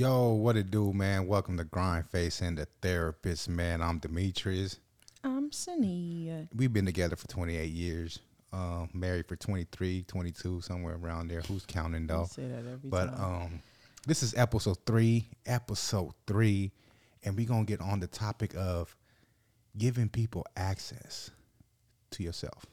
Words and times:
Yo, 0.00 0.30
what 0.30 0.56
it 0.56 0.70
do, 0.70 0.94
man? 0.94 1.26
Welcome 1.26 1.58
to 1.58 1.64
Grind 1.64 2.08
Face 2.08 2.40
and 2.40 2.56
the 2.56 2.66
Therapist, 2.80 3.50
man. 3.50 3.82
I'm 3.82 4.00
Dimitrius. 4.00 4.78
I'm 5.22 5.52
Sunny. 5.52 6.48
We've 6.56 6.72
been 6.72 6.86
together 6.86 7.16
for 7.16 7.28
28 7.28 7.66
years. 7.70 8.18
Uh, 8.50 8.86
married 8.94 9.28
for 9.28 9.36
23, 9.36 10.04
22, 10.08 10.62
somewhere 10.62 10.96
around 10.96 11.28
there. 11.28 11.42
Who's 11.42 11.66
counting 11.66 12.06
though? 12.06 12.24
say 12.24 12.48
that 12.48 12.60
every 12.60 12.88
But 12.88 13.14
time. 13.14 13.22
um, 13.42 13.60
this 14.06 14.22
is 14.22 14.34
episode 14.36 14.78
three. 14.86 15.28
Episode 15.44 16.14
three, 16.26 16.72
and 17.22 17.36
we're 17.36 17.46
gonna 17.46 17.64
get 17.66 17.82
on 17.82 18.00
the 18.00 18.06
topic 18.06 18.54
of 18.56 18.96
giving 19.76 20.08
people 20.08 20.46
access 20.56 21.30
to 22.12 22.22
yourself. 22.22 22.64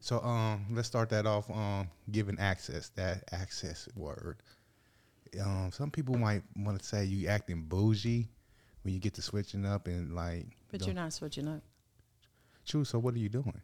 So 0.00 0.18
um, 0.18 0.66
let's 0.72 0.88
start 0.88 1.10
that 1.10 1.26
off. 1.26 1.48
Um, 1.48 1.88
giving 2.10 2.40
access. 2.40 2.88
That 2.96 3.22
access 3.30 3.88
word. 3.94 4.38
Um, 5.40 5.70
some 5.72 5.90
people 5.90 6.16
might 6.16 6.42
want 6.56 6.78
to 6.78 6.84
say 6.84 7.04
you 7.04 7.28
acting 7.28 7.62
bougie 7.62 8.28
when 8.82 8.94
you 8.94 9.00
get 9.00 9.14
to 9.14 9.22
switching 9.22 9.64
up 9.66 9.86
and 9.86 10.14
like. 10.14 10.46
but 10.70 10.84
you're 10.86 10.94
not 10.94 11.12
switching 11.12 11.48
up. 11.48 11.62
True. 12.66 12.84
So 12.84 12.98
what 12.98 13.14
are 13.14 13.18
you 13.18 13.28
doing? 13.28 13.60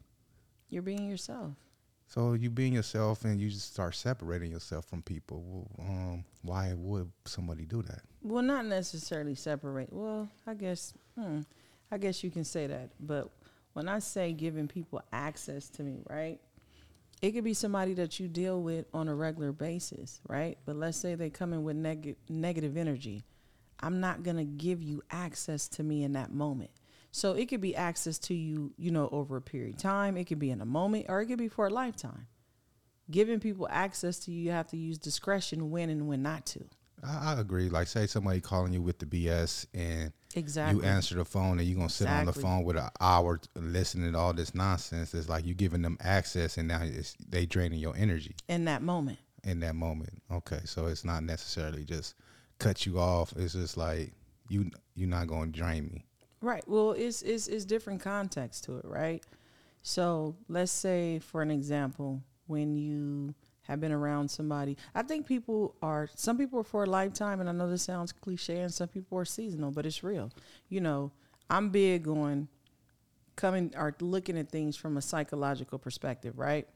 You're 0.68 0.82
being 0.82 1.08
yourself. 1.08 1.52
So 2.06 2.32
you 2.32 2.50
being 2.50 2.72
yourself 2.72 3.24
and 3.24 3.40
you 3.40 3.48
just 3.48 3.72
start 3.72 3.94
separating 3.94 4.50
yourself 4.50 4.84
from 4.86 5.00
people. 5.02 5.42
Well, 5.46 5.86
um, 5.86 6.24
why 6.42 6.72
would 6.74 7.10
somebody 7.24 7.64
do 7.64 7.82
that? 7.82 8.00
Well, 8.22 8.42
not 8.42 8.66
necessarily 8.66 9.36
separate. 9.36 9.92
Well, 9.92 10.28
I 10.46 10.54
guess, 10.54 10.92
hmm, 11.16 11.40
I 11.90 11.98
guess 11.98 12.24
you 12.24 12.30
can 12.30 12.44
say 12.44 12.66
that. 12.66 12.90
But 12.98 13.30
when 13.74 13.88
I 13.88 14.00
say 14.00 14.32
giving 14.32 14.66
people 14.66 15.02
access 15.12 15.68
to 15.70 15.84
me, 15.84 16.00
right? 16.08 16.40
It 17.22 17.32
could 17.32 17.44
be 17.44 17.54
somebody 17.54 17.94
that 17.94 18.18
you 18.18 18.28
deal 18.28 18.62
with 18.62 18.86
on 18.94 19.08
a 19.08 19.14
regular 19.14 19.52
basis, 19.52 20.20
right? 20.28 20.56
But 20.64 20.76
let's 20.76 20.96
say 20.96 21.14
they 21.14 21.28
come 21.28 21.52
in 21.52 21.64
with 21.64 21.76
neg- 21.76 22.16
negative 22.28 22.76
energy. 22.76 23.24
I'm 23.80 24.00
not 24.00 24.22
going 24.22 24.36
to 24.36 24.44
give 24.44 24.82
you 24.82 25.02
access 25.10 25.68
to 25.68 25.82
me 25.82 26.02
in 26.02 26.12
that 26.12 26.32
moment. 26.32 26.70
So 27.12 27.32
it 27.32 27.46
could 27.46 27.60
be 27.60 27.74
access 27.74 28.18
to 28.20 28.34
you, 28.34 28.72
you 28.78 28.90
know, 28.90 29.08
over 29.10 29.36
a 29.36 29.42
period 29.42 29.74
of 29.74 29.82
time. 29.82 30.16
It 30.16 30.24
could 30.24 30.38
be 30.38 30.50
in 30.50 30.60
a 30.60 30.66
moment 30.66 31.06
or 31.08 31.20
it 31.20 31.26
could 31.26 31.38
be 31.38 31.48
for 31.48 31.66
a 31.66 31.70
lifetime. 31.70 32.26
Giving 33.10 33.40
people 33.40 33.66
access 33.70 34.20
to 34.20 34.30
you, 34.30 34.42
you 34.42 34.50
have 34.52 34.68
to 34.68 34.76
use 34.76 34.96
discretion 34.96 35.70
when 35.70 35.90
and 35.90 36.06
when 36.06 36.22
not 36.22 36.46
to. 36.46 36.64
I, 37.02 37.34
I 37.34 37.40
agree. 37.40 37.68
Like, 37.68 37.88
say 37.88 38.06
somebody 38.06 38.40
calling 38.40 38.72
you 38.72 38.80
with 38.80 38.98
the 38.98 39.06
BS 39.06 39.66
and 39.74 40.12
Exactly. 40.36 40.80
you 40.80 40.88
answer 40.88 41.16
the 41.16 41.24
phone 41.24 41.58
and 41.58 41.66
you're 41.68 41.76
gonna 41.76 41.88
sit 41.88 42.08
on 42.08 42.26
the 42.26 42.32
phone 42.32 42.62
with 42.64 42.76
an 42.76 42.88
hour 43.00 43.40
listening 43.56 44.12
to 44.12 44.18
all 44.18 44.32
this 44.32 44.54
nonsense. 44.54 45.12
It's 45.12 45.28
like 45.28 45.44
you're 45.44 45.54
giving 45.54 45.82
them 45.82 45.98
access 46.00 46.56
and 46.56 46.68
now 46.68 46.82
it's, 46.82 47.16
they 47.28 47.46
draining 47.46 47.80
your 47.80 47.96
energy 47.96 48.36
in 48.48 48.64
that 48.66 48.82
moment. 48.82 49.18
in 49.42 49.60
that 49.60 49.74
moment. 49.74 50.22
Okay, 50.30 50.60
so 50.64 50.86
it's 50.86 51.04
not 51.04 51.24
necessarily 51.24 51.84
just 51.84 52.14
cut 52.58 52.86
you 52.86 53.00
off. 53.00 53.32
It's 53.36 53.54
just 53.54 53.76
like 53.76 54.12
you 54.48 54.70
you're 54.94 55.08
not 55.08 55.26
gonna 55.26 55.50
drain 55.50 55.90
me. 55.92 56.04
Right. 56.40 56.62
Well, 56.68 56.92
it's 56.92 57.22
it's 57.22 57.48
it's 57.48 57.64
different 57.64 58.00
context 58.00 58.64
to 58.64 58.76
it, 58.78 58.84
right? 58.84 59.22
So 59.82 60.36
let's 60.48 60.70
say, 60.72 61.18
for 61.18 61.42
an 61.42 61.50
example, 61.50 62.22
when 62.46 62.76
you 62.76 63.34
have 63.70 63.80
been 63.80 63.92
around 63.92 64.30
somebody, 64.30 64.76
I 64.94 65.02
think 65.02 65.26
people 65.26 65.74
are 65.82 66.08
some 66.14 66.36
people 66.38 66.60
are 66.60 66.64
for 66.64 66.84
a 66.84 66.86
lifetime, 66.86 67.40
and 67.40 67.48
I 67.48 67.52
know 67.52 67.70
this 67.70 67.82
sounds 67.82 68.12
cliche, 68.12 68.60
and 68.60 68.72
some 68.72 68.88
people 68.88 69.18
are 69.18 69.24
seasonal, 69.24 69.70
but 69.70 69.86
it's 69.86 70.02
real. 70.02 70.30
You 70.68 70.80
know, 70.80 71.12
I'm 71.48 71.70
big 71.70 72.06
on 72.08 72.48
coming 73.36 73.72
or 73.76 73.94
looking 74.00 74.36
at 74.38 74.50
things 74.50 74.76
from 74.76 74.96
a 74.96 75.02
psychological 75.02 75.78
perspective, 75.78 76.38
right? 76.38 76.68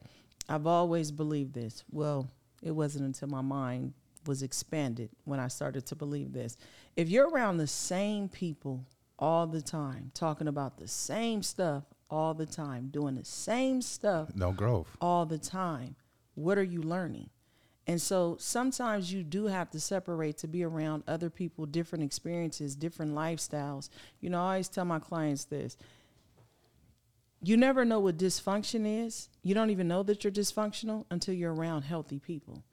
I've 0.49 0.67
always 0.67 1.11
believed 1.11 1.53
this. 1.53 1.83
Well, 1.91 2.29
it 2.63 2.71
wasn't 2.71 3.05
until 3.05 3.27
my 3.27 3.41
mind 3.41 3.93
was 4.25 4.41
expanded 4.41 5.09
when 5.25 5.39
I 5.39 5.47
started 5.47 5.85
to 5.87 5.95
believe 5.95 6.33
this. 6.33 6.57
If 6.95 7.09
you're 7.09 7.29
around 7.29 7.57
the 7.57 7.67
same 7.67 8.27
people 8.27 8.85
all 9.19 9.45
the 9.47 9.61
time, 9.61 10.11
talking 10.13 10.47
about 10.47 10.77
the 10.77 10.87
same 10.87 11.43
stuff 11.43 11.83
all 12.09 12.33
the 12.33 12.45
time, 12.45 12.89
doing 12.89 13.15
the 13.15 13.25
same 13.25 13.81
stuff 13.81 14.29
No 14.35 14.51
growth. 14.51 14.87
all 14.99 15.25
the 15.25 15.37
time, 15.37 15.95
what 16.35 16.57
are 16.57 16.63
you 16.63 16.81
learning? 16.81 17.29
And 17.87 18.01
so 18.01 18.35
sometimes 18.39 19.13
you 19.13 19.23
do 19.23 19.45
have 19.45 19.69
to 19.71 19.79
separate 19.79 20.37
to 20.39 20.47
be 20.47 20.63
around 20.63 21.03
other 21.07 21.29
people, 21.29 21.65
different 21.65 22.03
experiences, 22.03 22.75
different 22.75 23.13
lifestyles. 23.13 23.89
You 24.21 24.29
know, 24.29 24.39
I 24.39 24.53
always 24.53 24.69
tell 24.69 24.85
my 24.85 24.99
clients 24.99 25.45
this 25.45 25.77
you 27.41 27.57
never 27.57 27.85
know 27.85 27.99
what 27.99 28.17
dysfunction 28.17 29.05
is. 29.05 29.29
You 29.43 29.53
don't 29.53 29.69
even 29.69 29.87
know 29.87 30.01
that 30.03 30.23
you're 30.23 30.33
dysfunctional 30.33 31.05
until 31.11 31.35
you're 31.35 31.53
around 31.53 31.83
healthy 31.83 32.17
people. 32.17 32.63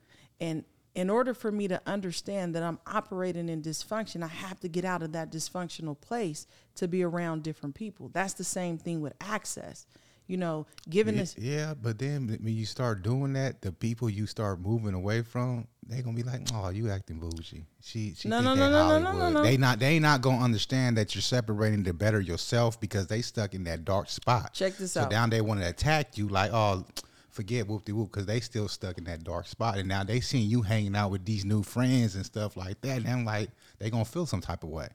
And 0.41 0.65
in 0.95 1.11
order 1.11 1.35
for 1.35 1.53
me 1.53 1.69
to 1.69 1.81
understand 1.87 2.55
that 2.55 2.63
I'm 2.63 2.79
operating 2.87 3.51
in 3.51 3.61
dysfunction, 3.61 4.23
I 4.23 4.29
have 4.29 4.61
to 4.61 4.69
get 4.69 4.85
out 4.85 5.03
of 5.03 5.13
that 5.13 5.31
dysfunctional 5.31 6.01
place 6.01 6.47
to 6.77 6.89
be 6.89 7.03
around 7.03 7.43
different 7.43 7.75
people. 7.75 8.11
That's 8.15 8.35
the 8.35 8.45
same 8.45 8.79
thing 8.79 9.01
with 9.03 9.15
access. 9.21 9.87
You 10.33 10.39
know, 10.39 10.65
giving 10.89 11.17
Yeah, 11.17 11.21
this 11.21 11.37
yeah, 11.39 11.75
but 11.75 11.99
then 11.99 12.27
when 12.27 12.57
you 12.57 12.65
start 12.65 13.03
doing 13.03 13.35
that, 13.35 13.61
the 13.61 13.71
people 13.71 14.09
you 14.09 14.25
start 14.27 14.61
moving 14.61 14.95
away 14.95 15.21
from, 15.21 15.69
they 15.87 16.01
gonna 16.01 16.17
be 16.17 16.23
like, 16.23 16.41
"Oh, 16.55 16.71
you 16.71 16.91
acting 16.91 17.19
bougie." 17.19 17.67
She, 17.83 18.15
she 18.15 18.31
No, 18.31 18.39
think 18.39 18.47
no, 18.47 18.55
that 18.55 18.71
no, 18.71 18.71
no, 18.71 18.89
no, 18.89 18.99
no, 18.99 19.11
Hollywood. 19.11 19.35
no. 19.35 19.43
They 19.43 19.59
not, 19.59 19.79
they 19.79 19.99
not 19.99 20.23
gonna 20.23 20.43
understand 20.43 20.97
that 20.97 21.15
you're 21.15 21.21
separating 21.21 21.85
to 21.85 21.93
better 21.93 22.19
yourself 22.19 22.81
because 22.81 23.09
they 23.09 23.21
stuck 23.21 23.53
in 23.53 23.65
that 23.65 23.85
dark 23.85 24.09
spot. 24.09 24.55
Check 24.55 24.79
this 24.79 24.93
so 24.93 25.03
out. 25.03 25.11
now 25.11 25.27
they 25.27 25.43
want 25.43 25.61
to 25.61 25.69
attack 25.69 26.17
you, 26.17 26.29
like, 26.29 26.51
"Oh, 26.51 26.87
forget 27.29 27.69
whoop 27.69 27.85
de 27.85 27.93
whoop," 27.93 28.11
because 28.11 28.25
they 28.25 28.41
still 28.41 28.69
stuck 28.69 28.97
in 28.97 29.05
that 29.05 29.25
dark 29.25 29.47
spot, 29.47 29.77
and 29.77 29.87
now 29.87 30.03
they 30.03 30.21
seeing 30.21 30.49
you 30.49 30.63
hanging 30.63 30.97
out 30.97 31.11
with 31.11 31.27
these 31.27 31.45
new 31.45 31.63
friends 31.63 32.15
and 32.15 32.25
stuff 32.25 32.57
like 32.57 32.81
that, 32.81 32.97
and 32.97 33.07
I'm 33.07 33.27
like, 33.27 33.51
they 33.79 33.91
gonna 33.91 34.07
feel 34.07 34.25
some 34.25 34.41
type 34.41 34.65
of 34.65 34.71
way. 34.71 34.89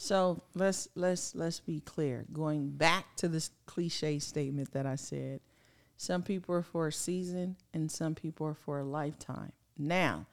So 0.00 0.40
let's 0.54 0.88
let's 0.94 1.34
let's 1.34 1.58
be 1.58 1.80
clear. 1.80 2.24
Going 2.32 2.70
back 2.70 3.16
to 3.16 3.26
this 3.26 3.50
cliche 3.66 4.20
statement 4.20 4.70
that 4.70 4.86
I 4.86 4.94
said, 4.94 5.40
some 5.96 6.22
people 6.22 6.54
are 6.54 6.62
for 6.62 6.86
a 6.86 6.92
season 6.92 7.56
and 7.74 7.90
some 7.90 8.14
people 8.14 8.46
are 8.46 8.54
for 8.54 8.78
a 8.78 8.84
lifetime. 8.84 9.50
Now, 9.76 10.26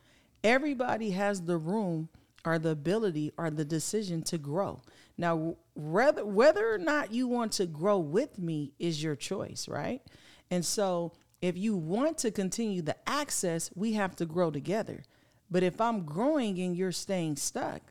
everybody 0.43 1.09
has 1.11 1.41
the 1.41 1.57
room 1.57 2.09
or 2.45 2.59
the 2.59 2.69
ability 2.69 3.31
or 3.39 3.49
the 3.49 3.65
decision 3.65 4.21
to 4.25 4.37
grow. 4.37 4.81
Now, 5.17 5.55
whether 5.73 6.23
whether 6.23 6.71
or 6.71 6.77
not 6.77 7.11
you 7.11 7.27
want 7.27 7.53
to 7.53 7.65
grow 7.65 7.97
with 7.97 8.37
me 8.37 8.71
is 8.77 9.01
your 9.01 9.15
choice, 9.15 9.67
right? 9.67 10.03
And 10.51 10.63
so, 10.63 11.13
if 11.41 11.57
you 11.57 11.75
want 11.75 12.19
to 12.19 12.29
continue 12.29 12.83
the 12.83 12.97
access, 13.09 13.71
we 13.73 13.93
have 13.93 14.15
to 14.17 14.27
grow 14.27 14.51
together. 14.51 15.01
But 15.49 15.63
if 15.63 15.81
I'm 15.81 16.05
growing 16.05 16.59
and 16.59 16.77
you're 16.77 16.91
staying 16.91 17.37
stuck, 17.37 17.81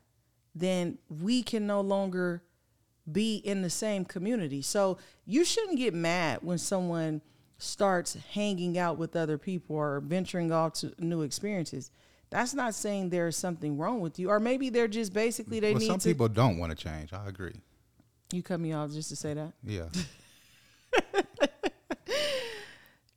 then 0.55 0.97
we 1.09 1.43
can 1.43 1.67
no 1.67 1.81
longer 1.81 2.41
be 3.11 3.35
in 3.35 3.61
the 3.61 3.69
same 3.69 4.05
community. 4.05 4.61
So 4.61 4.97
you 5.25 5.43
shouldn't 5.45 5.77
get 5.77 5.93
mad 5.93 6.39
when 6.41 6.57
someone 6.57 7.21
starts 7.57 8.17
hanging 8.31 8.77
out 8.77 8.97
with 8.97 9.15
other 9.15 9.37
people 9.37 9.75
or 9.75 9.99
venturing 9.99 10.51
off 10.51 10.73
to 10.73 10.93
new 10.97 11.21
experiences. 11.21 11.91
That's 12.29 12.53
not 12.53 12.73
saying 12.73 13.09
there's 13.09 13.37
something 13.37 13.77
wrong 13.77 14.01
with 14.01 14.17
you, 14.17 14.29
or 14.29 14.39
maybe 14.39 14.69
they're 14.69 14.87
just 14.87 15.13
basically 15.13 15.59
they 15.59 15.73
well, 15.73 15.79
need 15.79 15.87
some 15.87 15.99
to. 15.99 16.09
people 16.09 16.27
don't 16.27 16.57
want 16.57 16.71
to 16.71 16.75
change. 16.75 17.13
I 17.13 17.27
agree. 17.27 17.53
you 18.33 18.41
cut 18.41 18.59
me 18.59 18.73
off 18.73 18.91
just 18.91 19.09
to 19.09 19.15
say 19.15 19.33
that. 19.35 19.53
Yeah, 19.63 19.85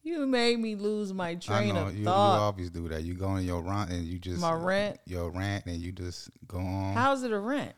You 0.09 0.27
made 0.27 0.59
me 0.59 0.75
lose 0.75 1.13
my 1.13 1.31
I 1.31 1.35
train 1.35 1.75
know 1.75 1.89
of 1.89 1.95
you, 1.97 2.05
you 2.05 2.09
always 2.11 2.71
do 2.71 2.89
that. 2.89 3.03
You 3.03 3.13
go 3.15 3.27
on 3.27 3.45
your 3.45 3.61
rant 3.61 3.91
and 3.91 4.05
you 4.05 4.19
just 4.19 4.41
My 4.41 4.55
rant? 4.55 4.99
your 5.05 5.31
rant, 5.31 5.67
and 5.67 5.77
you 5.77 5.93
just 5.93 6.31
go 6.47 6.59
on. 6.59 6.95
How's 6.95 7.23
it 7.25 7.31
a 7.33 7.39
rent? 7.39 7.75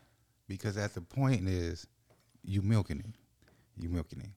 because 0.47 0.75
at 0.75 0.93
the 0.93 1.01
point 1.01 1.47
is 1.47 1.87
you 2.43 2.61
milking 2.61 2.99
it 2.99 3.05
you 3.77 3.87
milking 3.87 4.19
it 4.19 4.29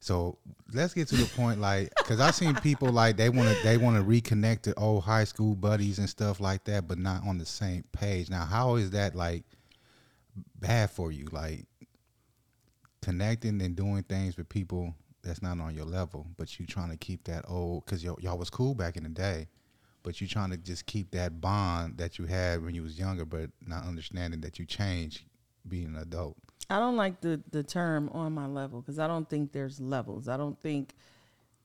so 0.00 0.38
let's 0.72 0.94
get 0.94 1.06
to 1.06 1.16
the 1.16 1.26
point 1.36 1.60
like 1.60 1.92
because 1.98 2.18
i've 2.18 2.34
seen 2.34 2.54
people 2.56 2.88
like 2.88 3.18
they 3.18 3.28
want 3.28 3.54
to 3.54 3.62
they 3.62 3.76
want 3.76 3.94
to 3.94 4.02
reconnect 4.02 4.62
to 4.62 4.72
old 4.78 5.02
high 5.04 5.24
school 5.24 5.54
buddies 5.54 5.98
and 5.98 6.08
stuff 6.08 6.40
like 6.40 6.64
that 6.64 6.88
but 6.88 6.96
not 6.96 7.26
on 7.26 7.36
the 7.36 7.44
same 7.44 7.84
page 7.92 8.30
now 8.30 8.46
how 8.46 8.76
is 8.76 8.90
that 8.92 9.14
like 9.14 9.44
bad 10.60 10.90
for 10.90 11.12
you 11.12 11.26
like 11.30 11.66
connecting 13.02 13.60
and 13.60 13.76
doing 13.76 14.02
things 14.02 14.38
with 14.38 14.48
people 14.48 14.94
that's 15.24 15.42
not 15.42 15.58
on 15.60 15.74
your 15.74 15.84
level 15.84 16.26
but 16.36 16.58
you 16.58 16.66
trying 16.66 16.90
to 16.90 16.96
keep 16.96 17.24
that 17.24 17.44
old 17.48 17.84
because 17.84 18.04
y'all 18.04 18.38
was 18.38 18.50
cool 18.50 18.74
back 18.74 18.96
in 18.96 19.02
the 19.02 19.08
day 19.08 19.48
but 20.02 20.20
you 20.20 20.28
trying 20.28 20.50
to 20.50 20.56
just 20.56 20.86
keep 20.86 21.10
that 21.10 21.40
bond 21.40 21.96
that 21.96 22.18
you 22.18 22.26
had 22.26 22.62
when 22.62 22.74
you 22.74 22.82
was 22.82 22.98
younger 22.98 23.24
but 23.24 23.50
not 23.66 23.84
understanding 23.84 24.40
that 24.40 24.58
you 24.58 24.66
changed 24.66 25.22
being 25.68 25.86
an 25.86 25.96
adult 25.96 26.36
I 26.70 26.78
don't 26.78 26.96
like 26.96 27.20
the 27.20 27.42
the 27.50 27.62
term 27.62 28.08
on 28.10 28.32
my 28.32 28.46
level 28.46 28.80
because 28.80 28.98
I 28.98 29.06
don't 29.06 29.28
think 29.28 29.52
there's 29.52 29.80
levels. 29.80 30.28
I 30.28 30.36
don't 30.36 30.58
think 30.62 30.94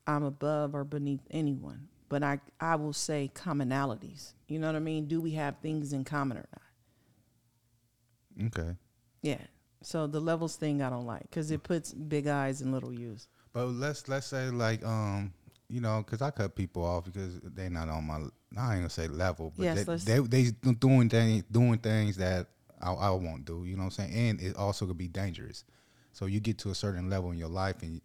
I'm 0.06 0.24
above 0.24 0.74
or 0.74 0.84
beneath 0.84 1.22
anyone. 1.30 1.88
But 2.08 2.22
I 2.22 2.40
I 2.60 2.76
will 2.76 2.92
say 2.92 3.30
commonalities. 3.34 4.34
You 4.48 4.58
know 4.58 4.66
what 4.66 4.76
I 4.76 4.80
mean? 4.80 5.06
Do 5.06 5.20
we 5.20 5.32
have 5.32 5.56
things 5.62 5.92
in 5.92 6.04
common 6.04 6.38
or 6.38 6.46
not? 6.52 8.46
okay 8.46 8.76
Yeah. 9.22 9.40
So 9.82 10.06
the 10.06 10.20
levels 10.20 10.56
thing 10.56 10.82
I 10.82 10.90
don't 10.90 11.06
like 11.06 11.22
because 11.22 11.50
it 11.50 11.62
puts 11.62 11.94
big 11.94 12.26
eyes 12.26 12.60
and 12.60 12.72
little 12.72 12.92
U's. 12.92 13.28
But 13.52 13.66
let's 13.66 14.08
let's 14.08 14.26
say 14.26 14.50
like 14.50 14.84
um 14.84 15.32
you 15.68 15.80
know 15.80 16.02
because 16.04 16.22
i 16.22 16.30
cut 16.30 16.54
people 16.54 16.84
off 16.84 17.04
because 17.04 17.40
they 17.40 17.68
not 17.68 17.88
on 17.88 18.04
my 18.04 18.20
I 18.56 18.72
ain't 18.72 18.80
gonna 18.80 18.90
say 18.90 19.06
level, 19.06 19.52
but 19.56 19.62
Yes, 19.62 19.84
they, 20.04 20.18
they 20.18 20.42
they 20.42 20.72
doing 20.72 21.08
things 21.08 21.44
doing 21.50 21.78
things 21.78 22.16
that 22.16 22.48
I, 22.80 22.92
I 22.92 23.10
won't 23.10 23.44
do. 23.44 23.64
You 23.64 23.76
know 23.76 23.84
what 23.84 23.98
I'm 23.98 24.10
saying? 24.10 24.14
And 24.14 24.40
it 24.40 24.56
also 24.56 24.86
could 24.86 24.98
be 24.98 25.08
dangerous. 25.08 25.64
So 26.12 26.26
you 26.26 26.40
get 26.40 26.58
to 26.58 26.70
a 26.70 26.74
certain 26.74 27.08
level 27.08 27.30
in 27.30 27.38
your 27.38 27.48
life 27.48 27.82
and 27.82 28.00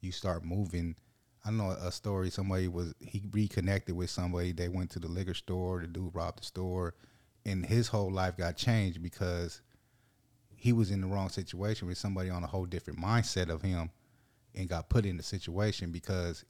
you 0.00 0.12
start 0.12 0.44
moving. 0.44 0.96
I 1.44 1.50
know 1.50 1.70
a 1.70 1.90
story. 1.92 2.28
Somebody 2.30 2.68
was 2.68 2.94
he 3.00 3.22
reconnected 3.30 3.96
with 3.96 4.10
somebody. 4.10 4.52
They 4.52 4.68
went 4.68 4.90
to 4.90 4.98
the 4.98 5.08
liquor 5.08 5.34
store. 5.34 5.80
The 5.80 5.86
dude 5.86 6.14
robbed 6.14 6.40
the 6.40 6.44
store, 6.44 6.94
and 7.46 7.64
his 7.64 7.88
whole 7.88 8.12
life 8.12 8.36
got 8.36 8.56
changed 8.56 9.02
because 9.02 9.62
he 10.56 10.72
was 10.72 10.90
in 10.90 11.00
the 11.00 11.06
wrong 11.06 11.28
situation 11.28 11.88
with 11.88 11.96
somebody 11.96 12.28
on 12.28 12.42
a 12.42 12.46
whole 12.46 12.66
different 12.66 12.98
mindset 12.98 13.48
of 13.48 13.62
him, 13.62 13.90
and 14.56 14.68
got 14.68 14.88
put 14.88 15.04
in 15.06 15.16
the 15.16 15.22
situation 15.22 15.90
because 15.92 16.44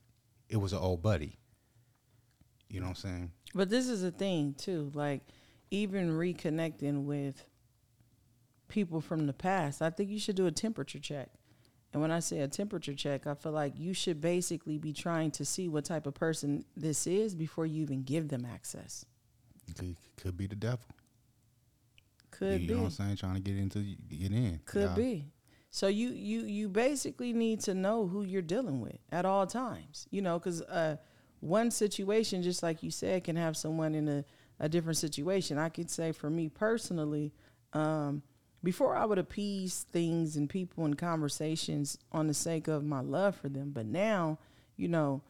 it 0.48 0.56
was 0.56 0.72
an 0.72 0.78
old 0.78 1.02
buddy. 1.02 1.38
You 2.68 2.80
know 2.80 2.86
what 2.86 3.04
I'm 3.04 3.10
saying? 3.10 3.32
But 3.54 3.68
this 3.70 3.88
is 3.88 4.02
a 4.02 4.10
thing 4.10 4.54
too, 4.54 4.90
like 4.94 5.22
even 5.70 6.10
reconnecting 6.10 7.04
with 7.04 7.44
people 8.68 9.00
from 9.00 9.26
the 9.26 9.32
past. 9.32 9.82
I 9.82 9.90
think 9.90 10.10
you 10.10 10.18
should 10.18 10.36
do 10.36 10.46
a 10.46 10.52
temperature 10.52 10.98
check. 10.98 11.28
And 11.92 12.02
when 12.02 12.10
I 12.10 12.18
say 12.20 12.40
a 12.40 12.48
temperature 12.48 12.94
check, 12.94 13.26
I 13.26 13.34
feel 13.34 13.52
like 13.52 13.74
you 13.76 13.94
should 13.94 14.20
basically 14.20 14.76
be 14.78 14.92
trying 14.92 15.30
to 15.32 15.44
see 15.44 15.68
what 15.68 15.84
type 15.84 16.06
of 16.06 16.14
person 16.14 16.64
this 16.76 17.06
is 17.06 17.34
before 17.34 17.64
you 17.64 17.82
even 17.82 18.02
give 18.02 18.28
them 18.28 18.44
access. 18.44 19.04
Could, 19.76 19.96
could 20.16 20.36
be 20.36 20.46
the 20.46 20.56
devil. 20.56 20.84
Could 22.32 22.58
be. 22.58 22.62
you 22.64 22.68
be. 22.68 22.74
know 22.74 22.80
what 22.80 22.84
I'm 22.86 22.90
saying? 22.90 23.16
Trying 23.16 23.34
to 23.34 23.40
get 23.40 23.56
into 23.56 23.78
get 24.10 24.32
in. 24.32 24.60
Could 24.66 24.82
Yeah. 24.90 24.94
be. 24.94 25.26
So 25.76 25.88
you 25.88 26.08
you 26.08 26.46
you 26.46 26.70
basically 26.70 27.34
need 27.34 27.60
to 27.64 27.74
know 27.74 28.06
who 28.06 28.22
you're 28.22 28.40
dealing 28.40 28.80
with 28.80 28.96
at 29.12 29.26
all 29.26 29.46
times. 29.46 30.06
You 30.10 30.22
know, 30.22 30.38
because 30.38 30.62
uh, 30.62 30.96
one 31.40 31.70
situation, 31.70 32.42
just 32.42 32.62
like 32.62 32.82
you 32.82 32.90
said, 32.90 33.24
can 33.24 33.36
have 33.36 33.58
someone 33.58 33.94
in 33.94 34.08
a, 34.08 34.24
a 34.58 34.70
different 34.70 34.96
situation. 34.96 35.58
I 35.58 35.68
could 35.68 35.90
say 35.90 36.12
for 36.12 36.30
me 36.30 36.48
personally, 36.48 37.34
um, 37.74 38.22
before 38.64 38.96
I 38.96 39.04
would 39.04 39.18
appease 39.18 39.84
things 39.92 40.36
and 40.38 40.48
people 40.48 40.86
and 40.86 40.96
conversations 40.96 41.98
on 42.10 42.26
the 42.26 42.32
sake 42.32 42.68
of 42.68 42.82
my 42.82 43.00
love 43.00 43.36
for 43.36 43.50
them, 43.50 43.72
but 43.74 43.84
now, 43.84 44.38
you 44.78 44.88
know, 44.88 45.20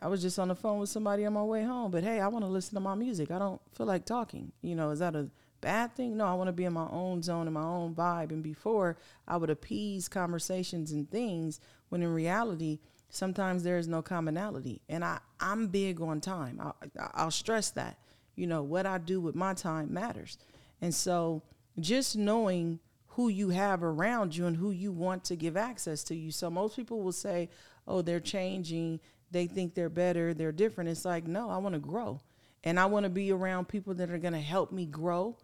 I 0.00 0.06
was 0.06 0.22
just 0.22 0.38
on 0.38 0.46
the 0.46 0.54
phone 0.54 0.78
with 0.78 0.90
somebody 0.90 1.26
on 1.26 1.32
my 1.32 1.42
way 1.42 1.64
home, 1.64 1.90
but 1.90 2.04
hey, 2.04 2.20
I 2.20 2.28
want 2.28 2.44
to 2.44 2.48
listen 2.48 2.74
to 2.74 2.80
my 2.80 2.94
music. 2.94 3.32
I 3.32 3.40
don't 3.40 3.60
feel 3.72 3.86
like 3.86 4.04
talking. 4.04 4.52
You 4.62 4.76
know, 4.76 4.90
is 4.90 5.00
that 5.00 5.16
a 5.16 5.28
bad 5.60 5.94
thing? 5.94 6.16
No, 6.16 6.26
I 6.26 6.34
want 6.34 6.48
to 6.48 6.52
be 6.52 6.64
in 6.64 6.72
my 6.72 6.88
own 6.90 7.22
zone 7.22 7.46
and 7.46 7.54
my 7.54 7.62
own 7.62 7.94
vibe. 7.94 8.30
And 8.30 8.42
before, 8.42 8.96
I 9.26 9.36
would 9.36 9.50
appease 9.50 10.08
conversations 10.08 10.92
and 10.92 11.10
things 11.10 11.60
when 11.88 12.02
in 12.02 12.12
reality, 12.12 12.80
sometimes 13.10 13.62
there 13.62 13.78
is 13.78 13.88
no 13.88 14.02
commonality. 14.02 14.82
And 14.88 15.04
I, 15.04 15.18
I'm 15.40 15.68
big 15.68 16.00
on 16.00 16.20
time. 16.20 16.60
I, 16.60 16.72
I'll 17.14 17.30
stress 17.30 17.70
that. 17.70 17.98
You 18.36 18.46
know, 18.46 18.62
what 18.62 18.86
I 18.86 18.98
do 18.98 19.20
with 19.20 19.34
my 19.34 19.54
time 19.54 19.92
matters. 19.92 20.38
And 20.80 20.94
so 20.94 21.42
just 21.80 22.16
knowing 22.16 22.78
who 23.08 23.28
you 23.28 23.48
have 23.50 23.82
around 23.82 24.36
you 24.36 24.46
and 24.46 24.56
who 24.56 24.70
you 24.70 24.92
want 24.92 25.24
to 25.24 25.36
give 25.36 25.56
access 25.56 26.04
to 26.04 26.14
you. 26.14 26.30
So 26.30 26.50
most 26.50 26.76
people 26.76 27.02
will 27.02 27.12
say, 27.12 27.48
oh, 27.86 28.00
they're 28.00 28.20
changing. 28.20 29.00
They 29.32 29.46
think 29.46 29.74
they're 29.74 29.88
better. 29.88 30.34
They're 30.34 30.52
different. 30.52 30.90
It's 30.90 31.04
like, 31.04 31.26
no, 31.26 31.50
I 31.50 31.58
want 31.58 31.74
to 31.74 31.80
grow. 31.80 32.20
And 32.62 32.78
I 32.78 32.86
want 32.86 33.04
to 33.04 33.10
be 33.10 33.32
around 33.32 33.66
people 33.68 33.94
that 33.94 34.10
are 34.10 34.18
going 34.18 34.34
to 34.34 34.40
help 34.40 34.70
me 34.70 34.86
grow 34.86 35.36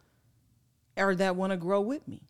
or 0.97 1.15
that 1.15 1.37
want 1.37 1.53
to 1.53 1.57
grow 1.57 1.81
with 1.81 2.07
me. 2.07 2.23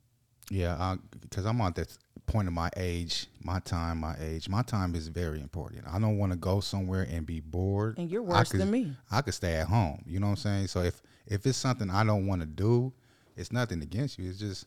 Yeah, 0.51 0.97
because 1.21 1.47
I'm 1.47 1.61
at 1.61 1.75
that 1.77 1.97
point 2.27 2.49
of 2.49 2.55
my 2.55 2.71
age, 2.77 3.27
my 3.43 3.61
time, 3.61 3.99
my 4.01 4.15
age. 4.21 4.49
My 4.49 4.63
time 4.63 4.95
is 4.95 5.09
very 5.09 5.41
important. 5.41 5.85
I 5.91 5.99
don't 5.99 6.19
want 6.19 6.33
to 6.33 6.39
go 6.39 6.61
somewhere 6.61 7.07
and 7.11 7.27
be 7.27 7.41
bored. 7.41 7.99
And 7.99 8.11
you're 8.11 8.23
worse 8.23 8.51
could- 8.51 8.61
than 8.61 8.71
me. 8.71 8.97
I 9.11 9.23
could 9.23 9.35
stay 9.35 9.55
at 9.55 9.69
home. 9.69 10.03
You 10.07 10.21
know 10.21 10.27
what 10.27 10.33
I'm 10.33 10.37
saying? 10.37 10.67
So 10.69 10.81
if 10.83 11.01
if 11.27 11.47
it's 11.47 11.57
something 11.59 11.89
I 11.91 12.05
don't 12.05 12.27
want 12.27 12.43
to 12.43 12.47
do, 12.47 12.93
it's 13.37 13.53
nothing 13.53 13.83
against 13.83 14.19
you. 14.19 14.29
It's 14.29 14.39
just 14.39 14.67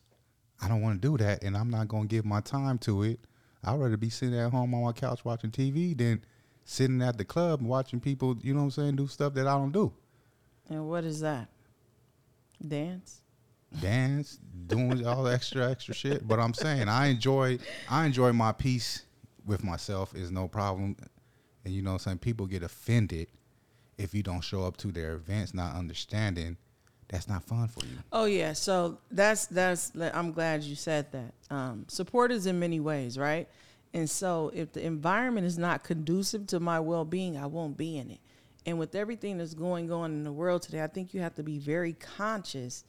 I 0.61 0.67
don't 0.67 0.81
want 0.81 1.01
to 1.01 1.07
do 1.07 1.17
that, 1.23 1.43
and 1.43 1.55
I'm 1.55 1.69
not 1.69 1.88
gonna 1.88 2.07
give 2.07 2.25
my 2.25 2.41
time 2.41 2.77
to 2.79 3.03
it. 3.03 3.19
I'd 3.63 3.79
rather 3.79 3.97
be 3.97 4.09
sitting 4.09 4.38
at 4.38 4.51
home 4.51 4.73
on 4.73 4.83
my 4.83 4.91
couch 4.91 5.23
watching 5.25 5.51
TV 5.51 5.95
than 5.95 6.23
sitting 6.65 7.01
at 7.01 7.17
the 7.17 7.25
club 7.25 7.61
watching 7.61 8.00
people. 8.00 8.35
You 8.41 8.53
know 8.53 8.59
what 8.61 8.65
I'm 8.65 8.71
saying? 8.71 8.95
Do 8.95 9.07
stuff 9.07 9.33
that 9.35 9.47
I 9.47 9.53
don't 9.53 9.71
do. 9.71 9.93
And 10.69 10.88
what 10.88 11.03
is 11.03 11.19
that? 11.21 11.47
Dance? 12.65 13.21
Dance, 13.79 14.39
doing 14.67 15.05
all 15.05 15.23
the 15.23 15.33
extra 15.33 15.69
extra 15.69 15.93
shit. 15.93 16.27
But 16.27 16.39
I'm 16.39 16.53
saying 16.53 16.87
I 16.87 17.07
enjoy 17.07 17.59
I 17.89 18.05
enjoy 18.05 18.33
my 18.33 18.51
peace 18.51 19.03
with 19.45 19.63
myself 19.63 20.15
is 20.15 20.31
no 20.31 20.47
problem. 20.47 20.95
And 21.65 21.73
you 21.73 21.81
know 21.81 21.93
I'm 21.93 21.99
saying? 21.99 22.19
People 22.19 22.45
get 22.45 22.63
offended 22.63 23.27
if 23.97 24.13
you 24.13 24.23
don't 24.23 24.41
show 24.41 24.63
up 24.63 24.77
to 24.77 24.91
their 24.91 25.13
events 25.13 25.53
not 25.53 25.75
understanding 25.75 26.57
that's 27.09 27.29
not 27.29 27.43
fun 27.43 27.67
for 27.67 27.85
you. 27.85 27.97
Oh 28.11 28.25
yeah, 28.25 28.53
so 28.53 28.97
that's 29.11 29.45
that's. 29.47 29.91
I'm 30.13 30.31
glad 30.31 30.63
you 30.63 30.75
said 30.75 31.11
that. 31.13 31.33
Um, 31.49 31.85
support 31.87 32.31
is 32.31 32.45
in 32.45 32.59
many 32.59 32.79
ways, 32.79 33.17
right? 33.17 33.47
And 33.93 34.09
so 34.09 34.51
if 34.53 34.73
the 34.73 34.85
environment 34.85 35.47
is 35.47 35.57
not 35.57 35.83
conducive 35.83 36.47
to 36.47 36.59
my 36.59 36.79
well-being, 36.79 37.37
I 37.37 37.45
won't 37.45 37.77
be 37.77 37.97
in 37.97 38.11
it. 38.11 38.19
And 38.65 38.77
with 38.77 38.95
everything 38.95 39.37
that's 39.37 39.53
going 39.53 39.91
on 39.91 40.11
in 40.11 40.23
the 40.25 40.31
world 40.31 40.61
today, 40.61 40.83
I 40.83 40.87
think 40.87 41.13
you 41.13 41.21
have 41.21 41.35
to 41.35 41.43
be 41.43 41.57
very 41.57 41.93
conscious, 41.93 42.83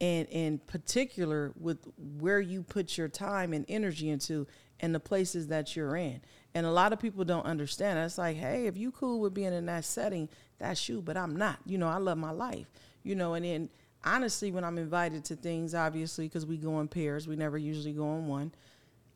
and 0.00 0.28
in 0.28 0.58
particular 0.58 1.52
with 1.58 1.78
where 2.18 2.40
you 2.40 2.62
put 2.62 2.98
your 2.98 3.08
time 3.08 3.52
and 3.52 3.64
energy 3.68 4.10
into, 4.10 4.46
and 4.80 4.94
the 4.94 5.00
places 5.00 5.48
that 5.48 5.74
you're 5.74 5.96
in. 5.96 6.20
And 6.54 6.66
a 6.66 6.70
lot 6.70 6.92
of 6.92 6.98
people 6.98 7.24
don't 7.24 7.46
understand. 7.46 7.98
It's 7.98 8.18
like, 8.18 8.36
hey, 8.36 8.66
if 8.66 8.76
you 8.76 8.90
cool 8.90 9.20
with 9.20 9.34
being 9.34 9.52
in 9.52 9.66
that 9.66 9.84
setting, 9.84 10.28
that's 10.58 10.88
you, 10.88 11.00
but 11.00 11.16
I'm 11.16 11.36
not. 11.36 11.58
You 11.64 11.78
know, 11.78 11.88
I 11.88 11.96
love 11.96 12.18
my 12.18 12.30
life 12.30 12.66
you 13.06 13.14
know, 13.14 13.34
and 13.34 13.44
then 13.44 13.68
honestly, 14.04 14.50
when 14.50 14.64
I'm 14.64 14.78
invited 14.78 15.24
to 15.26 15.36
things, 15.36 15.76
obviously, 15.76 16.26
because 16.26 16.44
we 16.44 16.56
go 16.56 16.80
in 16.80 16.88
pairs, 16.88 17.28
we 17.28 17.36
never 17.36 17.56
usually 17.56 17.92
go 17.92 18.16
in 18.16 18.26
one. 18.26 18.52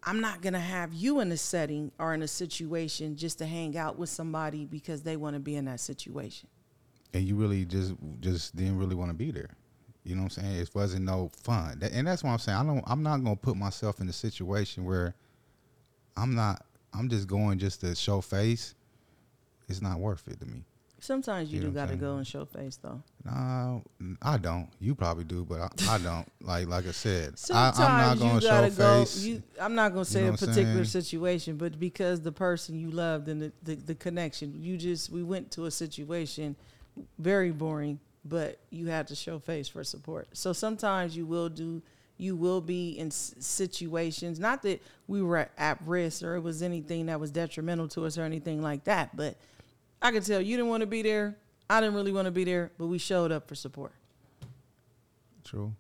I'm 0.05 0.21
not 0.21 0.43
gonna 0.43 0.61
have 0.61 0.95
you 0.95 1.19
in 1.19 1.33
a 1.33 1.37
setting 1.37 1.91
or 1.99 2.15
in 2.15 2.23
a 2.23 2.29
situation 2.29 3.17
just 3.17 3.39
to 3.39 3.47
hang 3.47 3.77
out 3.77 3.99
with 3.99 4.09
somebody 4.09 4.65
because 4.65 5.03
they 5.03 5.17
want 5.17 5.35
to 5.35 5.41
be 5.41 5.57
in 5.57 5.65
that 5.65 5.81
situation. 5.81 6.49
And 7.13 7.25
you 7.25 7.35
really 7.35 7.65
just 7.65 7.95
just 8.21 8.55
didn't 8.55 8.79
really 8.79 8.95
want 8.95 9.11
to 9.11 9.15
be 9.15 9.33
there. 9.33 9.51
You 10.05 10.15
know 10.17 10.23
what 10.23 10.37
I'm 10.39 10.45
saying? 10.45 10.57
It 10.61 10.71
wasn't 10.75 11.05
no 11.05 11.31
fun. 11.43 11.81
And 11.93 12.07
that's 12.07 12.25
what 12.25 12.31
I'm 12.31 12.39
saying. 12.39 12.59
I 12.59 12.65
don't 12.65 12.83
I'm 12.87 13.03
not 13.03 13.23
gonna 13.23 13.37
put 13.37 13.57
myself 13.57 14.01
in 14.01 14.09
a 14.09 14.13
situation 14.13 14.85
where 14.85 15.15
I'm 16.17 16.35
not 16.35 16.65
I'm 16.93 17.09
just 17.09 17.29
going 17.29 17.59
just 17.59 17.81
to 17.83 17.95
show 17.95 18.21
face. 18.21 18.75
It's 19.69 19.81
not 19.83 19.99
worth 20.01 20.27
it 20.27 20.41
to 20.41 20.47
me. 20.47 20.65
Sometimes 21.03 21.51
you 21.51 21.59
You 21.59 21.65
know 21.65 21.71
do 21.71 21.75
got 21.77 21.83
to 21.85 21.89
saying? 21.91 22.01
go 22.01 22.17
and 22.17 22.27
show 22.27 22.45
face 22.45 22.77
though. 22.77 23.03
No, 23.25 23.83
I 24.21 24.37
don't. 24.37 24.69
You 24.81 24.95
probably 24.95 25.25
do, 25.25 25.45
but 25.45 25.61
I, 25.61 25.95
I 25.95 25.99
don't. 25.99 26.27
Like 26.43 26.67
like 26.69 26.87
I 26.87 26.91
said, 26.93 27.35
I, 27.35 27.37
Sometimes 27.37 27.79
I'm 27.79 27.97
not 27.99 28.19
gonna 28.19 28.35
you 28.35 28.41
show 28.41 28.49
gotta 28.49 28.71
go. 28.71 29.01
face. 29.01 29.23
You, 29.25 29.43
I'm 29.61 29.75
not 29.75 29.93
gonna 29.93 30.05
say 30.05 30.25
know 30.27 30.35
a 30.35 30.37
particular 30.37 30.85
situation, 30.85 31.57
but 31.57 31.79
because 31.79 32.21
the 32.21 32.33
person 32.33 32.79
you 32.79 32.91
loved 32.91 33.29
and 33.29 33.41
the, 33.43 33.53
the, 33.63 33.75
the 33.77 33.95
connection, 33.95 34.55
you 34.63 34.77
just 34.77 35.11
we 35.11 35.23
went 35.23 35.51
to 35.53 35.67
a 35.67 35.71
situation 35.71 36.57
very 37.19 37.51
boring, 37.51 38.01
but 38.25 38.59
you 38.71 38.87
had 38.87 39.09
to 39.09 39.15
show 39.15 39.39
face 39.39 39.69
for 39.69 39.85
support. 39.85 40.29
So 40.33 40.53
sometimes 40.53 41.17
you 41.17 41.27
will 41.27 41.49
do. 41.49 41.83
You 42.19 42.37
will 42.37 42.61
be 42.61 42.99
in 42.99 43.11
situations, 43.11 44.39
not 44.39 44.61
that 44.65 44.83
we 45.09 45.23
were 45.23 45.49
at, 45.57 45.79
risk 45.87 46.23
or 46.23 46.35
it 46.35 46.41
was 46.41 46.63
anything 46.63 47.07
that 47.07 47.19
was 47.19 47.31
detrimental 47.31 47.89
to 47.89 48.05
us 48.05 48.19
or 48.19 48.25
anything 48.25 48.61
like 48.61 48.85
that, 48.85 49.17
but 49.17 49.39
I 50.03 50.13
could 50.13 50.27
tell 50.27 50.39
you 50.39 50.55
didn't 50.59 50.69
want 50.69 50.83
to 50.83 50.87
be 50.87 51.01
there. 51.01 51.39
I 51.71 51.81
didn't 51.81 51.95
really 51.95 52.13
want 52.13 52.27
to 52.27 52.31
be 52.31 52.45
there, 52.45 52.73
but 52.77 52.89
we 52.89 52.99
showed 52.99 53.33
up 53.33 53.49
for 53.49 53.55
support. 53.55 53.93
True. 55.45 55.73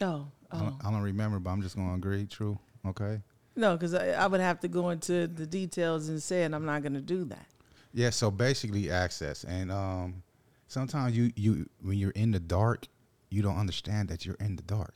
Oh, 0.00 0.28
I, 0.52 0.56
oh. 0.56 0.60
don't, 0.60 0.74
I 0.84 0.90
don't 0.92 1.02
remember, 1.02 1.40
but 1.40 1.50
I'm 1.50 1.62
just 1.62 1.74
gonna 1.74 1.94
agree. 1.94 2.26
True. 2.26 2.56
Okay. 2.86 3.20
No, 3.54 3.76
because 3.76 3.94
I, 3.94 4.10
I 4.10 4.26
would 4.26 4.40
have 4.40 4.60
to 4.60 4.68
go 4.68 4.90
into 4.90 5.26
the 5.26 5.46
details 5.46 6.08
and 6.08 6.22
say, 6.22 6.44
and 6.44 6.54
I'm 6.54 6.64
not 6.64 6.82
going 6.82 6.94
to 6.94 7.00
do 7.00 7.24
that. 7.24 7.46
Yeah. 7.92 8.10
So 8.10 8.30
basically, 8.30 8.90
access, 8.90 9.44
and 9.44 9.70
um, 9.70 10.22
sometimes 10.72 11.16
you 11.16 11.32
you 11.36 11.68
when 11.82 11.98
you're 11.98 12.10
in 12.12 12.30
the 12.32 12.40
dark, 12.40 12.86
you 13.30 13.42
don't 13.42 13.56
understand 13.58 14.08
that 14.08 14.24
you're 14.24 14.36
in 14.40 14.56
the 14.56 14.62
dark. 14.62 14.94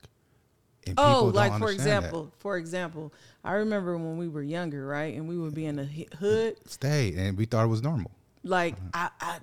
And 0.87 0.95
Oh, 0.99 1.33
like 1.35 1.51
for 1.51 1.55
understand 1.55 1.81
that. 1.89 1.97
example, 1.99 2.33
for 2.39 2.57
example, 2.57 3.13
I 3.45 3.53
remember 3.55 3.97
when 3.99 4.17
we 4.19 4.29
were 4.29 4.43
younger, 4.43 4.87
right, 4.87 5.15
and 5.15 5.29
we 5.29 5.37
would 5.37 5.53
be 5.55 5.67
in 5.67 5.77
the 5.77 5.85
hood. 6.19 6.57
stay, 6.67 7.15
and 7.17 7.37
we 7.37 7.45
thought 7.45 7.65
it 7.65 7.69
was 7.69 7.83
normal. 7.83 8.11
Like 8.45 8.77
Mm-hmm. 8.77 8.89
I, 8.95 9.11
I, 9.21 9.39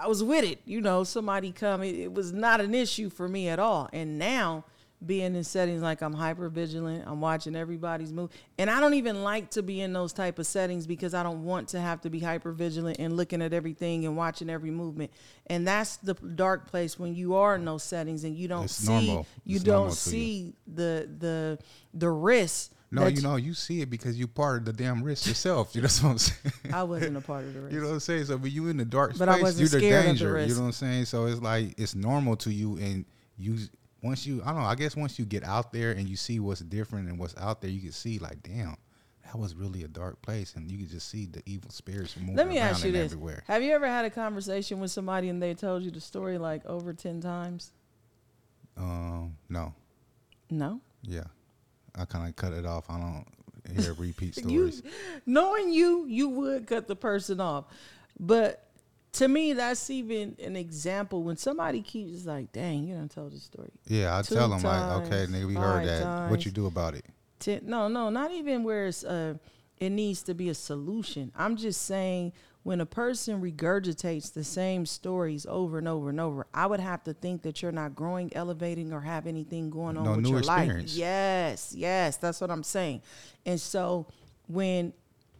I 0.00 0.06
was 0.06 0.22
with 0.22 0.44
it. 0.44 0.60
You 0.64 0.80
know, 0.80 1.04
somebody 1.04 1.52
come. 1.52 1.82
It, 1.82 1.96
it 1.96 2.12
was 2.14 2.32
not 2.32 2.60
an 2.60 2.74
issue 2.74 3.10
for 3.10 3.28
me 3.28 3.48
at 3.48 3.58
all. 3.58 3.88
And 3.92 4.18
now, 4.18 4.64
being 5.04 5.34
in 5.36 5.44
settings 5.44 5.82
like 5.82 6.00
I'm 6.00 6.14
hyper 6.14 6.48
vigilant, 6.48 7.04
I'm 7.06 7.20
watching 7.20 7.54
everybody's 7.54 8.12
move, 8.12 8.30
and 8.58 8.70
I 8.70 8.80
don't 8.80 8.94
even 8.94 9.22
like 9.22 9.50
to 9.50 9.62
be 9.62 9.80
in 9.82 9.92
those 9.92 10.12
type 10.12 10.38
of 10.38 10.46
settings 10.46 10.86
because 10.86 11.12
I 11.12 11.22
don't 11.22 11.44
want 11.44 11.68
to 11.68 11.80
have 11.80 12.00
to 12.02 12.10
be 12.10 12.18
hyper 12.20 12.52
vigilant 12.52 12.98
and 12.98 13.16
looking 13.16 13.42
at 13.42 13.52
everything 13.52 14.06
and 14.06 14.16
watching 14.16 14.48
every 14.48 14.70
movement. 14.70 15.10
And 15.48 15.66
that's 15.68 15.98
the 15.98 16.14
dark 16.14 16.66
place 16.68 16.98
when 16.98 17.14
you 17.14 17.34
are 17.34 17.54
in 17.56 17.64
those 17.64 17.82
settings 17.82 18.24
and 18.24 18.36
you 18.36 18.48
don't 18.48 18.64
It's 18.64 18.74
see, 18.76 18.90
normal. 18.92 19.26
you 19.44 19.56
It's 19.56 19.64
don't 19.64 19.88
to 19.88 19.90
you. 19.90 19.94
see 19.94 20.54
the 20.66 21.08
the 21.18 21.58
the 21.92 22.08
risk 22.10 22.72
No, 22.90 23.02
That's- 23.02 23.20
you 23.20 23.28
know, 23.28 23.36
you 23.36 23.52
see 23.52 23.80
it 23.82 23.90
because 23.90 24.16
you 24.18 24.26
part 24.28 24.60
of 24.60 24.64
the 24.64 24.72
damn 24.72 25.02
risk 25.02 25.26
yourself. 25.26 25.74
You 25.74 25.82
know 25.82 25.88
what 25.88 26.04
I'm 26.04 26.18
saying? 26.18 26.52
I 26.72 26.82
wasn't 26.84 27.16
a 27.16 27.20
part 27.20 27.44
of 27.44 27.52
the 27.52 27.60
race. 27.62 27.72
You 27.74 27.80
know 27.80 27.88
what 27.88 27.94
I'm 27.94 28.00
saying? 28.00 28.24
So, 28.26 28.38
but 28.38 28.50
you 28.52 28.68
in 28.68 28.76
the 28.76 28.84
dark 28.84 29.18
But 29.18 29.28
I 29.28 29.32
space, 29.34 29.42
wasn't 29.42 29.60
you're 29.72 29.80
the 29.80 29.86
the 29.86 30.02
danger. 30.06 30.32
risk. 30.32 30.48
You 30.48 30.54
know 30.54 30.60
what 30.62 30.66
I'm 30.68 30.72
saying? 30.72 31.04
So 31.06 31.26
it's 31.26 31.40
like 31.42 31.74
it's 31.78 31.94
normal 31.96 32.36
to 32.36 32.50
you, 32.52 32.76
and 32.78 33.04
you 33.36 33.58
once 34.02 34.26
you 34.26 34.42
I 34.44 34.52
don't 34.52 34.62
know. 34.62 34.68
I 34.68 34.74
guess 34.74 34.94
once 34.96 35.18
you 35.18 35.24
get 35.24 35.44
out 35.44 35.72
there 35.72 35.92
and 35.92 36.08
you 36.08 36.16
see 36.16 36.38
what's 36.40 36.60
different 36.60 37.08
and 37.08 37.18
what's 37.18 37.36
out 37.36 37.60
there, 37.60 37.70
you 37.70 37.80
can 37.80 37.92
see 37.92 38.18
like, 38.18 38.42
damn, 38.42 38.76
that 39.24 39.38
was 39.38 39.54
really 39.54 39.82
a 39.82 39.88
dark 39.88 40.20
place, 40.22 40.54
and 40.54 40.70
you 40.70 40.78
can 40.78 40.88
just 40.88 41.08
see 41.08 41.26
the 41.26 41.42
evil 41.46 41.70
spirits 41.70 42.16
moving 42.16 42.36
Let 42.36 42.48
me 42.48 42.58
around 42.58 42.68
ask 42.68 42.84
you 42.84 42.92
this: 42.92 43.12
everywhere. 43.12 43.42
Have 43.46 43.62
you 43.62 43.72
ever 43.72 43.86
had 43.88 44.04
a 44.04 44.10
conversation 44.10 44.78
with 44.80 44.90
somebody 44.90 45.28
and 45.28 45.42
they 45.42 45.54
told 45.54 45.82
you 45.82 45.90
the 45.90 46.00
story 46.00 46.38
like 46.38 46.64
over 46.66 46.92
ten 46.92 47.20
times? 47.20 47.72
Um, 48.76 49.36
no, 49.48 49.72
No. 50.50 50.80
yeah, 51.02 51.24
I 51.94 52.04
kind 52.04 52.28
of 52.28 52.36
cut 52.36 52.52
it 52.52 52.66
off. 52.66 52.90
I 52.90 52.98
don't 52.98 53.26
hear 53.82 53.94
repeat 53.94 54.36
You, 54.48 54.70
stories. 54.70 54.82
knowing 55.24 55.72
you, 55.72 56.04
you 56.06 56.28
would 56.28 56.66
cut 56.66 56.86
the 56.86 56.94
person 56.96 57.40
off. 57.40 57.64
But 58.20 58.65
to 59.16 59.28
me, 59.28 59.52
that's 59.54 59.88
even 59.90 60.36
an 60.42 60.56
example 60.56 61.22
when 61.22 61.36
somebody 61.36 61.80
keeps 61.82 62.24
like, 62.26 62.52
"Dang, 62.52 62.84
you 62.84 62.94
don't 62.94 63.10
tell 63.10 63.28
the 63.28 63.38
story." 63.38 63.70
Yeah, 63.86 64.18
I 64.18 64.22
Two 64.22 64.34
tell 64.34 64.48
them 64.48 64.62
like, 64.62 65.06
okay, 65.06 65.26
nigga, 65.26 65.46
we 65.46 65.54
heard 65.54 65.86
that. 65.86 66.30
What 66.30 66.44
you 66.44 66.50
do 66.50 66.66
about 66.66 66.94
it? 66.94 67.04
Ten, 67.38 67.60
no, 67.64 67.88
no, 67.88 68.10
not 68.10 68.30
even 68.32 68.62
where 68.64 68.86
it's 68.86 69.04
uh, 69.04 69.34
it 69.78 69.90
needs 69.90 70.22
to 70.24 70.34
be 70.34 70.48
a 70.48 70.54
solution. 70.54 71.32
I'm 71.36 71.56
just 71.56 71.82
saying 71.82 72.32
when 72.62 72.80
a 72.80 72.86
person 72.86 73.40
regurgitates 73.40 74.32
the 74.32 74.42
same 74.42 74.84
stories 74.86 75.46
over 75.48 75.78
and 75.78 75.86
over 75.86 76.08
and 76.10 76.18
over, 76.18 76.46
I 76.52 76.66
would 76.66 76.80
have 76.80 77.04
to 77.04 77.14
think 77.14 77.42
that 77.42 77.62
you're 77.62 77.72
not 77.72 77.94
growing, 77.94 78.34
elevating, 78.34 78.92
or 78.92 79.00
have 79.00 79.26
anything 79.26 79.70
going 79.70 79.96
on 79.96 80.04
No 80.04 80.10
with 80.12 80.20
new 80.24 80.30
your 80.30 80.38
experience. 80.40 80.92
life. 80.92 80.98
Yes, 80.98 81.74
yes, 81.76 82.16
that's 82.16 82.40
what 82.40 82.50
I'm 82.50 82.64
saying. 82.64 83.02
And 83.44 83.60
so 83.60 84.08
when 84.48 84.92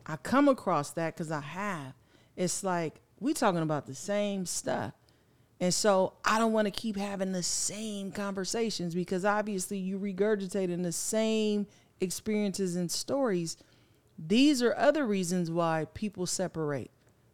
I 0.06 0.16
come 0.16 0.48
across 0.48 0.92
that, 0.92 1.14
because 1.14 1.32
I 1.32 1.40
have, 1.40 1.94
it's 2.36 2.62
like 2.62 3.00
we 3.20 3.34
talking 3.34 3.62
about 3.62 3.86
the 3.86 3.94
same 3.94 4.46
stuff. 4.46 4.92
And 5.58 5.72
so 5.72 6.14
I 6.24 6.38
don't 6.38 6.52
want 6.52 6.66
to 6.66 6.70
keep 6.70 6.96
having 6.96 7.32
the 7.32 7.42
same 7.42 8.12
conversations 8.12 8.94
because 8.94 9.24
obviously 9.24 9.78
you 9.78 9.98
regurgitating 9.98 10.82
the 10.82 10.92
same 10.92 11.66
experiences 12.00 12.76
and 12.76 12.90
stories. 12.90 13.56
These 14.18 14.62
are 14.62 14.76
other 14.76 15.06
reasons 15.06 15.50
why 15.50 15.86
people 15.94 16.26
separate. 16.26 16.90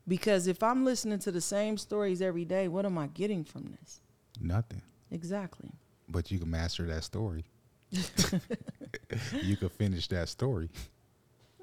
Because 0.07 0.47
if 0.47 0.63
I'm 0.63 0.85
listening 0.85 1.19
to 1.21 1.33
the 1.33 1.41
same 1.41 1.77
stories 1.77 2.23
every 2.23 2.45
day, 2.45 2.69
what 2.69 2.85
am 2.85 2.99
I 2.99 3.09
getting 3.09 3.45
from 3.45 3.77
this? 3.81 4.01
Nothing. 4.41 4.83
Exactly. 5.11 5.71
But 6.09 6.31
you 6.31 6.39
can 6.39 6.51
master 6.51 6.85
that 6.87 7.05
story. 7.05 7.45
you 9.43 9.57
can 9.57 9.69
finish 9.69 10.09
that 10.09 10.29
story. 10.29 10.71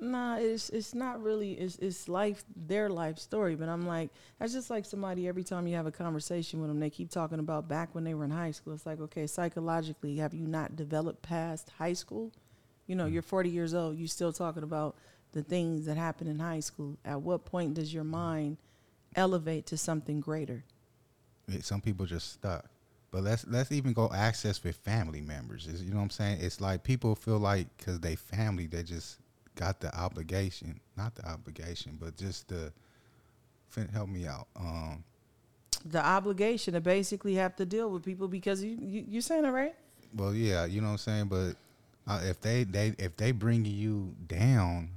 Nah, 0.02 0.38
it's 0.38 0.70
it's 0.70 0.96
not 0.96 1.22
really 1.22 1.54
it's 1.54 1.76
it's 1.78 2.08
life 2.08 2.44
their 2.56 2.90
life 2.90 3.18
story, 3.18 3.56
but 3.56 3.68
I'm 3.68 3.86
like 3.86 4.12
that's 4.40 4.54
just 4.54 4.70
like 4.70 4.86
somebody 4.86 5.28
every 5.28 5.44
time 5.44 5.68
you 5.68 5.76
have 5.76 5.88
a 5.88 5.92
conversation 5.92 6.62
with 6.62 6.70
them, 6.70 6.80
they 6.80 6.90
keep 6.90 7.10
talking 7.10 7.40
about 7.40 7.68
back 7.68 7.94
when 7.94 8.06
they 8.06 8.14
were 8.14 8.24
in 8.24 8.32
high 8.32 8.52
school. 8.52 8.74
It's 8.74 8.86
like 8.86 9.02
okay, 9.02 9.28
psychologically, 9.28 10.18
have 10.18 10.34
you 10.34 10.48
not 10.48 10.76
developed 10.76 11.22
past 11.22 11.72
high 11.78 11.94
school? 11.94 12.32
You 12.88 12.96
know, 12.96 13.06
mm-hmm. 13.06 13.14
you're 13.14 13.22
40 13.22 13.50
years 13.50 13.74
old, 13.74 13.98
you 13.98 14.08
still 14.08 14.32
talking 14.32 14.64
about 14.64 14.96
the 15.34 15.44
things 15.44 15.86
that 15.86 15.98
happened 15.98 16.30
in 16.30 16.40
high 16.40 16.62
school. 16.62 16.98
At 17.04 17.22
what 17.22 17.46
point 17.46 17.74
does 17.74 17.94
your 17.94 18.04
mm-hmm. 18.04 18.12
mind 18.12 18.58
elevate 19.16 19.66
to 19.68 19.78
something 19.78 20.22
greater? 20.22 20.64
Some 21.62 21.82
people 21.82 22.06
just 22.06 22.34
stuck. 22.34 22.66
But 23.12 23.24
let's 23.24 23.46
let's 23.48 23.72
even 23.72 23.94
go 23.94 24.10
access 24.14 24.64
with 24.64 24.76
family 24.76 25.22
members. 25.22 25.68
Is- 25.68 25.84
You 25.84 25.92
know 25.92 25.98
what 25.98 26.04
I'm 26.04 26.10
saying? 26.12 26.40
It's 26.42 26.62
like 26.62 26.84
people 26.84 27.16
feel 27.16 27.40
like 27.40 27.68
because 27.78 28.00
they 28.00 28.16
family, 28.16 28.68
they 28.68 28.84
just 28.84 29.18
got 29.60 29.82
the 29.82 29.94
obligation, 29.96 30.80
not 30.96 31.14
the 31.16 31.28
obligation, 31.28 31.98
but 32.00 32.16
just 32.18 32.48
the. 32.48 32.72
Help 33.94 34.10
me 34.10 34.26
out. 34.26 34.48
Um, 34.56 35.04
The 35.86 36.04
obligation 36.04 36.74
to 36.74 36.82
basically 36.82 37.36
have 37.36 37.56
to 37.58 37.66
deal 37.66 37.90
with 37.92 38.04
people 38.04 38.28
because 38.28 38.64
you, 38.64 38.78
you 38.82 39.06
you're 39.08 39.22
saying 39.22 39.46
it 39.46 39.50
right. 39.50 39.76
well, 40.16 40.34
yeah, 40.34 40.66
you 40.66 40.82
know 40.82 40.88
what 40.88 40.94
I'm 40.94 40.98
saying. 40.98 41.26
But 41.28 41.54
uh, 42.08 42.22
if 42.24 42.42
they 42.42 42.64
they 42.64 42.96
if 42.98 43.16
they 43.16 43.32
bringing 43.32 43.76
you 43.76 44.16
down 44.28 44.90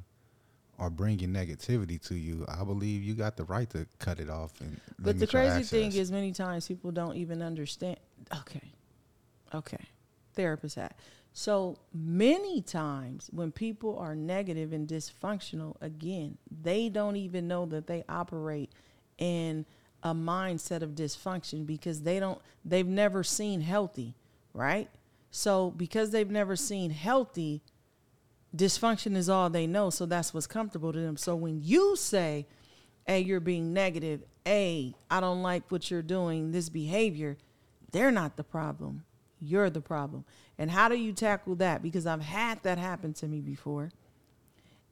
or 0.78 0.88
bringing 0.90 1.28
negativity 1.28 2.00
to 2.08 2.14
you, 2.14 2.44
I 2.48 2.64
believe 2.64 3.02
you 3.02 3.14
got 3.14 3.36
the 3.36 3.44
right 3.44 3.68
to 3.70 3.86
cut 3.98 4.18
it 4.18 4.30
off. 4.30 4.58
And 4.60 4.80
But 4.98 5.18
the 5.18 5.26
crazy 5.26 5.62
thing 5.64 5.92
is, 5.92 6.10
many 6.10 6.32
times 6.32 6.66
people 6.66 6.90
don't 6.90 7.16
even 7.16 7.42
understand. 7.42 7.98
Okay, 8.34 8.72
okay, 9.54 9.84
therapist 10.34 10.76
hat. 10.76 10.96
So 11.32 11.78
many 11.94 12.60
times 12.60 13.30
when 13.32 13.52
people 13.52 13.98
are 13.98 14.14
negative 14.14 14.72
and 14.72 14.86
dysfunctional, 14.86 15.76
again, 15.80 16.36
they 16.62 16.88
don't 16.88 17.16
even 17.16 17.48
know 17.48 17.64
that 17.66 17.86
they 17.86 18.04
operate 18.08 18.70
in 19.18 19.64
a 20.02 20.14
mindset 20.14 20.82
of 20.82 20.90
dysfunction 20.90 21.66
because 21.66 22.02
they 22.02 22.20
don't. 22.20 22.40
They've 22.64 22.86
never 22.86 23.24
seen 23.24 23.60
healthy, 23.60 24.14
right? 24.52 24.90
So 25.30 25.70
because 25.70 26.10
they've 26.10 26.30
never 26.30 26.56
seen 26.56 26.90
healthy, 26.90 27.62
dysfunction 28.54 29.16
is 29.16 29.30
all 29.30 29.48
they 29.48 29.66
know. 29.66 29.88
So 29.88 30.04
that's 30.04 30.34
what's 30.34 30.46
comfortable 30.46 30.92
to 30.92 31.00
them. 31.00 31.16
So 31.16 31.34
when 31.34 31.60
you 31.62 31.96
say, 31.96 32.46
hey, 33.06 33.20
you're 33.20 33.40
being 33.40 33.72
negative, 33.72 34.22
hey, 34.44 34.94
I 35.10 35.20
don't 35.20 35.42
like 35.42 35.70
what 35.70 35.90
you're 35.90 36.02
doing, 36.02 36.52
this 36.52 36.68
behavior, 36.68 37.38
they're 37.92 38.10
not 38.10 38.36
the 38.36 38.44
problem. 38.44 39.04
You're 39.40 39.70
the 39.70 39.80
problem. 39.80 40.24
And 40.62 40.70
how 40.70 40.88
do 40.88 40.94
you 40.94 41.12
tackle 41.12 41.56
that? 41.56 41.82
Because 41.82 42.06
I've 42.06 42.22
had 42.22 42.62
that 42.62 42.78
happen 42.78 43.12
to 43.14 43.26
me 43.26 43.40
before. 43.40 43.90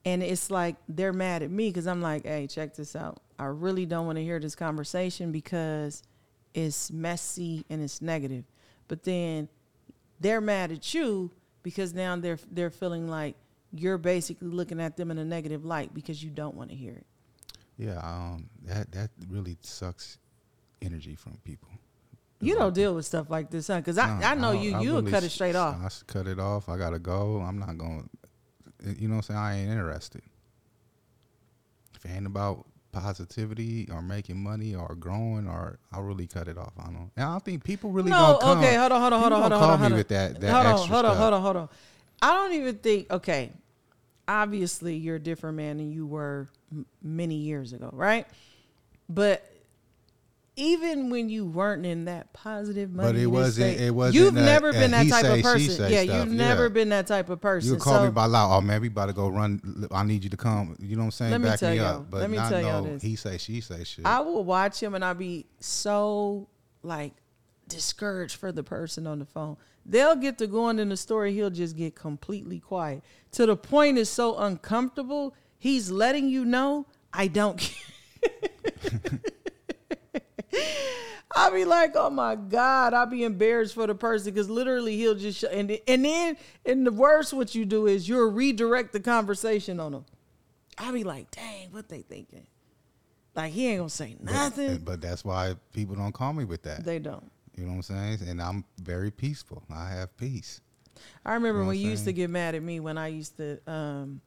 And 0.04 0.20
it's 0.20 0.50
like 0.50 0.74
they're 0.88 1.12
mad 1.12 1.44
at 1.44 1.50
me 1.52 1.68
because 1.68 1.86
I'm 1.86 2.02
like, 2.02 2.26
hey, 2.26 2.48
check 2.48 2.74
this 2.74 2.96
out. 2.96 3.20
I 3.38 3.44
really 3.44 3.86
don't 3.86 4.04
want 4.04 4.18
to 4.18 4.24
hear 4.24 4.40
this 4.40 4.56
conversation 4.56 5.30
because 5.30 6.02
it's 6.54 6.90
messy 6.90 7.64
and 7.70 7.80
it's 7.80 8.02
negative. 8.02 8.46
But 8.88 9.04
then 9.04 9.48
they're 10.18 10.40
mad 10.40 10.72
at 10.72 10.92
you 10.92 11.30
because 11.62 11.94
now 11.94 12.16
they're 12.16 12.40
they're 12.50 12.70
feeling 12.70 13.06
like 13.06 13.36
you're 13.72 13.96
basically 13.96 14.48
looking 14.48 14.80
at 14.80 14.96
them 14.96 15.12
in 15.12 15.18
a 15.18 15.24
negative 15.24 15.64
light 15.64 15.94
because 15.94 16.20
you 16.20 16.30
don't 16.30 16.56
want 16.56 16.70
to 16.70 16.76
hear 16.76 16.94
it. 16.94 17.06
Yeah, 17.78 18.00
um, 18.02 18.50
that 18.64 18.90
that 18.90 19.10
really 19.28 19.56
sucks 19.60 20.18
energy 20.82 21.14
from 21.14 21.38
people. 21.44 21.68
You 22.40 22.54
don't 22.54 22.74
deal 22.74 22.94
with 22.94 23.04
stuff 23.06 23.28
like 23.30 23.50
this, 23.50 23.66
huh? 23.68 23.76
Because 23.78 23.98
I, 23.98 24.18
No, 24.18 24.26
I 24.26 24.34
know 24.34 24.52
you. 24.52 24.74
I 24.76 24.80
You'll 24.80 25.00
really 25.00 25.10
cut 25.12 25.24
it 25.24 25.30
straight 25.30 25.54
off. 25.56 25.76
I 25.80 25.86
s- 25.86 26.02
cut 26.06 26.26
it 26.26 26.38
off. 26.38 26.68
I 26.68 26.76
gotta 26.78 26.98
go. 26.98 27.38
I'm 27.40 27.58
not 27.58 27.76
going. 27.76 28.08
to 28.82 28.88
eh, 28.88 28.94
You 28.98 29.08
know 29.08 29.16
what 29.16 29.30
I'm 29.30 29.34
saying? 29.34 29.38
I 29.40 29.58
ain't 29.60 29.70
interested. 29.70 30.22
If 31.94 32.04
it 32.06 32.10
ain't 32.16 32.26
about 32.26 32.66
positivity 32.92 33.88
or 33.92 34.00
making 34.02 34.42
money 34.42 34.74
or 34.74 34.94
growing, 34.94 35.46
or 35.46 35.78
I'll 35.92 36.02
really 36.02 36.26
cut 36.26 36.48
it 36.48 36.56
off. 36.56 36.72
I 36.78 36.84
don't. 36.86 37.10
And 37.16 37.24
I 37.26 37.32
don't 37.32 37.44
think 37.44 37.62
people 37.62 37.90
really 37.90 38.10
no, 38.10 38.16
gonna 38.16 38.38
come. 38.40 38.58
okay, 38.58 38.74
hold 38.76 38.92
on, 38.92 39.00
hold 39.00 39.12
on, 39.12 39.20
hold 39.20 39.32
on, 39.32 39.40
hold 39.42 39.52
on, 39.52 39.58
call 39.58 39.68
hold 39.68 39.72
on. 39.72 39.78
me 39.80 39.82
hold 39.82 39.92
on. 39.92 39.98
with 39.98 40.08
that. 40.08 40.40
That 40.40 40.50
hold 40.52 40.66
on, 40.66 40.72
hold 40.72 40.80
on, 40.80 40.86
stuff. 40.86 41.16
hold 41.18 41.34
on, 41.34 41.42
hold 41.42 41.56
on. 41.56 41.68
I 42.22 42.32
don't 42.34 42.52
even 42.54 42.78
think. 42.78 43.10
Okay, 43.12 43.52
obviously 44.26 44.96
you're 44.96 45.16
a 45.16 45.20
different 45.20 45.56
man 45.56 45.76
than 45.76 45.90
you 45.90 46.06
were 46.06 46.48
m- 46.72 46.86
many 47.02 47.34
years 47.36 47.72
ago, 47.74 47.90
right? 47.92 48.26
But 49.08 49.44
even 50.60 51.08
when 51.08 51.30
you 51.30 51.46
weren't 51.46 51.86
in 51.86 52.04
that 52.04 52.32
positive 52.34 52.90
money, 52.92 53.12
But 53.12 53.16
it 53.16 53.26
wasn't- 53.26 53.74
state, 53.76 53.86
it 53.86 53.94
wasn't 53.94 54.16
You've 54.16 54.36
a- 54.36 54.40
never 54.42 54.72
been 54.72 54.90
that 54.90 55.08
type 55.08 55.24
say, 55.24 55.38
of 55.38 55.42
person. 55.42 55.90
Yeah, 55.90 56.02
stuff, 56.02 56.16
you've 56.16 56.34
never 56.34 56.64
yeah. 56.64 56.68
been 56.68 56.88
that 56.90 57.06
type 57.06 57.30
of 57.30 57.40
person. 57.40 57.72
You 57.72 57.78
call 57.78 57.94
so, 57.98 58.04
me 58.04 58.10
by 58.10 58.26
loud. 58.26 58.54
Oh 58.54 58.60
man, 58.60 58.80
we 58.82 58.88
about 58.88 59.06
to 59.06 59.12
go 59.14 59.28
run. 59.28 59.88
I 59.90 60.04
need 60.04 60.22
you 60.22 60.30
to 60.30 60.36
come. 60.36 60.76
You 60.78 60.96
know 60.96 61.00
what 61.00 61.04
I'm 61.06 61.10
saying? 61.12 61.30
Let 61.32 61.40
me 61.40 61.48
Back 61.48 61.60
tell 61.60 61.70
me 61.70 61.76
y'all- 61.78 62.00
up. 62.00 62.10
But 62.10 62.20
let 62.20 62.30
me 62.30 62.36
not 62.36 62.50
tell 62.50 62.60
y'all 62.60 62.82
this. 62.82 63.02
he 63.02 63.16
say 63.16 63.38
she 63.38 63.60
say 63.62 63.84
shit. 63.84 64.04
I 64.04 64.20
will 64.20 64.44
watch 64.44 64.82
him 64.82 64.94
and 64.94 65.02
I'll 65.04 65.14
be 65.14 65.46
so 65.60 66.48
like 66.82 67.14
discouraged 67.68 68.36
for 68.36 68.52
the 68.52 68.62
person 68.62 69.06
on 69.06 69.18
the 69.18 69.24
phone. 69.26 69.56
They'll 69.86 70.16
get 70.16 70.36
to 70.38 70.46
going 70.46 70.78
in 70.78 70.90
the 70.90 70.96
story, 70.96 71.32
he'll 71.32 71.48
just 71.50 71.74
get 71.76 71.94
completely 71.94 72.60
quiet. 72.60 73.02
To 73.32 73.46
the 73.46 73.56
point 73.56 73.96
it's 73.96 74.10
so 74.10 74.36
uncomfortable, 74.36 75.34
he's 75.58 75.90
letting 75.90 76.28
you 76.28 76.44
know 76.44 76.86
I 77.14 77.28
don't 77.28 77.58
care. 77.58 77.76
I'll 81.34 81.52
be 81.52 81.64
like, 81.64 81.92
oh 81.94 82.10
my 82.10 82.34
God, 82.34 82.92
I'll 82.92 83.06
be 83.06 83.22
embarrassed 83.22 83.74
for 83.74 83.86
the 83.86 83.94
person 83.94 84.32
because 84.32 84.50
literally 84.50 84.96
he'll 84.96 85.14
just, 85.14 85.40
sh- 85.40 85.44
and, 85.50 85.78
and 85.86 86.04
then, 86.04 86.36
and 86.66 86.86
the 86.86 86.92
worst 86.92 87.32
what 87.32 87.54
you 87.54 87.64
do 87.64 87.86
is 87.86 88.08
you'll 88.08 88.30
redirect 88.30 88.92
the 88.92 89.00
conversation 89.00 89.78
on 89.78 89.94
him. 89.94 90.04
I'll 90.76 90.92
be 90.92 91.04
like, 91.04 91.30
dang, 91.30 91.70
what 91.70 91.88
they 91.88 92.02
thinking? 92.02 92.46
Like 93.34 93.52
he 93.52 93.68
ain't 93.68 93.78
gonna 93.78 93.90
say 93.90 94.16
nothing. 94.20 94.78
But, 94.78 95.00
that's 95.00 95.24
why 95.24 95.54
people 95.72 95.94
don't 95.94 96.12
call 96.12 96.32
me 96.32 96.44
with 96.44 96.62
that. 96.62 96.84
They 96.84 96.98
don't. 96.98 97.30
You 97.56 97.64
know 97.64 97.70
what 97.70 97.90
I'm 97.90 98.18
saying? 98.18 98.28
And 98.28 98.42
I'm 98.42 98.64
very 98.82 99.10
peaceful. 99.10 99.62
I 99.70 99.88
have 99.90 100.16
peace. 100.16 100.60
I 101.24 101.34
remember 101.34 101.60
know 101.60 101.68
when 101.68 101.78
you 101.78 101.90
used 101.90 102.04
to 102.06 102.12
get 102.12 102.28
mad 102.28 102.54
at 102.54 102.62
me 102.62 102.80
when 102.80 102.98
I 102.98 103.08
used 103.08 103.36
to, 103.36 103.58
um, 103.70 104.20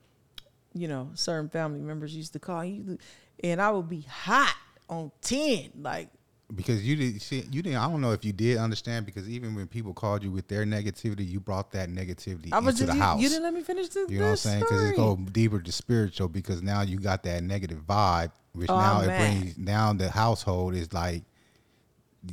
you 0.73 0.87
know, 0.87 1.11
certain 1.15 1.49
family 1.49 1.81
members 1.81 2.15
used 2.15 2.33
to 2.33 2.39
call 2.39 2.63
you, 2.63 2.97
and 3.43 3.61
I 3.61 3.71
would 3.71 3.89
be 3.89 4.01
hot 4.01 4.55
on 4.89 5.11
ten. 5.21 5.71
Like 5.79 6.09
because 6.55 6.85
you 6.87 6.95
did 6.95 7.21
see 7.21 7.45
you 7.51 7.61
didn't. 7.61 7.77
I 7.77 7.87
don't 7.89 8.01
know 8.01 8.11
if 8.11 8.23
you 8.23 8.33
did 8.33 8.57
understand 8.57 9.05
because 9.05 9.29
even 9.29 9.55
when 9.55 9.67
people 9.67 9.93
called 9.93 10.23
you 10.23 10.31
with 10.31 10.47
their 10.47 10.65
negativity, 10.65 11.27
you 11.27 11.39
brought 11.39 11.71
that 11.71 11.89
negativity 11.89 12.51
I 12.51 12.59
was 12.59 12.79
into 12.79 12.85
just, 12.85 12.87
the 12.87 12.95
you, 12.95 13.01
house. 13.01 13.21
you 13.21 13.29
didn't 13.29 13.43
let 13.43 13.53
me 13.53 13.61
finish 13.61 13.89
the 13.89 14.05
You 14.09 14.19
know 14.19 14.25
what 14.25 14.31
I'm 14.31 14.37
saying? 14.37 14.59
Because 14.59 14.81
it 14.83 14.93
story. 14.93 15.15
go 15.15 15.31
deeper 15.31 15.59
to 15.59 15.71
spiritual 15.71 16.27
because 16.27 16.61
now 16.61 16.81
you 16.81 16.97
got 16.99 17.23
that 17.23 17.43
negative 17.43 17.79
vibe, 17.87 18.31
which 18.53 18.69
Oh, 18.69 18.77
now 18.77 19.01
it 19.01 19.17
brings 19.17 19.55
down 19.55 19.97
the 19.97 20.09
household 20.09 20.75
is 20.75 20.93
like 20.93 21.23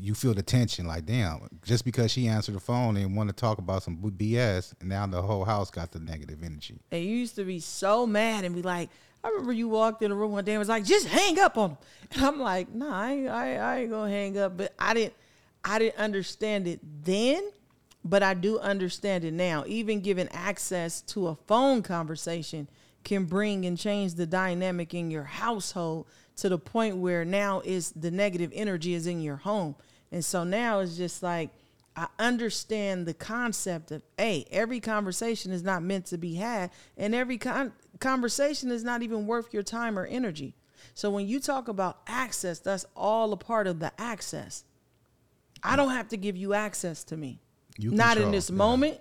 you 0.01 0.15
feel 0.15 0.35
the 0.35 0.43
tension. 0.43 0.87
Like 0.87 1.07
damn, 1.07 1.49
just 1.63 1.85
because 1.85 2.11
she 2.11 2.29
answered 2.29 2.55
the 2.55 2.61
phone 2.61 2.97
and 2.97 3.17
want 3.17 3.29
to 3.29 3.35
talk 3.35 3.59
about 3.59 3.83
some 3.83 3.97
BS, 3.97 4.75
and 4.81 4.89
now 4.89 5.07
the 5.07 5.23
whole 5.23 5.45
house 5.45 5.71
got 5.71 5.93
the 5.93 6.01
negative 6.01 6.43
energy. 6.43 6.79
And 6.93 7.03
you 7.03 7.17
used 7.17 7.37
to 7.37 7.45
be 7.45 7.61
so 7.61 8.07
mad 8.07 8.45
and 8.45 8.55
be 8.55 8.63
like, 8.63 8.91
I 9.23 9.29
remember 9.29 9.53
you 9.53 9.69
walked 9.69 10.03
in 10.03 10.11
the 10.11 10.17
room 10.17 10.33
one 10.33 10.45
day 10.45 10.53
and 10.53 10.59
was 10.59 10.69
like, 10.69 10.85
just 10.85 11.07
hang 11.07 11.39
up 11.39 11.59
on 11.59 11.71
him. 11.71 11.77
And 12.13 12.25
I'm 12.25 12.41
like, 12.41 12.75
nah, 12.75 12.93
I 12.93 13.27
I, 13.27 13.53
I 13.55 13.79
ain't 13.81 13.91
gonna 13.91 14.11
hang 14.11 14.37
up. 14.37 14.57
But 14.57 14.75
I 14.79 14.95
didn't 14.95 15.15
I 15.65 15.79
didn't 15.79 15.99
understand 15.99 16.67
it 16.67 16.81
then, 17.05 17.51
but 18.05 18.23
I 18.23 18.35
do 18.35 18.59
understand 18.59 19.25
it 19.25 19.33
now. 19.33 19.65
Even 19.67 20.01
giving 20.01 20.29
access 20.33 21.03
to 21.03 21.29
a 21.29 21.35
phone 21.35 21.83
conversation 21.83 22.69
can 23.05 23.25
bring 23.25 23.65
and 23.65 23.79
change 23.79 24.15
the 24.15 24.27
dynamic 24.27 24.95
in 24.95 25.11
your 25.11 25.25
household 25.25 26.07
to 26.37 26.49
the 26.49 26.59
point 26.59 26.97
where 26.97 27.25
now 27.25 27.61
is 27.65 27.93
the 27.93 28.11
negative 28.11 28.51
energy 28.55 28.95
is 28.95 29.07
in 29.07 29.21
your 29.21 29.37
home. 29.37 29.77
And 30.11 30.25
so 30.25 30.45
now 30.45 30.81
it's 30.81 30.97
just 30.97 31.23
like 31.23 31.51
I 31.97 32.07
understand 32.19 33.07
the 33.07 33.15
concept 33.15 33.91
of 33.91 34.03
hey, 34.17 34.47
every 34.51 34.81
conversation 34.81 35.53
is 35.53 35.63
not 35.63 35.83
meant 35.83 36.07
to 36.07 36.19
be 36.19 36.35
had, 36.35 36.71
and 36.97 37.15
every 37.15 37.37
con- 37.39 37.73
conversation 38.01 38.71
is 38.71 38.83
not 38.83 39.03
even 39.03 39.27
worth 39.27 39.55
your 39.55 39.63
time 39.63 39.99
or 39.99 40.07
energy. 40.07 40.57
So 40.95 41.11
when 41.11 41.29
you 41.29 41.39
talk 41.41 41.69
about 41.69 42.01
access, 42.07 42.59
that's 42.59 42.87
all 42.97 43.33
a 43.33 43.37
part 43.37 43.67
of 43.67 43.79
the 43.79 43.93
access. 43.99 44.65
I 45.63 45.77
don't 45.77 45.91
have 45.91 46.09
to 46.09 46.17
give 46.17 46.37
you 46.37 46.55
access 46.55 47.05
to 47.05 47.17
me. 47.17 47.41
You 47.79 47.91
not 47.91 48.19
in 48.19 48.31
this 48.31 48.51
yeah. 48.51 48.57
moment. 48.57 48.99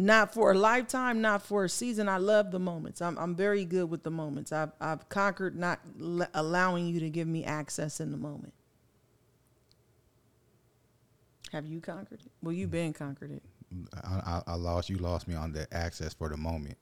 Not 0.00 0.32
for 0.32 0.52
a 0.52 0.54
lifetime, 0.54 1.20
not 1.20 1.42
for 1.42 1.64
a 1.64 1.68
season. 1.68 2.08
I 2.08 2.18
love 2.18 2.52
the 2.52 2.60
moments. 2.60 3.02
I'm, 3.02 3.18
I'm 3.18 3.34
very 3.34 3.64
good 3.64 3.90
with 3.90 4.04
the 4.04 4.12
moments. 4.12 4.52
I've, 4.52 4.70
I've 4.80 5.08
conquered 5.08 5.56
not 5.56 5.80
l- 6.00 6.28
allowing 6.34 6.86
you 6.86 7.00
to 7.00 7.10
give 7.10 7.26
me 7.26 7.44
access 7.44 7.98
in 7.98 8.12
the 8.12 8.16
moment. 8.16 8.52
Have 11.50 11.66
you 11.66 11.80
conquered 11.80 12.20
it? 12.20 12.30
Well, 12.42 12.52
you've 12.52 12.70
been 12.70 12.92
conquered 12.92 13.32
it. 13.32 13.42
I, 14.04 14.08
I, 14.08 14.52
I 14.52 14.54
lost. 14.54 14.88
You 14.88 14.98
lost 14.98 15.26
me 15.26 15.34
on 15.34 15.52
the 15.52 15.66
access 15.74 16.14
for 16.14 16.28
the 16.28 16.36
moment. 16.36 16.78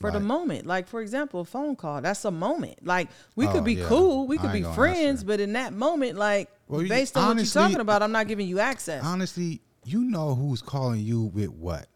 For 0.00 0.10
the 0.10 0.20
moment. 0.20 0.66
Like 0.66 0.86
for 0.88 1.00
example, 1.00 1.40
a 1.40 1.44
phone 1.44 1.76
call. 1.76 2.00
That's 2.00 2.24
a 2.24 2.30
moment. 2.30 2.84
Like 2.86 3.08
we 3.34 3.46
Oh, 3.46 3.52
could 3.52 3.64
be 3.64 3.74
yeah. 3.74 3.84
cool, 3.86 4.26
we 4.26 4.38
could 4.38 4.52
be 4.52 4.62
friends, 4.62 5.20
answer. 5.20 5.26
but 5.26 5.40
in 5.40 5.52
that 5.54 5.72
moment, 5.72 6.16
like 6.18 6.48
Well, 6.68 6.82
you- 6.82 6.88
based 6.88 7.16
on 7.16 7.28
what 7.28 7.36
you're 7.36 7.46
talking 7.46 7.80
about, 7.80 8.02
I'm 8.02 8.12
not 8.12 8.28
giving 8.28 8.48
you 8.48 8.60
access. 8.60 9.02
honestly, 9.04 9.60
you 9.84 10.00
know 10.04 10.34
who's 10.34 10.62
calling 10.62 11.00
you 11.00 11.22
with 11.22 11.50
what. 11.50 11.86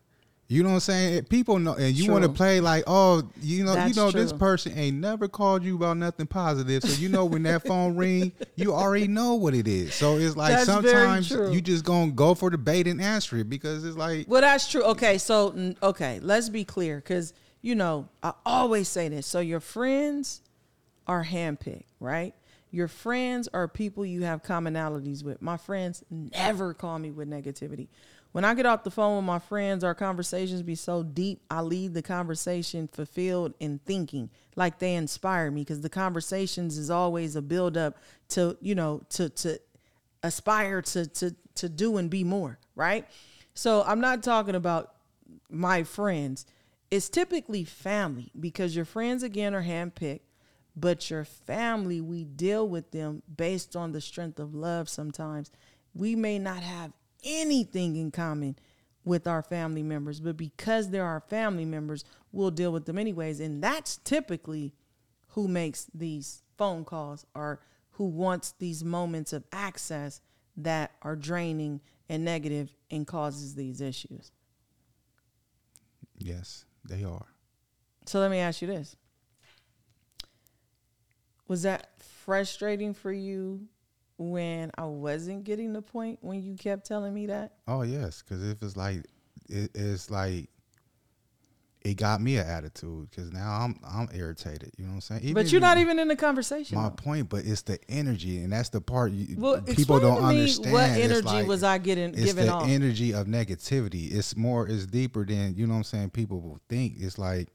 You 0.49 0.65
know 0.65 0.71
what 0.71 0.75
I'm 0.77 0.81
saying? 0.81 1.25
People 1.27 1.61
know, 1.61 1.75
and 1.75 1.95
you 1.95 2.11
want 2.11 2.25
to 2.25 2.29
play 2.29 2.59
like, 2.59 2.83
oh, 2.89 3.23
you 3.41 3.63
know, 3.63 3.75
That's 3.77 3.95
you 3.97 4.03
know, 4.03 4.11
this 4.11 4.33
person 4.33 4.77
ain't 4.77 4.97
never 4.97 5.29
called 5.29 5.63
you 5.63 5.77
about 5.77 5.97
nothing 5.97 6.27
positive. 6.27 6.83
So 6.83 7.01
you 7.01 7.09
know 7.09 7.25
when 7.25 7.45
that 7.45 7.65
phone 7.65 7.95
ring, 7.95 8.33
you 8.57 8.73
already 8.75 9.07
know 9.07 9.35
what 9.35 9.55
it 9.55 9.69
is. 9.69 9.95
So 9.95 10.17
it's 10.17 10.37
like 10.37 10.53
That's 10.55 10.67
sometimes 10.67 11.31
you 11.31 11.61
just 11.61 11.85
gonna 11.85 12.11
go 12.11 12.35
for 12.35 12.51
the 12.51 12.59
bait 12.59 12.89
and 12.89 13.01
answer 13.01 13.37
it 13.37 13.49
because 13.49 13.85
it's 13.85 13.97
like, 13.97 14.27
Well, 14.29 14.41
that's 14.41 14.69
true. 14.69 14.83
Okay, 14.83 15.19
so 15.19 15.55
okay, 15.85 16.19
let's 16.21 16.49
be 16.49 16.65
clear 16.65 16.97
because 16.97 17.33
you 17.63 17.75
know 17.75 18.09
I 18.23 18.33
always 18.45 18.89
say 18.89 19.09
this. 19.09 19.27
So 19.27 19.41
your 19.41 19.61
friends 19.61 20.43
are 21.07 21.25
handpicked, 21.25 21.87
right? 21.99 22.35
Your 22.71 22.89
friends 22.89 23.49
are 23.53 23.67
people 23.67 24.07
you 24.07 24.23
have 24.23 24.43
commonalities 24.43 25.25
with. 25.25 25.43
My 25.43 25.57
friends 25.57 26.05
never 26.11 26.73
call 26.73 26.99
me 26.99 27.11
with 27.11 27.29
negativity. 27.29 27.89
When 28.33 28.45
I 28.45 28.55
get 28.55 28.65
off 28.65 28.85
the 28.85 28.93
phone 28.93 29.17
with 29.17 29.25
my 29.25 29.41
friends, 29.41 29.83
our 29.83 29.95
conversations 29.95 30.63
be 30.63 30.77
so 30.77 31.03
deep. 31.03 31.43
I 31.51 31.63
leave 31.63 31.95
the 31.95 32.03
conversation 32.03 32.87
fulfilled 32.87 33.55
in 33.59 33.81
thinking, 33.85 34.31
like 34.55 34.79
they 34.79 34.95
inspire 34.95 35.51
me, 35.51 35.63
because 35.63 35.81
the 35.81 35.89
conversations 35.89 36.79
is 36.79 36.91
always 36.91 37.35
a 37.35 37.43
build 37.43 37.77
up 37.77 37.97
to 38.29 38.57
you 38.61 38.77
know 38.77 39.03
to 39.11 39.31
to 39.31 39.59
aspire 40.23 40.81
to 40.83 41.07
to 41.07 41.35
to 41.57 41.69
do 41.69 41.97
and 41.97 42.09
be 42.09 42.23
more, 42.23 42.59
right? 42.77 43.09
So 43.55 43.83
I'm 43.85 44.01
not 44.01 44.23
talking 44.23 44.55
about 44.55 44.95
my 45.51 45.83
friends. 45.83 46.47
It's 46.91 47.09
typically 47.09 47.65
family 47.65 48.33
because 48.39 48.75
your 48.75 48.85
friends 48.85 49.23
again 49.23 49.55
are 49.55 49.63
handpicked, 49.63 50.23
but 50.75 51.09
your 51.09 51.25
family 51.25 52.01
we 52.01 52.25
deal 52.25 52.69
with 52.69 52.91
them 52.91 53.23
based 53.37 53.77
on 53.77 53.93
the 53.93 54.01
strength 54.01 54.41
of 54.41 54.55
love 54.55 54.89
sometimes. 54.89 55.53
We 55.95 56.17
may 56.17 56.39
not 56.39 56.63
have 56.63 56.93
anything 57.23 57.97
in 57.97 58.11
common 58.11 58.57
with 59.05 59.27
our 59.27 59.43
family 59.43 59.83
members, 59.83 60.21
but 60.21 60.37
because 60.37 60.91
they're 60.91 61.05
our 61.05 61.21
family 61.21 61.65
members, 61.65 62.05
we'll 62.33 62.51
deal 62.51 62.73
with 62.73 62.87
them 62.87 62.99
anyways. 62.99 63.41
And 63.41 63.63
that's 63.63 63.99
typically 63.99 64.75
who 65.29 65.47
makes 65.49 65.87
these 65.95 66.43
phone 66.59 66.85
calls 66.85 67.25
or 67.35 67.61
who 67.93 68.05
wants 68.05 68.55
these 68.59 68.83
moments 68.85 69.33
of 69.33 69.45
access 69.53 70.21
that 70.57 70.93
are 71.03 71.17
draining 71.17 71.81
and 72.09 72.25
negative 72.25 72.75
and 72.91 73.07
causes 73.07 73.55
these 73.55 73.81
issues. 73.81 74.33
yes, 76.19 76.65
they 76.91 77.05
are. 77.05 77.25
So 78.05 78.21
let 78.21 78.31
me 78.31 78.39
ask 78.39 78.61
you 78.61 78.69
this. 78.69 78.97
Was 81.49 81.63
that 81.63 81.91
frustrating 81.99 82.93
for 82.93 83.13
you 83.13 83.67
when 84.19 84.71
I 84.77 84.85
wasn't 84.85 85.45
getting 85.45 85.73
the 85.73 85.83
point 85.83 86.19
when 86.21 86.43
you 86.43 86.55
kept 86.55 86.87
telling 86.87 87.15
me 87.15 87.27
that? 87.27 87.55
Oh 87.67 87.83
yes, 87.83 88.23
because 88.23 88.47
if 88.47 88.63
it's 88.63 88.77
like, 88.77 89.05
it, 89.49 89.71
it's 89.75 90.11
like, 90.11 90.49
it 91.83 91.95
got 91.95 92.21
me 92.21 92.37
an 92.37 92.47
attitude 92.47 93.09
because 93.11 93.33
now 93.33 93.53
I'm 93.63 93.81
I'm 93.85 94.09
irritated. 94.15 94.73
You 94.77 94.85
know 94.85 94.91
what 94.91 95.11
I'm 95.11 95.21
saying? 95.21 95.35
but 95.35 95.51
you're 95.51 95.61
not 95.63 95.79
even 95.79 95.99
in 95.99 96.09
the 96.09 96.17
conversation. 96.17 96.77
my 96.77 96.85
though. 96.89 96.95
point, 96.95 97.29
but 97.31 97.45
it's 97.47 97.63
the 97.63 97.79
energy, 97.89 98.39
and 98.43 98.53
that's 98.53 98.69
the 98.69 98.81
part 98.83 99.13
you, 99.13 99.37
Well, 99.39 99.63
people 99.63 99.99
don't 99.99 100.17
to 100.21 100.29
me 100.29 100.41
understand. 100.41 100.73
what 100.73 100.91
energy 100.91 101.23
like- 101.27 101.47
was 101.47 101.63
I 101.63 101.79
getting 101.79 102.15
It's 102.15 102.35
the 102.35 102.49
off? 102.51 102.69
energy 102.69 103.15
of 103.15 103.27
negativity. 103.27 104.13
It's 104.13 104.37
more, 104.37 104.69
it's 104.69 104.85
deeper 104.87 105.25
than 105.25 105.55
you 105.57 105.67
know. 105.67 105.73
what 105.75 105.79
I'm 105.79 105.85
saying 105.85 106.11
people 106.11 106.41
will 106.41 106.61
think. 106.69 106.97
It's 106.99 107.17
like, 107.19 107.49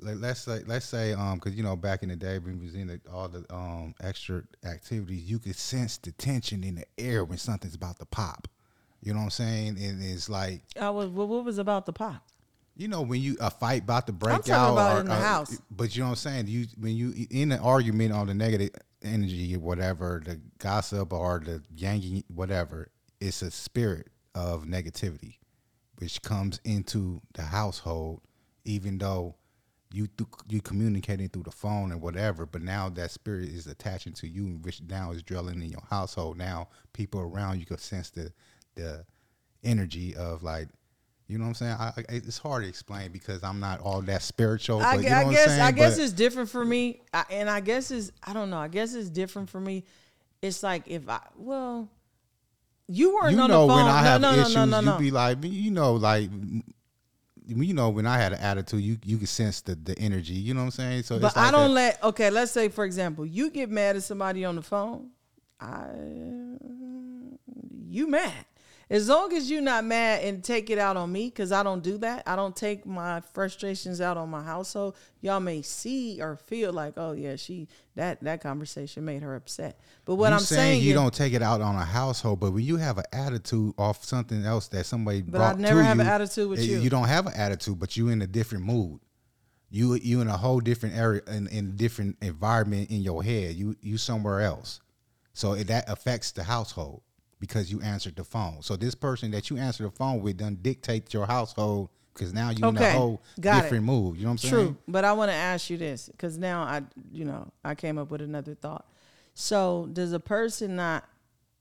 like 0.00 0.16
let's 0.20 0.40
say, 0.42 0.60
let's 0.68 0.86
say, 0.86 1.12
um, 1.14 1.34
because 1.38 1.56
you 1.56 1.64
know, 1.64 1.74
back 1.74 2.04
in 2.04 2.10
the 2.10 2.16
day 2.16 2.38
when 2.38 2.60
we 2.60 2.66
was 2.66 2.74
in 2.76 2.86
the, 2.86 3.00
all 3.12 3.26
the 3.28 3.44
um 3.52 3.92
extra 4.00 4.42
activities, 4.64 5.22
you 5.28 5.40
could 5.40 5.56
sense 5.56 5.96
the 5.98 6.12
tension 6.12 6.62
in 6.62 6.76
the 6.76 6.84
air 6.96 7.24
when 7.24 7.38
something's 7.38 7.74
about 7.74 7.98
to 7.98 8.04
pop. 8.06 8.46
You 9.02 9.12
know 9.14 9.18
what 9.18 9.24
I'm 9.24 9.30
saying? 9.30 9.68
And 9.82 10.02
it's 10.02 10.28
like, 10.28 10.62
I 10.80 10.90
was. 10.90 11.08
Well, 11.08 11.26
what 11.26 11.44
was 11.44 11.58
about 11.58 11.86
the 11.86 11.92
pop? 11.92 12.22
You 12.78 12.88
know, 12.88 13.02
when 13.02 13.20
you 13.20 13.36
a 13.40 13.50
fight 13.50 13.82
about 13.82 14.06
to 14.06 14.12
break 14.12 14.36
talking 14.36 14.54
out, 14.54 14.72
about 14.72 14.96
or- 14.96 15.00
in 15.00 15.06
the 15.06 15.16
or- 15.16 15.20
house. 15.20 15.60
But 15.70 15.94
you 15.94 16.00
know 16.02 16.06
what 16.10 16.10
I'm 16.12 16.16
saying? 16.16 16.46
You 16.46 16.66
when 16.78 16.96
you 16.96 17.12
in 17.30 17.52
an 17.52 17.58
argument 17.60 18.12
on 18.12 18.28
the 18.28 18.34
negative 18.34 18.70
energy 19.02 19.54
or 19.54 19.58
whatever, 19.58 20.22
the 20.24 20.40
gossip 20.58 21.12
or 21.12 21.42
the 21.44 21.62
yanking, 21.76 22.24
whatever, 22.28 22.88
it's 23.20 23.42
a 23.42 23.50
spirit 23.50 24.08
of 24.34 24.64
negativity, 24.64 25.36
which 25.98 26.22
comes 26.22 26.60
into 26.64 27.20
the 27.34 27.42
household, 27.42 28.22
even 28.64 28.98
though 28.98 29.34
you 29.92 30.06
th- 30.06 30.28
you 30.48 30.60
communicating 30.60 31.28
through 31.30 31.42
the 31.44 31.50
phone 31.50 31.90
and 31.90 32.00
whatever. 32.00 32.46
But 32.46 32.62
now 32.62 32.88
that 32.90 33.10
spirit 33.10 33.48
is 33.48 33.66
attaching 33.66 34.12
to 34.14 34.28
you, 34.28 34.58
which 34.62 34.82
now 34.82 35.10
is 35.12 35.22
drilling 35.22 35.62
in 35.62 35.68
your 35.70 35.82
household. 35.90 36.36
Now 36.38 36.68
people 36.92 37.20
around 37.20 37.58
you 37.58 37.66
can 37.66 37.78
sense 37.78 38.10
the 38.10 38.32
the 38.76 39.04
energy 39.64 40.14
of 40.14 40.42
like 40.44 40.68
you 41.28 41.36
know 41.36 41.44
what 41.44 41.48
I'm 41.48 41.54
saying? 41.54 41.72
I, 41.78 41.92
I, 41.96 42.04
it's 42.08 42.38
hard 42.38 42.62
to 42.62 42.68
explain 42.68 43.12
because 43.12 43.44
I'm 43.44 43.60
not 43.60 43.80
all 43.80 44.00
that 44.02 44.22
spiritual. 44.22 44.80
I, 44.80 44.96
but 44.96 45.04
you 45.04 45.10
I 45.10 45.20
know 45.20 45.26
what 45.26 45.34
guess 45.34 45.42
I'm 45.44 45.48
saying? 45.50 45.60
I 45.60 45.72
guess 45.72 45.96
But 45.96 46.04
it's 46.04 46.12
different 46.12 46.48
for 46.48 46.64
me, 46.64 47.02
I, 47.12 47.24
and 47.30 47.50
I 47.50 47.60
guess 47.60 47.90
it's 47.90 48.10
I 48.26 48.32
don't 48.32 48.48
know. 48.48 48.56
I 48.56 48.68
guess 48.68 48.94
it's 48.94 49.10
different 49.10 49.50
for 49.50 49.60
me. 49.60 49.84
It's 50.40 50.62
like 50.62 50.84
if 50.86 51.06
I 51.06 51.20
well, 51.36 51.90
you 52.88 53.14
weren't 53.14 53.36
you 53.36 53.42
on 53.42 53.50
know 53.50 53.66
the 53.66 53.74
phone. 53.74 53.84
when 53.84 53.94
I 53.94 54.02
have 54.02 54.20
no, 54.22 54.34
no, 54.34 54.40
issues, 54.40 54.54
no, 54.54 54.64
no, 54.64 54.70
no, 54.70 54.80
you 54.80 54.86
no. 54.86 54.98
be 54.98 55.10
like, 55.10 55.38
you 55.42 55.70
know, 55.70 55.94
like 55.94 56.30
you 57.46 57.74
know, 57.74 57.90
when 57.90 58.06
I 58.06 58.16
had 58.16 58.32
an 58.32 58.40
attitude, 58.40 58.80
you 58.82 58.96
you 59.04 59.18
could 59.18 59.28
sense 59.28 59.60
the, 59.60 59.74
the 59.74 59.98
energy. 59.98 60.34
You 60.34 60.54
know 60.54 60.60
what 60.60 60.66
I'm 60.66 60.70
saying? 60.70 61.02
So, 61.02 61.18
But 61.18 61.28
it's 61.28 61.36
like 61.36 61.48
I 61.48 61.50
don't 61.50 61.74
let. 61.74 62.02
Okay, 62.02 62.30
let's 62.30 62.52
say 62.52 62.70
for 62.70 62.84
example, 62.86 63.26
you 63.26 63.50
get 63.50 63.70
mad 63.70 63.96
at 63.96 64.02
somebody 64.02 64.46
on 64.46 64.56
the 64.56 64.62
phone. 64.62 65.10
I, 65.60 65.88
you 67.86 68.06
mad. 68.08 68.32
As 68.90 69.06
long 69.08 69.34
as 69.34 69.50
you're 69.50 69.60
not 69.60 69.84
mad 69.84 70.24
and 70.24 70.42
take 70.42 70.70
it 70.70 70.78
out 70.78 70.96
on 70.96 71.12
me, 71.12 71.26
because 71.26 71.52
I 71.52 71.62
don't 71.62 71.82
do 71.82 71.98
that. 71.98 72.22
I 72.26 72.36
don't 72.36 72.56
take 72.56 72.86
my 72.86 73.20
frustrations 73.20 74.00
out 74.00 74.16
on 74.16 74.30
my 74.30 74.42
household. 74.42 74.96
Y'all 75.20 75.40
may 75.40 75.60
see 75.60 76.22
or 76.22 76.36
feel 76.36 76.72
like, 76.72 76.94
oh 76.96 77.12
yeah, 77.12 77.36
she 77.36 77.68
that 77.96 78.22
that 78.22 78.40
conversation 78.40 79.04
made 79.04 79.22
her 79.22 79.34
upset. 79.34 79.78
But 80.06 80.14
what 80.14 80.30
you 80.30 80.36
I'm 80.36 80.40
saying, 80.40 80.82
you 80.82 80.90
is- 80.90 80.94
don't 80.94 81.12
take 81.12 81.34
it 81.34 81.42
out 81.42 81.60
on 81.60 81.74
a 81.74 81.84
household, 81.84 82.40
but 82.40 82.52
when 82.52 82.64
you 82.64 82.78
have 82.78 82.96
an 82.96 83.04
attitude 83.12 83.74
off 83.76 84.04
something 84.04 84.44
else 84.44 84.68
that 84.68 84.86
somebody 84.86 85.20
But 85.20 85.32
brought 85.38 85.56
I 85.56 85.60
never 85.60 85.82
have 85.82 85.96
you, 85.96 86.02
an 86.02 86.08
attitude 86.08 86.48
with 86.48 86.60
eh, 86.60 86.64
you. 86.64 86.78
You 86.78 86.88
don't 86.88 87.08
have 87.08 87.26
an 87.26 87.34
attitude, 87.34 87.78
but 87.78 87.94
you 87.94 88.08
in 88.08 88.22
a 88.22 88.26
different 88.26 88.64
mood. 88.64 89.00
You 89.70 89.94
you 89.96 90.22
in 90.22 90.28
a 90.28 90.36
whole 90.38 90.60
different 90.60 90.96
area 90.96 91.20
in 91.26 91.46
in 91.48 91.76
different 91.76 92.16
environment 92.22 92.90
in 92.90 93.02
your 93.02 93.22
head. 93.22 93.54
You 93.54 93.76
you 93.82 93.98
somewhere 93.98 94.40
else. 94.40 94.80
So 95.34 95.54
that 95.54 95.88
affects 95.90 96.32
the 96.32 96.42
household 96.42 97.02
because 97.40 97.70
you 97.70 97.80
answered 97.80 98.16
the 98.16 98.24
phone. 98.24 98.62
So 98.62 98.76
this 98.76 98.94
person 98.94 99.30
that 99.32 99.50
you 99.50 99.56
answer 99.58 99.84
the 99.84 99.90
phone 99.90 100.22
with 100.22 100.38
doesn't 100.38 100.62
dictate 100.62 101.12
your 101.14 101.26
household 101.26 101.88
because 102.12 102.32
now 102.34 102.50
you 102.50 102.68
in 102.68 102.76
Okay, 102.76 102.90
a 102.90 102.92
whole 102.92 103.22
got 103.40 103.58
it. 103.58 103.62
different 103.62 103.84
move. 103.84 104.16
You 104.16 104.24
know 104.24 104.30
what 104.30 104.44
I'm 104.44 104.50
True, 104.50 104.58
saying? 104.60 104.78
but 104.88 105.04
I 105.04 105.12
want 105.12 105.30
to 105.30 105.34
ask 105.36 105.70
you 105.70 105.78
this 105.78 106.08
because 106.08 106.36
now 106.36 106.62
I, 106.62 106.82
you 107.12 107.24
know, 107.24 107.50
I 107.64 107.74
came 107.74 107.96
up 107.98 108.10
with 108.10 108.22
another 108.22 108.54
thought. 108.54 108.86
So 109.34 109.88
does 109.92 110.12
a 110.12 110.20
person 110.20 110.74
not? 110.76 111.04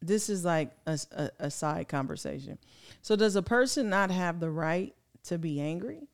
This 0.01 0.29
is 0.29 0.45
like 0.45 0.71
a 0.85 1.49
side 1.49 1.87
conversation. 1.87 2.57
So 3.01 3.15
does 3.15 3.35
a 3.35 3.41
person 3.41 3.89
not 3.89 4.11
have 4.11 4.39
the 4.39 4.49
right 4.49 4.93
to 5.25 5.37
be 5.37 5.59
angry? 5.59 6.07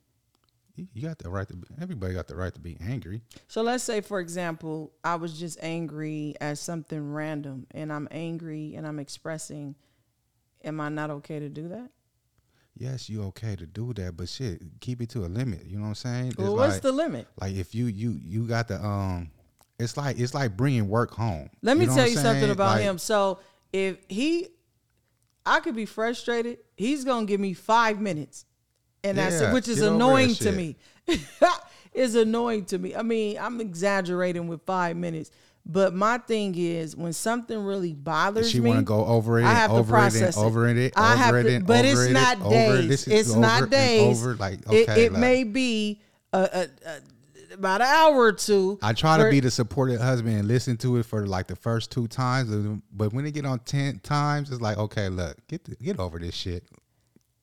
You 0.76 0.88
you 0.94 1.02
got 1.04 1.20
the 1.20 1.30
right 1.30 1.48
to. 1.48 1.56
Be, 1.56 1.68
everybody 1.82 2.14
got 2.14 2.28
the 2.28 2.36
right 2.36 2.54
to 2.54 2.60
be 2.60 2.78
angry. 2.82 3.22
So 3.48 3.62
let's 3.62 3.84
say, 3.84 4.02
for 4.02 4.20
example, 4.20 4.92
I 5.04 5.16
was 5.16 5.40
just 5.40 5.60
angry 5.62 6.36
at 6.42 6.58
something 6.58 7.14
random, 7.14 7.68
and 7.72 7.94
I'm 7.94 8.08
angry 8.12 8.76
and 8.76 8.88
I'm 8.88 9.00
expressing. 9.00 9.76
Am 10.64 10.80
I 10.80 10.90
not 10.90 11.10
okay 11.12 11.40
to 11.40 11.50
do 11.50 11.68
that? 11.70 11.90
Yes, 12.76 13.08
you 13.08 13.24
okay 13.26 13.56
to 13.56 13.68
do 13.68 13.94
that, 13.94 14.18
but 14.18 14.28
shit, 14.30 14.62
keep 14.80 15.00
it 15.02 15.10
to 15.10 15.26
a 15.26 15.28
limit. 15.28 15.66
You 15.66 15.76
know 15.78 15.84
what 15.84 15.90
I'm 15.90 15.96
saying? 15.96 16.28
It's 16.30 16.38
Well, 16.38 16.56
what's 16.56 16.74
like, 16.76 16.82
the 16.82 16.92
limit? 16.92 17.28
like 17.40 17.54
if 17.54 17.76
you 17.76 17.86
you 17.86 18.18
you 18.20 18.48
got 18.48 18.68
the 18.68 18.84
um, 18.84 19.30
it's 19.78 19.96
like 19.96 20.20
it's 20.20 20.34
like 20.34 20.58
bringing 20.58 20.88
work 20.88 21.12
home. 21.12 21.50
Let 21.62 21.78
me 21.78 21.86
know 21.86 21.96
tell 21.96 22.08
you 22.08 22.18
I'm 22.18 22.24
something 22.24 22.50
about 22.50 22.78
Like, 22.78 22.82
him. 22.82 22.98
So 22.98 23.40
if 23.72 23.98
he, 24.08 24.48
I 25.46 25.60
could 25.60 25.76
be 25.76 25.86
frustrated. 25.86 26.60
He's 26.76 27.04
gonna 27.04 27.28
give 27.28 27.40
me 27.40 27.54
five 27.54 28.00
minutes, 28.02 28.46
and 29.04 29.18
that's 29.18 29.36
it, 29.36 29.42
Yeah, 29.44 29.54
which 29.54 29.68
is 29.68 29.82
over 29.82 29.96
annoying 29.96 30.34
to 30.36 30.52
me. 30.52 30.76
it's 31.94 32.16
annoying 32.16 32.66
to 32.66 32.78
me. 32.78 32.96
I 32.96 33.02
mean, 33.02 33.38
I'm 33.40 33.60
exaggerating 33.62 34.48
with 34.48 34.62
five 34.66 34.96
minutes, 34.96 35.32
but 35.66 35.94
my 35.94 36.18
thing 36.18 36.56
is 36.58 36.96
when 36.96 37.14
something 37.14 37.58
really 37.58 37.94
bothers 37.94 38.52
She 38.52 38.60
me, 38.60 38.70
want 38.70 38.80
to 38.80 38.86
go 38.86 39.06
over 39.06 39.40
it, 39.40 39.46
I 39.46 39.54
have 39.54 39.70
to 39.72 39.78
over 39.78 39.96
it, 39.96 40.00
and 40.04 40.12
process 40.12 40.38
it. 40.38 40.40
over 40.40 40.68
it, 40.68 40.94
I 40.96 41.14
over 41.14 41.24
have 41.24 41.36
it, 41.36 41.44
to, 41.44 41.56
and 41.56 41.68
but 41.68 41.86
over 41.86 42.02
it's 42.04 42.10
it, 42.10 42.14
not 42.14 42.42
over 42.42 42.56
it. 42.56 42.82
days. 42.88 42.90
Is 42.90 43.08
It's 43.08 43.32
over 43.32 43.40
not 43.40 43.70
days. 43.70 44.22
Over 44.22 44.36
like 44.36 44.60
It- 44.72 44.90
okay, 44.90 45.06
it, 45.06 45.12
like, 45.14 45.22
may 45.22 45.44
be 45.44 46.02
a, 46.32 46.38
a, 46.40 46.68
a, 46.90 47.00
about 47.54 47.82
an 47.82 47.88
hour 47.88 48.16
or 48.16 48.32
two. 48.34 48.80
I 48.82 48.94
try 48.94 49.18
to 49.18 49.30
be 49.30 49.40
the 49.40 49.52
supportive 49.52 50.02
husband 50.02 50.38
and 50.40 50.48
listen 50.48 50.76
to 50.78 50.98
it 50.98 51.06
for 51.06 51.28
like 51.28 51.48
the 51.48 51.56
first 51.56 51.92
two 51.92 52.08
times, 52.08 52.50
but 52.92 53.14
when 53.14 53.26
it 53.26 53.32
get 53.32 53.46
on 53.46 53.60
ten 53.60 54.00
times, 54.00 54.52
it's 54.52 54.60
like 54.62 54.78
okay, 54.78 55.10
look, 55.10 55.38
get 55.48 55.64
the, 55.66 55.76
get 55.76 56.00
over 56.00 56.18
this 56.18 56.34
shit. 56.34 56.64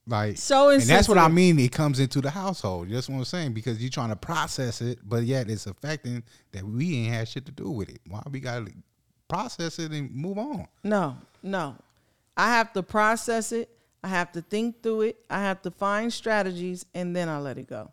Like 0.07 0.39
So 0.39 0.71
and 0.71 0.83
that's 0.83 1.09
what 1.09 1.19
I 1.19 1.29
mean. 1.29 1.59
It 1.59 1.73
comes 1.73 2.01
into 2.01 2.21
the 2.21 2.31
household. 2.31 2.91
That's 2.91 3.09
what 3.09 3.17
I'm 3.17 3.25
saying 3.25 3.53
because 3.53 3.81
you're 3.81 3.91
trying 3.91 4.09
to 4.09 4.17
process 4.17 4.81
it, 4.81 4.99
but 5.05 5.25
yet 5.25 5.49
it's 5.49 5.67
affecting 5.67 6.23
that 6.53 6.65
we 6.65 6.97
ain't 6.97 7.15
had 7.15 7.29
shit 7.29 7.47
to 7.47 7.53
do 7.53 7.71
with 7.71 7.89
it. 7.91 8.01
Why 8.09 8.23
we 8.31 8.41
gotta 8.41 8.73
process 9.29 9.79
it 9.79 9.93
and 9.93 10.11
move 10.15 10.39
on? 10.39 10.67
No, 10.83 11.17
no. 11.43 11.77
I 12.37 12.49
have 12.49 12.73
to 12.73 12.83
process 12.83 13.53
it. 13.53 13.69
I 14.03 14.09
have 14.09 14.33
to 14.33 14.41
think 14.41 14.83
through 14.83 15.03
it. 15.03 15.25
I 15.29 15.41
have 15.41 15.63
to 15.63 15.71
find 15.71 16.13
strategies 16.13 16.87
and 16.95 17.15
then 17.15 17.29
I 17.29 17.39
let 17.39 17.59
it 17.59 17.69
go. 17.69 17.93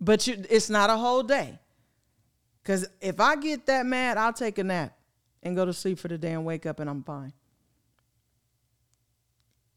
But 0.00 0.26
you, 0.26 0.42
it's 0.50 0.70
not 0.70 0.90
a 0.90 0.96
whole 0.96 1.22
day. 1.22 1.58
Because 2.62 2.88
if 3.00 3.20
I 3.20 3.36
get 3.36 3.66
that 3.66 3.86
mad, 3.86 4.16
I'll 4.16 4.32
take 4.32 4.58
a 4.58 4.64
nap 4.64 4.96
and 5.42 5.54
go 5.54 5.64
to 5.64 5.72
sleep 5.72 5.98
for 5.98 6.08
the 6.08 6.18
day 6.18 6.32
and 6.32 6.44
wake 6.44 6.66
up 6.66 6.80
and 6.80 6.90
I'm 6.90 7.02
fine. 7.04 7.32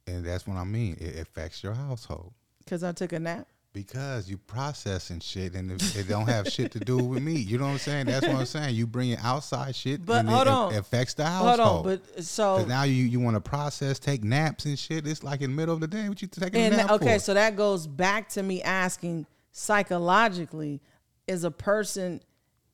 And 0.10 0.26
that's 0.26 0.48
what 0.48 0.58
I 0.58 0.63
mean. 0.63 0.98
It 1.00 1.19
affects 1.19 1.63
your 1.63 1.74
household. 1.74 2.34
Because 2.63 2.84
I 2.84 2.91
took 2.91 3.13
a 3.13 3.19
nap. 3.19 3.48
Because 3.72 4.28
you 4.28 4.38
processing 4.38 5.19
shit 5.19 5.54
and 5.54 5.72
it, 5.72 5.95
it 5.95 6.08
don't 6.10 6.28
have 6.28 6.48
shit 6.48 6.72
to 6.72 6.80
do 6.80 6.98
with 6.98 7.22
me. 7.22 7.34
You 7.34 7.60
know 7.60 7.65
what 7.65 7.74
I'm 7.74 7.78
saying? 7.78 8.08
That's 8.08 8.26
what 8.26 8.36
I'm 8.36 8.45
saying. 8.48 8.74
You 8.74 8.88
bringing 8.88 9.17
outside 9.17 9.76
shit, 9.76 10.04
But 10.04 10.22
and 10.22 10.30
hold 10.30 10.48
it, 10.48 10.54
on. 10.54 10.74
affects 10.74 11.13
the 11.13 11.26
household. 11.26 11.60
Hold 11.60 11.88
on. 11.88 12.02
But 12.15 12.24
so. 12.24 12.65
Now 12.65 12.84
you 12.84 13.04
you 13.04 13.19
want 13.19 13.36
to 13.36 13.41
process, 13.41 14.00
take 14.00 14.24
naps 14.24 14.65
and 14.65 14.78
shit. 14.78 15.06
It's 15.06 15.24
like 15.24 15.41
in 15.41 15.52
the 15.52 15.56
middle 15.56 15.76
of 15.76 15.82
the 15.82 15.88
day. 15.88 16.10
What 16.10 16.19
you 16.19 16.28
taking 16.28 16.65
a 16.65 16.69
nap 16.72 16.91
okay, 16.91 17.15
for? 17.15 17.19
so 17.19 17.34
that 17.36 17.56
goes 17.56 17.86
back 17.86 18.30
to 18.30 18.41
me 18.41 18.63
asking 18.63 19.28
psychologically, 19.52 20.82
is 21.28 21.43
a 21.43 21.52
person, 21.52 22.22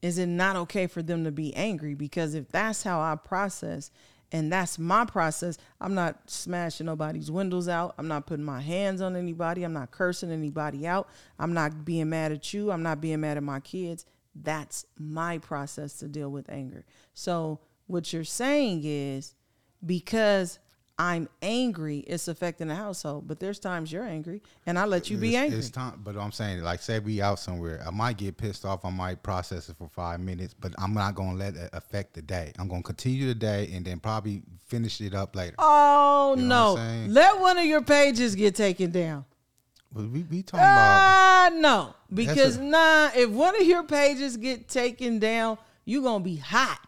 is 0.01 0.17
it 0.17 0.27
not 0.27 0.55
okay 0.55 0.87
for 0.87 1.03
them 1.03 1.25
to 1.25 1.31
be 1.31 1.53
angry? 1.55 1.93
Because 1.93 2.35
if 2.35 2.47
that's 2.49 2.83
how 2.83 3.01
I 3.01 3.17
process 3.17 3.91
and 4.31 4.51
that's 4.51 4.79
my 4.79 5.05
process, 5.05 5.57
I'm 5.79 5.93
not 5.93 6.29
smashing 6.29 6.85
nobody's 6.85 7.31
windows 7.31 7.67
out. 7.67 7.95
I'm 7.97 8.07
not 8.07 8.25
putting 8.25 8.45
my 8.45 8.61
hands 8.61 9.01
on 9.01 9.15
anybody. 9.15 9.63
I'm 9.63 9.73
not 9.73 9.91
cursing 9.91 10.31
anybody 10.31 10.87
out. 10.87 11.09
I'm 11.39 11.53
not 11.53 11.85
being 11.85 12.09
mad 12.09 12.31
at 12.31 12.53
you. 12.53 12.71
I'm 12.71 12.83
not 12.83 13.01
being 13.01 13.21
mad 13.21 13.37
at 13.37 13.43
my 13.43 13.59
kids. 13.59 14.05
That's 14.35 14.85
my 14.97 15.37
process 15.37 15.93
to 15.99 16.07
deal 16.07 16.29
with 16.29 16.49
anger. 16.49 16.85
So 17.13 17.59
what 17.87 18.11
you're 18.11 18.23
saying 18.23 18.81
is 18.83 19.35
because 19.85 20.59
I'm 20.97 21.27
angry, 21.41 21.99
it's 21.99 22.29
affecting 22.29 22.69
the 22.69 22.75
household. 22.75 23.27
But 23.27 23.39
there's 23.41 23.59
times 23.59 23.91
you're 23.91 24.05
angry, 24.05 24.41
and 24.65 24.79
I 24.79 24.85
let 24.85 25.09
you 25.09 25.17
be 25.17 25.29
it's, 25.29 25.37
angry. 25.37 25.59
It's 25.59 25.69
time, 25.69 25.99
but 26.03 26.15
I'm 26.15 26.31
saying, 26.31 26.61
like, 26.61 26.81
say 26.81 26.99
we 26.99 27.21
out 27.21 27.37
somewhere, 27.39 27.83
I 27.85 27.91
might 27.91 28.15
get 28.15 28.37
pissed 28.37 28.63
off. 28.63 28.85
I 28.85 28.89
might 28.91 29.21
process 29.21 29.67
it 29.67 29.75
for 29.77 29.89
five 29.89 30.21
minutes, 30.21 30.53
but 30.53 30.73
I'm 30.77 30.93
not 30.93 31.15
gonna 31.15 31.37
let 31.37 31.55
it 31.55 31.69
affect 31.73 32.13
the 32.13 32.21
day. 32.21 32.53
I'm 32.57 32.69
gonna 32.69 32.81
continue 32.81 33.27
the 33.27 33.35
day 33.35 33.69
and 33.73 33.85
then 33.85 33.99
probably 33.99 34.41
finish 34.67 35.01
it 35.01 35.13
up 35.13 35.35
later. 35.35 35.55
oh 35.59 36.35
You 36.37 36.43
know 36.43 36.47
no! 36.47 36.73
what 36.73 36.79
I'm 36.79 36.87
saying? 37.01 37.13
Let 37.13 37.39
one 37.41 37.57
of 37.57 37.65
your 37.65 37.81
pages 37.81 38.33
get 38.35 38.55
taken 38.55 38.91
down. 38.91 39.25
But 39.91 40.09
we 40.09 40.23
we 40.23 40.43
talking 40.43 40.59
about 40.63 40.99
Ah, 41.01 41.49
no, 41.53 41.93
because 42.13 42.55
a- 42.55 42.63
nah. 42.63 43.09
If 43.15 43.29
one 43.29 43.55
of 43.59 43.67
your 43.67 43.83
pages 43.83 44.37
get 44.37 44.69
taken 44.69 45.19
down, 45.19 45.57
you 45.83 46.01
gonna 46.03 46.23
be 46.23 46.37
hot. 46.37 46.79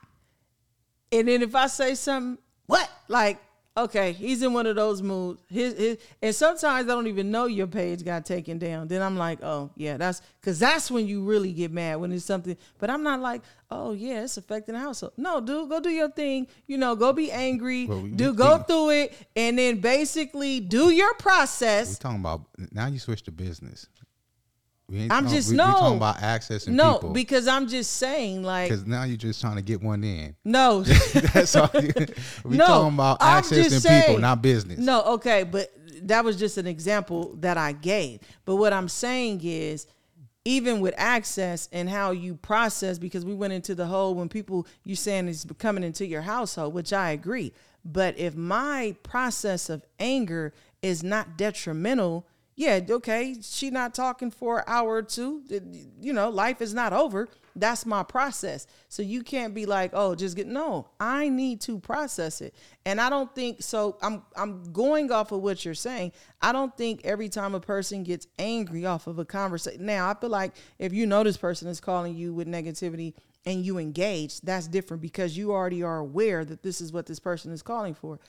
And 1.11 1.27
then 1.27 1.41
if 1.41 1.55
I 1.55 1.67
say 1.67 1.95
something, 1.95 2.41
what 2.67 2.89
like? 3.09 3.39
Okay, 3.77 4.11
he's 4.11 4.41
in 4.41 4.53
one 4.53 4.65
of 4.65 4.75
those 4.75 5.03
moods. 5.03 5.39
His, 5.47 5.77
his, 5.77 5.97
and 6.19 6.33
sometimes 6.33 6.85
I 6.89 6.93
don't 6.95 7.05
even 7.05 7.29
know 7.29 7.45
your 7.45 7.67
page 7.67 8.03
got 8.03 8.25
taken 8.25 8.57
down. 8.57 8.87
Then 8.87 9.03
I'm 9.03 9.15
like, 9.17 9.37
oh 9.43 9.69
yeah, 9.75 9.97
that's 9.97 10.23
because 10.41 10.57
that's 10.57 10.89
when 10.89 11.05
you 11.05 11.23
really 11.23 11.53
get 11.53 11.71
mad 11.71 11.97
when 11.97 12.11
it's 12.11 12.25
something. 12.25 12.57
But 12.79 12.89
I'm 12.89 13.03
not 13.03 13.19
like, 13.19 13.43
oh 13.69 13.91
yeah, 13.93 14.23
it's 14.23 14.37
affecting 14.37 14.73
the 14.73 14.79
household. 14.81 15.13
No, 15.15 15.39
dude, 15.41 15.69
go 15.69 15.79
do 15.79 15.91
your 15.91 16.09
thing. 16.09 16.47
You 16.65 16.79
know, 16.79 16.95
go 16.95 17.13
be 17.13 17.31
angry. 17.31 17.85
Well, 17.85 18.01
we- 18.01 18.09
do 18.09 18.31
we- 18.31 18.37
go 18.37 18.57
we- 18.57 18.63
through 18.63 18.89
it, 18.89 19.13
and 19.35 19.59
then 19.59 19.79
basically 19.79 20.59
do 20.59 20.89
your 20.89 21.13
process. 21.13 21.19
we 21.19 21.27
process. 21.91 21.99
talking 21.99 22.19
about 22.19 22.41
now. 22.71 22.87
You 22.87 22.97
switch 22.97 23.21
to 23.23 23.31
business. 23.31 23.85
I'm 24.89 25.07
talking- 25.09 25.29
just 25.29 25.49
we, 25.49 25.55
no. 25.57 25.65
We 25.65 25.71
talking 25.73 25.97
about 25.97 26.17
accessing 26.17 26.67
No, 26.69 26.93
people 26.93 27.09
because 27.09 27.47
I'm 27.47 27.67
just 27.67 27.93
saying, 27.93 28.43
like, 28.43 28.69
because 28.69 28.85
now 28.85 29.03
you're 29.03 29.17
just 29.17 29.41
trying 29.41 29.57
to 29.57 29.61
get 29.61 29.81
one 29.81 30.03
in. 30.03 30.35
no, 30.45 30.83
That's 31.33 31.55
all. 31.55 31.69
You, 31.73 31.91
we 32.45 32.55
no. 32.57 32.65
talking 32.65 32.93
about 32.93 33.17
I'm 33.19 33.43
accessing 33.43 33.63
just 33.69 33.85
people, 33.87 34.05
saying- 34.05 34.21
not 34.21 34.41
business. 34.41 34.79
No, 34.79 35.03
okay, 35.03 35.43
but 35.43 35.73
that 36.03 36.23
was 36.23 36.37
just 36.37 36.57
an 36.57 36.67
example 36.67 37.35
that 37.39 37.57
I 37.57 37.73
gave. 37.73 38.19
But 38.45 38.55
what 38.55 38.71
I'm 38.71 38.87
saying 38.87 39.41
is, 39.43 39.87
even 40.45 40.79
with 40.79 40.93
access 40.97 41.67
and 41.73 41.89
how 41.89 42.11
you 42.11 42.35
process, 42.35 42.97
because 42.97 43.25
we 43.25 43.33
went 43.33 43.51
into 43.51 43.75
the 43.75 43.85
whole 43.87 44.15
when 44.15 44.29
people 44.29 44.65
you 44.85 44.95
saying 44.95 45.27
is 45.27 45.45
coming 45.57 45.83
into 45.83 46.05
your 46.05 46.21
household, 46.21 46.73
which 46.73 46.93
I 46.93 47.09
agree. 47.11 47.51
But 47.83 48.17
if 48.17 48.35
my 48.35 48.95
process 49.03 49.69
of 49.69 49.83
anger 49.99 50.53
is 50.81 51.03
not 51.03 51.37
detrimental, 51.37 52.25
yeah, 52.57 52.79
okay, 52.89 53.35
she 53.39 53.69
not 53.69 53.93
talking 53.93 54.31
for 54.31 54.57
an 54.57 54.63
hour 54.65 54.95
or 54.95 55.03
two. 55.03 55.43
You 56.01 56.11
know, 56.11 56.31
life 56.31 56.59
is 56.59 56.73
not 56.73 56.91
over. 56.91 57.29
That's 57.55 57.85
my 57.85 58.01
process. 58.01 58.65
So 58.89 59.03
you 59.03 59.21
can't 59.21 59.53
be 59.53 59.67
like, 59.67 59.91
oh, 59.93 60.15
just 60.15 60.35
get 60.35 60.47
no. 60.47 60.89
I 60.99 61.29
need 61.29 61.61
to 61.61 61.77
process 61.77 62.41
it. 62.41 62.55
And 62.83 62.99
I 62.99 63.11
don't 63.11 63.33
think 63.35 63.61
so. 63.61 63.99
I'm 64.01 64.23
I'm 64.35 64.73
going 64.73 65.11
off 65.11 65.31
of 65.31 65.41
what 65.41 65.65
you're 65.65 65.75
saying. 65.75 66.13
I 66.41 66.51
don't 66.51 66.75
think 66.75 67.01
every 67.05 67.29
time 67.29 67.53
a 67.53 67.59
person 67.59 68.01
gets 68.01 68.25
angry 68.39 68.87
off 68.87 69.05
of 69.05 69.19
a 69.19 69.25
conversation. 69.25 69.85
Now, 69.85 70.09
I 70.09 70.15
feel 70.15 70.31
like 70.31 70.53
if 70.79 70.93
you 70.93 71.05
know 71.05 71.23
this 71.23 71.37
person 71.37 71.67
is 71.67 71.79
calling 71.79 72.15
you 72.15 72.33
with 72.33 72.47
negativity 72.47 73.13
and 73.45 73.63
you 73.63 73.77
engage, 73.77 74.41
that's 74.41 74.67
different 74.67 75.01
because 75.01 75.37
you 75.37 75.51
already 75.51 75.83
are 75.83 75.99
aware 75.99 76.43
that 76.43 76.63
this 76.63 76.81
is 76.81 76.91
what 76.91 77.05
this 77.05 77.19
person 77.19 77.51
is 77.51 77.61
calling 77.61 77.93
for. 77.93 78.19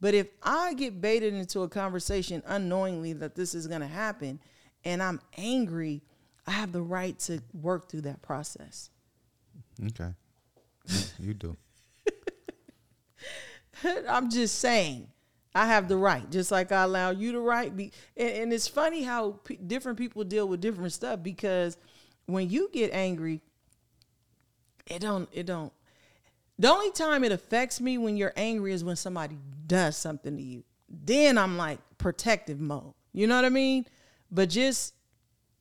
But 0.00 0.14
if 0.14 0.28
I 0.42 0.74
get 0.74 1.00
baited 1.00 1.34
into 1.34 1.62
a 1.62 1.68
conversation 1.68 2.42
unknowingly 2.46 3.12
that 3.14 3.34
this 3.34 3.54
is 3.54 3.66
going 3.66 3.80
to 3.80 3.86
happen 3.88 4.38
and 4.84 5.02
I'm 5.02 5.20
angry, 5.36 6.02
I 6.46 6.52
have 6.52 6.70
the 6.72 6.82
right 6.82 7.18
to 7.20 7.42
work 7.52 7.90
through 7.90 8.02
that 8.02 8.22
process. 8.22 8.90
Okay, 9.86 10.10
You- 11.18 11.34
do. 11.34 11.56
I'm 14.08 14.30
just 14.30 14.58
saying, 14.58 15.08
I 15.54 15.66
have 15.66 15.88
the 15.88 15.96
right, 15.96 16.28
just 16.30 16.50
like 16.50 16.72
I 16.72 16.82
allow 16.82 17.10
you 17.10 17.32
the 17.32 17.38
right. 17.40 17.74
Be, 17.74 17.92
and, 18.16 18.28
and 18.30 18.52
it's 18.52 18.66
funny 18.68 19.02
how 19.02 19.32
p- 19.44 19.56
different 19.56 19.98
people 19.98 20.24
deal 20.24 20.48
with 20.48 20.60
different 20.60 20.92
stuff 20.92 21.22
because 21.22 21.76
when 22.26 22.50
you 22.50 22.70
get 22.72 22.92
angry, 22.92 23.40
it 24.86 25.00
don't, 25.00 25.28
it 25.32 25.46
don't. 25.46 25.72
The 26.58 26.68
only 26.68 26.90
time 26.90 27.22
it 27.24 27.32
affects 27.32 27.80
me 27.80 27.98
when 27.98 28.16
you're 28.16 28.32
angry 28.36 28.72
is 28.72 28.82
when 28.82 28.96
somebody 28.96 29.38
does 29.66 29.96
something 29.96 30.36
to 30.36 30.42
you. 30.42 30.64
Then 30.88 31.38
I'm 31.38 31.56
like 31.56 31.78
protective 31.98 32.58
mode. 32.60 32.94
You 33.12 33.26
know 33.26 33.36
what 33.36 33.44
I 33.44 33.50
mean? 33.50 33.86
But 34.30 34.48
just 34.48 34.94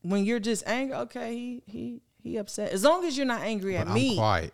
when 0.01 0.25
you're 0.25 0.39
just 0.39 0.65
angry, 0.67 0.95
okay, 0.95 1.35
he 1.35 1.63
he 1.65 2.01
he 2.21 2.37
upset. 2.37 2.71
As 2.71 2.83
long 2.83 3.05
as 3.05 3.15
you're 3.17 3.25
not 3.27 3.41
angry 3.41 3.73
But 3.73 3.81
at 3.81 3.87
I'm 3.89 3.93
me, 3.93 4.15
quiet 4.15 4.53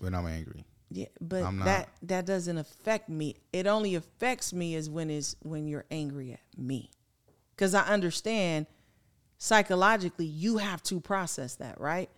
when 0.00 0.14
I'm 0.14 0.26
angry. 0.26 0.64
Yeah, 0.90 1.06
but 1.20 1.42
I'm 1.42 1.58
not- 1.58 1.64
that 1.64 1.88
that 2.02 2.26
doesn't 2.26 2.58
affect 2.58 3.08
me. 3.08 3.36
It 3.52 3.66
only 3.66 3.94
affects 3.94 4.52
me 4.52 4.74
is 4.74 4.88
when 4.90 5.10
is 5.10 5.36
when 5.42 5.66
you're 5.66 5.86
angry 5.90 6.32
at 6.32 6.40
me, 6.58 6.90
because 7.54 7.74
I 7.74 7.82
understand 7.86 8.66
psychologically 9.38 10.26
you 10.26 10.58
have 10.58 10.82
to 10.84 11.00
process 11.00 11.56
that, 11.56 11.80
right? 11.80 12.10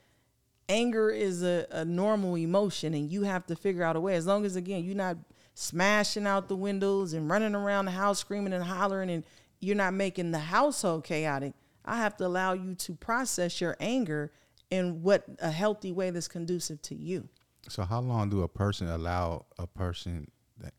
Anger 0.69 1.11
is 1.11 1.43
a, 1.43 1.67
a 1.71 1.85
normal 1.85 2.37
emotion, 2.37 2.95
and 2.95 3.11
you 3.11 3.23
have 3.23 3.47
to 3.47 3.57
figure 3.57 3.85
out 3.85 3.97
a 3.97 4.01
way. 4.01 4.17
As 4.17 4.27
long 4.27 4.45
as 4.45 4.57
again 4.57 4.85
you're 4.85 4.97
not 4.97 5.17
smashing 5.55 6.27
out 6.27 6.49
the 6.49 6.57
windows 6.57 7.13
and 7.13 7.31
running 7.31 7.55
around 7.55 7.85
the 7.85 7.93
house 7.93 8.19
screaming 8.19 8.53
and 8.53 8.65
hollering, 8.65 9.11
and 9.11 9.25
you're 9.61 9.77
not 9.77 9.95
making 9.95 10.33
the 10.33 10.39
household 10.39 11.05
chaotic. 11.05 11.55
I 11.85 11.97
have 11.99 12.17
to 12.17 12.27
allow 12.27 12.53
you 12.53 12.75
to 12.75 12.95
process 12.95 13.61
your 13.61 13.77
anger 13.79 14.33
in 14.71 15.03
what 15.03 15.25
a 15.41 15.51
healthy 15.51 15.93
way 15.93 16.11
that's 16.11 16.27
conducive 16.29 16.83
to 16.83 16.95
you. 16.97 17.29
So 17.69 17.85
how 17.85 18.01
long 18.01 18.29
do 18.29 18.43
a 18.43 18.49
person 18.49 18.89
allow 18.89 19.47
a 19.59 19.67
person 19.67 20.31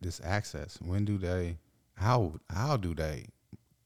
this 0.02 0.20
access? 0.24 0.78
When 0.82 1.06
do 1.06 1.18
they? 1.18 1.58
How 1.96 2.34
how 2.50 2.78
do 2.78 2.94
they 2.94 3.28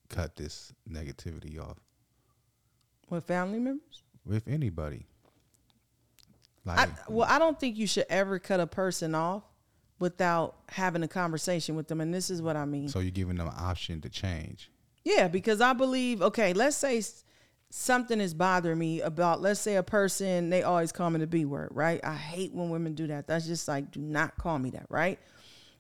cut 0.10 0.36
this 0.36 0.74
negativity 0.90 1.60
off 1.62 1.78
With 3.10 3.24
family 3.26 3.60
members? 3.60 4.04
with 4.26 4.48
anybody? 4.48 5.06
Like 6.65 6.80
I, 6.80 6.89
well, 7.08 7.28
I 7.30 7.39
don't 7.39 7.60
think 7.60 7.78
you 7.78 7.88
should 7.88 8.06
ever 8.10 8.39
cut 8.39 8.60
a 8.60 8.67
person 8.67 9.15
off 9.15 9.43
without 10.00 10.56
having 10.69 11.04
a 11.04 11.08
conversation 11.08 11.76
with 11.76 11.88
them. 11.88 12.02
And 12.02 12.13
this 12.13 12.30
is 12.30 12.41
what 12.41 12.56
I 12.56 12.65
mean. 12.65 12.89
so 12.89 13.00
you're 13.00 13.12
giving 13.12 13.38
them 13.38 13.47
an 13.47 13.54
option 13.58 14.02
to 14.02 14.10
change. 14.10 14.71
Yeah, 15.04 15.28
because 15.28 15.62
I 15.62 15.74
believe, 15.74 16.21
okay, 16.21 16.54
let's 16.54 16.76
say 16.76 17.02
something 17.69 18.19
is 18.19 18.34
bothering 18.34 18.78
me 18.78 19.02
about, 19.02 19.41
let's 19.41 19.60
say 19.60 19.76
a 19.76 19.84
person, 19.84 20.50
they 20.50 20.63
always 20.63 20.91
call 20.91 21.10
me 21.10 21.19
the 21.19 21.28
B 21.28 21.45
word, 21.45 21.69
right? 21.71 22.00
I 22.04 22.15
hate 22.15 22.54
when 22.54 22.69
women 22.69 22.93
do 22.93 23.08
that. 23.08 23.28
That's 23.28 23.47
just 23.47 23.67
like, 23.67 23.91
do 23.91 24.00
not 24.00 24.38
call 24.38 24.60
me 24.60 24.71
that, 24.71 24.86
right? 24.89 25.19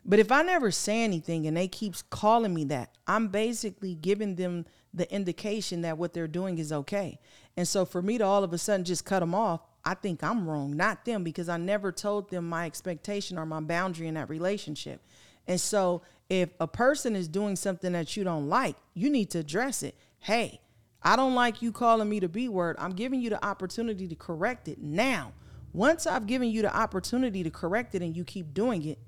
But 0.03 0.19
if 0.19 0.31
I 0.31 0.41
never 0.41 0.71
say 0.71 1.03
anything 1.03 1.45
and 1.45 1.55
they 1.55 1.67
keeps 1.67 2.01
calling 2.01 2.53
me 2.53 2.63
that, 2.65 2.95
I'm 3.05 3.27
basically 3.27 3.93
giving 3.93 4.35
them 4.35 4.65
the 4.93 5.11
indication 5.13 5.81
that 5.81 5.97
what 5.97 6.13
they're 6.13 6.27
doing 6.27 6.57
is 6.57 6.71
okay. 6.71 7.19
And 7.55 7.67
so 7.67 7.85
for 7.85 8.01
me 8.01 8.17
to 8.17 8.25
all 8.25 8.43
of 8.43 8.51
a 8.53 8.57
sudden 8.57 8.83
just 8.83 9.05
cut 9.05 9.19
them 9.19 9.35
off, 9.35 9.61
I 9.83 9.95
think 9.95 10.23
I'm 10.23 10.47
wrong, 10.47 10.75
not 10.75 11.05
them, 11.05 11.23
because 11.23 11.49
I 11.49 11.57
never 11.57 11.91
told 11.91 12.29
them 12.29 12.47
my 12.47 12.65
expectation 12.65 13.37
or 13.37 13.45
my 13.45 13.59
boundary 13.59 14.07
in 14.07 14.13
that 14.13 14.29
relationship. 14.29 15.01
And 15.47 15.59
so 15.59 16.03
if 16.29 16.49
a 16.59 16.67
person 16.67 17.15
is 17.15 17.27
doing 17.27 17.55
something 17.55 17.91
that 17.93 18.15
you 18.15 18.23
don't 18.23 18.47
like, 18.47 18.75
you 18.93 19.09
need 19.09 19.31
to 19.31 19.39
address 19.39 19.83
it. 19.83 19.95
Hey, 20.19 20.61
I 21.01 21.15
don't 21.15 21.33
like 21.33 21.61
you 21.61 21.71
calling 21.71 22.07
me 22.07 22.19
the 22.19 22.29
B 22.29 22.47
word. 22.47 22.75
I'm 22.79 22.91
giving 22.91 23.21
you 23.21 23.31
the 23.31 23.43
opportunity 23.43 24.07
to 24.07 24.15
correct 24.15 24.67
it. 24.67 24.79
Now, 24.79 25.33
once 25.73 26.05
I've 26.05 26.27
given 26.27 26.49
you 26.49 26.61
the 26.61 26.75
opportunity 26.75 27.43
to 27.43 27.49
correct 27.49 27.95
it 27.95 28.01
and 28.01 28.15
you 28.15 28.23
keep 28.23 28.53
doing 28.53 28.85
it, 28.85 28.99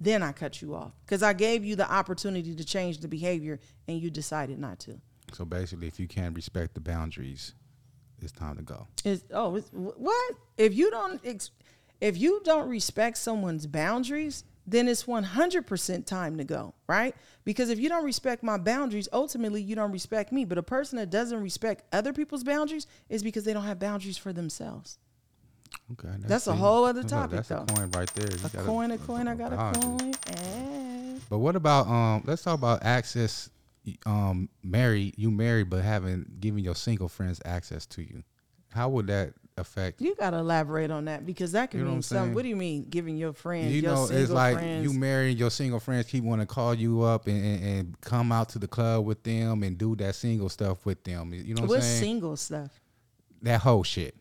then 0.00 0.22
I 0.22 0.32
cut 0.32 0.60
you 0.60 0.74
off 0.74 0.92
because 1.04 1.22
I 1.22 1.32
gave 1.32 1.64
you 1.64 1.76
the 1.76 1.90
opportunity 1.90 2.54
to 2.54 2.64
change 2.64 2.98
the 2.98 3.08
behavior 3.08 3.60
and 3.86 4.00
you 4.00 4.10
decided 4.10 4.58
not 4.58 4.78
to. 4.80 5.00
So 5.32 5.44
basically, 5.44 5.86
if 5.86 5.98
you 5.98 6.08
can't 6.08 6.34
respect 6.34 6.74
the 6.74 6.80
boundaries, 6.80 7.54
it's 8.22 8.32
time 8.32 8.56
to 8.56 8.62
go. 8.62 8.86
Is 9.04 9.24
oh 9.32 9.56
it's, 9.56 9.68
what 9.72 10.34
if 10.58 10.74
you 10.74 10.90
don't 10.90 11.20
ex, 11.24 11.50
if 12.00 12.16
you 12.18 12.40
don't 12.44 12.68
respect 12.68 13.18
someone's 13.18 13.66
boundaries, 13.66 14.44
then 14.66 14.88
it's 14.88 15.06
one 15.06 15.24
hundred 15.24 15.66
percent 15.66 16.06
time 16.06 16.36
to 16.38 16.44
go, 16.44 16.74
right? 16.88 17.14
Because 17.44 17.70
if 17.70 17.78
you 17.80 17.88
don't 17.88 18.04
respect 18.04 18.42
my 18.42 18.58
boundaries, 18.58 19.08
ultimately 19.12 19.60
you 19.62 19.74
don't 19.74 19.90
respect 19.92 20.30
me. 20.32 20.44
But 20.44 20.58
a 20.58 20.62
person 20.62 20.98
that 20.98 21.10
doesn't 21.10 21.40
respect 21.42 21.82
other 21.92 22.12
people's 22.12 22.44
boundaries 22.44 22.86
is 23.08 23.22
because 23.22 23.44
they 23.44 23.52
don't 23.52 23.64
have 23.64 23.78
boundaries 23.80 24.16
for 24.18 24.32
themselves. 24.32 24.98
Okay, 25.92 26.08
That's 26.20 26.46
a 26.46 26.54
whole 26.54 26.84
other 26.84 27.02
topic, 27.02 27.36
That's 27.36 27.48
though. 27.48 27.62
a 27.62 27.66
coin 27.66 27.90
right 27.92 28.14
there. 28.14 28.28
You 28.30 28.36
A 28.36 28.48
gotta- 28.48 28.66
coin, 28.66 28.90
a 28.92 28.98
coin, 28.98 29.26
I 29.26 29.34
got 29.34 29.52
a 29.52 29.80
coin. 29.80 30.14
Eh. 30.28 31.18
But 31.30 31.38
what 31.38 31.56
about 31.56 31.86
um? 31.88 32.22
Let's 32.26 32.42
talk 32.42 32.54
about 32.58 32.82
access. 32.84 33.48
Um, 34.06 34.48
married, 34.62 35.14
you 35.16 35.30
married, 35.30 35.70
but 35.70 35.82
having 35.82 36.26
giving 36.40 36.64
your 36.64 36.74
single 36.74 37.08
friends 37.08 37.40
access 37.44 37.86
to 37.86 38.02
you. 38.02 38.22
How 38.70 38.88
would 38.88 39.08
that 39.08 39.34
affect? 39.58 40.00
You 40.00 40.14
gotta 40.14 40.38
elaborate 40.38 40.90
on 40.90 41.06
that 41.06 41.26
because 41.26 41.52
that 41.52 41.70
can 41.70 41.80
You 41.80 41.86
know 41.86 41.92
mean 41.92 42.02
something. 42.02 42.34
What 42.34 42.42
do 42.42 42.48
you 42.48 42.56
mean 42.56 42.86
giving 42.88 43.16
your 43.16 43.32
friends, 43.32 43.72
you 43.72 43.82
your 43.82 43.94
know, 43.94 44.08
it's 44.10 44.30
like 44.30 44.54
friends? 44.54 44.84
you 44.84 44.98
married, 44.98 45.38
your 45.38 45.50
single 45.50 45.80
friends 45.80 46.06
keep 46.06 46.24
want 46.24 46.40
to 46.40 46.46
call 46.46 46.74
you 46.74 47.02
up 47.02 47.26
and, 47.26 47.44
and, 47.44 47.64
and 47.64 48.00
come 48.00 48.32
out 48.32 48.50
to 48.50 48.58
the 48.58 48.68
club 48.68 49.04
with 49.04 49.22
them 49.24 49.62
and 49.62 49.76
do 49.76 49.96
that 49.96 50.14
single 50.14 50.48
stuff 50.48 50.86
with 50.86 51.02
them. 51.04 51.34
You 51.34 51.54
know 51.54 51.62
what 51.62 51.64
I'm 51.64 51.68
What's 51.68 51.86
saying? 51.86 52.00
single 52.00 52.36
stuff? 52.36 52.70
that 53.42 53.60
whole 53.60 53.82
shit. 53.82 54.14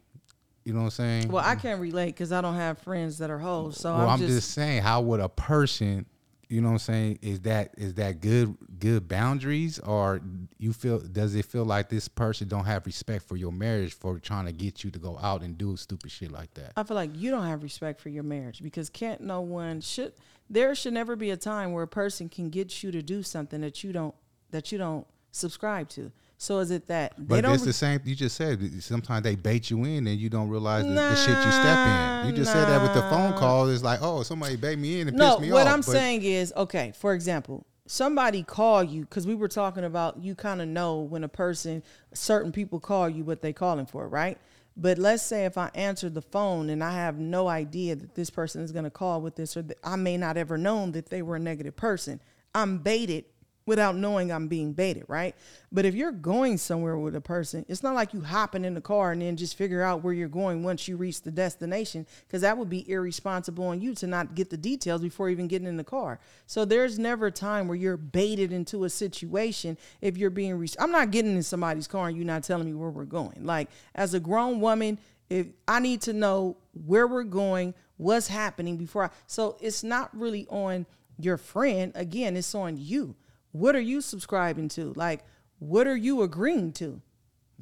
You 0.66 0.74
know 0.74 0.80
what 0.80 0.86
I'm 0.86 0.92
saying? 0.92 1.32
Well, 1.32 1.44
I 1.44 1.56
can't 1.56 1.82
relate 1.82 2.08
because 2.08 2.32
I 2.32 2.42
don't 2.42 2.56
have 2.56 2.78
friends 2.80 3.18
that 3.18 3.32
are 3.32 3.40
hoes. 3.40 3.78
So 3.78 3.92
well, 3.92 4.02
I'm, 4.02 4.10
I'm 4.10 4.20
just, 4.20 4.32
just 4.32 4.52
saying, 4.52 4.84
how 4.84 5.02
would 5.02 5.20
a 5.20 5.30
person, 5.30 6.06
you 6.52 6.60
know 6.60 6.68
what 6.68 6.74
I'm 6.74 6.80
saying, 6.80 7.20
is 7.22 7.40
that 7.42 7.74
is 7.78 7.94
that 7.96 8.20
good 8.20 8.58
good 8.80 9.08
boundaries 9.08 9.80
or 9.80 10.22
you 10.58 10.74
feel 10.74 11.00
does 11.00 11.34
it 11.34 11.46
feel 11.46 11.64
like 11.64 11.88
this 11.88 12.10
person 12.10 12.50
don't 12.50 12.66
have 12.66 12.86
respect 12.86 13.28
for 13.28 13.38
your 13.38 13.54
marriage 13.54 13.94
for 13.94 14.20
trying 14.20 14.46
to 14.48 14.52
get 14.52 14.84
you 14.84 14.92
to 14.92 15.00
go 15.00 15.18
out 15.22 15.44
and 15.44 15.58
do 15.58 15.78
stupid 15.78 16.12
shit 16.12 16.32
like 16.32 16.54
that? 16.56 16.74
I 16.76 16.84
feel 16.84 16.96
like 16.96 17.12
you 17.16 17.32
don't 17.32 17.48
have 17.48 17.64
respect 17.64 18.02
for 18.02 18.10
your 18.10 18.24
marriage 18.24 18.62
because 18.62 18.90
can't 18.90 19.22
no 19.22 19.40
one 19.40 19.80
should 19.80 20.14
there 20.50 20.76
should 20.76 20.94
never 20.94 21.16
be 21.16 21.30
a 21.30 21.38
time 21.38 21.72
where 21.72 21.84
a 21.84 21.88
person 21.88 22.28
can 22.28 22.50
get 22.50 22.84
you 22.84 22.92
to 22.92 23.02
do 23.02 23.24
something 23.24 23.62
that 23.62 23.84
you 23.84 23.94
don't 23.94 24.16
that 24.52 24.74
you 24.74 24.78
don't 24.78 25.08
subscribe 25.32 25.88
to. 25.90 26.12
So 26.42 26.58
is 26.58 26.72
it 26.72 26.88
that 26.88 27.14
they 27.20 27.24
But 27.24 27.42
don't 27.42 27.54
it's 27.54 27.64
the 27.64 27.72
same. 27.72 28.02
You 28.04 28.16
just 28.16 28.36
said 28.36 28.82
sometimes 28.82 29.22
they 29.22 29.36
bait 29.36 29.70
you 29.70 29.84
in 29.84 30.08
and 30.08 30.20
you 30.20 30.28
don't 30.28 30.50
realize 30.50 30.84
the, 30.84 30.90
the 30.90 31.16
shit 31.16 31.36
you 31.36 31.52
step 31.52 31.88
in. 31.88 32.30
You 32.30 32.36
just 32.36 32.52
said 32.52 32.66
that 32.66 32.82
with 32.82 32.96
the 32.96 33.04
phone 33.12 33.34
call. 33.34 33.70
It's 33.70 33.84
like, 33.84 34.00
oh, 34.02 34.24
somebody 34.24 34.56
bait 34.56 34.80
me 34.80 35.02
in 35.02 35.08
and 35.08 35.16
no, 35.16 35.34
pissed 35.34 35.42
me 35.42 35.52
what 35.52 35.60
off. 35.60 35.66
What 35.66 35.74
I'm 35.74 35.80
But 35.82 35.92
saying 35.92 36.24
is, 36.24 36.52
okay, 36.58 36.94
for 36.98 37.14
example, 37.14 37.68
somebody 37.86 38.42
call 38.42 38.84
you 38.84 39.02
because 39.02 39.28
we 39.28 39.36
were 39.36 39.48
talking 39.48 39.84
about 39.84 40.18
you 40.18 40.34
kind 40.34 40.64
of 40.64 40.68
know 40.68 41.02
when 41.02 41.24
a 41.24 41.30
person, 41.30 41.84
certain 42.12 42.52
people 42.52 42.80
call 42.80 43.08
you 43.08 43.24
what 43.24 43.44
they 43.44 43.54
calling 43.54 43.86
for, 43.86 44.08
right? 44.08 44.40
But 44.76 44.98
let's 44.98 45.22
say 45.22 45.46
if 45.46 45.60
I 45.60 45.70
answer 45.76 46.10
the 46.10 46.24
phone 46.24 46.72
and 46.72 46.84
I 46.84 46.94
have 46.94 47.20
no 47.20 47.50
idea 47.50 47.96
that 47.96 48.16
this 48.16 48.32
person 48.32 48.64
is 48.64 48.72
going 48.72 48.86
to 48.86 48.90
call 48.90 49.22
with 49.22 49.36
this, 49.36 49.56
or 49.56 49.62
that 49.62 49.78
I 49.84 49.96
may 49.96 50.18
not 50.18 50.38
ever 50.38 50.58
known 50.58 50.94
that 50.94 51.12
they 51.12 51.22
were 51.22 51.36
a 51.36 51.40
negative 51.40 51.76
person. 51.76 52.20
I'm 52.56 52.80
baited 52.80 53.26
without 53.66 53.96
knowing 53.96 54.32
I'm 54.32 54.48
being 54.48 54.74
baited, 54.74 55.06
right? 55.08 55.36
But 55.72 55.86
if 55.86 55.96
you're 55.96 56.12
going 56.12 56.58
somewhere 56.58 56.98
with 56.98 57.16
a 57.16 57.22
person, 57.22 57.66
it's 57.68 57.84
not 57.84 57.96
like 57.96 58.14
you 58.14 58.22
hopping 58.22 58.66
in 58.66 58.74
the 58.74 58.82
car 58.82 59.12
and 59.12 59.22
then 59.22 59.38
just 59.38 59.56
figure 59.56 59.84
out 59.84 60.04
where 60.04 60.14
you're 60.14 60.28
going 60.28 60.64
once 60.64 60.88
you 60.88 60.98
reach 60.98 61.22
the 61.22 61.32
destination, 61.32 62.06
because 62.28 62.42
that 62.42 62.58
would 62.58 62.70
be 62.70 62.90
irresponsible 62.90 63.66
on 63.66 63.82
you 63.82 63.94
to 63.96 64.08
not 64.08 64.36
get 64.36 64.50
the 64.50 64.58
details 64.58 65.02
before 65.02 65.30
even 65.30 65.48
getting 65.48 65.68
in 65.68 65.78
the 65.78 65.84
car. 65.84 66.20
So 66.46 66.66
there's 66.66 67.00
never 67.00 67.28
a 67.28 67.32
time 67.32 67.68
where 67.68 67.78
you're 67.78 67.98
baited 67.98 68.52
into 68.52 68.84
a 68.84 68.90
situation 68.90 69.78
if 70.02 70.18
you're 70.18 70.30
being. 70.30 70.52
reached. 70.58 70.78
I'm 70.80 70.92
not 70.92 71.12
getting 71.12 71.36
in 71.36 71.44
somebody's 71.44 71.88
car 71.88 72.08
and 72.08 72.18
you're 72.18 72.26
not 72.26 72.44
telling 72.44 72.66
me 72.66 72.74
where 72.74 72.90
we're 72.90 73.06
going. 73.06 73.46
Like 73.46 73.70
as 73.96 74.14
a 74.14 74.20
grown 74.20 74.62
woman, 74.62 75.00
if 75.30 75.48
I 75.68 75.80
need 75.80 76.02
to 76.02 76.14
know 76.14 76.58
where 76.86 77.08
we're 77.08 77.24
going, 77.24 77.74
what's 77.98 78.28
happening 78.28 78.78
before 78.78 79.06
I. 79.06 79.10
So 79.28 79.58
it's 79.62 79.84
not 79.84 80.16
really 80.18 80.48
on 80.50 80.86
your 81.18 81.38
friend. 81.38 81.92
Again, 81.96 82.36
it's 82.36 82.56
on 82.56 82.78
you. 82.78 83.16
What 83.52 83.76
are 83.76 83.82
you 83.82 84.02
subscribing 84.02 84.70
to? 84.70 84.94
Like, 84.96 85.24
what 85.60 85.88
are 85.88 85.96
you 85.96 86.22
agreeing 86.22 86.74
to? 86.74 87.02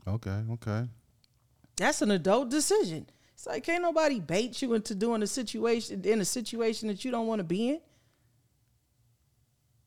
okay, 0.07 0.43
okay. 0.51 0.87
That's 1.75 2.01
an 2.01 2.11
adult 2.11 2.49
decision. 2.49 3.07
It's 3.33 3.47
like 3.47 3.63
can't 3.63 3.81
nobody 3.81 4.19
bait 4.19 4.61
you 4.61 4.73
into 4.73 4.93
doing 4.93 5.23
a 5.23 5.27
situation 5.27 6.01
in 6.03 6.19
a 6.19 6.25
situation 6.25 6.89
that 6.89 7.05
you 7.05 7.11
don't 7.11 7.27
want 7.27 7.39
to 7.39 7.43
be 7.45 7.69
in. 7.69 7.79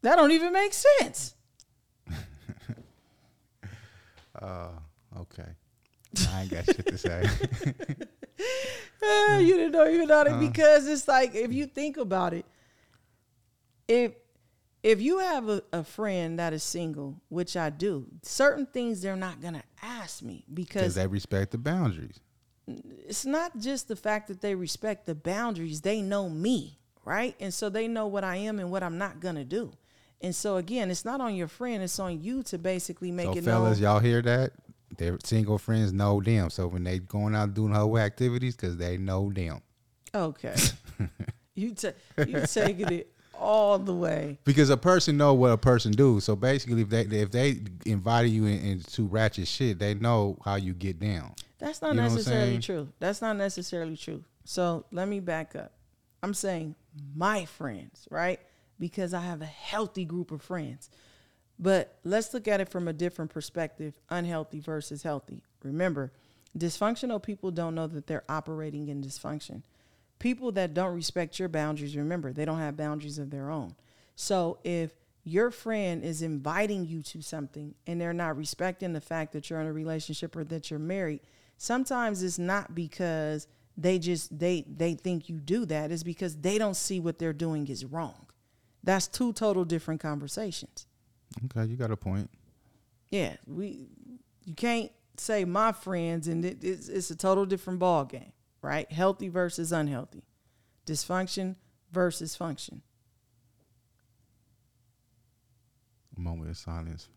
That 0.02 0.16
don't 0.16 0.32
even 0.32 0.52
make 0.52 0.72
sense. 0.72 1.34
Uh, 4.40 4.68
okay. 5.18 5.48
I 6.30 6.42
ain't 6.42 6.50
got 6.50 6.64
shit 6.64 6.86
to 6.86 6.98
say. 6.98 7.28
Eh, 9.04 9.38
you 9.40 9.56
didn't 9.56 9.72
know 9.72 9.84
you 9.84 10.04
about 10.04 10.28
it 10.28 10.38
because 10.38 10.86
it's 10.86 11.08
like 11.08 11.34
if 11.34 11.52
you 11.52 11.66
think 11.66 11.96
about 11.96 12.32
it, 12.32 12.46
if 13.88 14.12
if 14.82 15.00
you 15.00 15.18
have 15.18 15.48
a, 15.48 15.62
a 15.72 15.84
friend 15.84 16.38
that 16.38 16.52
is 16.52 16.62
single, 16.62 17.20
which 17.28 17.56
I 17.56 17.70
do, 17.70 18.06
certain 18.22 18.66
things 18.66 19.00
they're 19.00 19.16
not 19.16 19.40
gonna 19.40 19.62
ask 19.82 20.22
me 20.22 20.44
Because 20.52 20.94
they 20.94 21.06
respect 21.06 21.52
the 21.52 21.58
boundaries. 21.58 22.20
it's 22.66 23.24
not 23.26 23.58
just 23.58 23.88
the 23.88 23.96
fact 23.96 24.28
that 24.28 24.40
they 24.40 24.54
respect 24.54 25.06
the 25.06 25.14
boundaries, 25.14 25.80
they 25.80 26.00
know 26.02 26.28
me, 26.28 26.78
right? 27.04 27.34
And 27.40 27.52
so 27.52 27.68
they 27.68 27.88
know 27.88 28.06
what 28.06 28.24
I 28.24 28.36
am 28.36 28.58
and 28.58 28.70
what 28.70 28.82
I'm 28.82 28.98
not 28.98 29.20
gonna 29.20 29.44
do. 29.44 29.72
And 30.20 30.34
so 30.34 30.56
again, 30.56 30.90
it's 30.90 31.04
not 31.04 31.20
on 31.20 31.34
your 31.34 31.48
friend, 31.48 31.82
it's 31.82 31.98
on 31.98 32.22
you 32.22 32.42
to 32.44 32.58
basically 32.58 33.10
make 33.10 33.26
So 33.26 33.32
it 33.38 33.44
fellas, 33.44 33.78
known. 33.80 33.90
y'all 33.92 34.00
hear 34.00 34.22
that? 34.22 34.52
Their 34.98 35.18
single 35.24 35.58
friends 35.58 35.92
know 35.92 36.20
them. 36.20 36.50
So 36.50 36.66
when 36.68 36.84
they 36.84 36.98
going 36.98 37.34
out 37.34 37.54
doing 37.54 37.72
whole 37.72 37.98
activities, 37.98 38.54
because 38.54 38.76
they 38.76 38.98
know 38.98 39.32
them. 39.32 39.60
Okay. 40.14 40.54
you 41.54 41.74
ta- 41.74 41.92
you 42.26 42.44
taking 42.46 42.92
it 42.92 43.11
all 43.42 43.78
the 43.78 43.92
way. 43.92 44.38
Because 44.44 44.70
a 44.70 44.76
person 44.76 45.16
know 45.16 45.34
what 45.34 45.50
a 45.50 45.58
person 45.58 45.92
do. 45.92 46.20
So 46.20 46.36
basically, 46.36 46.82
if 46.82 46.88
they 46.88 47.02
if 47.02 47.30
they 47.30 47.60
invited 47.84 48.30
you 48.30 48.46
in, 48.46 48.60
into 48.60 49.04
ratchet 49.04 49.48
shit, 49.48 49.78
they 49.78 49.94
know 49.94 50.38
how 50.44 50.54
you 50.54 50.72
get 50.72 51.00
down. 51.00 51.34
That's 51.58 51.82
not 51.82 51.90
You 51.90 51.96
know 51.96 52.02
necessarily 52.04 52.58
true. 52.58 52.88
That's 52.98 53.20
not 53.20 53.36
necessarily 53.36 53.96
true. 53.96 54.24
So 54.44 54.84
let 54.90 55.08
me 55.08 55.20
back 55.20 55.54
up. 55.54 55.72
I'm 56.22 56.34
saying 56.34 56.76
my 57.14 57.44
friends, 57.44 58.06
right? 58.10 58.40
Because 58.78 59.12
I 59.12 59.20
have 59.20 59.42
a 59.42 59.46
healthy 59.46 60.04
group 60.04 60.30
of 60.30 60.42
friends. 60.42 60.88
But 61.58 61.96
let's 62.04 62.32
look 62.34 62.48
at 62.48 62.60
it 62.60 62.68
from 62.68 62.88
a 62.88 62.92
different 62.92 63.30
perspective 63.30 63.94
unhealthy 64.10 64.60
versus 64.60 65.02
healthy. 65.02 65.42
Remember, 65.62 66.12
dysfunctional 66.58 67.22
people 67.22 67.50
don't 67.50 67.74
know 67.74 67.86
that 67.86 68.06
they're 68.06 68.24
operating 68.28 68.88
in 68.88 69.02
dysfunction. 69.02 69.62
People 70.22 70.52
that 70.52 70.72
don't 70.72 70.94
respect 70.94 71.38
your 71.40 71.48
boundaries, 71.48 71.96
remember, 71.96 72.32
they 72.32 72.44
don't 72.44 72.58
have 72.58 72.76
boundaries 72.76 73.18
of 73.18 73.30
their 73.30 73.50
own. 73.50 73.74
So 74.14 74.58
if 74.62 74.92
your 75.24 75.50
friend 75.50 76.04
is 76.04 76.22
inviting 76.22 76.84
you 76.86 77.02
to 77.02 77.20
something 77.22 77.74
and 77.88 78.00
they're 78.00 78.12
not 78.12 78.36
respecting 78.36 78.92
the 78.92 79.00
fact 79.00 79.32
that 79.32 79.50
you're 79.50 79.60
in 79.60 79.66
a 79.66 79.72
relationship 79.72 80.36
or 80.36 80.44
that 80.44 80.70
you're 80.70 80.78
married, 80.78 81.20
sometimes 81.56 82.22
it's 82.22 82.38
not 82.38 82.72
because 82.72 83.48
they 83.76 83.98
just 83.98 84.38
they 84.38 84.64
they 84.68 84.94
think 84.94 85.28
you 85.30 85.40
do 85.40 85.64
that 85.64 85.90
it's 85.90 86.02
because 86.02 86.36
they 86.36 86.58
don't 86.58 86.76
see 86.76 87.00
what 87.00 87.18
they're 87.18 87.32
doing 87.32 87.66
is 87.68 87.86
wrong 87.86 88.26
that's 88.84 89.06
two 89.06 89.32
total 89.32 89.64
different 89.64 89.98
conversations 89.98 90.86
Okay, 91.46 91.64
you 91.70 91.76
got 91.76 91.90
a 91.90 91.96
point. 91.96 92.28
yeah 93.10 93.34
we 93.46 93.86
you 94.44 94.54
can't 94.54 94.92
say 95.16 95.46
my 95.46 95.72
friends 95.72 96.28
and 96.28 96.44
it, 96.44 96.62
it's, 96.62 96.88
it's 96.88 97.10
a 97.10 97.16
total 97.16 97.46
different 97.46 97.78
ball 97.78 98.04
game 98.04 98.32
right? 98.62 98.90
Healthy 98.90 99.28
versus 99.28 99.72
unhealthy. 99.72 100.22
Dysfunction 100.86 101.56
versus 101.92 102.34
function. 102.36 102.82
A 106.16 106.20
moment 106.20 106.50
of 106.50 106.56
silence. 106.56 107.08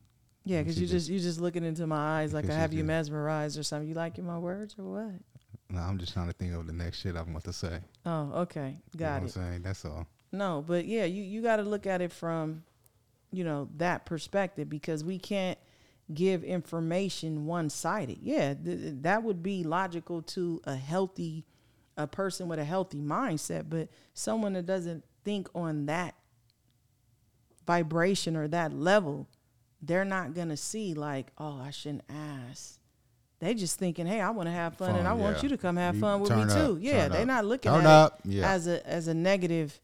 yeah 0.45 0.61
because 0.61 0.79
you 0.79 0.87
just 0.87 1.09
you 1.09 1.19
just 1.19 1.39
looking 1.39 1.63
into 1.65 1.85
my 1.87 2.19
eyes 2.21 2.33
like 2.33 2.49
i 2.49 2.53
have 2.53 2.71
you 2.73 2.79
just- 2.79 2.87
mesmerized 2.87 3.57
or 3.59 3.63
something. 3.63 3.87
You 3.89 3.95
liking 3.95 4.25
my 4.25 4.37
words 4.37 4.75
or 4.77 4.83
what? 4.85 5.13
No, 5.69 5.79
I'm 5.81 5.97
just 5.97 6.13
trying 6.13 6.27
to 6.27 6.33
think 6.33 6.53
of 6.53 6.67
the 6.67 6.73
next 6.73 6.99
shit 7.01 7.15
I'm 7.15 7.29
about 7.29 7.43
to 7.45 7.53
say. 7.53 7.79
oh 8.05 8.31
okay. 8.41 8.77
You 8.93 8.99
know 8.99 9.05
got 9.05 9.21
what 9.21 9.29
it. 9.31 9.37
I'm 9.37 9.43
saying? 9.51 9.61
That's 9.63 9.83
all. 9.85 10.07
No, 10.31 10.63
but 10.65 10.85
yeah, 10.85 11.05
you, 11.05 11.23
you 11.23 11.41
got 11.41 11.57
to 11.57 11.63
look 11.63 11.87
at 11.87 12.01
it 12.01 12.11
from, 12.11 12.63
you 13.31 13.43
know, 13.45 13.69
that 13.77 14.05
perspective 14.05 14.69
because 14.69 15.01
we 15.03 15.17
can't 15.17 15.57
give 16.13 16.43
information 16.43 17.45
one 17.45 17.69
sided. 17.69 18.19
Yeah, 18.21 18.53
th- 18.53 18.93
that 19.01 19.23
would 19.23 19.41
be 19.41 19.63
logical 19.63 20.21
to 20.23 20.61
a 20.65 20.75
healthy, 20.75 21.45
a 21.97 22.05
person 22.07 22.47
with 22.47 22.59
a 22.59 22.63
healthy 22.65 22.99
mindset, 23.01 23.65
but 23.69 23.89
someone 24.13 24.53
that 24.53 24.65
doesn't 24.65 25.03
think 25.23 25.47
on 25.55 25.87
that 25.87 26.15
vibration 27.65 28.35
or 28.35 28.47
that 28.49 28.73
level, 28.73 29.27
they're 29.81 30.05
not 30.05 30.33
going 30.33 30.49
to 30.49 30.57
see 30.57 30.93
like, 30.93 31.27
oh, 31.37 31.59
I 31.61 31.71
shouldn't 31.71 32.03
ask. 32.09 32.79
They 33.39 33.53
just 33.53 33.77
thinking, 33.77 34.05
hey, 34.07 34.21
I 34.21 34.29
want 34.29 34.47
to 34.47 34.53
have 34.53 34.75
fun, 34.77 34.89
and 34.91 34.99
Fun, 34.99 35.07
I 35.07 35.13
want 35.13 35.43
you 35.43 35.49
to 35.49 35.57
come 35.57 35.75
have 35.75 35.95
You 35.95 36.01
fun 36.01 36.21
with 36.21 36.31
me 36.31 36.45
turn 36.45 36.49
too. 36.49 36.77
yeah, 36.81 37.07
they're 37.09 37.21
up. 37.21 37.27
not 37.27 37.45
looking 37.45 37.71
Turn 37.71 37.81
at 37.81 37.87
up, 37.87 38.19
it 38.23 38.31
yeah. 38.31 38.49
as 38.51 38.67
a 38.67 38.85
as 38.87 39.07
a 39.07 39.13
negative 39.13 39.79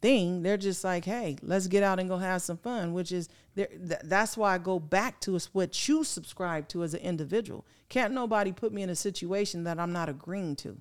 thing. 0.00 0.42
They're 0.42 0.56
just 0.56 0.84
like, 0.84 1.04
hey, 1.04 1.36
let's 1.42 1.66
get 1.66 1.82
out 1.82 1.98
and 1.98 2.08
go 2.08 2.16
have 2.18 2.40
some 2.40 2.56
fun, 2.56 2.92
which 2.92 3.10
is 3.10 3.28
there. 3.54 3.66
Th- 3.66 4.00
that's 4.04 4.36
why 4.36 4.54
I 4.54 4.58
go 4.58 4.78
back 4.78 5.20
to 5.20 5.34
is 5.36 5.46
what 5.52 5.88
you 5.88 6.04
subscribe 6.04 6.68
to 6.68 6.82
as 6.82 6.94
an 6.94 7.00
individual. 7.00 7.64
Can't 7.88 8.12
nobody 8.12 8.52
put 8.52 8.72
me 8.72 8.82
in 8.82 8.90
a 8.90 8.96
situation 8.96 9.64
that 9.64 9.78
I'm 9.78 9.92
not 9.92 10.08
agreeing 10.08 10.56
to, 10.56 10.76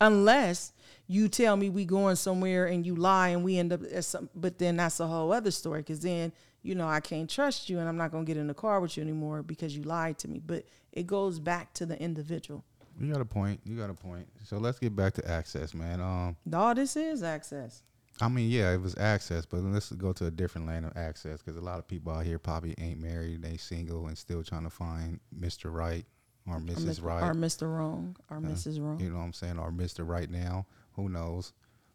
unless 0.00 0.72
you 1.06 1.28
tell 1.28 1.56
me 1.56 1.68
we 1.68 1.84
going 1.84 2.16
somewhere 2.16 2.66
and 2.66 2.86
you 2.86 2.94
lie 2.94 3.28
and 3.28 3.44
we 3.44 3.58
end 3.58 3.72
up 3.72 3.82
at 3.82 4.04
some. 4.04 4.28
But 4.34 4.58
then 4.58 4.76
that's 4.76 5.00
a 5.00 5.06
whole 5.06 5.32
other 5.32 5.50
story 5.50 5.80
because 5.80 6.00
then 6.00 6.32
you 6.62 6.74
know 6.74 6.88
I 6.88 7.00
can't 7.00 7.28
trust 7.28 7.68
you 7.68 7.78
and 7.78 7.88
I'm 7.88 7.96
not 7.96 8.10
gonna 8.10 8.24
get 8.24 8.36
in 8.36 8.46
the 8.46 8.54
car 8.54 8.80
with 8.80 8.96
you 8.96 9.02
anymore 9.02 9.42
because 9.42 9.76
you 9.76 9.82
lied 9.82 10.18
to 10.18 10.28
me. 10.28 10.40
But 10.44 10.64
it 10.92 11.06
goes 11.06 11.38
back 11.38 11.74
to 11.74 11.86
the 11.86 12.00
individual. 12.00 12.64
You 13.00 13.12
got 13.12 13.20
a 13.20 13.24
point. 13.24 13.60
You 13.64 13.76
got 13.76 13.90
a 13.90 13.94
point. 13.94 14.28
So 14.44 14.58
let's 14.58 14.78
get 14.78 14.94
back 14.94 15.14
to 15.14 15.28
access, 15.28 15.74
man. 15.74 16.00
Um, 16.00 16.36
All 16.54 16.74
this 16.74 16.96
is 16.96 17.22
access. 17.22 17.82
I 18.20 18.28
mean, 18.28 18.48
yeah, 18.48 18.72
it 18.72 18.80
was 18.80 18.96
access, 18.96 19.44
but 19.44 19.60
let's 19.60 19.90
go 19.90 20.12
to 20.12 20.26
a 20.26 20.30
different 20.30 20.68
lane 20.68 20.84
of 20.84 20.96
access 20.96 21.42
because 21.42 21.56
a 21.56 21.64
lot 21.64 21.78
of 21.78 21.88
people 21.88 22.12
out 22.12 22.24
here 22.24 22.38
probably 22.38 22.74
ain't 22.78 23.00
married, 23.00 23.42
they 23.42 23.56
single, 23.56 24.06
and 24.06 24.16
still 24.16 24.42
trying 24.44 24.62
to 24.64 24.70
find 24.70 25.18
Mr. 25.36 25.72
Right 25.72 26.06
or 26.46 26.56
Or 26.56 26.60
Mrs. 26.60 26.84
Mis- 26.84 27.00
Right. 27.00 27.22
Or 27.22 27.34
Mr. 27.34 27.62
Wrong. 27.62 28.16
Or 28.30 28.38
Mrs. 28.38 28.80
Wrong. 28.80 29.00
You 29.00 29.10
know 29.10 29.18
what 29.18 29.24
I'm 29.24 29.32
saying? 29.32 29.58
Or 29.58 29.70
Mr. 29.70 30.06
Right 30.06 30.30
now. 30.30 30.66
Who 30.92 31.08
knows? 31.08 31.52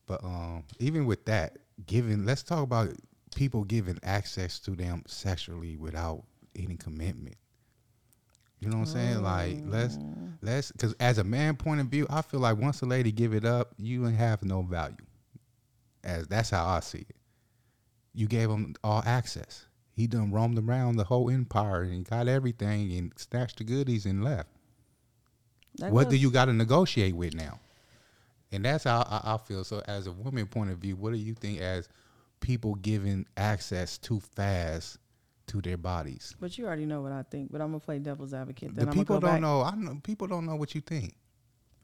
But 0.08 0.24
um, 0.24 0.64
even 0.80 1.06
with 1.06 1.26
that, 1.26 1.58
giving 1.86 2.26
let's 2.26 2.44
talk 2.44 2.64
about 2.64 2.90
people 3.36 3.64
giving 3.64 4.00
access 4.04 4.60
to 4.60 4.72
them 4.72 5.04
sexually 5.08 5.78
without 5.78 6.24
any 6.56 6.76
commitment. 6.76 7.36
You 8.60 8.70
know 8.70 8.78
what 8.78 8.88
I'm 8.88 8.94
saying? 8.94 9.24
Like 9.24 9.58
let's 9.66 9.98
let's 10.42 10.72
because 10.72 10.94
as 11.00 11.18
a 11.18 11.24
man 11.24 11.56
point 11.56 11.80
of 11.80 11.88
view, 11.88 12.08
I 12.10 12.22
feel 12.22 12.42
like 12.42 12.58
once 12.58 12.82
a 12.82 12.86
lady 12.86 13.12
give 13.12 13.34
it 13.34 13.46
up, 13.46 13.74
you 13.78 14.06
ain't 14.06 14.18
have 14.18 14.44
no 14.44 14.64
value. 14.64 14.98
As 16.04 16.28
that's 16.28 16.50
how 16.50 16.66
I 16.66 16.80
see 16.80 17.00
it. 17.10 17.16
You 18.14 18.28
gave 18.28 18.50
him 18.50 18.76
all 18.84 19.04
access. 19.06 19.66
He 19.94 20.08
done 20.08 20.32
roamed 20.32 20.58
around 20.58 20.96
the 20.96 21.04
whole 21.04 21.30
empire 21.30 21.82
and 21.82 22.06
got 22.06 22.28
everything 22.28 22.92
and 22.94 23.12
snatched 23.18 23.58
the 23.58 23.66
goodies 23.66 24.06
and 24.06 24.24
left 24.24 24.50
That 25.78 25.92
what 25.92 26.10
do 26.10 26.16
you 26.16 26.32
got 26.32 26.46
to 26.46 26.54
negotiate 26.54 27.16
with 27.16 27.34
now? 27.34 27.60
And 28.52 28.66
that's 28.66 28.86
how 28.86 29.02
I, 29.02 29.34
I 29.34 29.38
feel. 29.38 29.64
So, 29.64 29.82
as 29.88 30.08
a 30.08 30.12
woman 30.12 30.48
point 30.48 30.72
of 30.72 30.80
view, 30.80 30.96
what 30.96 31.14
do 31.14 31.20
you 31.20 31.34
think 31.34 31.60
as 31.62 31.88
people 32.40 32.76
giving 32.76 33.26
access 33.38 33.98
too 33.98 34.22
fast 34.22 34.98
to 35.48 35.62
their 35.62 35.78
bodies? 35.78 36.36
But 36.40 36.58
you 36.58 36.66
already 36.66 36.86
know 36.86 37.02
what 37.02 37.12
I 37.12 37.24
think. 37.24 37.52
But 37.52 37.62
I'm 37.62 37.68
gonna 37.68 37.80
play 37.80 38.00
devil's 38.00 38.34
advocate. 38.34 38.76
The 38.76 38.82
Then 38.82 38.90
I'm 38.90 38.94
people 38.94 39.20
don't 39.20 39.34
back. 39.34 39.42
know. 39.42 39.62
I 39.62 39.76
know 39.76 40.00
people 40.02 40.28
don't 40.28 40.46
know 40.46 40.56
what 40.56 40.74
you 40.74 40.82
think. 40.82 41.16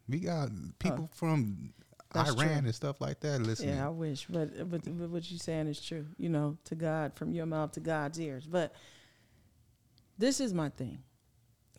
We 0.07 0.19
got 0.19 0.49
people 0.79 1.09
oh. 1.11 1.15
from 1.15 1.73
That's 2.15 2.35
Iran 2.35 2.47
true. 2.47 2.65
and 2.67 2.75
stuff 2.75 3.01
like 3.01 3.19
that 3.21 3.41
Listen, 3.41 3.69
Yeah, 3.69 3.85
I 3.85 3.89
wish, 3.89 4.25
but, 4.29 4.69
but 4.69 4.81
but 4.83 5.09
what 5.09 5.29
you're 5.29 5.39
saying 5.39 5.67
is 5.67 5.79
true. 5.79 6.05
You 6.17 6.29
know, 6.29 6.57
to 6.65 6.75
God 6.75 7.13
from 7.15 7.33
your 7.33 7.45
mouth 7.45 7.71
to 7.73 7.79
God's 7.79 8.19
ears. 8.19 8.45
But 8.45 8.73
this 10.17 10.39
is 10.39 10.53
my 10.53 10.69
thing, 10.69 10.99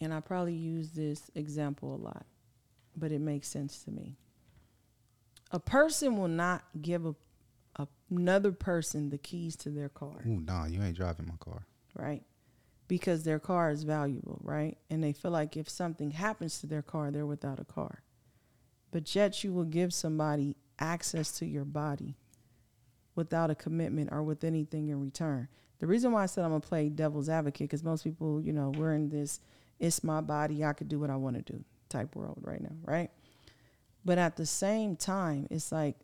and 0.00 0.12
I 0.12 0.20
probably 0.20 0.54
use 0.54 0.90
this 0.90 1.30
example 1.34 1.94
a 1.94 2.00
lot, 2.02 2.26
but 2.96 3.12
it 3.12 3.20
makes 3.20 3.48
sense 3.48 3.82
to 3.84 3.90
me. 3.90 4.16
A 5.52 5.58
person 5.60 6.16
will 6.16 6.28
not 6.28 6.64
give 6.80 7.06
a, 7.06 7.14
a 7.76 7.86
another 8.10 8.52
person 8.52 9.10
the 9.10 9.18
keys 9.18 9.56
to 9.56 9.70
their 9.70 9.88
car. 9.88 10.22
Ooh, 10.26 10.40
nah, 10.40 10.66
you 10.66 10.82
ain't 10.82 10.96
driving 10.96 11.26
my 11.26 11.36
car. 11.40 11.66
right? 11.94 12.22
Because 12.88 13.24
their 13.24 13.38
car 13.40 13.70
is 13.70 13.82
valuable, 13.82 14.38
right? 14.44 14.76
And 14.90 15.02
they 15.02 15.12
feel 15.12 15.32
like 15.32 15.56
if 15.56 15.68
something 15.68 16.12
happens 16.12 16.60
to 16.60 16.66
their 16.66 16.82
car, 16.82 17.10
they're 17.10 17.26
without 17.26 17.58
a 17.58 17.64
car. 17.64 18.02
But 18.96 19.14
yet 19.14 19.44
you 19.44 19.52
will 19.52 19.66
give 19.66 19.92
somebody 19.92 20.56
access 20.78 21.30
to 21.32 21.44
your 21.44 21.66
body 21.66 22.16
without 23.14 23.50
a 23.50 23.54
commitment 23.54 24.08
or 24.10 24.22
with 24.22 24.42
anything 24.42 24.88
in 24.88 25.02
return. 25.02 25.48
The 25.80 25.86
reason 25.86 26.12
why 26.12 26.22
I 26.22 26.26
said 26.26 26.44
I'm 26.44 26.50
gonna 26.52 26.60
play 26.60 26.88
devil's 26.88 27.28
advocate, 27.28 27.68
because 27.68 27.84
most 27.84 28.04
people, 28.04 28.40
you 28.40 28.54
know, 28.54 28.72
we're 28.74 28.94
in 28.94 29.10
this 29.10 29.40
it's 29.78 30.02
my 30.02 30.22
body, 30.22 30.64
I 30.64 30.72
could 30.72 30.88
do 30.88 30.98
what 30.98 31.10
I 31.10 31.16
want 31.16 31.36
to 31.36 31.42
do 31.42 31.62
type 31.90 32.16
world 32.16 32.38
right 32.40 32.62
now, 32.62 32.74
right? 32.84 33.10
But 34.02 34.16
at 34.16 34.36
the 34.36 34.46
same 34.46 34.96
time, 34.96 35.46
it's 35.50 35.70
like 35.70 35.96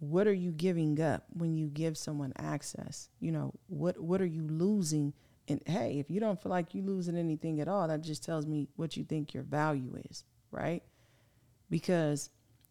what 0.00 0.26
are 0.26 0.34
you 0.34 0.50
giving 0.50 1.00
up 1.00 1.22
when 1.34 1.56
you 1.56 1.68
give 1.68 1.96
someone 1.96 2.32
access? 2.36 3.10
You 3.20 3.30
know, 3.30 3.54
what 3.68 3.96
what 4.00 4.20
are 4.20 4.26
you 4.26 4.48
losing? 4.48 5.12
And 5.46 5.62
hey, 5.66 6.00
if 6.00 6.10
you 6.10 6.18
don't 6.18 6.42
feel 6.42 6.50
like 6.50 6.74
you're 6.74 6.84
losing 6.84 7.16
anything 7.16 7.60
at 7.60 7.68
all, 7.68 7.86
that 7.86 8.00
just 8.00 8.24
tells 8.24 8.44
me 8.44 8.66
what 8.74 8.96
you 8.96 9.04
think 9.04 9.34
your 9.34 9.44
value 9.44 9.96
is, 10.10 10.24
right? 10.50 10.82
Because 11.70 12.30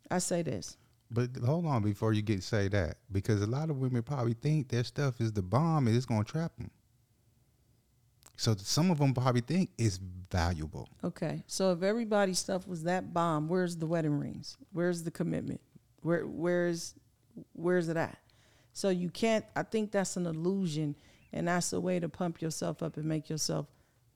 I 0.09 0.19
say 0.19 0.41
this. 0.41 0.77
But 1.09 1.29
hold 1.43 1.65
on 1.65 1.83
before 1.83 2.13
you 2.13 2.21
get 2.21 2.43
say 2.43 2.67
that, 2.69 2.97
because 3.11 3.41
a 3.41 3.47
lot 3.47 3.69
of 3.69 3.77
women 3.77 4.03
probably 4.03 4.33
think 4.33 4.67
their 4.67 4.83
stuff 4.83 5.21
is 5.21 5.31
the 5.31 5.41
bomb 5.41 5.87
and 5.87 5.95
it's 5.95 6.05
gonna 6.05 6.23
trap 6.23 6.55
them. 6.57 6.69
So 8.35 8.55
some 8.57 8.91
of 8.91 8.99
them 8.99 9.13
probably 9.13 9.41
think 9.41 9.71
it's 9.77 9.99
valuable. 10.29 10.89
Okay. 11.03 11.43
So 11.47 11.71
if 11.71 11.81
everybody's 11.81 12.39
stuff 12.39 12.67
was 12.67 12.83
that 12.83 13.13
bomb, 13.13 13.47
where's 13.47 13.77
the 13.77 13.87
wedding 13.87 14.19
rings? 14.19 14.57
Where's 14.73 15.03
the 15.03 15.11
commitment? 15.11 15.61
Where 16.01 16.25
where's 16.25 16.93
where's 17.53 17.89
it 17.89 17.97
at? 17.97 18.17
So 18.73 18.89
you 18.89 19.09
can't 19.09 19.45
I 19.55 19.63
think 19.63 19.91
that's 19.91 20.17
an 20.17 20.27
illusion 20.27 20.95
and 21.33 21.47
that's 21.47 21.73
a 21.73 21.79
way 21.79 21.99
to 21.99 22.09
pump 22.09 22.41
yourself 22.41 22.83
up 22.83 22.97
and 22.97 23.05
make 23.05 23.29
yourself 23.29 23.65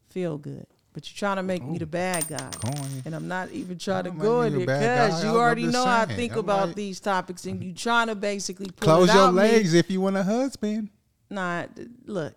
feel 0.10 0.38
good. 0.38 0.68
But 0.94 1.10
you're 1.10 1.18
trying 1.18 1.38
to 1.38 1.44
make 1.44 1.64
me 1.64 1.78
the 1.78 1.86
bad 1.86 2.28
guy. 2.28 2.50
Coin. 2.60 3.02
And 3.06 3.16
I'm 3.16 3.28
not 3.30 3.50
even 3.52 3.78
trying 3.78 4.04
to 4.04 4.12
go 4.12 4.42
in 4.42 4.56
it 4.56 4.60
because 4.66 5.24
you 5.24 5.30
already 5.30 5.66
know 5.68 5.86
how 5.86 6.02
I 6.02 6.06
think 6.06 6.34
I'm 6.34 6.40
about 6.40 6.68
like- 6.68 6.76
these 6.76 7.00
topics 7.00 7.46
and 7.46 7.64
you're 7.64 7.74
trying 7.74 8.08
to 8.08 8.16
basically 8.16 8.68
pull 8.72 8.86
Close 8.96 9.10
it 9.10 9.14
your 9.14 9.24
out 9.28 9.34
me. 9.34 9.40
legs 9.40 9.74
if 9.74 9.90
you 9.90 10.02
want 10.02 10.18
a 10.18 10.24
husband. 10.24 10.90
Nah, 11.30 11.66
look. 12.06 12.36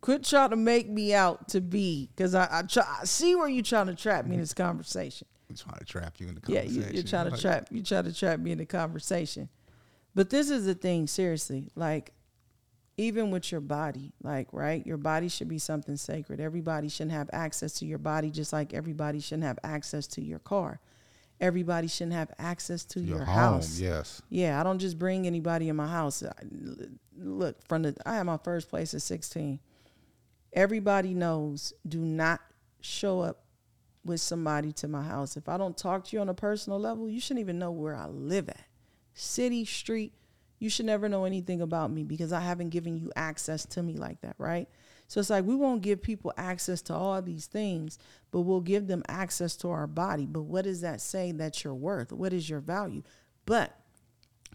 Quit 0.00 0.24
trying 0.24 0.50
to 0.50 0.56
make 0.56 0.88
me 0.88 1.12
out 1.12 1.48
to 1.48 1.60
be 1.60 2.08
because 2.14 2.34
I, 2.34 2.48
I 2.50 2.62
try 2.62 2.84
I 3.02 3.04
see 3.04 3.34
where 3.34 3.48
you're 3.48 3.62
trying 3.64 3.88
to 3.88 3.94
trap 3.94 4.24
me 4.26 4.34
in 4.36 4.40
this 4.40 4.54
conversation. 4.54 5.26
I'm 5.50 5.56
trying 5.56 5.78
to 5.78 5.84
trap 5.84 6.14
you 6.18 6.28
in 6.28 6.36
the 6.36 6.40
Yeah, 6.46 6.60
conversation. 6.60 6.88
you, 6.90 6.94
you're 6.94 7.02
trying 7.02 7.24
to 7.26 7.32
Like, 7.32 7.40
trap 7.40 7.68
you 7.70 7.82
try 7.82 8.00
to 8.00 8.12
trap 8.14 8.38
me 8.40 8.52
in 8.52 8.58
the 8.58 8.64
conversation. 8.66 9.48
But 10.14 10.30
this 10.30 10.48
is 10.48 10.64
the 10.64 10.74
thing, 10.74 11.06
seriously. 11.06 11.68
Like, 11.74 12.12
even 13.00 13.30
with 13.30 13.50
your 13.50 13.60
body, 13.60 14.12
like, 14.22 14.48
right? 14.52 14.86
Your 14.86 14.96
body 14.98 15.28
should 15.28 15.48
be 15.48 15.58
something 15.58 15.96
sacred. 15.96 16.40
Everybody 16.40 16.88
shouldn't 16.88 17.12
have 17.12 17.30
access 17.32 17.72
to 17.80 17.86
your 17.86 17.98
body, 17.98 18.30
just 18.30 18.52
like 18.52 18.74
everybody 18.74 19.20
shouldn't 19.20 19.44
have 19.44 19.58
access 19.64 20.06
to 20.08 20.20
your 20.22 20.38
car. 20.38 20.80
everybody 21.40 21.88
shouldn't 21.88 22.12
have 22.12 22.30
access 22.38 22.84
to 22.84 23.00
your, 23.00 23.16
Your, 23.18 23.24
house. 23.24 23.78
home, 23.78 23.86
yes. 23.88 24.20
Yeah, 24.28 24.60
I 24.60 24.62
don't 24.62 24.78
just 24.78 24.98
bring 24.98 25.26
anybody 25.26 25.70
in 25.70 25.76
my 25.76 25.86
house. 25.88 26.22
I, 26.22 26.30
look, 27.16 27.56
from 27.66 27.82
the 27.82 27.96
I 28.04 28.16
had 28.16 28.24
my 28.24 28.36
first 28.36 28.68
place 28.68 28.92
at 28.92 29.00
16. 29.00 29.58
Everybody 30.52 31.14
knows 31.14 31.72
do 31.88 32.00
not 32.00 32.40
show 32.82 33.20
up 33.20 33.44
with 34.04 34.20
somebody 34.20 34.72
to 34.72 34.88
my 34.88 35.02
house. 35.02 35.36
If 35.38 35.48
I 35.48 35.56
don't 35.56 35.76
talk 35.76 36.04
to 36.06 36.16
you 36.16 36.20
on 36.20 36.28
a 36.28 36.34
personal 36.34 36.78
level, 36.78 37.08
you 37.08 37.20
shouldn't 37.20 37.40
even 37.40 37.58
know 37.58 37.70
where 37.70 37.94
I 37.94 38.06
live 38.06 38.48
at. 38.50 38.64
City, 39.14 39.64
street, 39.64 40.12
you 40.60 40.68
should 40.68 40.86
never 40.86 41.08
know 41.08 41.24
anything 41.24 41.62
about 41.62 41.90
me 41.90 42.04
because 42.04 42.32
I 42.32 42.40
haven't 42.40 42.68
given 42.68 42.96
you 42.96 43.10
access 43.16 43.64
to 43.66 43.82
me 43.82 43.96
like 43.96 44.20
that, 44.20 44.36
right? 44.38 44.68
So 45.08 45.18
it's 45.18 45.30
like 45.30 45.44
we 45.44 45.56
won't 45.56 45.82
give 45.82 46.02
people 46.02 46.32
access 46.36 46.82
to 46.82 46.94
all 46.94 47.20
these 47.20 47.46
things, 47.46 47.98
but 48.30 48.42
we'll 48.42 48.60
give 48.60 48.86
them 48.86 49.02
access 49.08 49.56
to 49.56 49.70
our 49.70 49.88
body. 49.88 50.26
But 50.26 50.42
what 50.42 50.64
does 50.64 50.82
that 50.82 51.00
say 51.00 51.32
that 51.32 51.64
you're 51.64 51.74
worth? 51.74 52.12
What 52.12 52.32
is 52.32 52.48
your 52.48 52.60
value? 52.60 53.02
But 53.46 53.74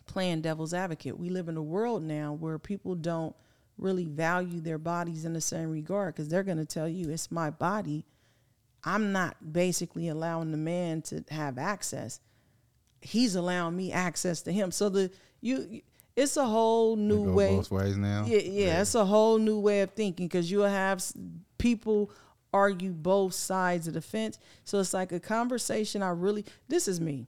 playing 0.06 0.42
devil's 0.42 0.74
advocate, 0.74 1.20
we 1.20 1.30
live 1.30 1.50
in 1.50 1.58
a 1.58 1.64
world 1.64 2.04
now 2.04 2.34
where 2.34 2.60
people 2.60 2.96
don't 2.96 3.36
really 3.78 4.06
value 4.06 4.62
their 4.62 4.78
bodies 4.78 5.26
in 5.26 5.34
the 5.34 5.42
same 5.42 5.72
regard 5.72 6.14
because 6.14 6.30
they're 6.30 6.44
going 6.44 6.58
to 6.58 6.66
tell 6.66 6.88
you 6.88 7.10
it's 7.10 7.32
my 7.32 7.50
body. 7.50 8.06
I'm 8.84 9.12
not 9.12 9.52
basically 9.52 10.08
allowing 10.08 10.52
the 10.52 10.58
man 10.58 11.02
to 11.04 11.26
have 11.32 11.58
access. 11.58 12.20
He's 13.02 13.36
allowing 13.36 13.76
me 13.76 13.92
access 13.92 14.44
to 14.44 14.54
him. 14.54 14.72
So 14.72 14.90
the 14.90 15.12
you 15.42 15.82
it's 16.16 16.38
a 16.38 16.46
whole 16.46 16.96
new 16.96 17.34
way. 17.34 17.56
both 17.56 17.72
ways 17.72 17.98
now. 17.98 18.26
Yeah, 18.26 18.40
yeah, 18.40 18.82
it's 18.82 18.96
a 18.96 19.06
whole 19.06 19.38
new 19.38 19.60
way 19.60 19.82
of 19.82 19.92
thinking 19.92 20.28
because 20.28 20.50
you'll 20.50 20.66
have 20.66 21.04
people 21.58 22.12
argue 22.54 22.94
both 22.94 23.34
sides 23.34 23.88
of 23.88 23.94
the 23.94 24.02
fence. 24.02 24.40
So 24.64 24.80
it's 24.80 24.94
like 24.94 25.12
a 25.12 25.20
conversation. 25.20 26.02
I 26.02 26.10
really, 26.10 26.46
this 26.70 26.88
is 26.88 27.02
me. 27.02 27.28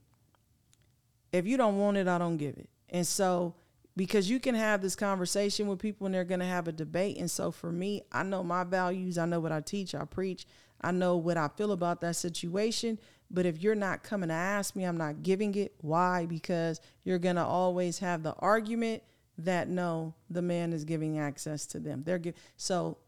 If 1.32 1.46
you 1.46 1.58
don't 1.58 1.78
want 1.78 1.98
it, 1.98 2.08
I 2.08 2.16
don't 2.16 2.38
give 2.38 2.56
it. 2.56 2.70
And 2.88 3.06
so, 3.06 3.54
because 3.94 4.30
you 4.30 4.40
can 4.40 4.54
have 4.54 4.80
this 4.80 4.96
conversation 4.96 5.66
with 5.66 5.80
people 5.80 6.06
and 6.06 6.14
they're 6.14 6.24
going 6.24 6.40
to 6.40 6.46
have 6.46 6.68
a 6.68 6.72
debate. 6.72 7.18
And 7.18 7.30
so, 7.30 7.50
for 7.50 7.70
me, 7.70 8.02
I 8.10 8.22
know 8.22 8.42
my 8.42 8.64
values. 8.64 9.18
I 9.18 9.26
know 9.26 9.40
what 9.40 9.52
I 9.52 9.60
teach, 9.60 9.94
I 9.94 10.06
preach. 10.06 10.46
I 10.80 10.92
know 10.92 11.16
what 11.16 11.36
I 11.36 11.48
feel 11.48 11.72
about 11.72 12.00
that 12.00 12.16
situation. 12.16 12.98
But 13.30 13.44
if 13.46 13.62
you're 13.62 13.74
not 13.74 14.02
coming 14.02 14.28
to 14.30 14.34
ask 14.34 14.74
me, 14.74 14.84
I'm 14.84 14.96
not 14.96 15.22
giving 15.22 15.54
it. 15.54 15.74
Why? 15.82 16.24
Because 16.26 16.80
you're 17.04 17.18
going 17.18 17.36
to 17.36 17.44
always 17.44 17.98
have 17.98 18.22
the 18.22 18.32
argument 18.34 19.02
that 19.38 19.68
no, 19.68 20.14
the 20.30 20.42
man 20.42 20.72
is 20.72 20.84
giving 20.84 21.18
access 21.18 21.66
to 21.66 21.78
them. 21.78 22.02
They're 22.04 22.18
give, 22.18 22.34
so 22.56 22.98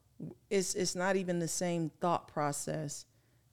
it's 0.50 0.74
it's 0.74 0.94
not 0.94 1.16
even 1.16 1.38
the 1.38 1.48
same 1.48 1.90
thought 2.00 2.28
process 2.28 3.06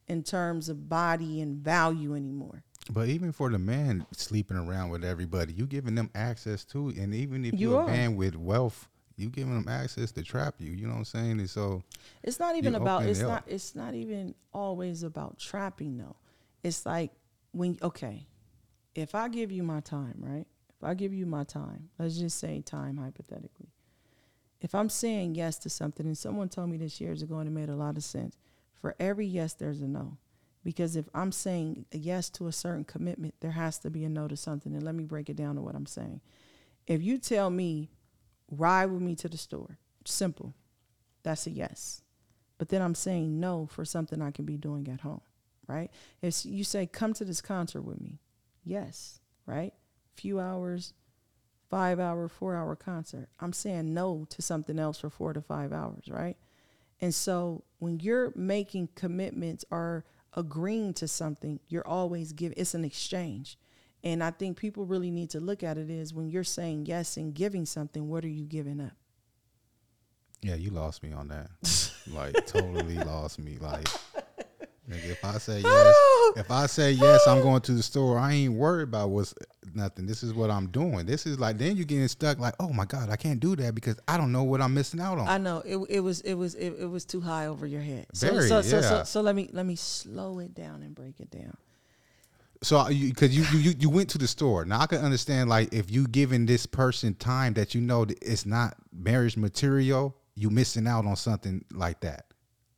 in 0.07 0.23
terms 0.23 0.69
of 0.69 0.87
body 0.89 1.41
and 1.41 1.57
value 1.57 2.15
anymore. 2.15 2.63
But 2.91 3.09
even 3.09 3.31
for 3.31 3.49
the 3.49 3.59
man 3.59 4.05
sleeping 4.11 4.57
around 4.57 4.89
with 4.91 5.03
everybody, 5.03 5.53
you 5.53 5.65
giving 5.65 5.95
them 5.95 6.09
access 6.15 6.63
to, 6.65 6.89
and 6.89 7.13
even 7.13 7.45
if 7.45 7.53
You 7.53 7.71
you're 7.71 7.81
are. 7.81 7.89
a 7.89 7.91
man 7.91 8.15
with 8.15 8.35
wealth, 8.35 8.87
you 9.17 9.29
giving 9.29 9.53
them 9.55 9.67
access 9.67 10.11
to 10.13 10.23
trap 10.23 10.55
you. 10.59 10.71
You 10.71 10.85
know 10.87 10.93
what 10.93 10.99
I'm 10.99 11.05
saying? 11.05 11.39
And 11.39 11.49
so 11.49 11.81
It's 12.23 12.39
not 12.39 12.55
even 12.55 12.75
about 12.75 13.03
it's 13.05 13.19
it 13.19 13.23
not 13.23 13.39
up. 13.39 13.43
it's 13.47 13.73
not 13.75 13.93
even 13.95 14.35
always 14.53 15.03
about 15.03 15.39
trapping 15.39 15.97
though. 15.97 16.15
It's 16.63 16.85
like 16.85 17.11
when 17.51 17.77
okay, 17.81 18.27
if 18.95 19.15
I 19.15 19.29
give 19.29 19.51
you 19.51 19.63
my 19.63 19.79
time, 19.79 20.15
right? 20.17 20.45
If 20.69 20.83
I 20.83 20.93
give 20.93 21.13
you 21.13 21.25
my 21.25 21.43
time, 21.43 21.89
let's 21.97 22.17
just 22.17 22.39
say 22.39 22.61
time 22.61 22.97
hypothetically. 22.97 23.71
If 24.59 24.73
I'm 24.73 24.89
saying 24.89 25.35
yes 25.35 25.57
to 25.59 25.69
something 25.69 26.05
and 26.05 26.17
someone 26.17 26.49
told 26.49 26.69
me 26.69 26.77
this 26.77 26.99
years 26.99 27.21
ago 27.21 27.37
and 27.37 27.47
it 27.47 27.51
made 27.51 27.69
a 27.69 27.75
lot 27.75 27.97
of 27.97 28.03
sense, 28.03 28.37
for 28.79 28.95
every 28.99 29.25
yes 29.25 29.53
there's 29.53 29.81
a 29.81 29.87
no. 29.87 30.17
Because 30.63 30.95
if 30.95 31.07
I'm 31.13 31.31
saying 31.31 31.85
yes 31.91 32.29
to 32.31 32.47
a 32.47 32.51
certain 32.51 32.83
commitment, 32.83 33.35
there 33.39 33.51
has 33.51 33.79
to 33.79 33.89
be 33.89 34.03
a 34.03 34.09
no 34.09 34.27
to 34.27 34.35
something. 34.35 34.73
And 34.73 34.83
let 34.83 34.95
me 34.95 35.03
break 35.03 35.29
it 35.29 35.37
down 35.37 35.55
to 35.55 35.61
what 35.61 35.75
I'm 35.75 35.85
saying. 35.85 36.21
If 36.87 37.01
you 37.01 37.17
tell 37.17 37.49
me 37.49 37.89
ride 38.51 38.87
with 38.87 39.01
me 39.01 39.15
to 39.15 39.29
the 39.29 39.37
store, 39.37 39.77
simple. 40.05 40.53
That's 41.23 41.47
a 41.47 41.51
yes. 41.51 42.01
But 42.57 42.69
then 42.69 42.81
I'm 42.81 42.95
saying 42.95 43.39
no 43.39 43.67
for 43.67 43.85
something 43.85 44.21
I 44.21 44.31
can 44.31 44.45
be 44.45 44.57
doing 44.57 44.87
at 44.87 45.01
home, 45.01 45.21
right? 45.67 45.91
If 46.21 46.45
you 46.45 46.63
say, 46.63 46.87
come 46.87 47.13
to 47.13 47.25
this 47.25 47.41
concert 47.41 47.81
with 47.81 48.01
me, 48.01 48.19
yes, 48.63 49.19
right? 49.45 49.73
Few 50.15 50.39
hours, 50.39 50.93
five 51.69 51.99
hour, 51.99 52.27
four 52.27 52.55
hour 52.55 52.75
concert. 52.75 53.29
I'm 53.39 53.53
saying 53.53 53.93
no 53.93 54.25
to 54.29 54.41
something 54.41 54.79
else 54.79 54.99
for 54.99 55.09
four 55.09 55.33
to 55.33 55.41
five 55.41 55.73
hours, 55.73 56.05
right? 56.09 56.37
And 56.99 57.13
so 57.13 57.63
when 57.79 57.99
you're 57.99 58.31
making 58.35 58.89
commitments 58.95 59.65
or 59.69 60.05
agreeing 60.33 60.93
to 60.95 61.07
something, 61.07 61.59
you're 61.67 61.87
always 61.87 62.33
giving, 62.33 62.57
it's 62.57 62.73
an 62.73 62.85
exchange. 62.85 63.57
And 64.03 64.23
I 64.23 64.31
think 64.31 64.57
people 64.57 64.85
really 64.85 65.11
need 65.11 65.31
to 65.31 65.39
look 65.39 65.63
at 65.63 65.77
it 65.77 65.89
is 65.89 66.13
when 66.13 66.29
you're 66.29 66.43
saying 66.43 66.85
yes 66.85 67.17
and 67.17 67.33
giving 67.33 67.65
something, 67.65 68.07
what 68.07 68.23
are 68.23 68.29
you 68.29 68.45
giving 68.45 68.79
up? 68.79 68.93
yeah, 70.41 70.55
you 70.55 70.69
lost 70.69 71.03
me 71.03 71.11
on 71.11 71.27
that. 71.29 71.49
like 72.07 72.45
totally 72.45 72.95
lost 72.95 73.39
me. 73.39 73.57
Like 73.59 73.87
nigga, 74.89 75.11
if 75.11 75.25
I 75.25 75.37
say 75.37 75.59
yes, 75.59 75.95
if 76.35 76.51
I 76.51 76.65
say 76.65 76.91
yes, 76.91 77.27
I'm 77.27 77.41
going 77.41 77.61
to 77.61 77.73
the 77.73 77.83
store. 77.83 78.17
I 78.17 78.33
ain't 78.33 78.53
worried 78.53 78.83
about 78.83 79.09
what's 79.09 79.33
nothing. 79.73 80.05
This 80.05 80.23
is 80.23 80.33
what 80.33 80.49
I'm 80.49 80.67
doing. 80.67 81.05
This 81.05 81.25
is 81.25 81.39
like 81.39 81.57
then 81.57 81.75
you're 81.75 81.85
getting 81.85 82.07
stuck. 82.07 82.39
Like 82.39 82.55
oh 82.59 82.69
my 82.69 82.85
god, 82.85 83.09
I 83.09 83.15
can't 83.15 83.39
do 83.39 83.55
that 83.57 83.75
because 83.75 83.99
I 84.07 84.17
don't 84.17 84.31
know 84.31 84.43
what 84.43 84.61
I'm 84.61 84.73
missing 84.73 84.99
out 84.99 85.17
on. 85.17 85.27
I 85.27 85.37
know 85.37 85.61
it. 85.65 85.77
It 85.89 85.99
was. 85.99 86.21
It 86.21 86.33
was. 86.33 86.55
It, 86.55 86.73
it 86.79 86.89
was 86.89 87.05
too 87.05 87.21
high 87.21 87.47
over 87.47 87.65
your 87.65 87.81
head. 87.81 88.07
So, 88.13 88.31
Very, 88.31 88.47
so, 88.47 88.61
so, 88.61 88.81
so, 88.81 88.95
yeah. 88.97 89.03
so 89.03 89.21
let 89.21 89.35
me 89.35 89.49
let 89.53 89.65
me 89.65 89.75
slow 89.75 90.39
it 90.39 90.53
down 90.53 90.81
and 90.81 90.95
break 90.95 91.19
it 91.19 91.31
down. 91.31 91.57
So 92.63 92.77
uh, 92.77 92.89
because 92.89 93.35
you, 93.35 93.43
you 93.51 93.59
you 93.59 93.75
you 93.79 93.89
went 93.89 94.09
to 94.11 94.17
the 94.17 94.27
store. 94.27 94.65
Now 94.65 94.79
I 94.79 94.87
can 94.87 94.99
understand 94.99 95.49
like 95.49 95.73
if 95.73 95.91
you 95.91 96.07
giving 96.07 96.45
this 96.45 96.65
person 96.65 97.13
time 97.15 97.53
that 97.53 97.75
you 97.75 97.81
know 97.81 98.05
it's 98.21 98.45
not 98.45 98.75
marriage 98.91 99.37
material, 99.37 100.15
you 100.35 100.49
missing 100.49 100.87
out 100.87 101.05
on 101.05 101.15
something 101.15 101.63
like 101.71 101.99
that. 102.01 102.26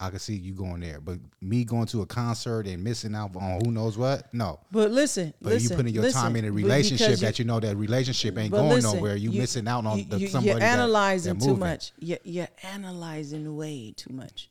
I 0.02 0.10
can 0.10 0.20
see 0.20 0.36
you 0.36 0.54
going 0.54 0.80
there, 0.80 1.02
but 1.02 1.20
me 1.41 1.66
going 1.66 1.86
to 1.88 2.02
a 2.02 2.06
concert 2.06 2.68
and 2.68 2.82
missing 2.82 3.14
out 3.14 3.36
on 3.36 3.60
who 3.66 3.72
knows 3.72 3.97
what, 3.97 4.34
no. 4.34 4.62
But 4.72 4.91
listen, 4.91 5.34
But 5.41 5.54
listen, 5.54 5.72
you 5.72 5.76
putting 5.76 5.93
your 5.93 6.04
listen, 6.04 6.22
time 6.22 6.36
in 6.38 6.45
a 6.45 6.52
relationship 6.52 7.20
that 7.20 7.38
you 7.38 7.43
know 7.43 7.60
that 7.60 7.76
relationship 7.76 8.38
ain't 8.38 8.52
going 8.52 8.70
listen, 8.70 8.95
nowhere. 8.95 9.18
You, 9.18 9.32
missing 9.32 9.68
out 9.68 9.86
on 9.86 10.00
you, 10.00 10.06
the 10.06 10.28
somebody 10.28 10.52
You're 10.52 10.64
analyzing 10.64 11.38
that 11.38 11.45
too 11.45 11.58
much. 11.58 11.91
You're, 12.00 12.20
you're 12.24 12.47
analyzing 12.64 13.58
way 13.58 13.93
too 13.95 14.14
much. 14.14 14.50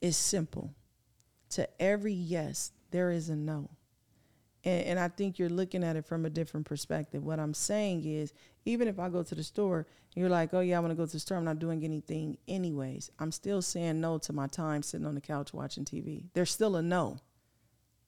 It's 0.00 0.16
simple. 0.16 0.72
To 1.50 1.68
every 1.80 2.14
yes, 2.14 2.72
there 2.90 3.10
is 3.10 3.28
a 3.28 3.36
no. 3.36 3.68
And, 4.64 4.84
and 4.84 4.98
I 4.98 5.08
think 5.08 5.38
you're 5.38 5.50
looking 5.50 5.84
at 5.84 5.96
it 5.96 6.06
from 6.06 6.24
a 6.24 6.30
different 6.30 6.64
perspective. 6.64 7.22
What 7.22 7.38
I'm 7.38 7.52
saying 7.52 8.04
is, 8.06 8.32
even 8.64 8.88
if 8.88 8.98
I 8.98 9.10
go 9.10 9.22
to 9.22 9.34
the 9.34 9.44
store, 9.44 9.86
you're 10.14 10.28
like, 10.28 10.54
oh, 10.54 10.60
yeah, 10.60 10.76
I 10.76 10.80
want 10.80 10.92
to 10.92 10.96
go 10.96 11.06
to 11.06 11.12
the 11.12 11.18
store. 11.18 11.38
I'm 11.38 11.44
not 11.44 11.58
doing 11.58 11.84
anything 11.84 12.38
anyways. 12.46 13.10
I'm 13.18 13.32
still 13.32 13.62
saying 13.62 14.00
no 14.00 14.18
to 14.18 14.32
my 14.32 14.46
time 14.46 14.82
sitting 14.82 15.06
on 15.06 15.14
the 15.14 15.20
couch 15.20 15.52
watching 15.52 15.84
TV. 15.84 16.24
There's 16.34 16.50
still 16.50 16.76
a 16.76 16.82
no. 16.82 17.18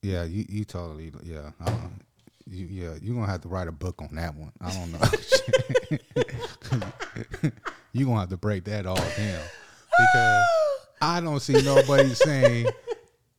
Yeah, 0.03 0.25
you 0.25 0.45
you 0.49 0.65
totally 0.65 1.13
yeah. 1.25 1.51
Don't, 1.65 2.01
you, 2.49 2.67
yeah, 2.67 2.95
you're 3.03 3.15
gonna 3.15 3.27
have 3.27 3.41
to 3.41 3.49
write 3.49 3.67
a 3.67 3.73
book 3.73 4.01
on 4.01 4.15
that 4.15 4.37
one. 4.37 4.53
I 4.61 4.73
don't 4.73 4.93
know. 4.93 5.01
you're 7.93 8.07
gonna 8.07 8.21
have 8.21 8.29
to 8.29 8.37
break 8.37 8.63
that 8.65 8.87
all 8.87 8.95
down 8.95 9.43
because 9.99 10.47
I 11.01 11.21
don't 11.21 11.41
see 11.41 11.61
nobody 11.63 12.15
saying, 12.15 12.69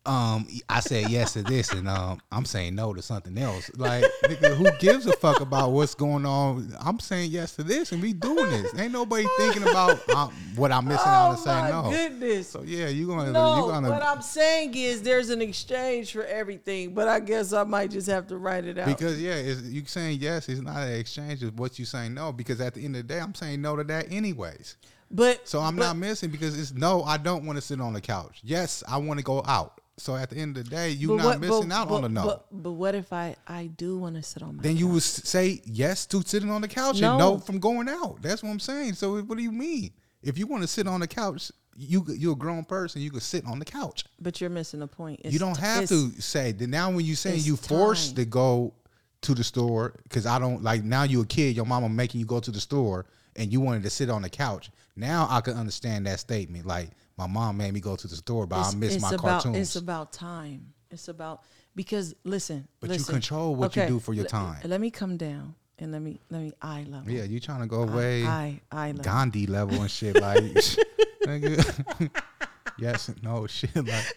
um, 0.07 0.47
I 0.69 0.79
said 0.79 1.09
yes 1.09 1.33
to 1.33 1.43
this 1.43 1.71
and 1.71 1.87
um, 1.89 2.19
I'm 2.31 2.45
saying 2.45 2.75
no 2.75 2.93
to 2.93 3.01
something 3.01 3.37
else. 3.37 3.69
Like, 3.77 4.03
nigga, 4.23 4.55
who 4.55 4.65
gives 4.79 5.05
a 5.05 5.13
fuck 5.13 5.41
about 5.41 5.71
what's 5.71 5.93
going 5.95 6.25
on? 6.25 6.73
I'm 6.79 6.99
saying 6.99 7.31
yes 7.31 7.55
to 7.57 7.63
this 7.63 7.91
and 7.91 8.01
we 8.01 8.13
doing 8.13 8.49
this. 8.49 8.73
Ain't 8.79 8.93
nobody 8.93 9.25
thinking 9.37 9.63
about 9.63 10.07
um, 10.09 10.31
what 10.55 10.71
I'm 10.71 10.85
missing 10.85 11.07
out 11.07 11.31
and 11.31 11.39
saying 11.39 11.65
Oh, 11.73 11.83
my 11.83 11.89
no. 11.89 11.89
goodness. 11.91 12.49
So 12.49 12.63
yeah, 12.63 12.87
you're 12.87 13.07
gonna 13.07 13.31
No, 13.31 13.57
you're 13.57 13.71
gonna 13.71 13.89
what 13.89 14.03
I'm 14.03 14.21
saying 14.21 14.73
is 14.75 15.01
there's 15.01 15.29
an 15.29 15.41
exchange 15.41 16.11
for 16.13 16.23
everything, 16.25 16.93
but 16.93 17.07
I 17.07 17.19
guess 17.19 17.51
I 17.53 17.63
might 17.63 17.91
just 17.91 18.07
have 18.07 18.27
to 18.27 18.37
write 18.37 18.65
it 18.65 18.77
out. 18.77 18.87
Because 18.87 19.21
yeah, 19.21 19.33
it's, 19.35 19.61
you 19.63 19.83
saying 19.85 20.19
yes 20.21 20.47
is 20.49 20.61
not 20.61 20.77
an 20.77 20.93
exchange 20.93 21.43
of 21.43 21.59
what 21.59 21.77
you 21.77 21.85
saying 21.85 22.13
no. 22.13 22.31
Because 22.31 22.61
at 22.61 22.73
the 22.75 22.85
end 22.85 22.95
of 22.95 23.07
the 23.07 23.13
day, 23.13 23.19
I'm 23.19 23.35
saying 23.35 23.61
no 23.61 23.75
to 23.75 23.83
that 23.85 24.11
anyways. 24.11 24.77
but 25.11 25.47
So 25.47 25.59
I'm 25.59 25.75
but- 25.75 25.83
not 25.83 25.97
missing 25.97 26.29
because 26.29 26.57
it's 26.57 26.73
no. 26.73 27.03
I 27.03 27.17
don't 27.17 27.45
want 27.45 27.57
to 27.57 27.61
sit 27.61 27.81
on 27.81 27.93
the 27.93 28.01
couch. 28.01 28.39
Yes, 28.43 28.83
I 28.87 28.97
want 28.97 29.19
to 29.19 29.23
go 29.23 29.43
out. 29.45 29.81
So 29.99 30.15
at 30.15 30.29
the 30.29 30.37
end 30.37 30.57
of 30.57 30.63
the 30.65 30.69
day, 30.69 30.91
you 30.91 31.09
but 31.09 31.15
not 31.17 31.25
what- 31.25 31.39
missing 31.39 31.69
but- 31.69 31.75
out 31.75 31.87
on 31.89 32.01
but- 32.01 32.07
the 32.07 32.09
no. 32.13 32.23
But, 32.25 32.45
but 32.63 32.71
what 32.73 32.95
if 32.95 33.11
I 33.11 33.35
I 33.47 33.67
do 33.67 33.97
want 33.97 34.15
to 34.15 34.23
sit 34.23 34.43
on 34.43 34.57
my? 34.57 34.63
then 34.63 34.77
you 34.77 34.87
would 34.87 35.03
say 35.03 35.61
yes 35.65 36.05
to 36.07 36.21
sitting 36.23 36.49
on 36.51 36.61
the 36.61 36.67
couch 36.67 37.01
No. 37.01 37.09
and 37.11 37.19
no 37.19 37.37
from 37.39 37.59
going 37.59 37.89
out. 37.89 38.21
That's 38.21 38.43
what 38.43 38.49
I'm 38.51 38.59
saying. 38.59 38.93
So 38.93 39.21
what 39.21 39.37
do 39.37 39.43
you 39.43 39.51
mean? 39.51 39.91
If 40.21 40.37
you 40.37 40.45
want 40.47 40.61
to 40.63 40.67
sit 40.67 40.87
on 40.87 40.99
the 40.99 41.07
couch, 41.07 41.51
you 41.75 42.05
you're 42.15 42.33
a 42.33 42.35
grown 42.35 42.63
person. 42.63 43.01
You 43.01 43.09
could 43.11 43.23
sit 43.23 43.45
on 43.45 43.59
the 43.59 43.65
couch. 43.65 44.05
But 44.19 44.39
you're 44.39 44.49
missing 44.51 44.79
the 44.81 44.87
point. 44.87 45.21
It's 45.23 45.33
you 45.33 45.39
don't 45.39 45.57
have 45.57 45.87
to 45.89 46.11
say 46.21 46.51
that 46.51 46.67
now 46.67 46.91
when 46.91 47.05
you 47.05 47.15
saying 47.15 47.41
you 47.43 47.55
forced 47.55 48.09
time. 48.15 48.15
to 48.17 48.25
go 48.25 48.73
to 49.21 49.33
the 49.33 49.43
store 49.43 49.93
because 50.03 50.25
I 50.27 50.37
don't 50.37 50.61
like 50.63 50.83
now 50.83 51.03
You're 51.03 51.23
a 51.23 51.25
kid 51.25 51.55
your 51.55 51.65
mama 51.65 51.89
making 51.89 52.19
you 52.19 52.25
go 52.27 52.39
to 52.39 52.51
the 52.51 52.59
store 52.59 53.07
and 53.35 53.51
you 53.51 53.59
wanted 53.61 53.81
to 53.83 53.89
sit 53.89 54.11
on 54.11 54.21
the 54.21 54.29
couch 54.29 54.69
now 54.95 55.27
I 55.29 55.41
can 55.41 55.55
understand 55.57 56.05
that 56.05 56.19
statement 56.19 56.67
like 56.67 56.91
my 57.17 57.27
mom 57.27 57.57
made 57.57 57.73
me 57.73 57.79
go 57.79 57.95
to 57.95 58.07
the 58.07 58.15
store 58.15 58.45
but 58.45 58.57
I 58.57 58.75
miss 58.75 58.95
it's 58.95 59.01
my 59.01 59.09
about 59.09 59.19
cartoons 59.21 59.57
it's 59.57 59.75
about 59.75 60.13
time. 60.13 60.73
It's 60.89 61.07
about 61.07 61.43
Because 61.75 62.15
listen, 62.23 62.67
But 62.79 62.97
you 62.97 63.03
control 63.03 63.55
what 63.55 63.75
you 63.75 63.85
do 63.87 63.99
for 63.99 64.13
your 64.13 64.25
time. 64.25 64.61
Let 64.63 64.81
me 64.81 64.89
come 64.91 65.17
down 65.17 65.55
and 65.79 65.91
let 65.91 66.01
me 66.01 66.19
let 66.29 66.41
me 66.41 66.53
eye 66.61 66.85
level. 66.87 67.11
Yeah, 67.11 67.23
you 67.23 67.39
trying 67.39 67.61
to 67.61 67.67
go 67.67 67.83
away? 67.83 68.23
Eye 68.23 68.61
eye 68.71 68.89
level. 68.89 69.03
Gandhi 69.03 69.47
level 69.47 69.81
and 69.81 69.91
shit 69.91 70.19
like 70.19 70.37
nigga. 71.23 72.09
yes 72.79 73.11
no 73.23 73.47
shit 73.47 73.75
like 73.75 74.13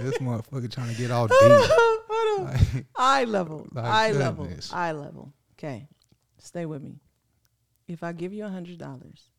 this 0.00 0.18
motherfucker 0.18 0.70
trying 0.70 0.90
to 0.90 1.00
get 1.00 1.10
all 1.10 1.28
deep. 1.28 1.38
Hold 1.40 2.40
on. 2.40 2.54
Like, 2.54 2.86
eye 2.96 3.24
level. 3.24 3.66
Eye 3.76 4.12
level. 4.12 4.48
Eye 4.72 4.92
level. 4.92 5.32
Okay. 5.52 5.88
Stay 6.38 6.66
with 6.66 6.82
me. 6.82 7.00
If 7.86 8.02
I 8.02 8.12
give 8.12 8.32
you 8.32 8.44
a 8.44 8.48
hundred 8.48 8.78
dollars, 8.78 9.30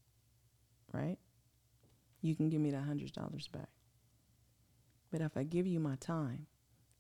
right? 0.94 1.18
You 2.26 2.36
can 2.36 2.50
give 2.50 2.60
me 2.60 2.72
that 2.72 2.82
hundred 2.84 3.14
dollars 3.14 3.48
back. 3.48 3.70
But 5.12 5.22
if 5.22 5.38
I 5.38 5.44
give 5.44 5.68
you 5.68 5.80
my 5.80 5.96
time, 5.98 6.48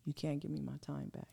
you 0.05 0.13
can't 0.13 0.39
give 0.39 0.51
me 0.51 0.61
my 0.61 0.77
time 0.85 1.09
back. 1.13 1.27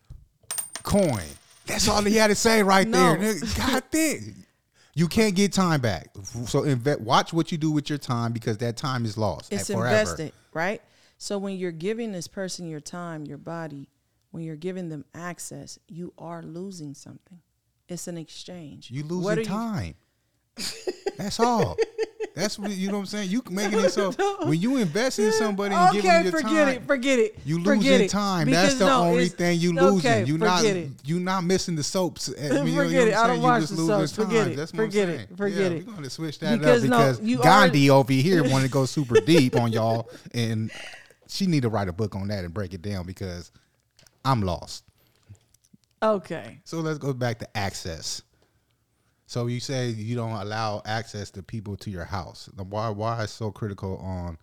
coin. 0.83 1.21
That's 1.67 1.87
all 1.89 2.03
he 2.03 2.17
had 2.17 2.29
to 2.29 2.35
say 2.35 2.63
right 2.63 2.89
No. 2.89 3.15
there. 3.17 3.35
God 3.57 3.83
damn. 3.91 4.47
You 4.95 5.09
can't 5.09 5.35
get 5.35 5.53
time 5.53 5.81
back. 5.81 6.09
So 6.47 6.65
invest, 6.65 7.01
watch 7.03 7.33
what 7.33 7.53
you 7.53 7.59
do 7.59 7.71
with 7.71 7.89
your 7.89 7.99
time 7.99 8.33
because 8.33 8.59
that 8.59 8.77
time 8.77 9.05
is 9.05 9.17
lost 9.17 9.53
It's 9.53 9.69
forever. 9.69 9.87
invested, 9.87 10.33
right? 10.53 10.83
So 11.19 11.39
when 11.39 11.57
you're 11.57 11.71
giving 11.73 12.13
this 12.13 12.27
person 12.29 12.67
your 12.67 12.81
time, 12.81 13.25
your 13.25 13.39
body, 13.39 13.89
when 14.33 14.43
you're 14.43 14.57
giving 14.57 14.89
them 14.89 15.05
access, 15.15 15.79
you 15.89 16.13
are 16.19 16.43
losing 16.43 16.95
something. 16.95 17.41
It's 17.89 18.09
an 18.09 18.17
exchange. 18.19 18.91
You 18.91 19.05
losing 19.05 19.31
are 19.31 19.39
you- 19.41 19.45
time. 19.47 19.95
That's 21.19 21.39
all. 21.41 21.77
That's 22.35 22.59
what 22.59 22.71
you 22.71 22.89
know 22.89 22.95
what 22.95 23.01
I'm 23.01 23.07
saying. 23.07 23.31
You 23.31 23.43
making 23.51 23.81
it 23.81 23.91
so 23.91 24.13
when 24.47 24.61
you 24.61 24.77
invest 24.77 25.19
in 25.19 25.33
somebody 25.33 25.75
and 25.75 25.93
give 25.93 26.03
them 26.03 26.11
okay, 26.11 26.23
your 26.23 26.33
forget 26.33 26.67
time, 26.67 26.69
it, 26.69 26.87
forget 26.87 27.19
it. 27.19 27.39
you 27.45 27.63
forget 27.63 27.93
losing 27.93 28.09
time. 28.09 28.47
Because 28.47 28.63
That's 28.63 28.79
the 28.79 28.87
no, 28.87 29.03
only 29.05 29.29
thing 29.29 29.61
you 29.61 29.73
losing. 29.75 30.11
Okay, 30.11 30.25
you 30.25 30.39
not 30.39 30.65
it. 30.65 30.89
you 31.05 31.21
not 31.21 31.45
missing 31.45 31.77
the 31.77 31.83
soaps. 31.83 32.33
I 32.39 32.63
mean, 32.63 32.69
you 32.69 32.77
know 32.77 32.85
Forget 32.85 33.09
it. 33.09 33.15
I 33.15 33.27
don't 33.27 33.43
watch 33.43 33.67
the 33.67 33.77
soaps. 33.77 34.13
Forget 34.13 34.45
time. 34.45 34.53
it. 34.53 34.57
That's 34.57 34.73
what 34.73 34.79
Forget 34.79 35.09
I'm 35.09 35.15
it. 35.15 35.17
saying. 35.17 35.37
Forget 35.37 35.59
yeah, 35.59 35.79
it. 35.79 35.87
We're 35.87 35.93
gonna 35.93 36.11
switch 36.11 36.39
that 36.39 36.59
Because 36.59 36.85
up 36.85 36.91
no, 36.91 36.99
because 36.99 37.21
you 37.21 37.39
Gandhi 37.39 37.91
over 37.91 38.13
here 38.13 38.43
wanted 38.43 38.67
to 38.67 38.73
go 38.73 38.85
super 38.87 39.21
deep 39.21 39.57
on 39.57 39.73
y'all, 39.73 40.09
and 40.33 40.71
she 41.29 41.47
need 41.47 41.63
to 41.63 41.69
write 41.69 41.89
a 41.89 41.93
book 41.93 42.17
on 42.17 42.29
that 42.29 42.45
and 42.45 42.55
break 42.55 42.73
it 42.73 42.83
down 42.83 43.07
because 43.07 43.53
I'm 44.25 44.43
lost. 44.43 44.85
Okay. 46.03 46.59
So 46.65 46.79
let's 46.81 46.99
go 46.99 47.13
back 47.13 47.39
to 47.41 47.57
access. 47.57 48.23
So 49.33 49.47
you 49.47 49.61
say 49.61 49.89
you 49.89 50.15
don't 50.15 50.33
allow 50.33 50.83
access 50.85 51.31
to 51.31 51.43
people 51.43 51.75
to 51.79 51.91
your 51.91 52.05
house. 52.05 52.51
Why? 52.55 52.91
Why 52.91 53.23
is 53.23 53.31
so 53.31 53.51
critical 53.51 53.97
on 53.97 54.37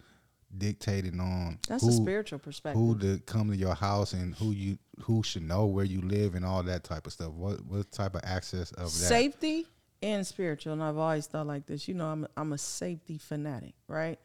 dictating 0.57 1.19
on 1.19 1.59
That's 1.67 1.83
who, 1.83 1.89
a 1.89 1.91
spiritual 1.91 2.39
perspective. 2.39 2.81
who 2.81 2.97
to 2.97 3.19
come 3.27 3.51
to 3.51 3.55
your 3.55 3.75
house 3.75 4.13
and 4.13 4.33
who 4.33 4.49
you 4.49 4.79
who 5.01 5.21
should 5.21 5.43
know 5.43 5.67
where 5.67 5.85
you 5.85 6.01
live 6.01 6.33
and 6.33 6.43
all 6.43 6.63
that 6.63 6.83
type 6.83 7.05
of 7.05 7.13
stuff. 7.13 7.33
What 7.33 7.63
what 7.67 7.91
type 7.91 8.15
of 8.15 8.21
access 8.23 8.71
of 8.71 8.85
that? 8.85 8.89
safety 8.89 9.67
and 10.01 10.25
spiritual 10.25 10.73
and 10.73 10.81
i've 10.81 10.97
always 10.97 11.27
thought 11.27 11.45
like 11.45 11.65
this 11.65 11.87
you 11.87 11.93
know 11.93 12.05
i'm, 12.05 12.25
I'm 12.37 12.53
a 12.53 12.57
safety 12.57 13.17
fanatic 13.17 13.73
right 13.89 14.17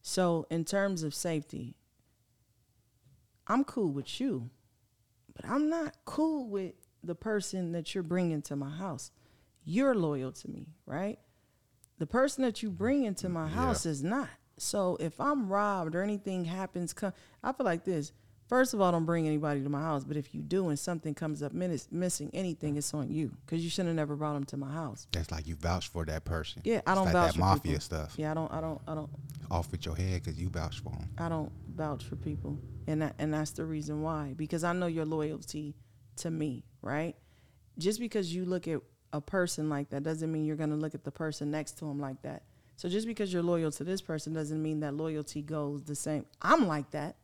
so 0.00 0.46
in 0.50 0.64
terms 0.64 1.02
of 1.02 1.16
safety 1.16 1.74
i'm 3.48 3.64
cool 3.64 3.90
with 3.90 4.20
you 4.20 4.48
but 5.34 5.50
i'm 5.50 5.68
not 5.68 5.96
cool 6.04 6.46
with 6.46 6.74
the 7.02 7.16
person 7.16 7.72
that 7.72 7.92
you're 7.92 8.04
bringing 8.04 8.40
to 8.42 8.54
my 8.54 8.70
house 8.70 9.10
you're 9.66 9.94
loyal 9.94 10.32
to 10.32 10.48
me 10.48 10.68
right 10.86 11.18
the 11.98 12.06
person 12.06 12.42
that 12.42 12.62
you 12.62 12.70
bring 12.70 13.04
into 13.04 13.28
my 13.28 13.46
house 13.48 13.84
is 13.84 14.02
not 14.02 14.28
so 14.56 14.96
if 15.00 15.20
i'm 15.20 15.48
robbed 15.48 15.94
or 15.94 16.02
anything 16.02 16.44
happens 16.46 16.94
come 16.94 17.12
i 17.44 17.52
feel 17.52 17.66
like 17.66 17.84
this 17.84 18.12
First 18.48 18.74
of 18.74 18.80
all, 18.80 18.92
don't 18.92 19.04
bring 19.06 19.26
anybody 19.26 19.60
to 19.60 19.68
my 19.68 19.80
house. 19.80 20.04
But 20.04 20.16
if 20.16 20.32
you 20.32 20.40
do 20.40 20.68
and 20.68 20.78
something 20.78 21.14
comes 21.14 21.42
up 21.42 21.52
miss- 21.52 21.88
missing 21.90 22.30
anything, 22.32 22.76
it's 22.76 22.94
on 22.94 23.10
you 23.10 23.36
because 23.44 23.64
you 23.64 23.70
shouldn't 23.70 23.88
have 23.88 23.96
never 23.96 24.14
brought 24.14 24.34
them 24.34 24.44
to 24.44 24.56
my 24.56 24.70
house. 24.70 25.08
That's 25.10 25.32
like 25.32 25.48
you 25.48 25.56
vouch 25.56 25.88
for 25.88 26.04
that 26.04 26.24
person. 26.24 26.62
Yeah, 26.64 26.76
I 26.86 26.92
It's 26.92 26.94
don't 26.94 27.04
like 27.06 27.12
vouch 27.12 27.26
that 27.26 27.32
for 27.34 27.40
mafia 27.40 27.62
people. 27.72 27.80
stuff. 27.80 28.14
Yeah, 28.16 28.30
I 28.30 28.34
don't, 28.34 28.52
I 28.52 28.60
don't, 28.60 28.80
I 28.86 28.94
don't, 28.94 29.10
Off 29.50 29.72
with 29.72 29.84
your 29.84 29.96
head 29.96 30.22
because 30.22 30.38
you 30.40 30.48
vouch 30.48 30.78
for 30.78 30.90
them. 30.90 31.08
I 31.18 31.28
don't 31.28 31.50
vouch 31.74 32.04
for 32.04 32.14
people, 32.14 32.56
and 32.86 33.02
that, 33.02 33.16
and 33.18 33.34
that's 33.34 33.50
the 33.50 33.64
reason 33.64 34.02
why 34.02 34.34
because 34.36 34.62
I 34.62 34.72
know 34.72 34.86
your 34.86 35.06
loyalty 35.06 35.74
to 36.18 36.30
me, 36.30 36.62
right? 36.82 37.16
Just 37.78 37.98
because 37.98 38.32
you 38.32 38.44
look 38.44 38.68
at 38.68 38.80
a 39.12 39.20
person 39.20 39.68
like 39.68 39.90
that 39.90 40.02
doesn't 40.02 40.30
mean 40.30 40.44
you're 40.44 40.56
going 40.56 40.70
to 40.70 40.76
look 40.76 40.94
at 40.94 41.04
the 41.04 41.10
person 41.10 41.50
next 41.50 41.78
to 41.78 41.86
him 41.86 42.00
like 42.00 42.20
that. 42.22 42.42
So 42.76 42.88
just 42.88 43.06
because 43.06 43.32
you're 43.32 43.42
loyal 43.42 43.70
to 43.72 43.84
this 43.84 44.02
person 44.02 44.32
doesn't 44.32 44.62
mean 44.62 44.80
that 44.80 44.94
loyalty 44.94 45.42
goes 45.42 45.84
the 45.84 45.94
same. 45.94 46.26
I'm 46.42 46.66
like 46.66 46.90
that, 46.90 47.16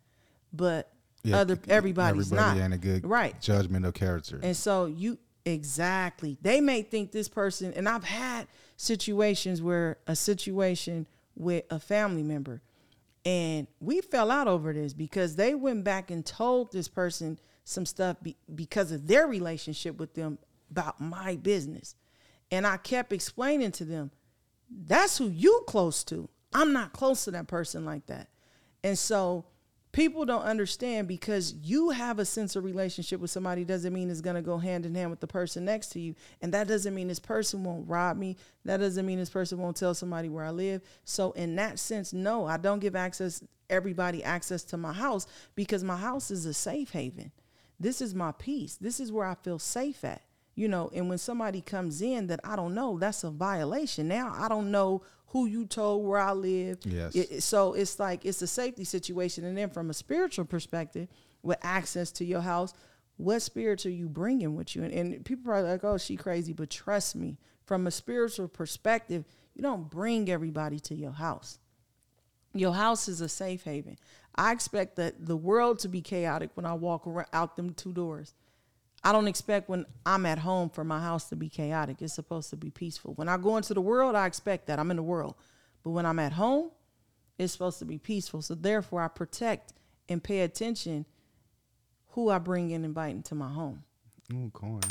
but 0.53 0.91
other 1.33 1.59
everybody's 1.69 2.33
everybody 2.33 2.61
not 2.61 2.73
a 2.73 2.79
good 2.79 3.07
right. 3.07 3.39
judgment 3.41 3.87
of 3.87 3.95
character. 3.95 4.41
And 4.43 4.57
so 4.57 4.87
you 4.87 5.19
exactly 5.45 6.39
they 6.41 6.61
may 6.61 6.83
think 6.83 7.11
this 7.11 7.29
person 7.29 7.73
and 7.75 7.89
I've 7.89 8.05
had 8.05 8.47
situations 8.77 9.61
where 9.61 9.99
a 10.07 10.15
situation 10.15 11.05
with 11.35 11.65
a 11.69 11.81
family 11.81 12.23
member 12.23 12.63
and 13.25 13.67
we 13.81 14.01
fell 14.01 14.31
out 14.31 14.47
over 14.47 14.73
this 14.73 14.93
because 14.93 15.35
they 15.35 15.55
went 15.55 15.83
back 15.83 16.13
and 16.13 16.25
told 16.25 16.73
this 16.73 16.87
person 16.87 17.41
some 17.65 17.87
stuff 17.87 18.17
be, 18.23 18.37
because 18.55 18.93
of 18.93 19.07
their 19.07 19.27
relationship 19.27 19.99
with 19.99 20.15
them 20.15 20.39
about 20.73 21.01
my 21.01 21.37
business. 21.37 21.95
And 22.51 22.67
I 22.67 22.79
kept 22.79 23.13
explaining 23.13 23.73
to 23.73 23.85
them, 23.85 24.11
that's 24.71 25.19
who 25.19 25.29
you 25.29 25.65
close 25.67 26.03
to. 26.05 26.29
I'm 26.53 26.73
not 26.73 26.93
close 26.93 27.25
to 27.25 27.31
that 27.33 27.47
person 27.47 27.85
like 27.85 28.07
that. 28.07 28.29
And 28.83 28.99
so 28.99 29.45
people 29.93 30.25
don't 30.25 30.43
understand 30.43 31.07
because 31.07 31.55
you 31.63 31.91
have 31.91 32.19
a 32.19 32.25
sense 32.25 32.57
of 32.57 32.65
relationship 32.65 33.21
with 33.21 33.31
somebody 33.31 33.65
doesn't 33.65 33.93
mean 33.93 34.11
it's 34.11 34.23
going 34.23 34.37
to 34.37 34.43
go 34.43 34.57
hand 34.57 34.87
in 34.87 34.95
hand 34.95 35.11
with 35.11 35.21
the 35.21 35.27
person 35.27 35.67
next 35.67 35.89
to 35.89 36.01
you 36.01 36.15
and 36.41 36.55
that 36.55 36.67
doesn't 36.67 36.95
mean 36.95 37.09
this 37.09 37.19
person 37.19 37.63
won't 37.63 37.87
rob 37.87 38.17
me 38.17 38.37
that 38.65 38.79
doesn't 38.79 39.05
mean 39.05 39.19
this 39.19 39.29
person 39.29 39.59
won't 39.59 39.77
tell 39.77 39.93
somebody 39.93 40.31
where 40.31 40.47
i 40.47 40.51
live 40.51 40.81
so 41.05 41.33
in 41.33 41.55
that 41.57 41.79
sense 41.79 42.15
no 42.15 42.47
i 42.47 42.57
don't 42.57 42.79
give 42.79 42.97
access 42.97 43.45
everybody 43.69 44.25
access 44.25 44.65
to 44.65 44.79
my 44.79 44.95
house 44.95 45.27
because 45.55 45.85
my 45.85 45.97
house 45.97 46.31
is 46.31 46.47
a 46.47 46.55
safe 46.55 46.91
haven 46.93 47.31
this 47.79 48.01
is 48.01 48.15
my 48.15 48.33
peace 48.33 48.77
this 48.81 48.99
is 48.99 49.13
where 49.13 49.27
i 49.27 49.35
feel 49.35 49.59
safe 49.59 50.05
at 50.05 50.23
you 50.55 50.69
know 50.69 50.91
and 50.95 51.09
when 51.09 51.19
somebody 51.19 51.61
comes 51.61 52.03
in 52.03 52.27
that 52.27 52.41
i 52.45 52.55
don't 52.57 52.75
know 52.75 52.99
that's 52.99 53.25
a 53.25 53.31
violation. 53.31 54.09
Now 54.09 54.35
i 54.37 54.49
don't 54.49 54.71
know 54.71 55.03
who 55.29 55.47
you 55.47 55.65
told 55.65 56.05
where 56.05 56.21
i 56.21 56.33
live. 56.33 56.79
Yes. 56.85 57.15
It- 57.17 57.43
so 57.43 57.73
it's 57.75 57.99
like 57.99 58.25
it's 58.27 58.43
a 58.43 58.47
safety 58.47 58.85
situation. 58.85 59.45
And 59.45 59.57
then 59.57 59.71
from 59.71 59.89
a 59.91 59.95
spiritual 59.95 60.45
perspective 60.45 61.09
with 61.43 61.59
access 61.63 62.11
to 62.13 62.25
your 62.25 62.41
house 62.43 62.75
what 63.19 63.41
spirits 63.41 63.85
are 63.87 63.91
you 63.91 64.09
bringing 64.09 64.57
with 64.57 64.75
you? 64.75 64.83
And, 64.83 64.93
and 64.93 65.25
people 65.25 65.53
are 65.53 65.63
like 65.63 65.85
oh 65.85 65.97
she 65.99 66.17
crazy 66.17 66.53
but 66.53 66.71
trust 66.71 67.15
me 67.17 67.39
from 67.65 67.87
a 67.87 67.91
spiritual 67.91 68.49
perspective 68.49 69.25
you 69.55 69.63
don't 69.63 69.89
bring 69.91 70.29
everybody 70.31 70.79
to 70.81 70.95
your 70.95 71.13
house. 71.13 71.59
Your 72.55 72.75
house 72.75 73.09
is 73.09 73.21
a 73.23 73.29
safe 73.29 73.65
haven. 73.65 73.97
I 74.35 74.53
expect 74.53 74.97
that 74.97 75.27
the 75.27 75.37
world 75.37 75.79
to 75.81 75.89
be 75.89 76.01
chaotic 76.03 76.51
when 76.55 76.67
i 76.67 76.73
walk 76.75 77.07
around 77.07 77.29
out 77.33 77.57
them 77.57 77.73
two 77.75 77.93
doors 77.93 78.35
I 79.05 79.11
don't 79.13 79.27
expect 79.27 79.69
when 79.69 79.85
I'm 80.07 80.27
at 80.27 80.39
home 80.39 80.71
for 80.71 80.85
my 80.85 81.01
house 81.01 81.29
to 81.31 81.37
be 81.37 81.49
chaotic. 81.49 82.01
It's 82.01 82.15
supposed 82.15 82.51
to 82.51 82.57
be 82.57 82.71
peaceful. 82.71 83.15
When 83.15 83.29
I 83.29 83.37
go 83.37 83.57
into 83.57 83.75
the 83.75 83.81
world, 83.81 84.15
I 84.15 84.27
expect 84.27 84.67
that. 84.67 84.79
I'm 84.79 84.91
in 84.91 84.97
the 84.97 85.03
world. 85.03 85.35
But 85.83 85.91
when 85.91 86.07
I'm 86.07 86.19
at 86.21 86.33
home, 86.33 86.71
it's 87.39 87.53
supposed 87.53 87.81
to 87.81 87.85
be 87.85 87.99
peaceful. 87.99 88.43
So 88.43 88.55
therefore, 88.55 89.03
I 89.03 89.09
protect 89.09 89.73
and 90.09 90.23
pay 90.23 90.41
attention 90.43 91.05
who 92.11 92.31
I 92.31 92.39
bring 92.39 92.71
in 92.71 92.77
and 92.77 92.85
invite 92.85 93.15
into 93.17 93.35
my 93.35 93.49
home. 93.49 93.83
Ooh, 94.33 94.51
coins. 94.53 94.85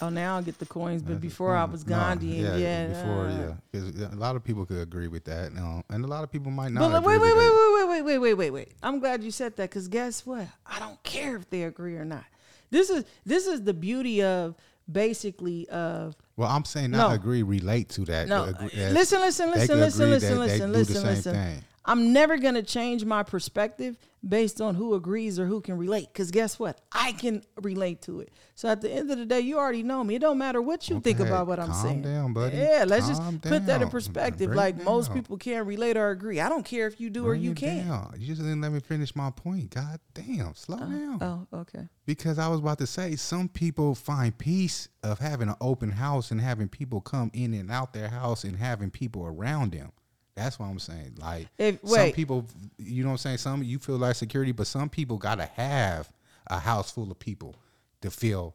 Oh, 0.00 0.08
now 0.08 0.36
I'll 0.36 0.42
get 0.42 0.58
the 0.58 0.66
coins, 0.66 1.02
but 1.02 1.10
That's 1.14 1.20
before 1.22 1.56
I 1.56 1.64
was 1.64 1.82
Gandhi, 1.82 2.44
and 2.44 2.60
yeah, 2.60 2.86
before, 2.86 3.26
uh, 3.26 3.56
yeah, 3.72 3.80
'Cause 3.80 4.12
a 4.12 4.14
lot 4.14 4.36
of 4.36 4.44
people 4.44 4.64
could 4.64 4.78
agree 4.78 5.08
with 5.08 5.24
that, 5.24 5.52
no, 5.52 5.82
and 5.90 6.04
a 6.04 6.06
lot 6.06 6.22
of 6.22 6.30
people 6.30 6.52
might 6.52 6.70
not. 6.70 6.80
But 6.90 6.98
agree 6.98 7.18
wait, 7.18 7.34
wait, 7.36 7.36
wait, 7.36 7.50
wait, 7.50 7.88
wait, 7.88 8.02
wait, 8.02 8.18
wait, 8.18 8.34
wait, 8.34 8.50
wait. 8.50 8.72
I'm 8.80 9.00
glad 9.00 9.24
you 9.24 9.32
said 9.32 9.56
that 9.56 9.70
because 9.70 9.88
guess 9.88 10.24
what? 10.24 10.46
I 10.64 10.78
don't 10.78 11.02
care 11.02 11.34
if 11.34 11.50
they 11.50 11.64
agree 11.64 11.96
or 11.96 12.04
not. 12.04 12.24
This 12.70 12.90
is 12.90 13.04
this 13.24 13.46
is 13.46 13.62
the 13.62 13.74
beauty 13.74 14.22
of 14.22 14.54
basically 14.90 15.68
of 15.68 16.16
Well, 16.36 16.48
I'm 16.48 16.64
saying 16.64 16.90
not 16.92 17.08
No. 17.08 17.14
agree, 17.14 17.42
relate 17.42 17.88
to 17.90 18.04
that. 18.06 18.28
no. 18.28 18.44
Listen, 18.44 19.20
listen, 19.20 19.20
listen, 19.20 19.50
listen, 19.50 19.78
listen, 19.80 20.38
listen, 20.38 20.72
listen, 20.72 21.02
listen. 21.04 21.64
I'm 21.88 22.12
never 22.12 22.36
gonna 22.36 22.62
change 22.62 23.02
my 23.06 23.22
perspective 23.22 23.96
based 24.26 24.60
on 24.60 24.74
who 24.74 24.92
agrees 24.92 25.38
or 25.38 25.46
who 25.46 25.62
can 25.62 25.78
relate. 25.78 26.08
Because 26.12 26.30
guess 26.30 26.58
what? 26.58 26.80
I 26.92 27.12
can 27.12 27.42
relate 27.62 28.02
to 28.02 28.20
it. 28.20 28.30
So 28.54 28.68
at 28.68 28.82
the 28.82 28.92
end 28.92 29.10
of 29.10 29.16
the 29.16 29.24
day, 29.24 29.40
you 29.40 29.58
already 29.58 29.82
know 29.82 30.04
me. 30.04 30.16
It 30.16 30.18
don't 30.18 30.36
matter 30.36 30.60
what 30.60 30.90
you 30.90 31.00
think 31.00 31.18
about 31.18 31.46
what 31.46 31.58
I'm 31.58 31.68
calm 31.68 31.82
saying. 31.82 32.02
down, 32.02 32.34
buddy. 32.34 32.58
Yeah, 32.58 32.84
let's 32.86 33.06
Calm 33.08 33.38
just 33.40 33.50
put 33.50 33.64
that 33.66 33.80
in 33.80 33.88
perspective. 33.88 34.48
Break 34.48 34.56
like 34.56 34.84
most 34.84 35.14
people 35.14 35.38
can't 35.38 35.66
relate 35.66 35.96
or 35.96 36.10
agree. 36.10 36.40
I 36.40 36.50
don't 36.50 36.64
care 36.64 36.86
if 36.86 37.00
you 37.00 37.08
do 37.08 37.26
or 37.26 37.34
you 37.34 37.54
can't. 37.54 37.88
down. 37.88 38.14
You 38.18 38.26
just 38.26 38.42
didn't 38.42 38.60
let 38.60 38.72
me 38.72 38.80
finish 38.80 39.16
my 39.16 39.30
point. 39.30 39.70
God 39.70 39.98
damn, 40.12 40.54
slow 40.54 40.76
uh, 40.76 40.80
down. 40.80 41.18
Oh, 41.22 41.58
okay. 41.60 41.88
Because 42.04 42.38
I 42.38 42.48
was 42.48 42.60
about 42.60 42.78
to 42.78 42.86
say, 42.86 43.16
some 43.16 43.48
people 43.48 43.94
find 43.94 44.36
peace 44.36 44.88
of 45.02 45.20
having 45.20 45.48
an 45.48 45.56
open 45.62 45.92
house 45.92 46.30
and 46.30 46.40
having 46.40 46.68
people 46.68 47.00
come 47.00 47.30
in 47.32 47.54
and 47.54 47.70
out 47.70 47.94
their 47.94 48.08
house 48.08 48.44
and 48.44 48.56
having 48.56 48.90
people 48.90 49.24
around 49.24 49.72
them. 49.72 49.92
That's 50.38 50.58
what 50.58 50.66
I'm 50.66 50.78
saying. 50.78 51.16
Like 51.18 51.48
If- 51.58 51.80
some 51.86 52.12
people, 52.12 52.46
you 52.78 53.02
know 53.02 53.10
what 53.10 53.14
I'm 53.14 53.18
saying. 53.18 53.38
Some 53.38 53.62
you 53.62 53.78
feel 53.78 53.96
like 53.96 54.16
security, 54.16 54.52
but 54.52 54.66
some 54.66 54.88
people 54.88 55.16
gotta 55.18 55.46
have 55.46 56.10
a 56.46 56.58
house 56.58 56.90
full 56.90 57.10
of 57.10 57.18
people 57.18 57.56
to 58.00 58.10
feel. 58.10 58.54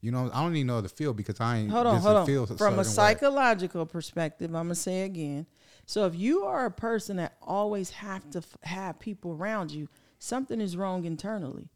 You 0.00 0.10
know, 0.10 0.30
I 0.34 0.42
don't 0.42 0.56
even 0.56 0.66
know 0.66 0.80
the 0.80 0.88
feel 0.88 1.14
because 1.14 1.40
I 1.40 1.58
ain't. 1.58 1.70
hold 1.70 1.86
on, 1.86 2.00
hold 2.00 2.16
on. 2.16 2.26
From 2.26 2.44
a 2.44 2.56
certain 2.56 2.76
way. 2.78 2.82
psychological 2.84 3.86
perspective, 3.86 4.48
I'm 4.54 4.64
gonna 4.64 4.74
say 4.74 5.02
again. 5.02 5.46
So 5.86 6.06
if 6.06 6.14
you 6.14 6.44
are 6.44 6.66
a 6.66 6.70
person 6.70 7.16
that 7.18 7.36
always 7.42 7.90
have 7.90 8.28
to 8.30 8.38
f- 8.38 8.56
have 8.62 8.98
people 8.98 9.32
around 9.32 9.70
you, 9.72 9.88
something 10.18 10.60
is 10.60 10.76
wrong 10.76 11.04
internally. 11.04 11.68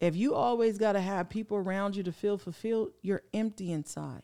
If 0.00 0.16
you 0.16 0.34
always 0.34 0.76
got 0.76 0.92
to 0.92 1.00
have 1.00 1.30
people 1.30 1.56
around 1.56 1.96
you 1.96 2.02
to 2.02 2.12
feel 2.12 2.36
fulfilled, 2.36 2.92
you're 3.00 3.22
empty 3.32 3.70
inside, 3.72 4.22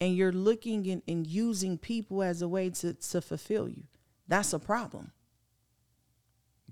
and 0.00 0.14
you're 0.14 0.32
looking 0.32 0.86
and, 0.88 1.02
and 1.08 1.26
using 1.26 1.78
people 1.78 2.22
as 2.22 2.42
a 2.42 2.48
way 2.48 2.68
to 2.70 2.92
to 2.94 3.20
fulfill 3.20 3.68
you. 3.68 3.84
That's 4.28 4.52
a 4.52 4.58
problem. 4.58 5.12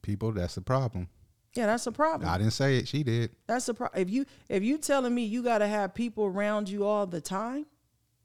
people. 0.03 0.33
That's 0.33 0.57
a 0.57 0.63
problem. 0.63 1.09
Yeah, 1.55 1.67
that's 1.67 1.87
a 1.87 1.93
problem. 1.93 2.29
I 2.29 2.39
didn't 2.39 2.55
say 2.55 2.79
it. 2.79 2.89
She 2.89 3.03
did. 3.03 3.31
That's 3.47 3.69
a 3.69 3.75
problem. 3.75 4.01
If 4.01 4.11
you 4.11 4.25
if 4.49 4.63
you 4.63 4.79
telling 4.79 5.15
me 5.15 5.25
you 5.25 5.43
got 5.43 5.59
to 5.59 5.67
have 5.67 5.95
people 5.95 6.25
around 6.25 6.69
you 6.69 6.87
all 6.87 7.07
the 7.07 7.21
time, 7.21 7.67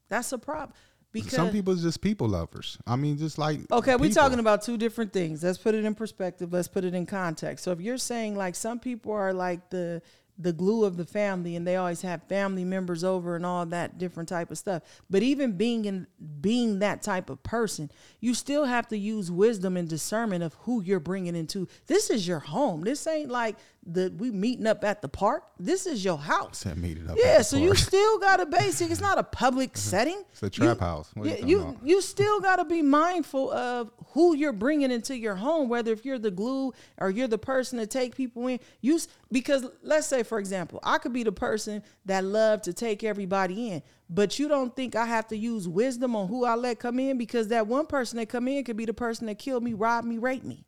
that's 0.08 0.32
a 0.32 0.38
problem. 0.38 0.74
Because 1.10 1.32
Some 1.32 1.50
people 1.50 1.72
is 1.72 1.82
just 1.82 2.02
people 2.02 2.28
lovers. 2.28 2.78
I 2.86 2.96
mean, 2.96 3.16
just 3.16 3.38
like 3.38 3.60
Okay, 3.72 3.96
we're 3.96 4.10
talking 4.12 4.40
about 4.40 4.62
two 4.62 4.76
different 4.76 5.12
things. 5.12 5.42
Let's 5.42 5.56
put 5.56 5.74
it 5.74 5.84
in 5.84 5.94
perspective. 5.94 6.52
Let's 6.52 6.68
put 6.68 6.84
it 6.84 6.94
in 6.94 7.06
context. 7.06 7.64
So 7.64 7.72
if 7.72 7.80
you're 7.80 7.98
saying 7.98 8.36
like 8.36 8.54
some 8.54 8.78
people 8.78 9.12
are 9.12 9.32
like 9.32 9.70
the 9.70 10.02
the 10.38 10.52
glue 10.52 10.84
of 10.84 10.96
the 10.96 11.04
family 11.04 11.56
and 11.56 11.66
they 11.66 11.76
always 11.76 12.02
have 12.02 12.22
family 12.24 12.64
members 12.64 13.02
over 13.02 13.34
and 13.34 13.44
all 13.44 13.66
that 13.66 13.98
different 13.98 14.28
type 14.28 14.50
of 14.50 14.58
stuff. 14.58 14.82
But 15.10 15.22
even 15.22 15.52
being 15.52 15.84
in 15.84 16.06
being 16.40 16.78
that 16.78 17.02
type 17.02 17.28
of 17.28 17.42
person, 17.42 17.90
you 18.20 18.34
still 18.34 18.64
have 18.64 18.86
to 18.88 18.96
use 18.96 19.30
wisdom 19.30 19.76
and 19.76 19.88
discernment 19.88 20.44
of 20.44 20.54
who 20.60 20.82
you're 20.82 21.00
bringing 21.00 21.34
into. 21.34 21.66
This 21.86 22.08
is 22.08 22.28
your 22.28 22.38
home. 22.38 22.82
This 22.82 23.06
ain't 23.06 23.30
like 23.30 23.56
the 23.90 24.12
we 24.16 24.30
meeting 24.30 24.66
up 24.66 24.84
at 24.84 25.00
the 25.02 25.08
park. 25.08 25.44
This 25.58 25.86
is 25.86 26.04
your 26.04 26.18
house. 26.18 26.58
Said 26.58 26.76
meet 26.76 26.98
it 26.98 27.08
up. 27.08 27.16
Yeah, 27.18 27.42
so 27.42 27.56
you 27.56 27.74
still 27.88 28.18
got 28.18 28.36
to 28.36 28.46
basic. 28.46 28.90
It's 28.90 29.00
not 29.00 29.18
a 29.18 29.22
public 29.22 29.76
setting. 29.76 30.22
It's 30.32 30.42
a 30.42 30.50
trap 30.50 30.76
You- 30.76 30.80
house. 30.84 31.10
What 31.14 31.26
are 31.26 31.30
you 31.30 31.36
yeah, 31.38 31.46
you 31.46 31.80
you 31.82 32.00
still 32.02 32.40
got 32.40 32.56
to 32.56 32.64
be 32.64 32.82
mindful 32.82 33.50
of 33.50 33.90
who 34.08 34.36
you're 34.36 34.52
bringing 34.52 34.90
into 34.90 35.16
your 35.16 35.34
home. 35.34 35.68
Whether 35.68 35.92
if 35.92 36.04
you're 36.04 36.18
the 36.18 36.30
glue 36.30 36.72
or 36.98 37.10
you're 37.10 37.28
the 37.28 37.38
person 37.38 37.78
to 37.78 37.86
take 37.86 38.14
people 38.14 38.46
in. 38.46 38.60
You 38.80 39.00
because 39.32 39.66
let's 39.82 40.06
say 40.06 40.22
for 40.22 40.38
example, 40.38 40.80
I 40.82 40.98
could 40.98 41.12
be 41.12 41.22
the 41.22 41.32
person 41.32 41.82
that 42.04 42.24
love 42.24 42.62
to 42.62 42.72
take 42.72 43.02
everybody 43.04 43.70
in, 43.70 43.82
but 44.10 44.38
you 44.38 44.48
don't 44.48 44.74
think 44.76 44.96
I 44.96 45.06
have 45.06 45.28
to 45.28 45.36
use 45.36 45.66
wisdom 45.66 46.14
on 46.14 46.28
who 46.28 46.44
I 46.44 46.54
let 46.54 46.78
come 46.78 46.98
in 46.98 47.16
because 47.16 47.48
that 47.48 47.66
one 47.66 47.86
person 47.86 48.18
that 48.18 48.28
come 48.28 48.48
in 48.48 48.64
could 48.64 48.76
be 48.76 48.84
the 48.84 48.94
person 48.94 49.26
that 49.26 49.38
killed 49.38 49.62
me, 49.62 49.72
robbed 49.74 50.06
me, 50.06 50.18
raped 50.18 50.44
me. 50.44 50.64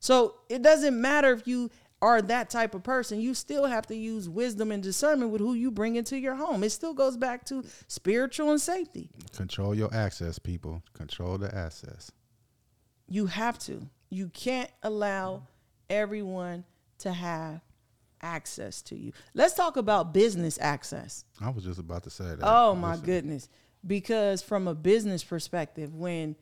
So 0.00 0.36
it 0.48 0.62
doesn't 0.62 1.00
matter 1.00 1.32
if 1.32 1.46
you 1.46 1.70
are 2.00 2.22
that 2.22 2.48
type 2.50 2.74
of 2.74 2.82
person. 2.82 3.20
You 3.20 3.34
still 3.34 3.66
have 3.66 3.86
to 3.88 3.96
use 3.96 4.28
wisdom 4.28 4.70
and 4.70 4.82
discernment 4.82 5.30
with 5.32 5.40
who 5.40 5.54
you 5.54 5.70
bring 5.70 5.96
into 5.96 6.16
your 6.16 6.36
home. 6.36 6.62
It 6.62 6.70
still 6.70 6.94
goes 6.94 7.16
back 7.16 7.44
to 7.46 7.64
spiritual 7.88 8.50
and 8.50 8.60
safety. 8.60 9.10
Control 9.34 9.74
your 9.74 9.92
access, 9.92 10.38
people. 10.38 10.82
Control 10.92 11.38
the 11.38 11.52
access. 11.54 12.10
You 13.08 13.26
have 13.26 13.58
to. 13.60 13.88
You 14.10 14.28
can't 14.28 14.70
allow 14.82 15.42
everyone 15.90 16.64
to 16.98 17.12
have 17.12 17.60
access 18.20 18.82
to 18.82 18.96
you. 18.96 19.12
Let's 19.34 19.54
talk 19.54 19.76
about 19.76 20.12
business 20.14 20.58
access. 20.60 21.24
I 21.40 21.50
was 21.50 21.64
just 21.64 21.78
about 21.78 22.04
to 22.04 22.10
say 22.10 22.24
that. 22.24 22.38
Oh 22.42 22.74
my 22.74 22.92
Listen, 22.92 23.06
goodness. 23.06 23.48
Because 23.86 24.42
from 24.42 24.68
a 24.68 24.74
business 24.74 25.22
perspective, 25.22 25.94
when 25.94 26.36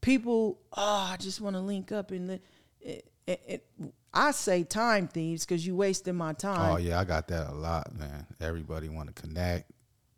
people, 0.00 0.58
oh, 0.72 1.10
I 1.12 1.16
just 1.18 1.40
want 1.40 1.56
to 1.56 1.60
link 1.60 1.92
up 1.92 2.12
in 2.12 2.26
the- 2.26 2.40
it, 2.80 3.10
it, 3.26 3.42
it, 3.78 3.94
I 4.14 4.32
say 4.32 4.62
time 4.62 5.08
thieves 5.08 5.44
because 5.44 5.66
you 5.66 5.74
wasting 5.74 6.16
my 6.16 6.30
oh, 6.30 6.34
time. 6.34 6.72
Oh 6.72 6.76
yeah, 6.76 7.00
I 7.00 7.04
got 7.04 7.28
that 7.28 7.50
a 7.50 7.54
lot, 7.54 7.96
man. 7.98 8.26
Everybody 8.40 8.88
want 8.88 9.14
to 9.14 9.22
connect. 9.22 9.70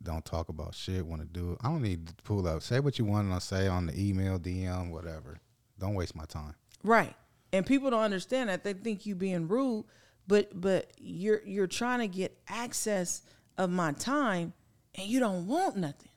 Don't 0.03 0.25
talk 0.25 0.49
about 0.49 0.75
shit. 0.75 1.07
Want 1.07 1.23
to 1.23 1.29
do. 1.29 1.53
it. 1.53 1.59
I 1.63 1.69
don't 1.69 1.83
need 1.83 2.09
to 2.09 2.15
pull 2.25 2.47
up. 2.47 2.63
Say 2.63 2.81
what 2.81 2.99
you 2.99 3.05
want 3.05 3.33
to 3.33 3.41
say 3.41 3.69
on 3.69 3.87
the 3.87 3.99
email, 3.99 4.39
DM, 4.39 4.91
whatever. 4.91 5.39
Don't 5.79 5.95
waste 5.95 6.15
my 6.15 6.25
time. 6.25 6.55
Right. 6.83 7.15
And 7.53 7.65
people 7.65 7.91
don't 7.91 8.03
understand 8.03 8.51
that. 8.51 8.65
They 8.65 8.75
think 8.75 9.07
you 9.07 9.15
being 9.15 9.49
rude, 9.49 9.85
but 10.27 10.61
but 10.61 10.91
you're 10.99 11.41
you're 11.45 11.67
trying 11.69 12.01
to 12.01 12.09
get 12.09 12.37
access 12.49 13.23
of 13.57 13.71
my 13.71 13.93
time 13.93 14.53
and 14.97 15.07
you 15.09 15.21
don't 15.21 15.47
want 15.47 15.77
nothing. 15.77 16.11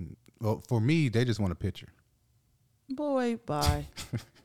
Mm, 0.00 0.16
well, 0.40 0.62
for 0.68 0.80
me, 0.80 1.08
they 1.08 1.24
just 1.24 1.38
want 1.38 1.52
a 1.52 1.56
picture. 1.56 1.88
Boy, 2.90 3.38
bye. 3.46 3.86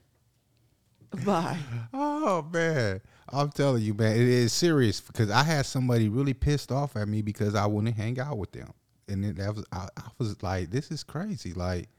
bye. 1.26 1.58
Oh 1.94 2.48
man, 2.52 3.02
I'm 3.30 3.50
telling 3.50 3.84
you, 3.84 3.94
man, 3.94 4.16
it 4.16 4.28
is 4.28 4.54
serious 4.54 5.02
because 5.02 5.30
I 5.30 5.44
had 5.44 5.66
somebody 5.66 6.10
really 6.10 6.34
pissed 6.34 6.72
off 6.72 6.96
at 6.96 7.08
me 7.08 7.22
because 7.22 7.56
I 7.56 7.66
wouldn't 7.66 7.96
hang 7.96 8.20
out 8.20 8.38
with 8.38 8.52
them, 8.52 8.74
and 9.08 9.24
then 9.24 9.36
that 9.36 9.56
was 9.56 9.66
I, 9.72 9.88
I 9.98 10.10
was 10.18 10.42
like, 10.42 10.72
this 10.72 10.92
is 10.92 11.04
crazy. 11.04 11.54
Like, 11.54 11.90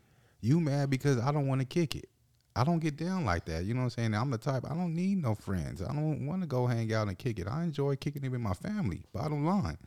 you 0.41 0.61
mad 0.61 0.91
because 0.91 1.19
I 1.19 1.33
don't 1.33 1.47
want 1.47 1.61
to 1.61 1.67
kick 1.67 1.97
it. 1.97 2.09
I 2.57 2.65
don't 2.65 2.79
get 2.79 2.97
down 2.97 3.25
like 3.25 3.47
that. 3.47 3.65
You 3.65 3.75
know 3.75 3.81
what 3.81 3.85
I'm 3.85 3.91
saying? 3.91 4.15
I'm 4.15 4.31
the 4.31 4.39
type 4.39 4.65
I 4.65 4.75
don't 4.75 4.95
need 4.95 5.21
no 5.21 5.35
friends. 5.35 5.83
I 5.83 5.93
don't 5.93 6.27
want 6.27 6.43
to 6.43 6.47
go 6.47 6.67
hang 6.67 6.93
out 6.93 7.09
and 7.09 7.19
kick 7.19 7.39
it. 7.39 7.49
I 7.49 7.65
enjoy 7.65 7.97
kicking 7.97 8.25
it 8.25 8.31
with 8.31 8.41
my 8.41 8.55
family. 8.55 9.03
Bottom 9.13 9.45
line, 9.45 9.79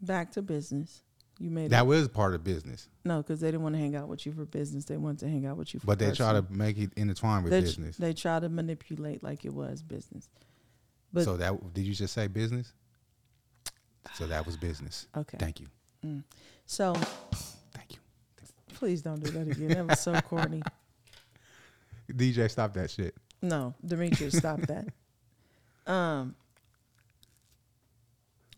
Back 0.00 0.30
to 0.32 0.42
business. 0.42 1.02
You 1.40 1.50
made 1.50 1.70
that 1.70 1.82
it. 1.82 1.86
was 1.86 2.08
part 2.08 2.34
of 2.34 2.42
business, 2.42 2.88
No, 3.04 3.18
because 3.18 3.40
they 3.40 3.48
didn't 3.48 3.62
want 3.62 3.74
to 3.76 3.80
hang 3.80 3.94
out 3.94 4.08
with 4.08 4.26
you 4.26 4.32
for 4.32 4.44
business. 4.44 4.84
They 4.86 4.96
wanted 4.96 5.20
to 5.20 5.28
hang 5.28 5.46
out 5.46 5.56
with 5.56 5.72
you 5.72 5.78
for 5.80 5.86
business. 5.86 5.98
but 5.98 5.98
they 5.98 6.16
try 6.16 6.32
to 6.32 6.44
make 6.52 6.78
it 6.78 6.92
intertwined 6.96 7.44
with 7.44 7.52
they, 7.52 7.60
business. 7.60 7.96
They 7.96 8.12
try 8.12 8.40
to 8.40 8.48
manipulate 8.48 9.22
like 9.22 9.44
it 9.44 9.54
was 9.54 9.80
business. 9.82 10.28
but- 11.12 11.24
so 11.24 11.36
that 11.36 11.72
did 11.74 11.82
you 11.86 11.94
just 11.94 12.12
say 12.14 12.26
business? 12.26 12.72
So 14.14 14.26
that 14.26 14.44
was 14.46 14.56
business. 14.56 15.06
Okay. 15.16 15.36
Thank 15.38 15.60
you. 15.60 16.22
So 16.66 16.94
Thank 17.74 17.92
you. 17.92 17.98
please 18.74 19.02
don't 19.02 19.22
do 19.22 19.30
that 19.32 19.48
again. 19.48 19.68
That 19.68 19.86
was 19.86 20.00
so 20.00 20.18
corny. 20.22 20.62
DJ, 22.10 22.50
stop 22.50 22.72
that 22.74 22.90
shit. 22.90 23.14
No, 23.42 23.74
Dimitrius, 23.86 24.36
stop 24.36 24.60
that. 24.62 24.88
Um, 25.86 26.34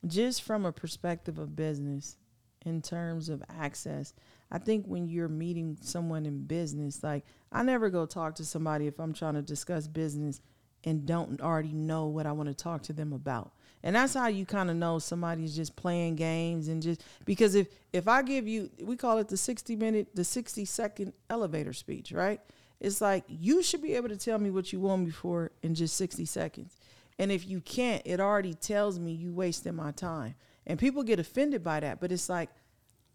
just 0.05 0.43
from 0.43 0.64
a 0.66 0.72
perspective 0.72 1.39
of 1.39 1.55
business, 1.55 2.16
in 2.64 2.82
terms 2.82 3.28
of 3.28 3.42
access, 3.48 4.12
I 4.50 4.58
think 4.58 4.86
when 4.86 5.08
you're 5.08 5.28
meeting 5.28 5.78
someone 5.80 6.26
in 6.26 6.44
business, 6.44 7.02
like 7.02 7.24
I 7.52 7.62
never 7.62 7.90
go 7.90 8.06
talk 8.06 8.34
to 8.36 8.44
somebody 8.44 8.86
if 8.86 8.98
I'm 8.98 9.12
trying 9.12 9.34
to 9.34 9.42
discuss 9.42 9.86
business 9.86 10.40
and 10.84 11.06
don't 11.06 11.40
already 11.40 11.72
know 11.72 12.06
what 12.06 12.26
I 12.26 12.32
want 12.32 12.48
to 12.48 12.54
talk 12.54 12.82
to 12.84 12.92
them 12.92 13.12
about. 13.12 13.52
And 13.82 13.96
that's 13.96 14.14
how 14.14 14.26
you 14.26 14.44
kind 14.44 14.70
of 14.70 14.76
know 14.76 14.98
somebody's 14.98 15.56
just 15.56 15.74
playing 15.74 16.16
games 16.16 16.68
and 16.68 16.82
just 16.82 17.02
because 17.24 17.54
if 17.54 17.68
if 17.92 18.08
I 18.08 18.22
give 18.22 18.46
you 18.46 18.70
we 18.82 18.96
call 18.96 19.18
it 19.18 19.28
the 19.28 19.38
60 19.38 19.74
minute 19.76 20.08
the 20.14 20.24
60 20.24 20.64
second 20.66 21.12
elevator 21.30 21.72
speech, 21.72 22.12
right? 22.12 22.40
It's 22.78 23.00
like 23.00 23.24
you 23.28 23.62
should 23.62 23.82
be 23.82 23.94
able 23.94 24.08
to 24.08 24.16
tell 24.16 24.38
me 24.38 24.50
what 24.50 24.72
you 24.72 24.80
want 24.80 25.04
me 25.04 25.11
for 25.11 25.50
in 25.62 25.74
just 25.74 25.96
60 25.96 26.24
seconds. 26.24 26.76
And 27.18 27.30
if 27.30 27.46
you 27.46 27.61
can't, 27.61 28.02
it 28.06 28.20
already 28.20 28.54
tells 28.54 28.98
me 28.98 29.12
you 29.12 29.32
wasting 29.32 29.76
my 29.76 29.92
time. 29.92 30.34
And 30.66 30.78
people 30.78 31.02
get 31.02 31.18
offended 31.18 31.62
by 31.64 31.80
that, 31.80 32.00
but 32.00 32.12
it's 32.12 32.28
like 32.28 32.50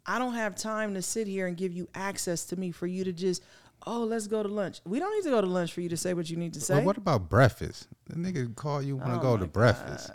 I 0.06 0.20
don't 0.20 0.34
have 0.36 0.56
time 0.56 0.94
to 0.94 1.02
sit 1.02 1.28
here 1.28 1.48
and 1.48 1.56
give 1.58 1.74
you 1.74 1.88
access 1.96 2.46
to 2.46 2.56
me 2.56 2.72
for 2.72 2.86
you 2.86 3.04
to 3.06 3.12
just, 3.14 3.44
oh, 3.88 4.04
let's 4.04 4.28
go 4.28 4.44
to 4.44 4.50
lunch. 4.50 4.82
We 4.86 5.00
don't 5.00 5.12
need 5.16 5.24
to 5.24 5.30
go 5.32 5.42
to 5.42 5.48
lunch 5.48 5.74
for 5.74 5.82
you 5.82 5.90
to 5.90 5.98
say 5.98 6.14
what 6.14 6.30
you 6.30 6.38
need 6.38 6.54
to 6.54 6.62
say. 6.62 6.76
But 6.76 6.84
what 6.86 6.98
about 6.98 7.30
breakfast? 7.30 7.88
The 8.08 8.16
nigga 8.16 8.56
call 8.56 8.82
you 8.82 8.98
want 8.98 9.12
to 9.14 9.20
Oh 9.20 9.22
go 9.22 9.38
to 9.38 9.46
breakfast. 9.48 10.12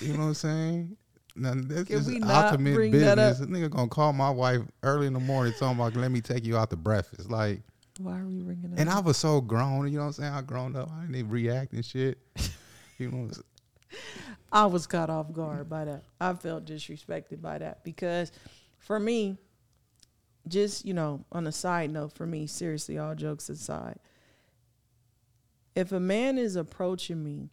You 0.00 0.14
know 0.14 0.20
what 0.20 0.24
I'm 0.26 0.34
saying? 0.34 0.96
Now, 1.36 1.54
this 1.56 1.88
Can 1.88 1.96
is 1.96 2.08
ultimate 2.30 2.92
business. 2.92 3.40
up? 3.40 3.48
A 3.48 3.50
nigga 3.50 3.68
gonna 3.70 3.88
call 3.88 4.12
my 4.12 4.30
wife 4.30 4.62
early 4.84 5.08
in 5.08 5.12
the 5.12 5.20
morning 5.20 5.52
talking 5.58 5.78
about 5.80 5.96
let 5.96 6.10
me 6.12 6.20
take 6.20 6.44
you 6.44 6.56
out 6.56 6.70
to 6.70 6.76
breakfast. 6.76 7.28
Like, 7.30 7.62
Why 7.98 8.18
are 8.20 8.26
we 8.26 8.40
ringing 8.40 8.72
it? 8.72 8.78
and 8.78 8.88
I 8.88 9.00
was 9.00 9.16
so 9.16 9.40
grown. 9.40 9.86
You 9.88 9.94
know 9.98 10.02
what 10.02 10.06
I'm 10.06 10.12
saying? 10.12 10.32
I 10.32 10.42
grown 10.42 10.76
up. 10.76 10.90
I 10.92 11.00
didn't 11.02 11.16
even 11.16 11.30
react 11.30 11.72
and 11.72 11.84
shit. 11.84 12.18
You 12.96 13.10
know, 13.10 13.28
I 14.54 14.66
was 14.66 14.86
caught 14.86 15.10
off 15.10 15.32
guard 15.32 15.68
by 15.68 15.84
that. 15.84 16.04
I 16.20 16.32
felt 16.34 16.64
disrespected 16.64 17.42
by 17.42 17.58
that 17.58 17.82
because 17.82 18.30
for 18.78 19.00
me, 19.00 19.36
just, 20.46 20.84
you 20.84 20.94
know, 20.94 21.24
on 21.32 21.48
a 21.48 21.52
side 21.52 21.90
note, 21.90 22.12
for 22.12 22.24
me, 22.24 22.46
seriously, 22.46 22.96
all 22.96 23.16
jokes 23.16 23.48
aside, 23.48 23.98
if 25.74 25.90
a 25.90 25.98
man 25.98 26.38
is 26.38 26.54
approaching 26.54 27.24
me 27.24 27.50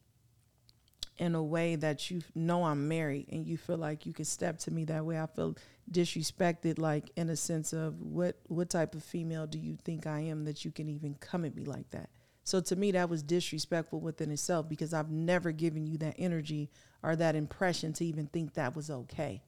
in 1.18 1.34
a 1.34 1.44
way 1.44 1.76
that 1.76 2.12
you 2.12 2.22
know 2.36 2.66
I'm 2.66 2.88
married 2.88 3.30
and 3.32 3.48
you 3.48 3.58
feel 3.58 3.78
like 3.78 4.06
you 4.06 4.14
can 4.14 4.26
step 4.26 4.60
to 4.60 4.72
me 4.72 4.86
that 4.86 5.04
way, 5.04 5.20
I 5.20 5.26
feel 5.26 5.56
disrespected, 5.92 6.78
like 6.78 7.10
in 7.16 7.30
a 7.30 7.36
sense 7.36 7.74
of 7.74 8.00
what 8.00 8.38
what 8.48 8.70
type 8.70 8.94
of 8.94 9.04
female 9.04 9.48
do 9.48 9.58
you 9.58 9.76
think 9.84 10.06
I 10.06 10.20
am 10.20 10.46
that 10.46 10.64
you 10.64 10.70
can 10.72 10.88
even 10.88 11.16
come 11.16 11.46
at 11.46 11.56
me 11.56 11.66
like 11.66 11.90
that? 11.92 12.10
So 12.44 12.60
to 12.62 12.76
me, 12.76 12.92
that 12.92 13.10
was 13.10 13.22
disrespectful 13.24 14.00
within 14.00 14.32
itself 14.32 14.68
because 14.68 14.94
I've 14.94 15.12
never 15.12 15.52
given 15.52 15.86
you 15.86 15.98
that 16.00 16.16
energy 16.18 16.70
or 17.04 17.16
that 17.16 17.36
impression 17.36 17.94
to 17.94 18.06
even 18.06 18.28
think 18.28 18.54
that 18.56 18.76
was 18.76 18.90
okay. 18.90 19.42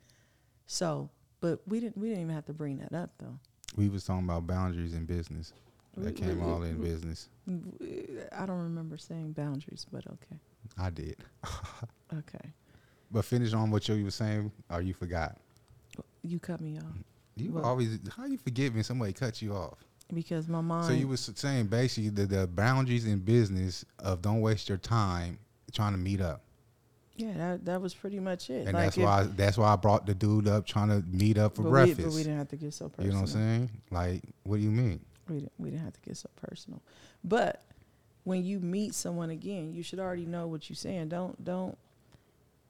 So, 0.67 1.09
but 1.41 1.59
we 1.67 1.79
didn't 1.79 1.97
we 1.97 2.09
didn't 2.09 2.21
even 2.23 2.35
have 2.35 2.45
to 2.45 2.53
bring 2.53 2.77
that 2.77 2.93
up 2.93 3.11
though. 3.17 3.37
we 3.75 3.89
was 3.89 4.05
talking 4.05 4.25
about 4.25 4.45
boundaries 4.47 4.93
in 4.93 5.05
business. 5.05 5.53
That 5.97 6.15
came 6.15 6.41
all 6.41 6.63
in 6.63 6.81
business. 6.81 7.29
I 7.47 8.45
don't 8.47 8.61
remember 8.63 8.97
saying 8.97 9.33
boundaries, 9.33 9.85
but 9.91 10.05
okay. 10.07 10.39
I 10.77 10.89
did. 10.89 11.17
Okay. 12.13 12.53
But 13.11 13.25
finish 13.25 13.53
on 13.53 13.69
what 13.71 13.87
you 13.89 14.03
were 14.03 14.11
saying, 14.11 14.51
or 14.69 14.81
you 14.81 14.93
forgot. 14.93 15.37
You 16.23 16.39
cut 16.39 16.61
me 16.61 16.77
off 16.77 16.83
You 17.35 17.51
What? 17.53 17.63
always 17.63 17.99
how 18.15 18.25
you 18.25 18.37
forget 18.37 18.73
when 18.73 18.83
somebody 18.83 19.13
cuts 19.13 19.41
you 19.41 19.53
off. 19.53 19.77
Because 20.14 20.47
my 20.47 20.61
mind. 20.61 20.88
So 20.88 20.93
you 20.93 21.07
was 21.07 21.32
saying 21.36 21.68
basically 21.68 22.09
the, 22.09 22.26
the 22.26 22.47
boundaries 22.47 23.05
in 23.05 23.20
business 23.20 23.86
of 23.99 24.22
don't 24.22 24.41
waste 24.41 24.70
your 24.70 24.78
time 24.78 25.39
trying 25.72 25.93
to 25.93 25.97
meet 25.97 26.22
up, 26.22 26.41
yeah, 27.16 27.34
that 27.38 27.66
that 27.66 27.82
was 27.82 27.93
pretty 27.93 28.20
much 28.20 28.49
it. 28.49 28.66
and 28.66 28.74
Like 28.74 28.86
that's 28.86 28.97
if- 28.97 29.03
why 29.03 29.24
that's 29.24 29.57
why 29.57 29.72
I 29.74 29.76
brought 29.76 30.05
the 30.05 30.16
dude 30.16 30.47
up 30.47 30.66
trying 30.66 30.89
to 30.89 31.03
meet 31.07 31.38
up 31.38 31.55
for 31.55 31.64
but 31.64 31.70
breakfast. 31.70 31.99
We, 31.99 32.05
but 32.05 32.14
we 32.14 32.24
didn't 32.24 32.38
have 32.39 32.49
to 32.49 32.55
get 32.55 32.74
so 32.74 32.89
personal. 32.89 33.05
you 33.07 33.14
know 33.14 33.22
what 33.22 33.30
I'm 33.30 33.41
saying? 33.41 33.70
Like, 33.91 34.22
what 34.43 34.57
do 34.57 34.64
you 34.64 34.72
mean? 34.72 34.99
We 35.30 35.36
didn't, 35.36 35.51
we 35.57 35.70
didn't 35.70 35.86
have 35.86 35.93
to 35.93 36.01
get 36.01 36.18
so 36.18 36.30
personal. 36.41 36.82
But 37.24 37.64
when 38.24 38.43
you 38.43 38.59
meet 38.59 38.95
someone 38.95 39.30
again, 39.30 39.74
you 39.74 39.84
should 39.84 39.99
already 39.99 40.26
know 40.26 40.47
what 40.47 40.70
you're 40.70 40.76
saying. 40.76 41.09
Don't 41.09 41.43
don't 41.43 41.78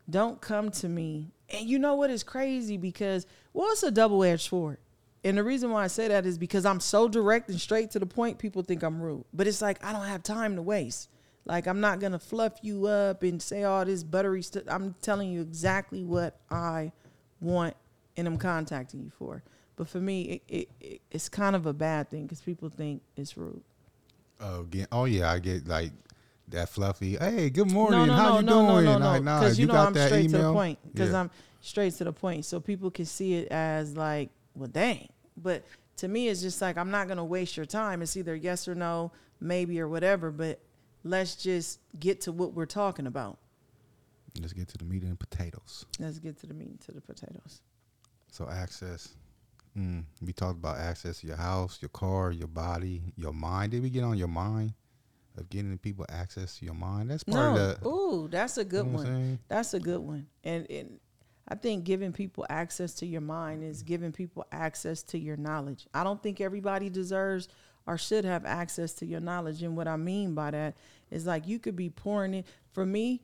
don't 0.10 0.41
come 0.41 0.72
to 0.72 0.89
me. 0.89 1.32
And 1.50 1.68
you 1.68 1.80
know 1.80 1.96
what 1.96 2.10
is 2.10 2.24
crazy 2.24 2.78
because 2.78 3.26
well, 3.54 3.70
it's 3.72 3.84
a 3.84 3.91
double 3.91 4.24
edged 4.24 4.50
sword. 4.50 4.78
And 5.24 5.38
the 5.38 5.43
reason 5.43 5.71
why 5.71 5.84
I 5.84 5.88
say 5.88 6.09
that 6.09 6.26
is 6.26 6.38
because 6.38 6.65
I'm 6.65 6.80
so 6.80 7.07
direct 7.07 7.49
and 7.49 7.59
straight 7.59 7.91
to 7.91 7.99
the 7.99 8.05
point, 8.05 8.39
people 8.39 8.61
think 8.61 8.84
I'm 8.84 9.01
rude. 9.01 9.24
But 9.34 9.47
it's 9.47 9.61
like 9.61 9.84
I 9.84 9.93
don't 9.93 10.05
have 10.05 10.24
time 10.24 10.55
to 10.57 10.61
waste. 10.61 11.09
Like 11.45 11.67
I'm 11.67 11.80
not 11.80 11.99
gonna 11.99 12.19
fluff 12.19 12.53
you 12.61 12.88
up 12.88 13.24
and 13.24 13.41
say 13.41 13.63
all 13.63 13.86
this 13.86 14.03
buttery 14.03 14.41
stuff. 14.41 14.63
I'm 14.67 14.95
telling 15.01 15.30
you 15.32 15.41
exactly 15.41 16.03
what 16.03 16.39
I 16.49 16.91
want 17.39 17.76
and 18.17 18.28
I'm 18.28 18.38
contacting 18.38 19.01
you 19.01 19.11
for. 19.17 19.43
But 19.76 19.88
for 19.88 19.99
me, 19.99 20.21
it, 20.24 20.41
it, 20.47 20.69
it 20.80 21.01
it's 21.11 21.30
kind 21.30 21.55
of 21.55 21.65
a 21.65 21.74
bad 21.74 22.09
thing 22.09 22.24
because 22.24 22.41
people 22.41 22.69
think 22.69 23.01
it's 23.15 23.38
rude. 23.38 23.61
Oh, 24.39 24.67
oh 24.91 25.05
yeah, 25.05 25.32
I 25.32 25.39
get 25.39 25.67
like 25.67 25.91
that 26.49 26.69
fluffy. 26.69 27.17
Hey, 27.17 27.49
good 27.49 27.71
morning. 27.71 27.99
no, 27.99 28.05
no, 28.05 28.13
How 28.13 28.30
no, 28.30 28.39
you 28.39 28.45
no, 28.45 28.51
doing? 28.71 28.86
no, 28.86 28.97
no, 28.97 29.05
Like, 29.05 29.24
no, 29.24 29.32
nah, 29.32 29.39
because 29.39 29.59
you, 29.59 29.67
know 29.67 29.74
got 29.74 29.88
I'm 29.88 29.93
that 29.93 30.07
straight 30.07 30.30
to 30.32 30.38
the 30.38 30.53
point. 30.53 30.80
Because 30.93 31.11
Yeah. 31.11 31.19
I'm 31.21 31.32
straight 31.61 31.93
to 31.95 32.03
the 32.03 32.13
point, 32.13 32.45
so 32.45 32.59
people 32.59 32.91
can 32.91 33.05
see 33.05 33.36
it 33.36 33.47
as 33.51 33.95
like, 33.97 34.30
well, 34.56 34.70
dang. 34.70 35.10
But 35.38 35.64
to 35.97 36.08
me, 36.08 36.28
it's 36.28 36.41
just 36.41 36.62
like 36.62 36.78
I'm 36.78 36.91
not 36.91 37.08
gonna 37.08 37.26
waste 37.26 37.58
your 37.58 37.66
time. 37.66 38.01
It's 38.01 38.16
either 38.18 38.36
yes 38.36 38.68
or 38.68 38.76
no, 38.76 39.12
maybe 39.39 39.80
or 39.80 39.88
whatever. 39.88 40.32
But 40.32 40.60
let's 41.04 41.36
just 41.36 41.80
get 41.99 42.22
to 42.22 42.32
what 42.32 42.54
we're 42.54 42.66
talking 42.66 43.08
about. 43.08 43.38
Let's 44.39 44.54
get 44.54 44.68
to 44.70 44.78
the 44.78 44.86
meat 44.86 45.04
and 45.04 45.20
potatoes. 45.20 45.86
Let's 45.99 46.18
get 46.20 46.39
to 46.39 46.47
the 46.47 46.54
meat 46.56 46.70
and 46.70 46.82
to 46.82 46.91
the 46.91 47.01
potatoes. 47.01 47.62
So 48.32 48.49
access. 48.49 49.10
Mm, 49.78 50.04
we 50.22 50.34
talked 50.34 50.58
about 50.60 50.78
access 50.78 51.20
to 51.22 51.28
your 51.28 51.36
house, 51.36 51.80
your 51.82 51.89
car, 51.89 52.32
your 52.32 52.47
body, 52.47 53.01
your 53.16 53.34
mind. 53.34 53.72
Did 53.72 53.82
we 53.82 53.89
get 53.89 54.04
on 54.04 54.18
your 54.18 54.28
mind 54.28 54.74
of 55.36 55.49
getting 55.49 55.76
people 55.80 56.06
access 56.10 56.60
to 56.60 56.66
your 56.66 56.76
mind? 56.76 57.10
That's 57.10 57.24
part 57.24 57.56
No, 57.56 57.62
of 57.72 57.80
the. 57.82 57.88
ooh, 57.88 58.28
that's 58.28 58.58
a 58.58 58.66
good 58.66 58.86
one. 58.86 59.39
That's 59.47 59.74
a 59.74 59.80
good 59.80 59.99
one. 59.99 60.28
And 60.43 60.70
and 60.70 60.99
I 61.48 61.56
think 61.56 61.84
giving 61.84 62.14
people 62.14 62.46
access 62.50 62.94
to 62.96 63.06
your 63.06 63.22
mind 63.22 63.64
is 63.64 63.84
giving 63.84 64.12
people 64.12 64.46
access 64.52 65.04
to 65.04 65.20
your 65.20 65.38
knowledge. 65.38 65.88
I 65.94 66.04
don't 66.04 66.22
think 66.24 66.39
everybody 66.39 66.89
deserves 66.89 67.50
or 67.86 67.98
should 67.98 68.24
have 68.26 68.46
access 68.46 68.94
to 68.94 69.06
your 69.06 69.20
knowledge. 69.20 69.62
And 69.62 69.76
what 69.76 69.88
I 69.88 69.98
mean 69.98 70.34
by 70.34 70.52
that 70.52 70.78
is 71.12 71.26
like 71.26 71.48
you 71.48 71.60
could 71.60 71.76
be 71.76 71.89
pouring 71.89 72.34
it. 72.34 72.46
For 72.72 72.86
me, 72.86 73.22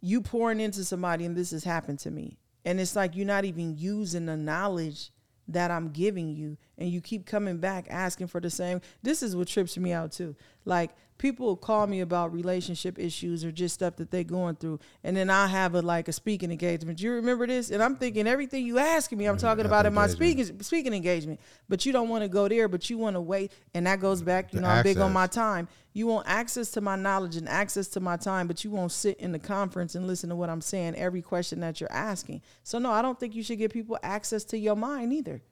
you 0.00 0.22
pouring 0.22 0.60
into 0.60 0.84
somebody, 0.84 1.26
and 1.26 1.36
this 1.36 1.50
has 1.50 1.64
happened 1.64 1.98
to 2.00 2.10
me. 2.10 2.38
And 2.64 2.80
it's 2.80 2.96
like 2.96 3.14
you're 3.14 3.26
not 3.26 3.44
even 3.44 3.76
using 3.76 4.26
the 4.26 4.36
knowledge 4.36 5.10
that 5.48 5.70
I'm 5.70 5.90
giving 5.90 6.30
you, 6.30 6.56
and 6.78 6.88
you 6.88 7.00
keep 7.00 7.26
coming 7.26 7.58
back 7.58 7.86
asking 7.90 8.28
for 8.28 8.40
the 8.40 8.50
same. 8.50 8.80
This 9.02 9.22
is 9.22 9.36
what 9.36 9.48
trips 9.48 9.76
me 9.76 9.92
out 9.92 10.12
too. 10.12 10.36
Like 10.64 10.92
people 11.20 11.54
call 11.54 11.86
me 11.86 12.00
about 12.00 12.32
relationship 12.32 12.98
issues 12.98 13.44
or 13.44 13.52
just 13.52 13.74
stuff 13.74 13.96
that 13.96 14.10
they're 14.10 14.24
going 14.24 14.56
through, 14.56 14.80
and 15.04 15.14
then 15.14 15.28
I 15.28 15.46
have 15.46 15.74
a 15.74 15.82
like 15.82 16.08
a 16.08 16.12
speaking 16.12 16.50
engagement. 16.50 17.00
You 17.00 17.12
remember 17.12 17.46
this? 17.46 17.70
And 17.70 17.82
I'm 17.82 17.96
thinking 17.96 18.26
everything 18.26 18.64
you 18.64 18.78
asking 18.78 19.18
me, 19.18 19.26
I'm 19.26 19.36
talking 19.36 19.66
about 19.66 19.86
in 19.86 19.92
my 19.92 20.06
speaking 20.06 20.62
speaking 20.62 20.94
engagement. 20.94 21.38
But 21.68 21.84
you 21.84 21.92
don't 21.92 22.08
want 22.08 22.24
to 22.24 22.28
go 22.28 22.48
there, 22.48 22.66
but 22.68 22.88
you 22.88 22.98
want 22.98 23.16
to 23.16 23.20
wait, 23.20 23.52
and 23.74 23.86
that 23.86 24.00
goes 24.00 24.22
back. 24.22 24.52
You 24.54 24.60
know, 24.60 24.68
I'm 24.68 24.82
big 24.82 24.98
on 24.98 25.12
my 25.12 25.26
time. 25.26 25.68
You 25.92 26.06
want 26.06 26.26
access 26.28 26.70
to 26.72 26.80
my 26.80 26.96
knowledge 26.96 27.36
and 27.36 27.48
access 27.48 27.88
to 27.88 28.00
my 28.00 28.16
time, 28.16 28.46
but 28.46 28.64
you 28.64 28.70
won't 28.70 28.92
sit 28.92 29.18
in 29.18 29.32
the 29.32 29.38
conference 29.38 29.94
and 29.94 30.06
listen 30.06 30.30
to 30.30 30.36
what 30.36 30.48
I'm 30.48 30.60
saying, 30.60 30.94
every 30.94 31.20
question 31.20 31.60
that 31.60 31.80
you're 31.80 31.92
asking. 31.92 32.42
So 32.62 32.78
no, 32.78 32.92
I 32.92 33.02
don't 33.02 33.18
think 33.18 33.34
you 33.34 33.42
should 33.42 33.58
give 33.58 33.72
people 33.72 33.98
access 34.02 34.44
to 34.44 34.58
your 34.58 34.76
mind 34.76 35.12
either. 35.12 35.42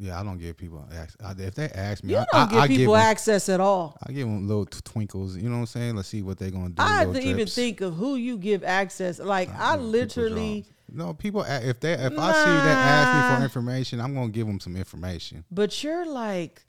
Yeah, 0.00 0.20
I 0.20 0.22
don't 0.22 0.38
give 0.38 0.56
people 0.56 0.86
access. 0.94 1.16
If 1.40 1.54
they 1.56 1.68
ask 1.70 2.04
me, 2.04 2.12
You 2.12 2.18
I, 2.18 2.24
don't 2.32 2.40
I, 2.40 2.46
give 2.50 2.58
I 2.60 2.66
people 2.68 2.92
them, 2.94 3.02
access 3.02 3.48
at 3.48 3.58
all. 3.60 3.98
I 4.06 4.12
give 4.12 4.28
them 4.28 4.46
little 4.46 4.64
twinkles. 4.66 5.36
You 5.36 5.48
know 5.48 5.56
what 5.56 5.60
I'm 5.62 5.66
saying? 5.66 5.96
Let's 5.96 6.08
see 6.08 6.22
what 6.22 6.38
they're 6.38 6.52
gonna 6.52 6.68
do. 6.68 6.80
I 6.82 6.98
have 7.00 7.12
to 7.14 7.20
even 7.20 7.48
think 7.48 7.80
of 7.80 7.94
who 7.96 8.14
you 8.14 8.38
give 8.38 8.62
access. 8.62 9.18
Like 9.18 9.48
I 9.58 9.72
People 9.72 9.86
literally. 9.88 10.64
No, 10.90 11.12
people. 11.14 11.42
If 11.42 11.80
they, 11.80 11.92
if 11.94 12.12
I 12.16 12.32
see 12.32 12.50
that 12.50 12.78
ask 12.78 13.32
me 13.32 13.36
for 13.38 13.44
information, 13.44 14.00
I'm 14.00 14.14
gonna 14.14 14.28
give 14.30 14.46
them 14.46 14.60
some 14.60 14.76
information. 14.76 15.44
but 15.50 15.82
you're 15.82 16.06
like, 16.06 16.62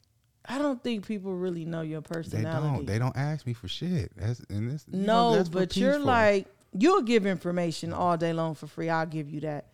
I 0.45 0.57
don't 0.57 0.83
think 0.83 1.05
people 1.05 1.35
really 1.35 1.65
know 1.65 1.81
your 1.81 2.01
personality. 2.01 2.59
They 2.67 2.73
don't. 2.75 2.85
They 2.87 2.99
don't 2.99 3.15
ask 3.15 3.45
me 3.45 3.53
for 3.53 3.67
shit. 3.67 4.11
That's 4.17 4.39
and 4.49 4.71
this. 4.71 4.85
you 4.91 4.97
know, 5.01 5.31
No, 5.31 5.35
that's 5.37 5.49
but 5.49 5.77
you're 5.77 5.91
peaceful. 5.91 6.05
like 6.07 6.47
you'll 6.73 7.03
give 7.03 7.25
information 7.27 7.93
all 7.93 8.17
day 8.17 8.33
long 8.33 8.55
for 8.55 8.65
free. 8.65 8.89
I'll 8.89 9.05
give 9.05 9.29
you 9.29 9.41
that. 9.41 9.67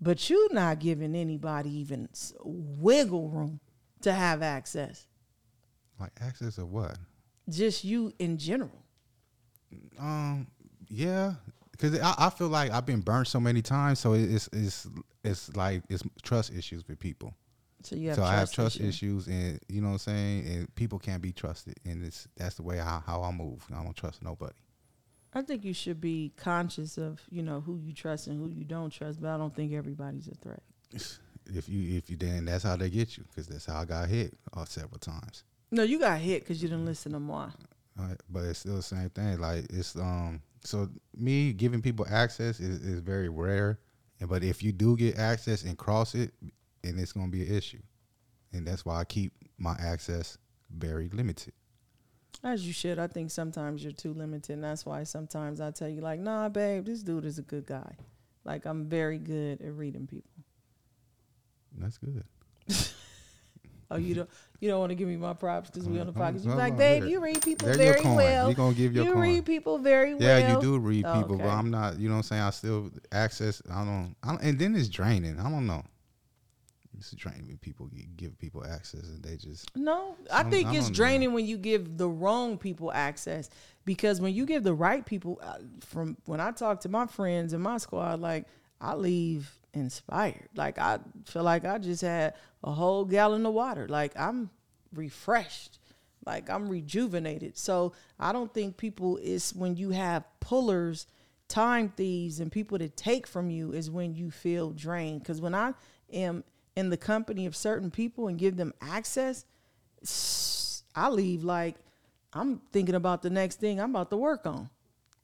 But 0.00 0.30
you're 0.30 0.52
not 0.52 0.78
giving 0.78 1.14
anybody 1.14 1.70
even 1.78 2.08
wiggle 2.44 3.28
room 3.28 3.60
to 4.02 4.12
have 4.12 4.42
access. 4.42 5.06
like 5.98 6.12
access 6.20 6.58
of 6.58 6.70
what? 6.70 6.96
Just 7.48 7.82
you 7.84 8.12
in 8.18 8.38
general. 8.38 8.84
Um, 9.98 10.46
yeah, 10.88 11.34
because 11.72 11.98
I, 11.98 12.14
I 12.18 12.30
feel 12.30 12.48
like 12.48 12.70
I've 12.70 12.86
been 12.86 13.00
burned 13.00 13.26
so 13.26 13.40
many 13.40 13.62
times, 13.62 13.98
so 13.98 14.12
it's 14.12 14.48
it's 14.52 14.86
it's 15.24 15.54
like 15.56 15.82
it's 15.88 16.02
trust 16.22 16.52
issues 16.52 16.86
with 16.86 16.98
people. 16.98 17.34
So 17.82 17.96
you 17.96 18.08
have 18.08 18.16
so 18.16 18.24
I 18.24 18.34
have 18.34 18.52
trust 18.52 18.76
issues. 18.76 18.88
issues, 18.88 19.26
and 19.28 19.60
you 19.68 19.80
know 19.80 19.88
what 19.88 19.92
I'm 19.94 19.98
saying. 19.98 20.46
And 20.46 20.74
people 20.74 20.98
can't 20.98 21.22
be 21.22 21.32
trusted, 21.32 21.74
and 21.84 22.04
it's 22.04 22.28
that's 22.36 22.54
the 22.56 22.62
way 22.62 22.78
how, 22.78 23.02
how 23.06 23.22
I 23.22 23.30
move. 23.30 23.64
I 23.74 23.82
don't 23.82 23.96
trust 23.96 24.22
nobody. 24.22 24.54
I 25.38 25.42
think 25.42 25.64
you 25.64 25.72
should 25.72 26.00
be 26.00 26.32
conscious 26.36 26.98
of, 26.98 27.20
you 27.30 27.44
know, 27.44 27.60
who 27.60 27.78
you 27.78 27.92
trust 27.92 28.26
and 28.26 28.38
who 28.38 28.52
you 28.52 28.64
don't 28.64 28.90
trust, 28.90 29.22
but 29.22 29.30
I 29.30 29.36
don't 29.36 29.54
think 29.54 29.72
everybody's 29.72 30.28
a 30.28 30.34
threat. 30.34 30.62
If 31.50 31.66
you 31.66 31.96
if 31.96 32.10
you 32.10 32.18
then 32.18 32.44
that's 32.44 32.62
how 32.62 32.76
they 32.76 32.90
get 32.90 33.16
you, 33.16 33.24
because 33.26 33.46
that's 33.46 33.64
how 33.64 33.80
I 33.80 33.86
got 33.86 34.06
hit 34.10 34.36
uh, 34.52 34.66
several 34.66 34.98
times. 34.98 35.44
No, 35.70 35.82
you 35.82 35.98
got 35.98 36.18
hit 36.18 36.42
because 36.42 36.62
you 36.62 36.68
didn't 36.68 36.84
listen 36.84 37.12
to 37.12 37.20
moi. 37.20 37.48
Uh, 37.98 38.16
but 38.28 38.44
it's 38.44 38.58
still 38.58 38.76
the 38.76 38.82
same 38.82 39.08
thing. 39.08 39.40
Like 39.40 39.64
it's 39.70 39.96
um 39.96 40.42
so 40.62 40.90
me 41.16 41.54
giving 41.54 41.80
people 41.80 42.06
access 42.10 42.60
is, 42.60 42.82
is 42.82 43.00
very 43.00 43.30
rare. 43.30 43.78
And 44.20 44.28
but 44.28 44.44
if 44.44 44.62
you 44.62 44.72
do 44.72 44.94
get 44.94 45.18
access 45.18 45.64
and 45.64 45.78
cross 45.78 46.14
it, 46.14 46.34
and 46.84 47.00
it's 47.00 47.14
gonna 47.14 47.28
be 47.28 47.46
an 47.48 47.56
issue. 47.56 47.80
And 48.52 48.66
that's 48.66 48.84
why 48.84 49.00
I 49.00 49.04
keep 49.04 49.32
my 49.56 49.74
access 49.80 50.36
very 50.70 51.08
limited. 51.08 51.54
As 52.44 52.66
you 52.66 52.72
should. 52.72 52.98
I 52.98 53.06
think 53.08 53.30
sometimes 53.30 53.82
you're 53.82 53.92
too 53.92 54.14
limited. 54.14 54.52
And 54.52 54.64
that's 54.64 54.86
why 54.86 55.02
sometimes 55.04 55.60
I 55.60 55.70
tell 55.72 55.88
you, 55.88 56.00
like, 56.00 56.20
nah, 56.20 56.48
babe, 56.48 56.84
this 56.86 57.02
dude 57.02 57.24
is 57.24 57.38
a 57.38 57.42
good 57.42 57.66
guy. 57.66 57.96
Like, 58.44 58.64
I'm 58.64 58.86
very 58.86 59.18
good 59.18 59.60
at 59.60 59.72
reading 59.74 60.06
people. 60.06 60.30
That's 61.76 61.98
good. 61.98 62.24
Oh, 63.90 63.96
you 63.96 64.14
don't 64.14 64.28
you 64.60 64.68
don't 64.68 64.80
want 64.80 64.90
to 64.90 64.94
give 64.94 65.08
me 65.08 65.16
my 65.16 65.32
props 65.32 65.70
because 65.70 65.88
we 65.88 65.98
on 65.98 66.06
the 66.06 66.12
podcast. 66.12 66.44
You're 66.44 66.56
like, 66.56 66.76
babe, 66.76 67.04
you 67.04 67.20
read 67.20 67.40
people 67.40 67.72
very 67.72 68.02
well. 68.02 68.48
We 68.48 68.54
gonna 68.54 68.74
give 68.74 68.94
your 68.94 69.06
you 69.06 69.12
coin. 69.14 69.22
read 69.22 69.46
people 69.46 69.78
very 69.78 70.14
well. 70.14 70.22
yeah, 70.22 70.52
you 70.52 70.60
do 70.60 70.78
read 70.78 71.06
people, 71.06 71.36
Okay. 71.36 71.44
but 71.44 71.48
I'm 71.48 71.70
not. 71.70 71.98
You 71.98 72.08
know 72.08 72.16
what 72.16 72.18
I'm 72.18 72.22
saying? 72.24 72.42
I 72.42 72.50
still 72.50 72.90
access. 73.12 73.62
I 73.70 73.84
don't. 73.84 74.14
I 74.22 74.28
don't 74.32 74.42
and 74.42 74.58
then 74.58 74.76
it's 74.76 74.88
draining. 74.88 75.40
I 75.40 75.44
don't 75.44 75.66
know. 75.66 75.82
It's 76.98 77.12
draining 77.12 77.46
when 77.46 77.58
people 77.58 77.88
give 78.16 78.38
people 78.38 78.64
access 78.64 79.04
and 79.04 79.22
they 79.22 79.36
just 79.36 79.74
No, 79.76 80.16
I 80.30 80.42
don't- 80.42 80.50
think 80.52 80.66
I 80.66 80.70
it's 80.74 80.86
don't 80.86 80.88
know. 80.90 80.94
draining 80.94 81.32
when 81.32 81.46
you 81.46 81.56
give 81.56 81.96
the 81.96 82.08
wrong 82.08 82.58
people 82.58 82.92
access 82.92 83.48
because 83.84 84.20
when 84.20 84.34
you 84.34 84.44
give 84.44 84.64
the 84.64 84.74
right 84.74 85.04
people, 85.06 85.38
uh, 85.42 85.58
from 85.80 86.16
when 86.26 86.40
I 86.40 86.50
talk 86.50 86.80
to 86.80 86.88
my 86.88 87.06
friends 87.06 87.52
in 87.52 87.60
my 87.62 87.78
squad, 87.78 88.20
like 88.20 88.46
I 88.80 88.94
leave 88.94 89.58
inspired. 89.74 90.48
Like 90.54 90.78
I 90.78 90.98
feel 91.24 91.42
like 91.44 91.64
I 91.64 91.78
just 91.78 92.02
had 92.02 92.34
a 92.64 92.72
whole 92.72 93.04
gallon 93.04 93.46
of 93.46 93.54
water. 93.54 93.86
Like 93.88 94.12
I'm 94.18 94.50
refreshed. 94.92 95.78
Like 96.26 96.50
I'm 96.50 96.68
rejuvenated. 96.68 97.56
So 97.56 97.92
I 98.18 98.32
don't 98.32 98.52
think 98.52 98.76
people 98.76 99.16
is 99.18 99.54
when 99.54 99.76
you 99.76 99.90
have 99.90 100.24
pullers, 100.40 101.06
time 101.48 101.90
thieves, 101.90 102.40
and 102.40 102.50
people 102.52 102.78
to 102.78 102.88
take 102.88 103.26
from 103.26 103.50
you 103.50 103.72
is 103.72 103.90
when 103.90 104.14
you 104.14 104.30
feel 104.30 104.70
drained. 104.72 105.20
Because 105.22 105.40
when 105.40 105.54
I 105.54 105.72
am 106.12 106.44
in 106.78 106.90
the 106.90 106.96
company 106.96 107.44
of 107.46 107.56
certain 107.56 107.90
people 107.90 108.28
and 108.28 108.38
give 108.38 108.56
them 108.56 108.72
access, 108.80 109.44
I 110.94 111.08
leave 111.08 111.42
like 111.42 111.74
I'm 112.32 112.60
thinking 112.70 112.94
about 112.94 113.22
the 113.22 113.30
next 113.30 113.58
thing 113.58 113.80
I'm 113.80 113.90
about 113.90 114.10
to 114.10 114.16
work 114.16 114.46
on. 114.46 114.70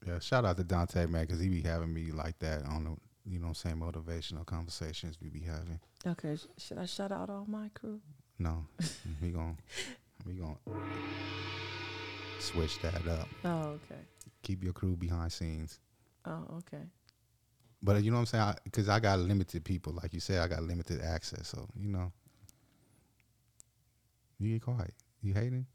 Yeah, 0.05 0.19
shout 0.19 0.45
out 0.45 0.57
to 0.57 0.65
Dante 0.65 1.07
man 1.07 1.27
because 1.27 1.39
he 1.39 1.49
be 1.49 1.63
having 1.63 1.95
me 1.95 2.11
like 2.11 2.41
that 2.41 2.65
on 2.67 2.85
the 2.85 2.97
you 3.31 3.39
know 3.39 3.53
same 3.53 3.81
motivational 3.81 4.45
conversations 4.45 5.19
we 5.23 5.31
be 5.31 5.41
having. 5.41 5.79
Okay, 6.05 6.37
should 6.59 6.79
I 6.79 6.87
shout 6.87 7.13
out 7.13 7.31
all 7.31 7.47
my 7.47 7.69
crew? 7.73 8.01
No, 8.41 8.67
we 9.23 9.29
gon' 9.29 9.57
we 10.27 10.35
gon' 10.35 10.57
switch 12.41 12.83
that 12.83 13.07
up. 13.07 13.29
Oh, 13.45 13.79
okay. 13.79 14.01
Keep 14.43 14.65
your 14.65 14.73
crew 14.73 14.97
behind 14.97 15.33
scenes. 15.33 15.79
Oh, 16.27 16.59
okay. 16.59 16.83
But 17.85 18.03
you 18.03 18.11
know 18.11 18.17
what 18.17 18.35
I'm 18.35 18.41
saying? 18.41 18.55
Because 18.65 18.89
I, 18.89 18.97
I, 18.97 19.01
got 19.01 19.19
limited 19.19 19.63
people, 19.63 19.93
like 19.93 20.15
you 20.15 20.21
said, 20.21 20.41
I 20.41 20.49
got 20.49 20.63
limited 20.63 21.03
access. 21.03 21.49
So 21.49 21.69
you 21.79 21.89
know, 21.89 22.11
you 24.41 24.55
get 24.55 24.63
quiet. 24.63 24.95
You 25.23 25.35
hating? 25.35 25.67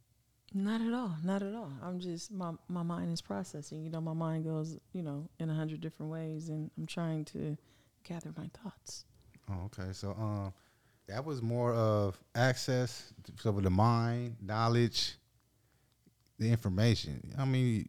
Not 0.54 0.82
at 0.82 0.92
all. 0.92 1.16
Not 1.24 1.44
at 1.44 1.54
all. 1.54 1.72
I'm 1.84 2.00
just 2.00 2.32
my 2.32 2.54
my 2.68 2.82
mind 2.82 3.14
is 3.14 3.22
processing. 3.22 3.84
You 3.84 3.92
know, 3.92 4.02
my 4.02 4.14
mind 4.14 4.46
goes, 4.46 4.80
you 4.92 5.04
know, 5.04 5.30
in 5.40 5.52
a 5.52 5.54
hundred 5.54 5.82
different 5.82 6.12
ways, 6.12 6.50
and 6.50 6.72
I'm 6.78 6.88
trying 6.88 7.26
to 7.26 7.56
gather 8.04 8.34
my 8.36 8.50
thoughts. 8.64 9.06
Oh, 9.52 9.66
okay. 9.66 9.94
So 9.94 10.12
um, 10.12 10.52
that 11.08 11.24
was 11.24 11.44
more 11.44 11.74
of 11.74 12.18
access 12.34 13.14
to 13.44 13.52
the 13.52 13.70
mind, 13.70 14.38
knowledge, 14.42 15.14
the 16.40 16.50
information. 16.50 17.34
I 17.38 17.46
mean, 17.46 17.88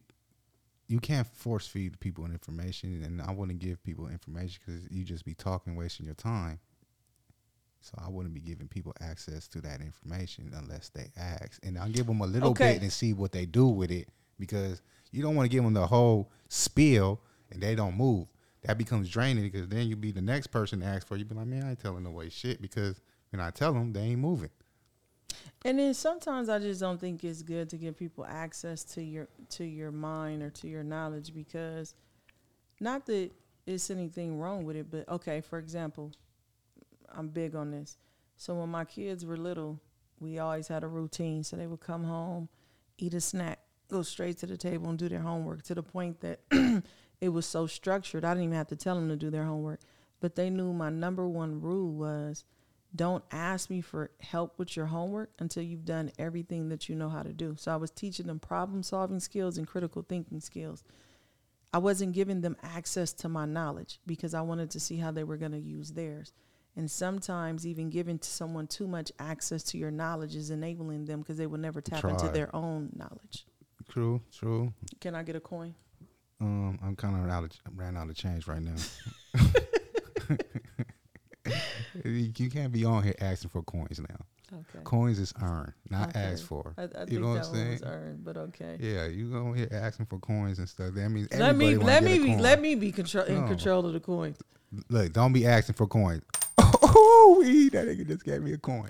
you 0.91 0.99
can't 0.99 1.25
force 1.25 1.65
feed 1.65 1.97
people 2.01 2.25
information, 2.25 3.01
and 3.03 3.21
I 3.21 3.31
wouldn't 3.31 3.59
give 3.59 3.81
people 3.81 4.07
information 4.09 4.61
because 4.65 4.83
you 4.91 5.05
just 5.05 5.23
be 5.23 5.33
talking, 5.33 5.75
wasting 5.75 6.05
your 6.05 6.15
time. 6.15 6.59
So 7.79 7.93
I 7.97 8.09
wouldn't 8.09 8.33
be 8.35 8.41
giving 8.41 8.67
people 8.67 8.93
access 8.99 9.47
to 9.49 9.61
that 9.61 9.79
information 9.81 10.51
unless 10.55 10.89
they 10.89 11.09
ask, 11.17 11.65
and 11.65 11.79
I'll 11.79 11.89
give 11.89 12.07
them 12.07 12.19
a 12.19 12.27
little 12.27 12.51
Okay. 12.51 12.73
bit 12.73 12.81
and 12.81 12.91
see 12.91 13.13
what 13.13 13.31
they 13.31 13.45
do 13.45 13.67
with 13.67 13.89
it 13.89 14.09
because 14.37 14.81
you 15.11 15.23
don't 15.23 15.35
want 15.35 15.49
to 15.49 15.55
give 15.55 15.63
them 15.63 15.73
the 15.73 15.87
whole 15.87 16.29
spiel 16.49 17.21
and 17.51 17.63
they 17.63 17.73
don't 17.73 17.95
move. 17.97 18.27
That 18.63 18.77
becomes 18.77 19.09
draining 19.09 19.43
because 19.43 19.67
then 19.69 19.87
you 19.87 19.95
be 19.95 20.11
the 20.11 20.21
next 20.21 20.47
person 20.47 20.81
to 20.81 20.85
ask 20.85 21.07
for. 21.07 21.15
You 21.15 21.25
be 21.25 21.33
like, 21.33 21.47
man, 21.47 21.63
I 21.63 21.69
ain't 21.71 21.79
telling 21.79 22.03
no 22.03 22.11
way 22.11 22.29
shit 22.29 22.61
because 22.61 23.01
when 23.31 23.39
I 23.39 23.49
tell 23.49 23.73
them, 23.73 23.93
they 23.93 24.01
ain't 24.01 24.19
moving. 24.19 24.51
And 25.63 25.77
then 25.77 25.93
sometimes 25.93 26.49
I 26.49 26.57
just 26.59 26.79
don't 26.81 26.99
think 26.99 27.23
it's 27.23 27.43
good 27.43 27.69
to 27.69 27.77
give 27.77 27.97
people 27.97 28.25
access 28.25 28.83
to 28.95 29.03
your 29.03 29.27
to 29.49 29.63
your 29.63 29.91
mind 29.91 30.41
or 30.41 30.49
to 30.49 30.67
your 30.67 30.83
knowledge 30.83 31.33
because 31.33 31.93
not 32.79 33.05
that 33.05 33.31
it's 33.67 33.91
anything 33.91 34.39
wrong 34.39 34.63
with 34.65 34.75
it, 34.75 34.89
but 34.89 35.07
okay, 35.07 35.39
for 35.41 35.59
example, 35.59 36.11
I'm 37.09 37.29
big 37.29 37.55
on 37.55 37.71
this. 37.71 37.97
So 38.37 38.55
when 38.55 38.69
my 38.69 38.85
kids 38.85 39.23
were 39.23 39.37
little, 39.37 39.79
we 40.19 40.39
always 40.39 40.67
had 40.67 40.83
a 40.83 40.87
routine. 40.87 41.43
So 41.43 41.55
they 41.55 41.67
would 41.67 41.79
come 41.79 42.03
home, 42.03 42.49
eat 42.97 43.13
a 43.13 43.21
snack, 43.21 43.59
go 43.87 44.01
straight 44.01 44.37
to 44.39 44.47
the 44.47 44.57
table 44.57 44.89
and 44.89 44.97
do 44.97 45.09
their 45.09 45.19
homework 45.19 45.61
to 45.63 45.75
the 45.75 45.83
point 45.83 46.21
that 46.21 46.39
it 47.21 47.29
was 47.29 47.45
so 47.45 47.67
structured. 47.67 48.25
I 48.25 48.31
didn't 48.31 48.45
even 48.45 48.57
have 48.57 48.67
to 48.69 48.75
tell 48.75 48.95
them 48.95 49.09
to 49.09 49.15
do 49.15 49.29
their 49.29 49.45
homework. 49.45 49.81
But 50.21 50.35
they 50.35 50.49
knew 50.49 50.73
my 50.73 50.89
number 50.89 51.27
one 51.27 51.61
rule 51.61 51.91
was 51.91 52.45
don't 52.95 53.23
ask 53.31 53.69
me 53.69 53.81
for 53.81 54.11
help 54.19 54.59
with 54.59 54.75
your 54.75 54.87
homework 54.87 55.31
until 55.39 55.63
you've 55.63 55.85
done 55.85 56.11
everything 56.19 56.69
that 56.69 56.89
you 56.89 56.95
know 56.95 57.09
how 57.09 57.23
to 57.23 57.33
do. 57.33 57.55
So 57.57 57.71
I 57.71 57.77
was 57.77 57.91
teaching 57.91 58.27
them 58.27 58.39
problem 58.39 58.83
solving 58.83 59.19
skills 59.19 59.57
and 59.57 59.67
critical 59.67 60.01
thinking 60.07 60.41
skills. 60.41 60.83
I 61.73 61.77
wasn't 61.77 62.13
giving 62.13 62.41
them 62.41 62.57
access 62.63 63.13
to 63.13 63.29
my 63.29 63.45
knowledge 63.45 63.99
because 64.05 64.33
I 64.33 64.41
wanted 64.41 64.71
to 64.71 64.79
see 64.79 64.97
how 64.97 65.11
they 65.11 65.23
were 65.23 65.37
going 65.37 65.53
to 65.53 65.59
use 65.59 65.91
theirs. 65.91 66.33
And 66.75 66.89
sometimes 66.89 67.65
even 67.65 67.89
giving 67.89 68.19
to 68.19 68.29
someone 68.29 68.67
too 68.67 68.87
much 68.87 69.11
access 69.19 69.63
to 69.63 69.77
your 69.77 69.91
knowledge 69.91 70.35
is 70.35 70.51
enabling 70.51 71.05
them 71.05 71.19
because 71.19 71.37
they 71.37 71.47
will 71.47 71.59
never 71.59 71.81
tap 71.81 72.03
into 72.03 72.27
their 72.29 72.53
own 72.55 72.89
knowledge. 72.95 73.45
True, 73.89 74.21
true. 74.37 74.73
Can 74.99 75.15
I 75.15 75.23
get 75.23 75.35
a 75.35 75.39
coin? 75.39 75.75
Um, 76.39 76.79
I'm 76.81 76.95
kind 76.95 77.23
of 77.23 77.29
out 77.29 77.43
of 77.43 77.51
ran 77.75 77.97
out 77.97 78.09
of 78.09 78.15
change 78.15 78.47
right 78.47 78.61
now. 78.61 78.75
you 82.05 82.31
you 82.37 82.49
can't 82.49 82.71
be 82.71 82.85
on 82.85 83.03
here 83.03 83.15
asking 83.21 83.49
for 83.49 83.61
coins 83.63 83.99
now. 83.99 84.25
Okay. 84.53 84.83
Coins 84.83 85.17
is 85.19 85.33
earned, 85.41 85.73
not 85.89 86.09
Okay. 86.09 86.19
asked 86.19 86.43
for. 86.43 86.73
I, 86.77 86.83
I 86.83 86.87
think 86.87 87.11
you 87.11 87.19
know 87.21 87.29
what 87.29 87.37
I'm 87.37 87.43
saying? 87.43 87.71
was 87.71 87.83
earned, 87.83 88.25
but 88.25 88.37
okay. 88.37 88.77
Yeah, 88.79 89.05
you 89.07 89.29
go 89.31 89.53
here 89.53 89.69
asking 89.71 90.07
for 90.07 90.19
coins 90.19 90.59
and 90.59 90.67
stuff. 90.67 90.93
That 90.93 91.09
means 91.09 91.27
Let 91.33 91.55
me 91.55 91.75
let 91.77 92.03
me 92.03 92.19
be 92.19 92.35
let 92.35 92.59
me 92.61 92.75
be 92.75 92.91
control 92.91 93.25
in 93.25 93.41
No. 93.41 93.47
control 93.47 93.85
of 93.85 93.93
the 93.93 93.99
coins. 93.99 94.37
Look, 94.89 95.13
don't 95.13 95.33
be 95.33 95.45
asking 95.45 95.75
for 95.75 95.87
coins. 95.87 96.23
Oh, 96.93 97.37
we 97.39 97.69
that 97.69 97.87
nigga 97.87 98.05
just 98.07 98.23
gave 98.25 98.41
me 98.41 98.53
a 98.53 98.57
coin. 98.57 98.89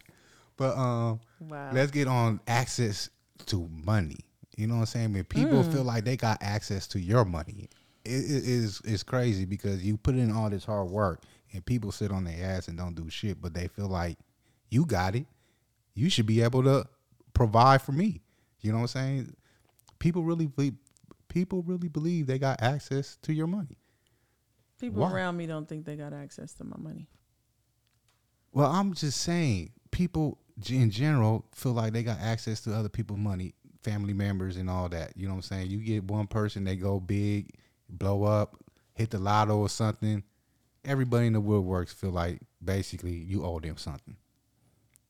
But 0.57 0.75
um, 0.77 1.19
Wow. 1.39 1.71
let's 1.73 1.91
get 1.91 2.07
on 2.07 2.39
access 2.47 3.09
to 3.47 3.67
money. 3.83 4.17
You 4.57 4.67
know 4.67 4.75
what 4.75 4.79
I'm 4.81 4.85
saying? 4.87 5.13
When 5.13 5.23
people 5.23 5.63
Hmm. 5.63 5.71
feel 5.71 5.83
like 5.83 6.03
they 6.05 6.17
got 6.17 6.41
access 6.41 6.87
to 6.89 6.99
your 6.99 7.25
money, 7.25 7.69
it, 8.05 8.09
it 8.11 8.43
is 8.47 8.81
it's 8.85 9.03
crazy 9.03 9.45
because 9.45 9.83
you 9.83 9.97
put 9.97 10.15
in 10.15 10.31
all 10.31 10.49
this 10.49 10.65
hard 10.65 10.89
work 10.89 11.21
and 11.53 11.65
people 11.65 11.91
sit 11.91 12.11
on 12.11 12.23
their 12.23 12.43
ass 12.43 12.67
and 12.67 12.77
don't 12.77 12.95
do 12.95 13.09
shit, 13.09 13.41
but 13.41 13.53
they 13.53 13.67
feel 13.67 13.87
like 13.87 14.17
you 14.69 14.85
got 14.85 15.15
it. 15.15 15.25
You 15.93 16.09
should 16.09 16.25
be 16.25 16.41
able 16.41 16.63
to 16.63 16.85
provide 17.33 17.81
for 17.81 17.91
me. 17.91 18.21
You 18.61 18.71
know 18.71 18.79
what 18.79 18.95
I'm 18.95 19.27
saying? 19.27 19.35
People 19.99 20.23
really 20.23 20.47
believe, 20.47 20.75
people 21.27 21.63
really 21.63 21.89
believe 21.89 22.27
they 22.27 22.39
got 22.39 22.61
access 22.61 23.17
to 23.23 23.33
your 23.33 23.47
money. 23.47 23.77
People 24.79 25.01
Why? 25.01 25.11
around 25.11 25.37
me 25.37 25.45
don't 25.45 25.67
think 25.67 25.85
they 25.85 25.95
got 25.95 26.13
access 26.13 26.53
to 26.53 26.63
my 26.63 26.77
money. 26.77 27.07
Well, 28.51 28.69
I'm 28.69 28.93
just 28.93 29.21
saying, 29.21 29.71
people 29.91 30.39
in 30.69 30.91
general 30.91 31.45
feel 31.53 31.73
like 31.73 31.93
they 31.93 32.03
got 32.03 32.19
access 32.19 32.61
to 32.61 32.73
other 32.73 32.89
people's 32.89 33.19
money, 33.19 33.53
family 33.83 34.13
members, 34.13 34.57
and 34.57 34.69
all 34.69 34.89
that. 34.89 35.13
You 35.15 35.27
know 35.27 35.33
what 35.33 35.37
I'm 35.37 35.43
saying? 35.43 35.67
You 35.69 35.77
get 35.79 36.03
one 36.03 36.27
person, 36.27 36.63
they 36.63 36.75
go 36.75 36.99
big, 36.99 37.53
blow 37.89 38.23
up, 38.23 38.57
hit 38.93 39.11
the 39.11 39.19
lotto 39.19 39.57
or 39.57 39.69
something. 39.69 40.23
Everybody 40.83 41.27
in 41.27 41.33
the 41.33 41.41
woodworks 41.41 41.93
feel 41.93 42.09
like 42.11 42.39
basically 42.63 43.13
you 43.13 43.45
owe 43.45 43.59
them 43.59 43.77
something. 43.77 44.15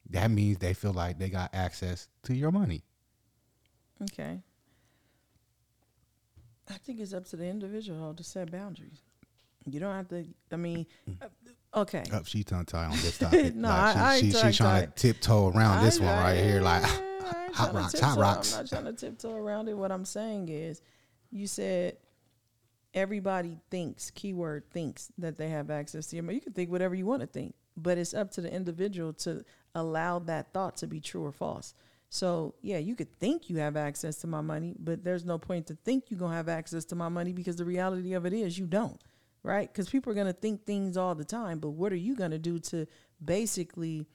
That 0.09 0.29
means 0.29 0.57
they 0.57 0.73
feel 0.73 0.91
like 0.93 1.17
they 1.17 1.29
got 1.29 1.51
access 1.53 2.09
to 2.23 2.33
your 2.35 2.51
money. 2.51 2.83
Okay. 4.03 4.41
I 6.69 6.73
think 6.73 6.99
it's 6.99 7.13
up 7.13 7.25
to 7.29 7.35
the 7.35 7.45
individual 7.45 8.13
to 8.13 8.23
set 8.23 8.51
boundaries. 8.51 9.01
You 9.69 9.79
don't 9.79 9.95
have 9.95 10.07
to. 10.09 10.25
I 10.51 10.55
mean, 10.55 10.85
uh, 11.21 11.27
okay. 11.81 12.03
Up, 12.11 12.25
she 12.25 12.43
tongue 12.43 12.65
tied 12.65 12.85
on 12.85 12.91
this 12.97 13.17
topic. 13.19 13.53
No, 13.55 13.67
like 13.69 13.95
I- 13.95 14.13
I 14.15 14.19
she, 14.19 14.25
ain't 14.27 14.35
she, 14.37 14.51
she 14.51 14.57
trying 14.57 14.87
to 14.87 14.91
tiptoe 14.93 15.49
around 15.49 15.83
this 15.85 15.99
I- 16.01 16.03
one 16.05 16.15
right 16.17 16.37
here. 16.43 16.61
Like, 16.61 16.83
I 16.83 17.49
hot 17.53 17.73
rocks, 17.73 17.99
hot 17.99 18.17
rocks. 18.17 18.53
I'm 18.53 18.61
not 18.63 18.69
trying 18.69 18.85
to 18.85 18.93
tiptoe 18.93 19.35
around 19.35 19.69
it. 19.69 19.77
What 19.77 19.91
I'm 19.91 20.05
saying 20.05 20.49
is, 20.49 20.81
you 21.31 21.45
said 21.47 21.97
everybody 22.93 23.57
thinks, 23.69 24.11
keyword 24.11 24.69
thinks, 24.71 25.11
that 25.17 25.37
they 25.37 25.49
have 25.49 25.69
access 25.69 26.07
to 26.07 26.15
your. 26.15 26.31
You 26.31 26.41
can 26.41 26.53
think 26.53 26.69
whatever 26.69 26.95
you 26.95 27.05
want 27.05 27.21
to 27.21 27.27
think, 27.27 27.55
but 27.77 27.97
it's 27.97 28.13
up 28.13 28.31
to 28.31 28.41
the 28.41 28.53
individual 28.53 29.13
to 29.13 29.43
allow 29.75 30.19
that 30.19 30.53
thought 30.53 30.77
to 30.77 30.87
be 30.87 30.99
true 30.99 31.25
or 31.25 31.31
false. 31.31 31.73
So, 32.09 32.55
yeah, 32.61 32.77
you 32.77 32.95
could 32.95 33.17
think 33.19 33.49
you 33.49 33.57
have 33.57 33.77
access 33.77 34.17
to 34.17 34.27
my 34.27 34.41
money, 34.41 34.75
but 34.77 35.03
there's 35.03 35.23
no 35.23 35.37
point 35.37 35.67
to 35.67 35.77
think 35.85 36.05
you're 36.09 36.19
going 36.19 36.31
to 36.31 36.37
have 36.37 36.49
access 36.49 36.83
to 36.85 36.95
my 36.95 37.07
money 37.07 37.31
because 37.31 37.55
the 37.55 37.65
reality 37.65 38.13
of 38.13 38.25
it 38.25 38.33
is 38.33 38.57
you 38.57 38.67
don't, 38.67 39.01
right? 39.43 39.71
Because 39.71 39.89
people 39.89 40.11
are 40.11 40.15
going 40.15 40.27
to 40.27 40.33
think 40.33 40.65
things 40.65 40.97
all 40.97 41.15
the 41.15 41.23
time, 41.23 41.59
but 41.59 41.69
what 41.69 41.93
are 41.93 41.97
you 41.97 42.15
going 42.15 42.31
to 42.31 42.39
do 42.39 42.59
to 42.59 42.85
basically 43.23 44.07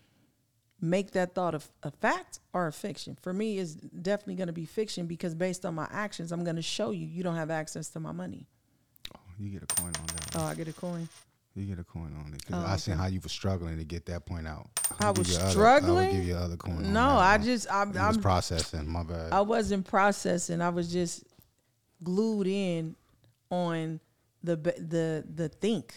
make 0.81 1.13
that 1.13 1.35
thought 1.35 1.55
a 1.55 1.91
fact 1.91 2.41
or 2.53 2.67
a 2.67 2.73
fiction. 2.73 3.17
For 3.23 3.33
me, 3.33 3.59
it's 3.59 3.75
definitely 3.75 4.35
going 4.35 4.49
to 4.49 4.53
be 4.53 4.67
fiction 4.67 5.07
because 5.07 5.35
based 5.35 5.65
on 5.65 5.75
my 5.75 5.89
actions, 5.91 6.33
I'm 6.33 6.45
going 6.45 6.57
to 6.57 6.63
show 6.63 6.91
you 6.91 7.07
you 7.07 7.23
don't 7.23 7.37
have 7.37 7.51
access 7.51 7.89
to 7.91 8.01
my 8.01 8.13
money. 8.13 8.47
You 9.39 9.51
get 9.51 9.63
a 9.63 9.67
coin 9.67 9.87
on 9.99 10.07
that. 10.07 10.37
Oh, 10.37 10.45
I 10.45 10.55
get 10.55 10.69
a 10.69 10.73
coin. 10.73 11.09
You 11.55 11.65
get 11.65 11.79
a 11.79 11.85
coin 11.85 12.15
on 12.25 12.35
it 12.35 12.45
because 12.47 12.63
Oh, 12.63 12.67
I 12.69 12.77
seen 12.77 12.97
how 12.99 13.07
you 13.07 13.19
were 13.21 13.31
struggling 13.31 13.79
to 13.79 13.85
get 13.85 14.05
that 14.07 14.27
point 14.27 14.47
out. 14.47 14.69
I 15.01 15.07
I'll 15.07 15.15
give 15.15 15.27
was 15.27 15.51
struggling. 15.53 15.91
other- 15.97 16.03
I 16.03 16.07
will 16.09 16.13
give 16.13 16.25
you 16.25 16.35
other 16.37 16.57
coin. 16.57 16.93
No, 16.93 17.01
I 17.01 17.37
one. 17.39 17.47
just 17.47 17.67
I'm, 17.73 17.93
was 17.95 18.19
processing. 18.19 18.87
My 18.87 19.03
bad. 19.03 19.33
I 19.33 19.41
wasn't 19.41 19.87
processing. 19.87 20.61
I 20.61 20.69
was 20.69 20.93
just 20.93 21.25
glued 22.03 22.47
in 22.47 22.95
on 23.51 24.01
the 24.43 24.57
the 24.57 25.25
the 25.35 25.49
think. 25.49 25.95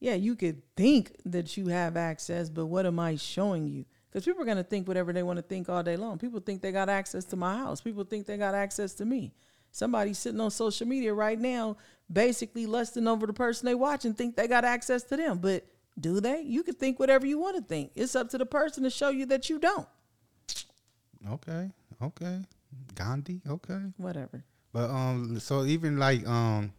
Yeah, 0.00 0.14
you 0.14 0.34
could 0.36 0.62
think 0.76 1.12
that 1.24 1.56
you 1.56 1.68
have 1.68 1.96
access, 1.96 2.48
but 2.50 2.66
what 2.66 2.86
am 2.86 2.98
I 2.98 3.16
showing 3.16 3.66
you? 3.66 3.84
Because 4.10 4.24
people 4.24 4.42
are 4.42 4.46
gonna 4.46 4.62
think 4.64 4.88
whatever 4.88 5.12
they 5.12 5.22
want 5.22 5.38
to 5.38 5.42
think 5.42 5.68
all 5.68 5.82
day 5.82 5.96
long. 5.96 6.18
People 6.18 6.40
think 6.40 6.62
they 6.62 6.72
got 6.72 6.88
access 6.88 7.24
to 7.26 7.36
my 7.36 7.56
house. 7.56 7.80
People 7.80 8.04
think 8.04 8.26
they 8.26 8.36
got 8.38 8.54
access 8.54 8.94
to 8.94 9.04
me. 9.04 9.34
Somebody 9.76 10.14
sitting 10.14 10.40
on 10.40 10.50
social 10.50 10.86
media 10.88 11.12
right 11.12 11.38
now, 11.38 11.76
basically 12.10 12.64
lusting 12.64 13.06
over 13.06 13.26
the 13.26 13.34
person 13.34 13.66
they 13.66 13.74
watch 13.74 14.06
and 14.06 14.16
think 14.16 14.34
they 14.34 14.48
got 14.48 14.64
access 14.64 15.02
to 15.02 15.18
them. 15.18 15.36
But 15.36 15.66
do 16.00 16.18
they? 16.18 16.40
You 16.40 16.62
can 16.62 16.72
think 16.76 16.98
whatever 16.98 17.26
you 17.26 17.38
want 17.38 17.56
to 17.56 17.62
think. 17.62 17.90
It's 17.94 18.16
up 18.16 18.30
to 18.30 18.38
the 18.38 18.46
person 18.46 18.84
to 18.84 18.90
show 18.90 19.10
you 19.10 19.26
that 19.26 19.50
you 19.50 19.58
don't. 19.58 19.86
okay, 21.30 21.70
okay, 22.00 22.40
Gandhi. 22.94 23.42
Okay, 23.46 23.80
Whatever. 23.98 24.42
but 24.72 24.88
um, 24.88 25.38
so 25.40 25.66
even 25.66 25.98
like 25.98 26.26
um, 26.26 26.72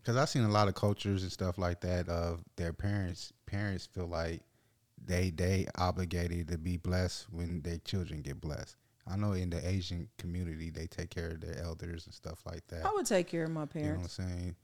because 0.00 0.16
I've 0.16 0.30
seen 0.30 0.44
a 0.44 0.48
lot 0.48 0.68
of 0.68 0.74
cultures 0.74 1.24
and 1.24 1.30
stuff 1.30 1.58
like 1.58 1.82
that 1.82 2.08
of 2.08 2.42
their 2.56 2.72
parents. 2.72 3.30
Parents 3.44 3.84
feel 3.84 4.06
like 4.06 4.40
they 5.04 5.28
they 5.28 5.66
obligated 5.76 6.48
to 6.48 6.56
be 6.56 6.78
blessed 6.78 7.26
when 7.30 7.60
their 7.60 7.76
children 7.84 8.22
get 8.22 8.40
blessed. 8.40 8.74
I 9.10 9.16
know 9.16 9.32
in 9.32 9.50
the 9.50 9.66
Asian 9.66 10.08
community 10.18 10.70
they 10.70 10.86
take 10.86 11.10
care 11.10 11.30
of 11.30 11.40
their 11.40 11.58
elders 11.62 12.06
and 12.06 12.14
stuff 12.14 12.42
like 12.44 12.66
that. 12.68 12.84
I 12.84 12.92
would 12.92 13.06
take 13.06 13.26
care 13.28 13.44
of 13.44 13.50
my 13.50 13.66
parents. 13.66 14.18
You 14.18 14.24
know 14.24 14.28
what 14.28 14.34
I'm 14.34 14.40
saying? 14.40 14.56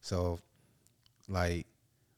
So, 0.00 0.38
like, 1.28 1.66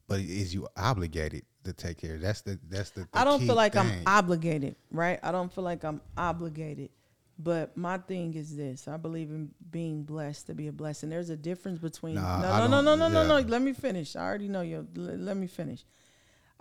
but 0.07 0.21
is 0.21 0.53
you 0.53 0.69
obligated 0.77 1.45
to 1.65 1.73
take 1.73 1.99
care? 1.99 2.19
That's 2.19 2.43
the 2.43 2.59
that's 2.69 2.91
the. 2.91 3.03
the 3.03 3.09
I 3.15 3.25
don't 3.25 3.41
feel 3.41 3.55
like 3.55 3.73
thing. 3.75 3.83
I'm 3.83 4.03
obligated, 4.07 4.77
right? 4.91 5.19
I 5.23 5.33
don't 5.33 5.53
feel 5.53 5.65
like 5.65 5.85
I'm 5.85 6.01
obligated, 6.17 6.91
But 7.39 7.77
my 7.77 7.97
thing 7.99 8.35
is 8.35 8.57
this: 8.57 8.87
I 8.87 8.97
believe 8.97 9.31
in 9.31 9.51
being 9.71 10.03
blessed 10.03 10.49
to 10.49 10.55
be 10.55 10.69
a 10.69 10.73
blessing. 10.73 11.09
There's 11.09 11.31
a 11.31 11.37
difference 11.37 11.79
between 11.79 12.17
Nah, 12.17 12.43
no, 12.43 12.67
no, 12.67 12.81
no, 12.81 12.81
no, 12.83 13.09
no, 13.09 13.09
no, 13.09 13.27
no. 13.41 13.47
Let 13.47 13.63
me 13.63 13.73
finish. 13.73 14.17
I 14.17 14.25
already 14.25 14.49
know 14.49 14.61
you. 14.63 14.87
Let 14.95 15.37
me 15.37 15.47
finish. 15.47 15.85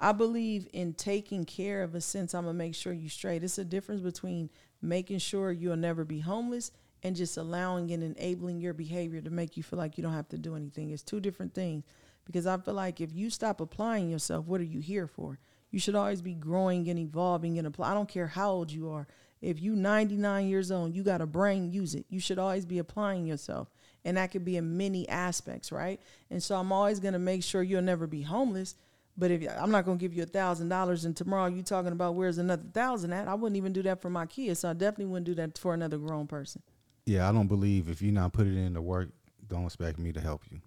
I 0.02 0.14
believe 0.14 0.68
in 0.72 0.94
taking 0.94 1.44
care 1.44 1.84
of 1.84 1.94
a 1.96 2.02
sense. 2.02 2.34
I'm 2.34 2.46
gonna 2.46 2.54
make 2.54 2.76
sure 2.76 2.94
you 2.94 3.10
straight. 3.10 3.44
It's 3.44 3.58
a 3.58 3.66
difference 3.66 4.02
between 4.02 4.50
making 4.82 5.20
sure 5.20 5.52
you'll 5.52 5.76
never 5.76 6.06
be 6.06 6.20
homeless 6.20 6.72
and 7.04 7.16
just 7.16 7.38
allowing 7.38 7.92
and 7.92 8.04
enabling 8.04 8.60
your 8.60 8.74
behavior 8.74 9.22
to 9.22 9.30
make 9.30 9.56
you 9.56 9.64
feel 9.64 9.80
like 9.80 9.98
you 9.98 10.04
don't 10.04 10.14
have 10.14 10.30
to 10.30 10.38
do 10.38 10.56
anything. 10.56 10.92
It's 10.92 11.04
two 11.04 11.20
different 11.20 11.54
things. 11.54 11.84
Because 12.26 12.46
I 12.46 12.58
feel 12.58 12.76
like 12.76 13.02
if 13.02 13.12
you 13.12 13.30
stop 13.30 13.60
applying 13.60 14.10
yourself, 14.10 14.46
what 14.46 14.62
are 14.62 14.66
you 14.66 14.80
here 14.80 15.08
for? 15.08 15.40
You 15.72 15.80
should 15.80 15.96
always 15.96 16.22
be 16.22 16.36
growing 16.36 16.88
and 16.90 17.00
evolving 17.00 17.58
and 17.58 17.68
apply. 17.68 17.92
I 17.92 17.94
don't 17.94 18.10
care 18.10 18.28
how 18.28 18.52
old 18.52 18.72
you 18.72 18.90
are. 18.92 19.08
If 19.42 19.62
you 19.62 19.76
99 19.76 20.48
years 20.48 20.72
old, 20.72 20.94
you 20.94 21.04
got 21.04 21.22
a 21.22 21.26
brain, 21.26 21.72
use 21.72 21.96
it. 21.96 22.06
You 22.10 22.20
should 22.20 22.40
always 22.40 22.66
be 22.66 22.80
applying 22.80 23.26
yourself. 23.26 23.70
And 24.04 24.18
that 24.18 24.32
could 24.32 24.46
be 24.46 24.58
in 24.58 24.78
many 24.78 25.08
aspects, 25.10 25.72
right? 25.72 26.00
And 26.30 26.42
so 26.42 26.56
I'm 26.56 26.72
always 26.72 27.00
gonna 27.00 27.20
make 27.20 27.44
sure 27.44 27.64
you'll 27.64 27.82
never 27.82 28.08
be 28.08 28.22
homeless. 28.22 28.76
But 29.20 29.32
if 29.32 29.46
I'm 29.60 29.70
not 29.70 29.84
gonna 29.86 29.98
give 29.98 30.14
you 30.14 30.24
a 30.24 30.28
thousand 30.28 30.70
dollars 30.70 31.04
and 31.04 31.16
tomorrow 31.16 31.48
you 31.48 31.62
talking 31.62 31.92
about 31.92 32.16
where's 32.16 32.38
another 32.38 32.64
thousand 32.74 33.12
at, 33.12 33.28
I 33.28 33.34
wouldn't 33.34 33.58
even 33.58 33.74
do 33.74 33.84
that 33.84 34.02
for 34.02 34.10
my 34.10 34.26
kids. 34.26 34.62
So 34.62 34.70
I 34.70 34.74
definitely 34.74 35.08
wouldn't 35.08 35.26
do 35.26 35.36
that 35.36 35.58
for 35.58 35.74
another 35.74 35.98
grown 35.98 36.26
person. 36.26 36.62
Yeah, 37.06 37.28
I 37.28 37.34
don't 37.34 37.48
believe 37.48 37.90
if 37.90 38.02
you're 38.02 38.14
not 38.14 38.32
putting 38.32 38.56
in 38.56 38.74
the 38.74 38.82
work, 38.82 39.10
don't 39.48 39.66
expect 39.66 40.00
me 40.00 40.14
to 40.14 40.22
help 40.22 40.44
you. 40.50 40.62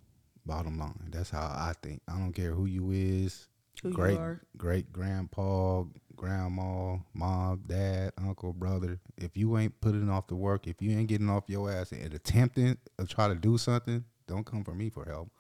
Bottom 0.45 0.79
line, 0.79 1.09
that's 1.11 1.31
how 1.31 1.41
I 1.41 1.73
think. 1.83 2.03
I 2.07 2.19
don't 2.19 2.33
care 2.35 2.53
who 2.53 2.67
you 2.67 2.91
is, 2.91 3.49
Who 3.83 3.89
you 3.89 3.95
great 3.95 4.19
are. 4.19 4.43
great 4.59 4.93
grandpa, 4.93 5.85
grandma, 6.15 6.97
mom, 7.15 7.63
dad, 7.67 8.13
uncle, 8.19 8.53
brother. 8.53 9.01
If 9.17 9.35
you 9.37 9.57
ain't 9.57 9.81
putting 9.81 10.11
off 10.11 10.27
the 10.27 10.35
work, 10.37 10.67
if 10.67 10.83
you 10.83 10.91
ain't 10.99 11.09
getting 11.09 11.31
off 11.31 11.45
your 11.47 11.71
ass 11.73 11.93
and 11.93 12.13
attempting 12.13 12.77
to 12.99 13.07
try 13.07 13.29
to 13.29 13.35
do 13.35 13.57
something, 13.57 14.05
don't 14.27 14.45
come 14.45 14.63
for 14.63 14.75
me 14.75 14.91
for 14.91 15.05
help. 15.07 15.31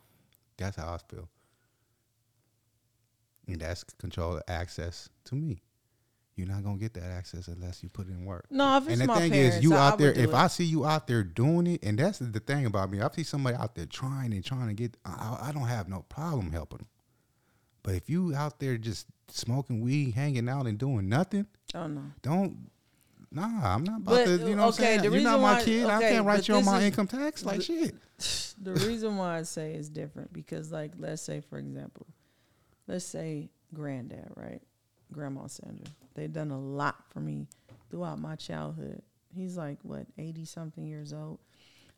That's 0.56 0.76
how 0.76 0.94
I 0.94 0.98
feel. 1.12 1.28
And 3.49 3.61
that's 3.61 3.84
control 3.84 4.40
access 4.49 5.09
to 5.24 5.34
me. 5.34 5.62
You're 6.36 6.49
not 6.49 6.64
gonna 6.64 6.78
get 6.78 6.95
that 6.95 7.05
access 7.05 7.49
unless 7.49 7.82
you 7.82 7.88
put 7.90 8.09
in 8.09 8.24
work. 8.24 8.47
No, 8.51 8.78
if 8.78 8.84
it's 8.84 8.93
And 8.93 9.03
the 9.03 9.07
my 9.07 9.18
thing 9.18 9.32
parents, 9.32 9.57
is, 9.59 9.62
you 9.62 9.74
out 9.74 9.99
there. 9.99 10.12
If 10.12 10.30
it. 10.30 10.34
I 10.34 10.47
see 10.47 10.64
you 10.64 10.86
out 10.86 11.07
there 11.07 11.22
doing 11.22 11.66
it, 11.66 11.84
and 11.84 11.99
that's 11.99 12.18
the 12.20 12.40
thing 12.40 12.64
about 12.64 12.90
me, 12.90 13.01
I 13.03 13.09
see 13.11 13.22
somebody 13.22 13.57
out 13.57 13.74
there 13.74 13.84
trying 13.86 14.32
and 14.32 14.43
trying 14.45 14.68
to 14.68 14.74
get. 14.74 14.97
I, 15.05 15.38
I 15.43 15.53
don't 15.53 15.66
have 15.68 15.88
no 15.88 16.07
problem 16.09 16.51
helping 16.51 16.78
them. 16.78 16.86
But 17.82 17.97
if 17.97 18.09
you 18.09 18.34
out 18.34 18.61
there 18.61 18.78
just 18.78 19.07
smoking 19.28 19.80
weed, 19.82 20.14
hanging 20.14 20.49
out, 20.49 20.66
and 20.66 20.78
doing 20.78 21.09
nothing, 21.09 21.47
Oh 21.74 21.86
no. 21.86 22.03
don't. 22.22 22.70
Nah, 23.30 23.74
I'm 23.74 23.82
not 23.84 23.99
about 23.99 24.05
But, 24.14 24.24
to. 24.24 24.30
You 24.49 24.57
know 24.57 24.66
what 24.66 24.66
I'm 24.68 24.72
saying? 24.72 25.05
You're 25.05 25.20
not 25.20 25.40
my 25.40 25.55
why- 25.59 25.64
kid. 25.64 25.86
I 25.86 26.01
can't 26.01 26.24
write 26.26 26.49
you 26.49 26.55
on 26.55 26.64
my 26.64 26.78
is- 26.78 26.84
income 26.84 27.09
tax 27.09 27.45
like 27.45 27.59
the- 27.59 27.62
shit. 27.64 27.95
the 28.62 28.72
reason 28.86 29.16
why 29.18 29.38
I 29.38 29.43
say 29.43 29.74
it's 29.74 29.88
different 29.88 30.32
because, 30.32 30.70
like, 30.72 30.93
let's 30.99 31.20
say, 31.22 31.40
for 31.40 31.59
example, 31.59 32.07
let's 32.93 33.07
say 33.07 33.49
granddad, 33.72 34.28
right? 34.36 34.61
Grandma 35.12 35.47
Sandra. 35.47 35.86
They've 36.14 36.32
done 36.32 36.51
a 36.51 36.61
lot 36.61 36.97
for 37.09 37.20
me 37.20 37.49
throughout 37.90 38.20
my 38.20 38.36
childhood. 38.36 39.01
He's 39.34 39.57
like, 39.57 39.78
what, 39.82 40.07
80 40.18 40.45
something 40.45 40.84
years 40.84 41.14
old? 41.14 41.38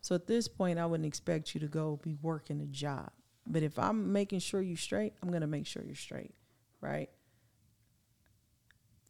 So 0.02 0.14
at 0.14 0.28
this 0.28 0.46
point, 0.46 0.78
I 0.78 0.86
wouldn't 0.86 1.06
expect 1.06 1.52
you 1.52 1.60
to 1.62 1.66
go 1.66 1.98
be 2.02 2.16
working 2.22 2.60
a 2.60 2.66
job. 2.66 3.10
But 3.44 3.64
if 3.64 3.76
I'm 3.76 4.12
making 4.12 4.38
sure 4.38 4.62
you're 4.62 4.76
straight, 4.76 5.14
I'm 5.20 5.30
going 5.30 5.40
to 5.40 5.48
make 5.48 5.66
sure 5.66 5.82
you're 5.84 5.96
straight, 5.96 6.34
right? 6.80 7.10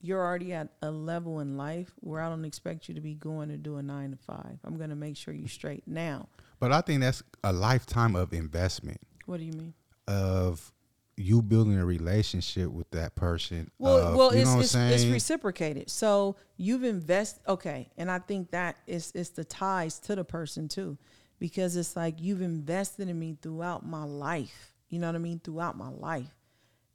You're 0.00 0.24
already 0.24 0.54
at 0.54 0.68
a 0.80 0.90
level 0.90 1.40
in 1.40 1.58
life 1.58 1.92
where 2.00 2.22
I 2.22 2.30
don't 2.30 2.46
expect 2.46 2.88
you 2.88 2.94
to 2.94 3.00
be 3.02 3.14
going 3.14 3.50
to 3.50 3.58
do 3.58 3.76
a 3.76 3.82
nine 3.82 4.12
to 4.12 4.16
five. 4.16 4.58
I'm 4.64 4.78
going 4.78 4.90
to 4.90 4.96
make 4.96 5.18
sure 5.18 5.34
you're 5.34 5.48
straight. 5.48 5.82
Now, 5.86 6.28
But 6.60 6.72
I 6.72 6.80
think 6.80 7.02
that's 7.02 7.22
a 7.42 7.52
lifetime 7.52 8.16
of 8.16 8.32
investment 8.32 9.00
what 9.26 9.38
do 9.38 9.44
you 9.44 9.52
mean? 9.52 9.74
of 10.08 10.72
you 11.16 11.42
building 11.42 11.78
a 11.78 11.84
relationship 11.84 12.70
with 12.70 12.90
that 12.90 13.14
person. 13.14 13.70
Well, 13.78 13.98
of- 13.98 14.16
well, 14.16 14.34
you 14.34 14.40
it's 14.40 14.50
know 14.50 14.56
what 14.56 14.64
it's, 14.64 14.74
it's 14.74 15.04
reciprocated. 15.04 15.90
So 15.90 16.36
you've 16.56 16.84
invested. 16.84 17.42
okay, 17.48 17.90
and 17.96 18.10
I 18.10 18.18
think 18.18 18.50
that 18.50 18.76
is 18.86 19.12
it's 19.14 19.30
the 19.30 19.44
ties 19.44 19.98
to 20.00 20.16
the 20.16 20.24
person 20.24 20.68
too, 20.68 20.98
because 21.38 21.76
it's 21.76 21.96
like 21.96 22.20
you've 22.20 22.42
invested 22.42 23.08
in 23.08 23.18
me 23.18 23.36
throughout 23.40 23.86
my 23.86 24.04
life. 24.04 24.74
You 24.88 24.98
know 24.98 25.08
what 25.08 25.16
I 25.16 25.18
mean? 25.18 25.40
Throughout 25.42 25.76
my 25.76 25.88
life, 25.88 26.34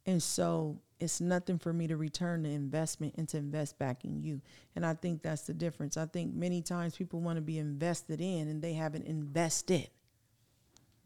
and 0.06 0.22
so 0.22 0.80
it's 1.00 1.20
nothing 1.20 1.58
for 1.58 1.72
me 1.72 1.86
to 1.88 1.96
return 1.96 2.42
the 2.42 2.50
investment 2.50 3.14
and 3.16 3.28
to 3.30 3.38
invest 3.38 3.78
back 3.78 4.04
in 4.04 4.22
you. 4.22 4.40
And 4.76 4.84
I 4.84 4.94
think 4.94 5.22
that's 5.22 5.42
the 5.42 5.54
difference. 5.54 5.96
I 5.96 6.06
think 6.06 6.34
many 6.34 6.60
times 6.60 6.94
people 6.94 7.20
want 7.20 7.36
to 7.36 7.42
be 7.42 7.58
invested 7.58 8.20
in 8.20 8.48
and 8.48 8.60
they 8.60 8.74
haven't 8.74 9.06
invested. 9.06 9.88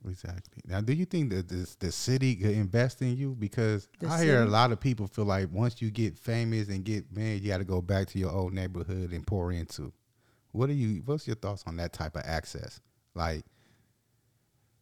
Exactly. 0.09 0.63
Now, 0.67 0.81
do 0.81 0.93
you 0.93 1.05
think 1.05 1.31
that 1.31 1.49
this, 1.49 1.77
the 1.77 1.91
city 1.91 2.37
could 2.37 2.51
invest 2.51 3.01
in 3.01 3.17
you? 3.17 3.35
Because 3.35 3.89
The 4.01 4.09
I 4.09 4.23
hear 4.23 4.43
a 4.43 4.47
lot 4.47 4.73
of 4.73 4.81
people 4.81 5.07
feel 5.07 5.25
like 5.25 5.49
once 5.51 5.81
you 5.81 5.91
get 5.91 6.19
famous 6.19 6.69
and 6.69 6.85
get 6.85 7.11
man, 7.15 7.41
you 7.41 7.49
got 7.49 7.59
to 7.59 7.65
go 7.65 7.81
back 7.81 8.09
to 8.09 8.19
your 8.19 8.31
old 8.31 8.53
neighborhood 8.53 9.13
and 9.13 9.27
pour 9.27 9.53
into. 9.53 9.93
What 10.53 10.71
are 10.71 10.75
you? 10.75 11.03
What's 11.05 11.27
your 11.27 11.37
thoughts 11.37 11.65
on 11.67 11.77
that 11.79 11.93
type 11.93 12.17
of 12.17 12.23
access? 12.25 12.81
Like, 13.15 13.45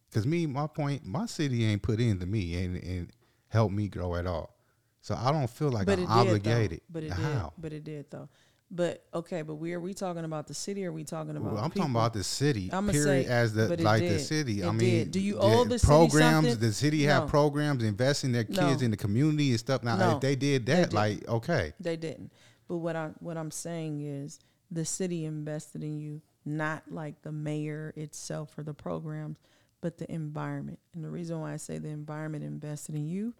because 0.09 0.27
me, 0.27 0.45
my 0.45 0.67
point, 0.67 1.05
my 1.05 1.25
city 1.25 1.65
ain't 1.65 1.81
put 1.81 1.99
into 1.99 2.25
me 2.25 2.63
and 2.63 2.75
and 2.83 3.11
helped 3.47 3.73
me 3.73 3.87
grow 3.87 4.15
at 4.15 4.27
all. 4.27 4.53
So 5.01 5.15
I 5.15 5.31
don't 5.31 5.49
feel 5.49 5.69
like 5.69 5.85
but 5.85 5.99
I'm 5.99 6.07
obligated. 6.07 6.69
did. 6.69 6.81
But 6.89 7.03
it 7.03 7.11
How? 7.11 7.53
did. 7.55 7.61
But 7.61 7.73
it 7.73 7.83
did 7.83 8.11
though. 8.11 8.29
But 8.75 9.05
okay, 9.13 9.43
but 9.43 9.55
we 9.55 9.73
are 9.73 9.79
we 9.79 9.93
talking 9.93 10.25
about 10.25 10.47
the 10.47 10.55
city 10.55 10.83
or 10.83 10.89
are 10.89 10.91
we 10.91 11.03
talking 11.03 11.37
about? 11.37 11.53
Well, 11.53 11.63
I'm 11.63 11.69
people? 11.69 11.83
talking 11.83 11.95
about 11.95 12.13
the 12.13 12.23
city. 12.23 12.71
I'ma 12.73 12.91
period. 12.91 13.27
say, 13.27 13.31
as 13.31 13.53
the 13.53 13.71
it 13.73 13.81
like 13.81 14.01
the 14.01 14.07
did. 14.09 14.19
city. 14.21 14.63
I 14.63 14.71
mean, 14.71 14.79
did. 14.79 15.11
Do 15.11 15.19
you 15.19 15.35
the 15.35 15.41
owe 15.41 15.63
the 15.63 15.77
city 15.77 15.87
programs? 15.87 16.57
The 16.57 16.73
city 16.73 17.05
No. 17.05 17.11
have 17.11 17.27
programs 17.29 17.83
investing 17.83 18.31
their 18.31 18.45
kids 18.45 18.57
No. 18.81 18.85
in 18.85 18.89
the 18.89 18.97
community 18.97 19.51
and 19.51 19.59
stuff. 19.59 19.83
Now, 19.83 19.95
No. 19.97 20.15
if 20.15 20.21
they 20.21 20.35
did 20.35 20.65
that, 20.65 20.75
didn't. 20.75 20.93
like 20.93 21.27
okay, 21.27 21.73
They 21.79 21.95
didn't. 21.97 22.31
But 22.67 22.77
what 22.77 22.95
I 22.95 23.11
what 23.19 23.37
I'm 23.37 23.51
saying 23.51 24.01
is 24.01 24.39
the 24.71 24.85
city 24.85 25.25
invested 25.25 25.83
in 25.83 25.99
you, 25.99 26.23
not 26.43 26.81
like 26.91 27.21
the 27.21 27.31
mayor 27.31 27.93
itself 27.95 28.57
or 28.57 28.63
the 28.63 28.73
programs, 28.73 29.37
but 29.81 29.99
the 29.99 30.11
environment. 30.11 30.79
And 30.95 31.03
the 31.03 31.11
reason 31.11 31.39
why 31.41 31.53
I 31.53 31.57
say 31.57 31.77
the 31.77 31.89
environment 31.89 32.43
invested 32.43 32.95
in 32.95 33.07
you, 33.07 33.35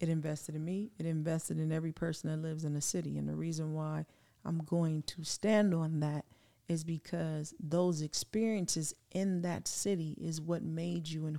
it 0.00 0.08
invested 0.08 0.56
in 0.56 0.64
me, 0.64 0.90
it 0.98 1.06
invested 1.06 1.60
in 1.60 1.70
every 1.70 1.92
person 1.92 2.28
that 2.30 2.38
lives 2.44 2.64
in 2.64 2.74
the 2.74 2.80
city. 2.80 3.18
And 3.18 3.28
the 3.28 3.36
reason 3.36 3.72
why 3.72 4.04
I'm 4.44 4.58
going 4.58 5.02
to 5.02 5.24
stand 5.24 5.74
on 5.74 6.00
that 6.00 6.24
is 6.68 6.84
because 6.84 7.54
those 7.60 8.02
experiences 8.02 8.94
in 9.12 9.42
that 9.42 9.68
city 9.68 10.16
is 10.20 10.40
what 10.40 10.62
made 10.62 11.08
you 11.08 11.26
and 11.26 11.38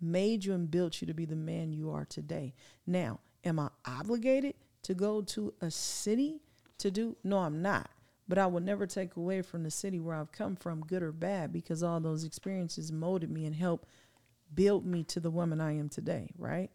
made 0.00 0.44
you 0.44 0.52
and 0.52 0.70
built 0.70 1.00
you 1.00 1.06
to 1.06 1.14
be 1.14 1.24
the 1.24 1.36
man 1.36 1.72
you 1.72 1.90
are 1.90 2.04
today. 2.04 2.54
Now, 2.86 3.20
am 3.44 3.58
I 3.58 3.68
obligated 3.86 4.54
to 4.82 4.94
go 4.94 5.22
to 5.22 5.54
a 5.60 5.70
city 5.70 6.40
to 6.78 6.90
do? 6.90 7.16
No, 7.24 7.38
I'm 7.38 7.62
not. 7.62 7.90
But 8.26 8.38
I 8.38 8.46
will 8.46 8.60
never 8.60 8.86
take 8.86 9.16
away 9.16 9.42
from 9.42 9.62
the 9.64 9.70
city 9.70 10.00
where 10.00 10.16
I've 10.16 10.32
come 10.32 10.56
from, 10.56 10.80
good 10.80 11.02
or 11.02 11.12
bad, 11.12 11.52
because 11.52 11.82
all 11.82 12.00
those 12.00 12.24
experiences 12.24 12.90
molded 12.90 13.30
me 13.30 13.44
and 13.44 13.54
helped 13.54 13.86
build 14.54 14.86
me 14.86 15.04
to 15.04 15.20
the 15.20 15.30
woman 15.30 15.60
I 15.60 15.76
am 15.76 15.88
today, 15.88 16.30
right? 16.38 16.70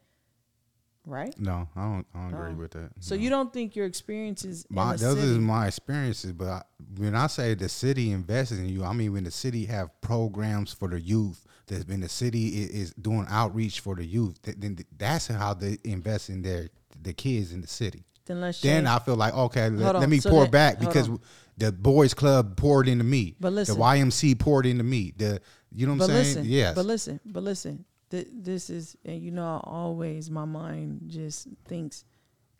Right? 1.06 1.34
no, 1.40 1.68
I 1.76 1.82
don't. 1.82 2.06
I 2.14 2.18
don't 2.30 2.34
agree 2.34 2.52
Oh. 2.54 2.62
with 2.62 2.72
that. 2.72 2.92
So 3.00 3.16
No. 3.16 3.22
you 3.22 3.30
don't 3.30 3.52
think 3.52 3.76
your 3.76 3.86
experiences 3.88 4.66
My, 4.70 4.96
those 4.96 5.18
city, 5.18 5.32
is 5.32 5.38
my 5.40 5.68
experiences, 5.68 6.34
but 6.34 6.48
I, 6.48 6.62
when 6.98 7.16
I 7.16 7.28
say 7.28 7.56
the 7.56 7.70
city 7.70 8.12
invests 8.12 8.52
in 8.56 8.68
you, 8.70 8.84
I 8.84 8.94
mean 8.94 9.14
when 9.14 9.24
the 9.24 9.32
city 9.32 9.66
have 9.66 9.90
programs 10.02 10.72
for 10.74 10.88
the 10.88 11.00
youth. 11.00 11.46
There's 11.68 11.86
been 11.86 12.02
the 12.02 12.10
city 12.10 12.48
is, 12.64 12.70
is 12.70 12.94
doing 12.94 13.26
outreach 13.30 13.80
for 13.80 13.96
the 13.96 14.04
youth. 14.06 14.42
th- 14.42 14.58
Then 14.60 14.78
that's 14.98 15.28
how 15.28 15.54
they 15.54 15.78
invest 15.84 16.30
in 16.30 16.42
their 16.42 16.70
the 17.02 17.14
kids 17.14 17.54
in 17.54 17.62
the 17.62 17.68
city. 17.68 18.04
then 18.26 18.42
let's 18.42 18.60
Then 18.62 18.86
I 18.86 19.00
feel 19.00 19.16
like 19.16 19.34
okay, 19.34 19.70
let, 19.70 19.96
let 19.96 20.10
me 20.10 20.20
So 20.20 20.30
pour 20.30 20.44
that- 20.44 20.52
back 20.52 20.80
because 20.80 21.10
the 21.58 21.72
boys 21.72 22.14
club 22.14 22.56
poured 22.58 22.88
into 22.88 23.04
me. 23.04 23.36
But 23.40 23.54
listen. 23.54 23.76
the 23.76 23.82
YMC 23.82 24.38
poured 24.38 24.66
into 24.66 24.84
me. 24.84 25.14
The 25.18 25.42
you 25.72 25.86
know 25.88 25.94
what 25.94 26.00
but 26.00 26.04
I'm 26.10 26.24
saying? 26.24 26.26
listen, 26.38 26.46
yes. 26.46 26.76
But 26.76 26.86
listen, 26.86 27.20
but 27.26 27.44
listen. 27.44 27.86
Th- 28.10 28.28
this 28.32 28.70
is, 28.70 28.98
and 29.06 29.22
you 29.22 29.32
know, 29.32 29.62
always 29.64 30.30
my 30.30 30.46
mind 30.46 31.04
just 31.08 31.48
thinks. 31.66 32.06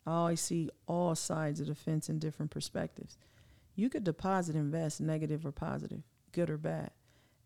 I 0.06 0.12
always 0.12 0.40
see 0.40 0.70
all 0.86 1.14
sides 1.14 1.60
of 1.60 1.66
the 1.66 1.74
fence 1.74 2.08
in 2.08 2.18
different 2.18 2.50
perspectives. 2.50 3.18
You 3.74 3.90
could 3.90 4.02
deposit, 4.02 4.56
invest, 4.56 5.00
negative 5.00 5.44
or 5.44 5.52
positive, 5.52 6.02
good 6.32 6.50
or 6.50 6.56
bad. 6.56 6.90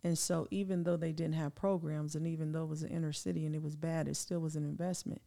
And 0.05 0.19
so, 0.19 0.47
even 0.51 0.85
though 0.85 0.97
they 0.97 1.13
didn't 1.13 1.35
have 1.35 1.55
programs, 1.55 2.15
and 2.15 2.27
even 2.27 2.53
though 2.53 2.65
it 2.65 2.69
was 2.69 2.83
an 2.83 2.91
inner 2.91 3.13
city 3.13 3.47
and 3.47 3.55
it 3.55 3.63
was 3.63 3.75
bad, 3.75 4.07
it 4.07 4.17
still 4.17 4.41
was 4.41 4.55
an 4.55 4.65
investment. 4.65 5.23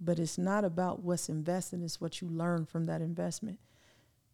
But 0.00 0.18
it's 0.18 0.38
not 0.38 0.64
about 0.64 1.02
what's 1.02 1.28
invested; 1.28 1.82
it's 1.82 2.00
what 2.00 2.20
you 2.20 2.28
learn 2.28 2.64
from 2.64 2.86
that 2.86 3.02
investment. 3.02 3.58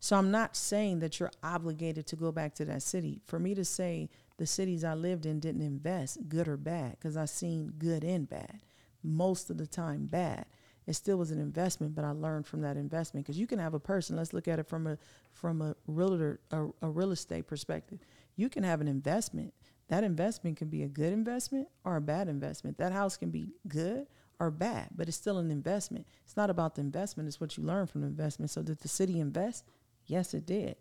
So 0.00 0.16
I'm 0.16 0.30
not 0.30 0.56
saying 0.56 1.00
that 1.00 1.18
you're 1.18 1.32
obligated 1.42 2.06
to 2.06 2.16
go 2.16 2.30
back 2.30 2.54
to 2.54 2.64
that 2.66 2.82
city. 2.82 3.20
For 3.26 3.38
me 3.38 3.54
to 3.54 3.64
say 3.64 4.08
the 4.38 4.46
cities 4.46 4.84
I 4.84 4.94
lived 4.94 5.26
in 5.26 5.40
didn't 5.40 5.62
invest, 5.62 6.28
good 6.28 6.48
or 6.48 6.56
bad, 6.56 6.92
because 6.92 7.16
I've 7.16 7.30
seen 7.30 7.74
good 7.78 8.04
and 8.04 8.28
bad. 8.28 8.60
Most 9.02 9.50
of 9.50 9.58
the 9.58 9.66
time, 9.66 10.06
bad. 10.06 10.46
It 10.86 10.94
still 10.94 11.18
was 11.18 11.30
an 11.30 11.38
investment, 11.38 11.94
but 11.94 12.04
I 12.04 12.12
learned 12.12 12.46
from 12.46 12.62
that 12.62 12.78
investment 12.78 13.26
because 13.26 13.38
you 13.38 13.46
can 13.46 13.58
have 13.58 13.74
a 13.74 13.80
person. 13.80 14.16
Let's 14.16 14.32
look 14.32 14.48
at 14.48 14.58
it 14.58 14.66
from 14.66 14.86
a 14.86 14.96
from 15.34 15.60
a 15.60 15.76
realtor 15.86 16.40
a, 16.50 16.66
a 16.80 16.88
real 16.88 17.12
estate 17.12 17.46
perspective. 17.46 17.98
You 18.36 18.48
can 18.48 18.62
have 18.62 18.80
an 18.80 18.88
investment. 18.88 19.52
That 19.88 20.02
investment 20.02 20.56
can 20.56 20.68
be 20.68 20.82
a 20.84 20.88
good 20.88 21.12
investment 21.12 21.68
or 21.84 21.96
a 21.96 22.00
bad 22.00 22.28
investment. 22.28 22.78
That 22.78 22.92
house 22.92 23.16
can 23.18 23.30
be 23.30 23.52
good 23.66 24.06
or 24.40 24.50
bad, 24.50 24.88
but 24.96 25.08
it's 25.08 25.16
still 25.16 25.38
an 25.38 25.50
investment. 25.50 26.06
It's 26.24 26.36
not 26.36 26.48
about 26.48 26.74
the 26.74 26.80
investment, 26.80 27.26
it's 27.26 27.40
what 27.40 27.56
you 27.56 27.64
learn 27.64 27.86
from 27.86 28.02
the 28.02 28.06
investment. 28.06 28.50
So 28.50 28.62
did 28.62 28.78
the 28.78 28.88
city 28.88 29.20
invest? 29.20 29.64
Yes, 30.06 30.32
it 30.32 30.46
did. 30.46 30.76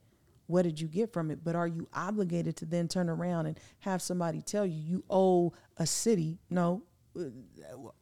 What 0.47 0.63
did 0.63 0.79
you 0.79 0.87
get 0.87 1.13
from 1.13 1.29
it? 1.29 1.43
But 1.43 1.55
are 1.55 1.67
you 1.67 1.87
obligated 1.93 2.55
to 2.57 2.65
then 2.65 2.87
turn 2.87 3.09
around 3.09 3.45
and 3.45 3.59
have 3.79 4.01
somebody 4.01 4.41
tell 4.41 4.65
you 4.65 4.81
you 4.81 5.03
owe 5.09 5.53
a 5.77 5.85
city? 5.85 6.39
No. 6.49 6.83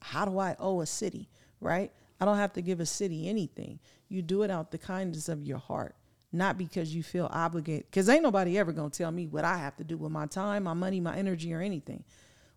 How 0.01 0.25
do 0.25 0.37
I 0.37 0.55
owe 0.59 0.81
a 0.81 0.85
city? 0.85 1.29
Right? 1.59 1.91
I 2.19 2.25
don't 2.25 2.37
have 2.37 2.53
to 2.53 2.61
give 2.61 2.79
a 2.79 2.85
city 2.85 3.27
anything. 3.27 3.79
You 4.07 4.21
do 4.21 4.43
it 4.43 4.51
out 4.51 4.71
the 4.71 4.77
kindness 4.77 5.27
of 5.27 5.43
your 5.43 5.57
heart, 5.57 5.95
not 6.31 6.57
because 6.57 6.95
you 6.95 7.03
feel 7.03 7.27
obligated. 7.31 7.87
Because 7.89 8.07
ain't 8.07 8.23
nobody 8.23 8.57
ever 8.57 8.71
gonna 8.71 8.89
tell 8.89 9.11
me 9.11 9.27
what 9.27 9.43
I 9.43 9.57
have 9.57 9.75
to 9.77 9.83
do 9.83 9.97
with 9.97 10.11
my 10.11 10.27
time, 10.27 10.63
my 10.63 10.73
money, 10.73 10.99
my 10.99 11.17
energy, 11.17 11.53
or 11.53 11.61
anything. 11.61 12.03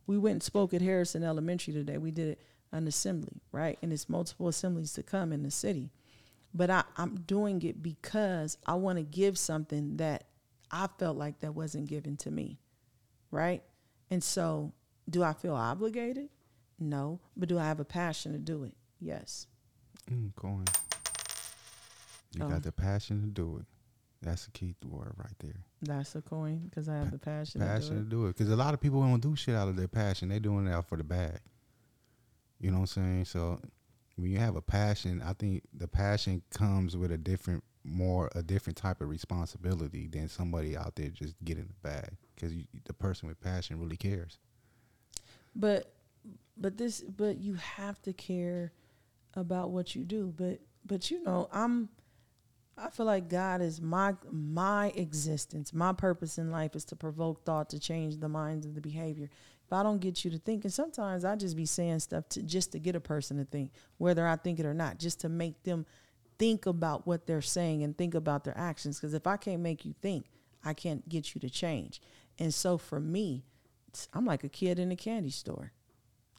We 0.06 0.18
went 0.18 0.34
and 0.34 0.42
spoke 0.42 0.74
at 0.74 0.82
Harrison 0.82 1.22
Elementary 1.24 1.72
today. 1.74 1.98
We 1.98 2.10
did 2.10 2.36
an 2.72 2.86
assembly, 2.86 3.40
right? 3.52 3.78
And 3.82 3.92
it's 3.92 4.08
multiple 4.08 4.48
assemblies 4.48 4.92
to 4.94 5.02
come 5.02 5.32
in 5.32 5.42
the 5.42 5.50
city 5.50 5.90
but 6.58 6.70
I, 6.70 6.82
I'm 6.96 7.14
doing 7.20 7.62
it 7.62 7.80
because 7.82 8.58
I 8.66 8.74
want 8.74 8.98
to 8.98 9.04
give 9.04 9.38
something 9.38 9.96
that 9.98 10.24
I 10.72 10.88
felt 10.98 11.16
like 11.16 11.38
that 11.40 11.54
wasn't 11.54 11.86
given 11.88 12.16
to 12.18 12.30
me, 12.32 12.58
right? 13.30 13.62
And 14.10 14.22
so, 14.22 14.72
do 15.08 15.22
I 15.22 15.34
feel 15.34 15.54
obligated? 15.54 16.28
No, 16.80 17.20
but 17.36 17.48
do 17.48 17.58
I 17.58 17.64
have 17.64 17.78
a 17.78 17.84
passion 17.84 18.32
to 18.32 18.38
do 18.38 18.64
it? 18.64 18.74
Yes. 19.00 19.46
Mm, 20.10 20.34
coin. 20.34 20.64
You 22.34 22.44
Oh. 22.44 22.48
got 22.48 22.62
the 22.64 22.72
passion 22.72 23.20
to 23.20 23.26
do 23.28 23.58
it. 23.58 23.66
That's 24.20 24.46
the 24.46 24.50
key 24.50 24.74
word 24.84 25.14
right 25.16 25.38
there. 25.38 25.60
That's 25.80 26.16
a 26.16 26.22
coin 26.22 26.66
because 26.68 26.88
I 26.88 26.96
have 26.96 27.12
the 27.12 27.18
passion, 27.18 27.60
passion 27.60 27.96
to 27.98 28.02
do 28.02 28.26
it. 28.26 28.36
Because 28.36 28.50
a 28.50 28.56
lot 28.56 28.74
of 28.74 28.80
people 28.80 29.00
don't 29.00 29.20
do 29.20 29.36
shit 29.36 29.54
out 29.54 29.68
of 29.68 29.76
their 29.76 29.86
passion. 29.86 30.28
They 30.28 30.40
doing 30.40 30.66
it 30.66 30.72
out 30.72 30.88
for 30.88 30.96
the 30.96 31.04
bag. 31.04 31.38
You 32.58 32.72
know 32.72 32.78
what 32.78 32.96
I'm 32.96 33.04
saying? 33.04 33.24
So 33.26 33.60
when 34.18 34.32
you 34.32 34.38
have 34.38 34.56
a 34.56 34.60
passion, 34.60 35.22
I 35.24 35.32
think 35.32 35.62
the 35.72 35.86
passion 35.86 36.42
comes 36.50 36.96
with 36.96 37.12
a 37.12 37.16
different, 37.16 37.62
more 37.84 38.30
a 38.34 38.42
different 38.42 38.76
type 38.76 39.00
of 39.00 39.08
responsibility 39.08 40.08
than 40.08 40.28
somebody 40.28 40.76
out 40.76 40.96
there 40.96 41.08
just 41.08 41.34
getting 41.44 41.68
the 41.68 41.88
bag. 41.88 42.10
Because 42.34 42.52
the 42.84 42.92
person 42.92 43.28
with 43.28 43.40
passion 43.40 43.80
really 43.80 43.96
cares. 43.96 44.38
But 45.54 45.92
but 46.56 46.76
this 46.76 47.00
but 47.02 47.38
you 47.38 47.54
have 47.54 48.02
to 48.02 48.12
care 48.12 48.72
about 49.34 49.70
what 49.70 49.94
you 49.94 50.04
do. 50.04 50.34
But 50.36 50.60
but 50.84 51.10
you 51.10 51.22
know, 51.22 51.48
I'm 51.52 51.88
I 52.76 52.90
feel 52.90 53.06
like 53.06 53.28
God 53.28 53.60
is 53.60 53.80
my 53.80 54.14
my 54.30 54.88
existence. 54.96 55.72
My 55.72 55.92
purpose 55.92 56.38
in 56.38 56.50
life 56.50 56.74
is 56.74 56.84
to 56.86 56.96
provoke 56.96 57.44
thought 57.44 57.70
to 57.70 57.78
change 57.78 58.18
the 58.18 58.28
minds 58.28 58.66
of 58.66 58.74
the 58.74 58.80
behavior. 58.80 59.30
If 59.68 59.74
I 59.74 59.82
don't 59.82 60.00
get 60.00 60.24
you 60.24 60.30
to 60.30 60.38
think, 60.38 60.64
and 60.64 60.72
sometimes 60.72 61.26
I 61.26 61.36
just 61.36 61.54
be 61.54 61.66
saying 61.66 62.00
stuff 62.00 62.26
to 62.30 62.42
just 62.42 62.72
to 62.72 62.78
get 62.78 62.96
a 62.96 63.00
person 63.00 63.36
to 63.36 63.44
think, 63.44 63.70
whether 63.98 64.26
I 64.26 64.36
think 64.36 64.58
it 64.58 64.64
or 64.64 64.72
not, 64.72 64.98
just 64.98 65.20
to 65.20 65.28
make 65.28 65.62
them 65.62 65.84
think 66.38 66.64
about 66.64 67.06
what 67.06 67.26
they're 67.26 67.42
saying 67.42 67.82
and 67.82 67.96
think 67.96 68.14
about 68.14 68.44
their 68.44 68.56
actions. 68.56 68.98
Because 68.98 69.12
if 69.12 69.26
I 69.26 69.36
can't 69.36 69.60
make 69.60 69.84
you 69.84 69.94
think, 70.00 70.24
I 70.64 70.72
can't 70.72 71.06
get 71.06 71.34
you 71.34 71.42
to 71.42 71.50
change. 71.50 72.00
And 72.38 72.54
so 72.54 72.78
for 72.78 72.98
me, 72.98 73.44
I'm 74.14 74.24
like 74.24 74.42
a 74.42 74.48
kid 74.48 74.78
in 74.78 74.90
a 74.90 74.96
candy 74.96 75.28
store. 75.28 75.72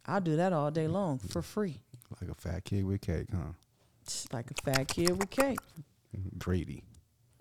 I'll 0.07 0.21
do 0.21 0.35
that 0.37 0.51
all 0.51 0.71
day 0.71 0.87
long 0.87 1.19
for 1.19 1.43
free. 1.43 1.81
Like 2.19 2.31
a 2.31 2.33
fat 2.33 2.63
kid 2.63 2.83
with 2.83 3.01
cake, 3.01 3.27
huh? 3.31 3.51
It's 4.01 4.27
like 4.33 4.49
a 4.49 4.71
fat 4.71 4.87
kid 4.87 5.11
with 5.11 5.29
cake. 5.29 5.59
Grady. 6.39 6.83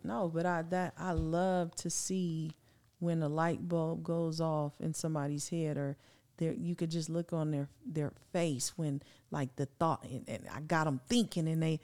No, 0.04 0.28
but 0.28 0.44
I 0.44 0.60
that 0.68 0.92
I 0.98 1.12
love 1.12 1.74
to 1.76 1.88
see 1.88 2.52
when 2.98 3.22
a 3.22 3.28
light 3.28 3.68
bulb 3.68 4.02
goes 4.02 4.40
off 4.40 4.72
in 4.80 4.94
somebody's 4.94 5.48
head 5.48 5.76
or 5.76 5.96
there 6.38 6.52
you 6.52 6.74
could 6.74 6.90
just 6.90 7.08
look 7.10 7.32
on 7.32 7.50
their 7.50 7.68
their 7.84 8.12
face 8.32 8.72
when 8.76 9.02
like 9.30 9.54
the 9.56 9.66
thought 9.78 10.04
and, 10.04 10.24
and 10.28 10.44
I 10.52 10.60
got 10.60 10.84
them 10.84 11.00
thinking 11.08 11.48
and 11.48 11.62
they 11.62 11.80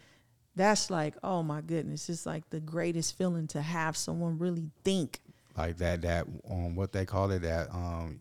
that's 0.57 0.91
like 0.91 1.15
oh 1.23 1.43
my 1.43 1.61
goodness 1.61 2.09
it's 2.09 2.27
like 2.27 2.49
the 2.51 2.61
greatest 2.61 3.19
feeling 3.19 3.47
to 3.49 3.62
have 3.62 3.97
someone 3.97 4.39
really 4.39 4.71
think. 4.85 5.21
Like 5.57 5.77
that, 5.79 6.03
that, 6.03 6.27
um, 6.51 6.75
what 6.75 6.93
they 6.93 7.05
call 7.07 7.31
it, 7.31 7.43
that, 7.43 7.73
um, 7.73 8.21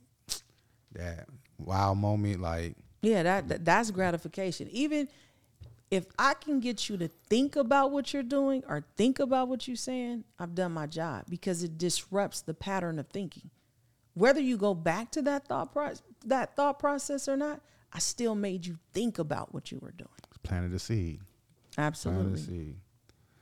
that 0.92 1.26
wow 1.58 1.96
moment, 1.96 2.42
like, 2.42 2.76
yeah 3.02 3.24
that, 3.24 3.48
that 3.50 3.66
that's 3.66 3.90
gratification. 3.90 4.70
Even 4.70 5.08
if 5.92 6.06
I 6.18 6.34
can 6.34 6.60
get 6.60 6.90
you 6.90 6.98
to 6.98 7.08
think 7.08 7.56
about 7.56 7.92
what 7.92 8.14
you're 8.14 8.24
doing 8.24 8.64
or 8.68 8.84
think 8.96 9.20
about 9.20 9.48
what 9.48 9.68
you're 9.68 9.78
saying, 9.78 10.24
I've 10.40 10.56
done 10.56 10.72
my 10.72 10.88
job 10.88 11.26
because 11.30 11.64
it 11.64 11.78
disrupts 11.78 12.42
the 12.42 12.54
pattern 12.54 12.98
of 13.00 13.08
thinking. 13.10 13.50
Whether 14.16 14.42
you 14.42 14.58
go 14.58 14.74
back 14.74 15.12
to 15.12 15.22
that 15.24 15.48
thought 15.48 15.72
process, 15.72 16.02
that 16.26 16.56
thought 16.56 16.80
process 16.80 17.28
or 17.28 17.38
not, 17.38 17.62
I 17.92 18.00
still 18.00 18.34
made 18.36 18.66
you 18.66 18.78
think 18.92 19.20
about 19.20 19.54
what 19.54 19.72
you 19.72 19.80
were 19.82 19.92
doing. 19.92 20.10
planted 20.44 20.74
a 20.74 20.80
seed. 20.80 21.20
Planted 21.74 21.78
a 21.78 21.82
Absolutely. 21.82 22.40
seed. 22.40 22.76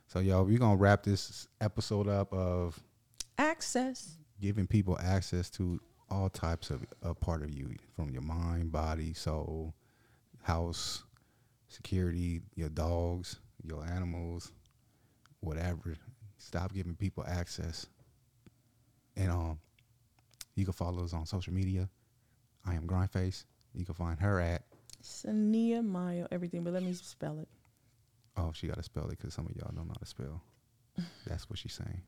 So, 0.08 0.20
yo, 0.20 0.44
we're 0.44 0.58
going 0.60 0.78
to 0.78 0.82
wrap 0.82 1.04
this 1.04 1.48
episode 1.62 2.08
up 2.10 2.34
of 2.34 2.78
Access. 3.38 4.18
giving 4.42 4.68
people 4.68 4.98
access 5.02 5.50
to 5.52 5.80
all 6.10 6.30
types 6.30 6.70
of 6.70 6.86
a 7.02 7.14
part 7.14 7.44
of 7.44 7.54
you 7.54 7.76
from 7.96 8.10
your 8.10 8.22
mind, 8.22 8.72
body, 8.74 9.14
soul, 9.14 9.74
house, 10.44 11.04
security, 11.72 12.41
your 12.55 12.69
dogs, 12.69 13.38
your 13.63 13.86
animals, 13.86 14.51
whatever. 15.39 15.95
Stop 16.38 16.74
giving 16.74 16.95
people 16.95 17.24
access. 17.28 17.88
And 19.15 19.32
um 19.32 19.59
you 20.55 20.65
can 20.65 20.74
follow 20.74 21.03
us 21.03 21.13
on 21.13 21.26
social 21.26 21.53
media. 21.53 21.89
I 22.65 22.76
am 22.76 22.86
Grindface. 22.86 23.45
You 23.74 23.86
can 23.86 23.95
find 23.95 24.19
her 24.19 24.39
at 24.39 24.63
Saniyyah 25.01 25.84
Mayo, 25.84 26.28
everything, 26.32 26.63
but 26.63 26.74
let 26.74 26.84
me 26.84 26.93
spell 26.93 27.39
it. 27.39 27.47
oh 28.38 28.51
she 28.53 28.67
got 28.67 28.78
to 28.78 28.84
spell 28.84 29.05
it 29.05 29.17
because 29.17 29.34
some 29.34 29.47
of 29.47 29.55
y'all 29.55 29.72
don't 29.74 29.88
know 29.88 29.93
how 29.93 29.99
to 29.99 30.05
spell. 30.05 30.41
That's 31.26 31.49
what 31.49 31.57
she's 31.57 31.74
saying. 31.74 32.01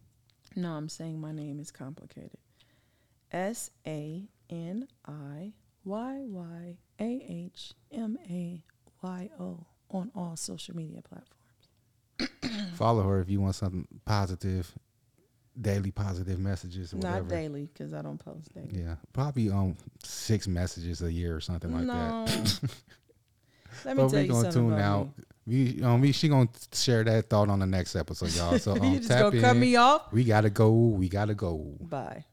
No, 0.55 0.74
I'm 0.74 0.89
saying 0.89 1.20
my 1.20 1.32
name 1.32 1.59
is 1.59 1.72
complicated. 1.72 2.38
S 3.32 3.72
A 3.88 4.28
N 4.49 4.88
I 5.07 5.53
Y 5.86 6.24
Y 6.28 6.78
A 6.99 7.26
H 7.49 7.74
M 7.91 8.18
A 8.30 8.64
Y 9.04 9.30
O 9.39 9.66
on 9.89 10.12
all 10.16 10.36
social 10.36 10.76
media 10.76 11.01
platforms. 11.01 12.72
Follow 12.78 13.04
her 13.04 13.20
if 13.20 13.30
you 13.30 13.41
want 13.41 13.56
something 13.56 13.88
positive, 14.06 14.74
daily 15.60 15.91
positive 15.91 16.39
messages 16.39 16.93
or 16.93 16.97
whatever. 16.97 17.22
Not 17.22 17.30
daily 17.30 17.70
because 17.72 17.93
I 17.93 18.01
don't 18.01 18.18
post 18.18 18.54
daily. 18.54 18.70
Yeah, 18.72 18.95
probably 19.12 19.49
um 19.49 19.76
six 20.04 20.47
messages 20.47 21.01
a 21.01 21.12
year 21.12 21.36
or 21.36 21.41
something 21.41 21.72
like 21.72 21.84
no. 21.84 22.26
that. 22.26 22.60
Let 23.86 23.97
me 23.97 24.04
but 24.04 24.10
tell 24.10 24.20
we 24.20 24.22
you 24.22 24.28
gonna 24.32 24.43
something 24.43 24.62
tune 24.70 24.74
about 24.74 24.99
out. 24.99 25.10
We, 25.45 25.84
um, 25.84 25.99
we 25.99 26.12
she 26.14 26.30
gonna 26.30 26.47
share 26.72 27.04
that 27.04 27.30
thought 27.30 27.49
on 27.49 27.60
the 27.60 27.66
next 27.66 27.95
episode, 27.95 28.34
y'all. 28.34 28.58
So 28.60 28.76
me. 28.76 28.80
um, 28.80 28.93
you 28.93 28.97
just 28.99 29.10
tap 29.10 29.20
gonna 29.24 29.36
in. 29.36 29.41
cut 29.41 29.56
me 29.58 29.76
off? 29.76 30.14
We 30.14 30.24
gotta 30.24 30.49
go. 30.49 30.72
We 30.72 31.10
gotta 31.10 31.34
go. 31.34 31.76
Bye. 31.82 32.26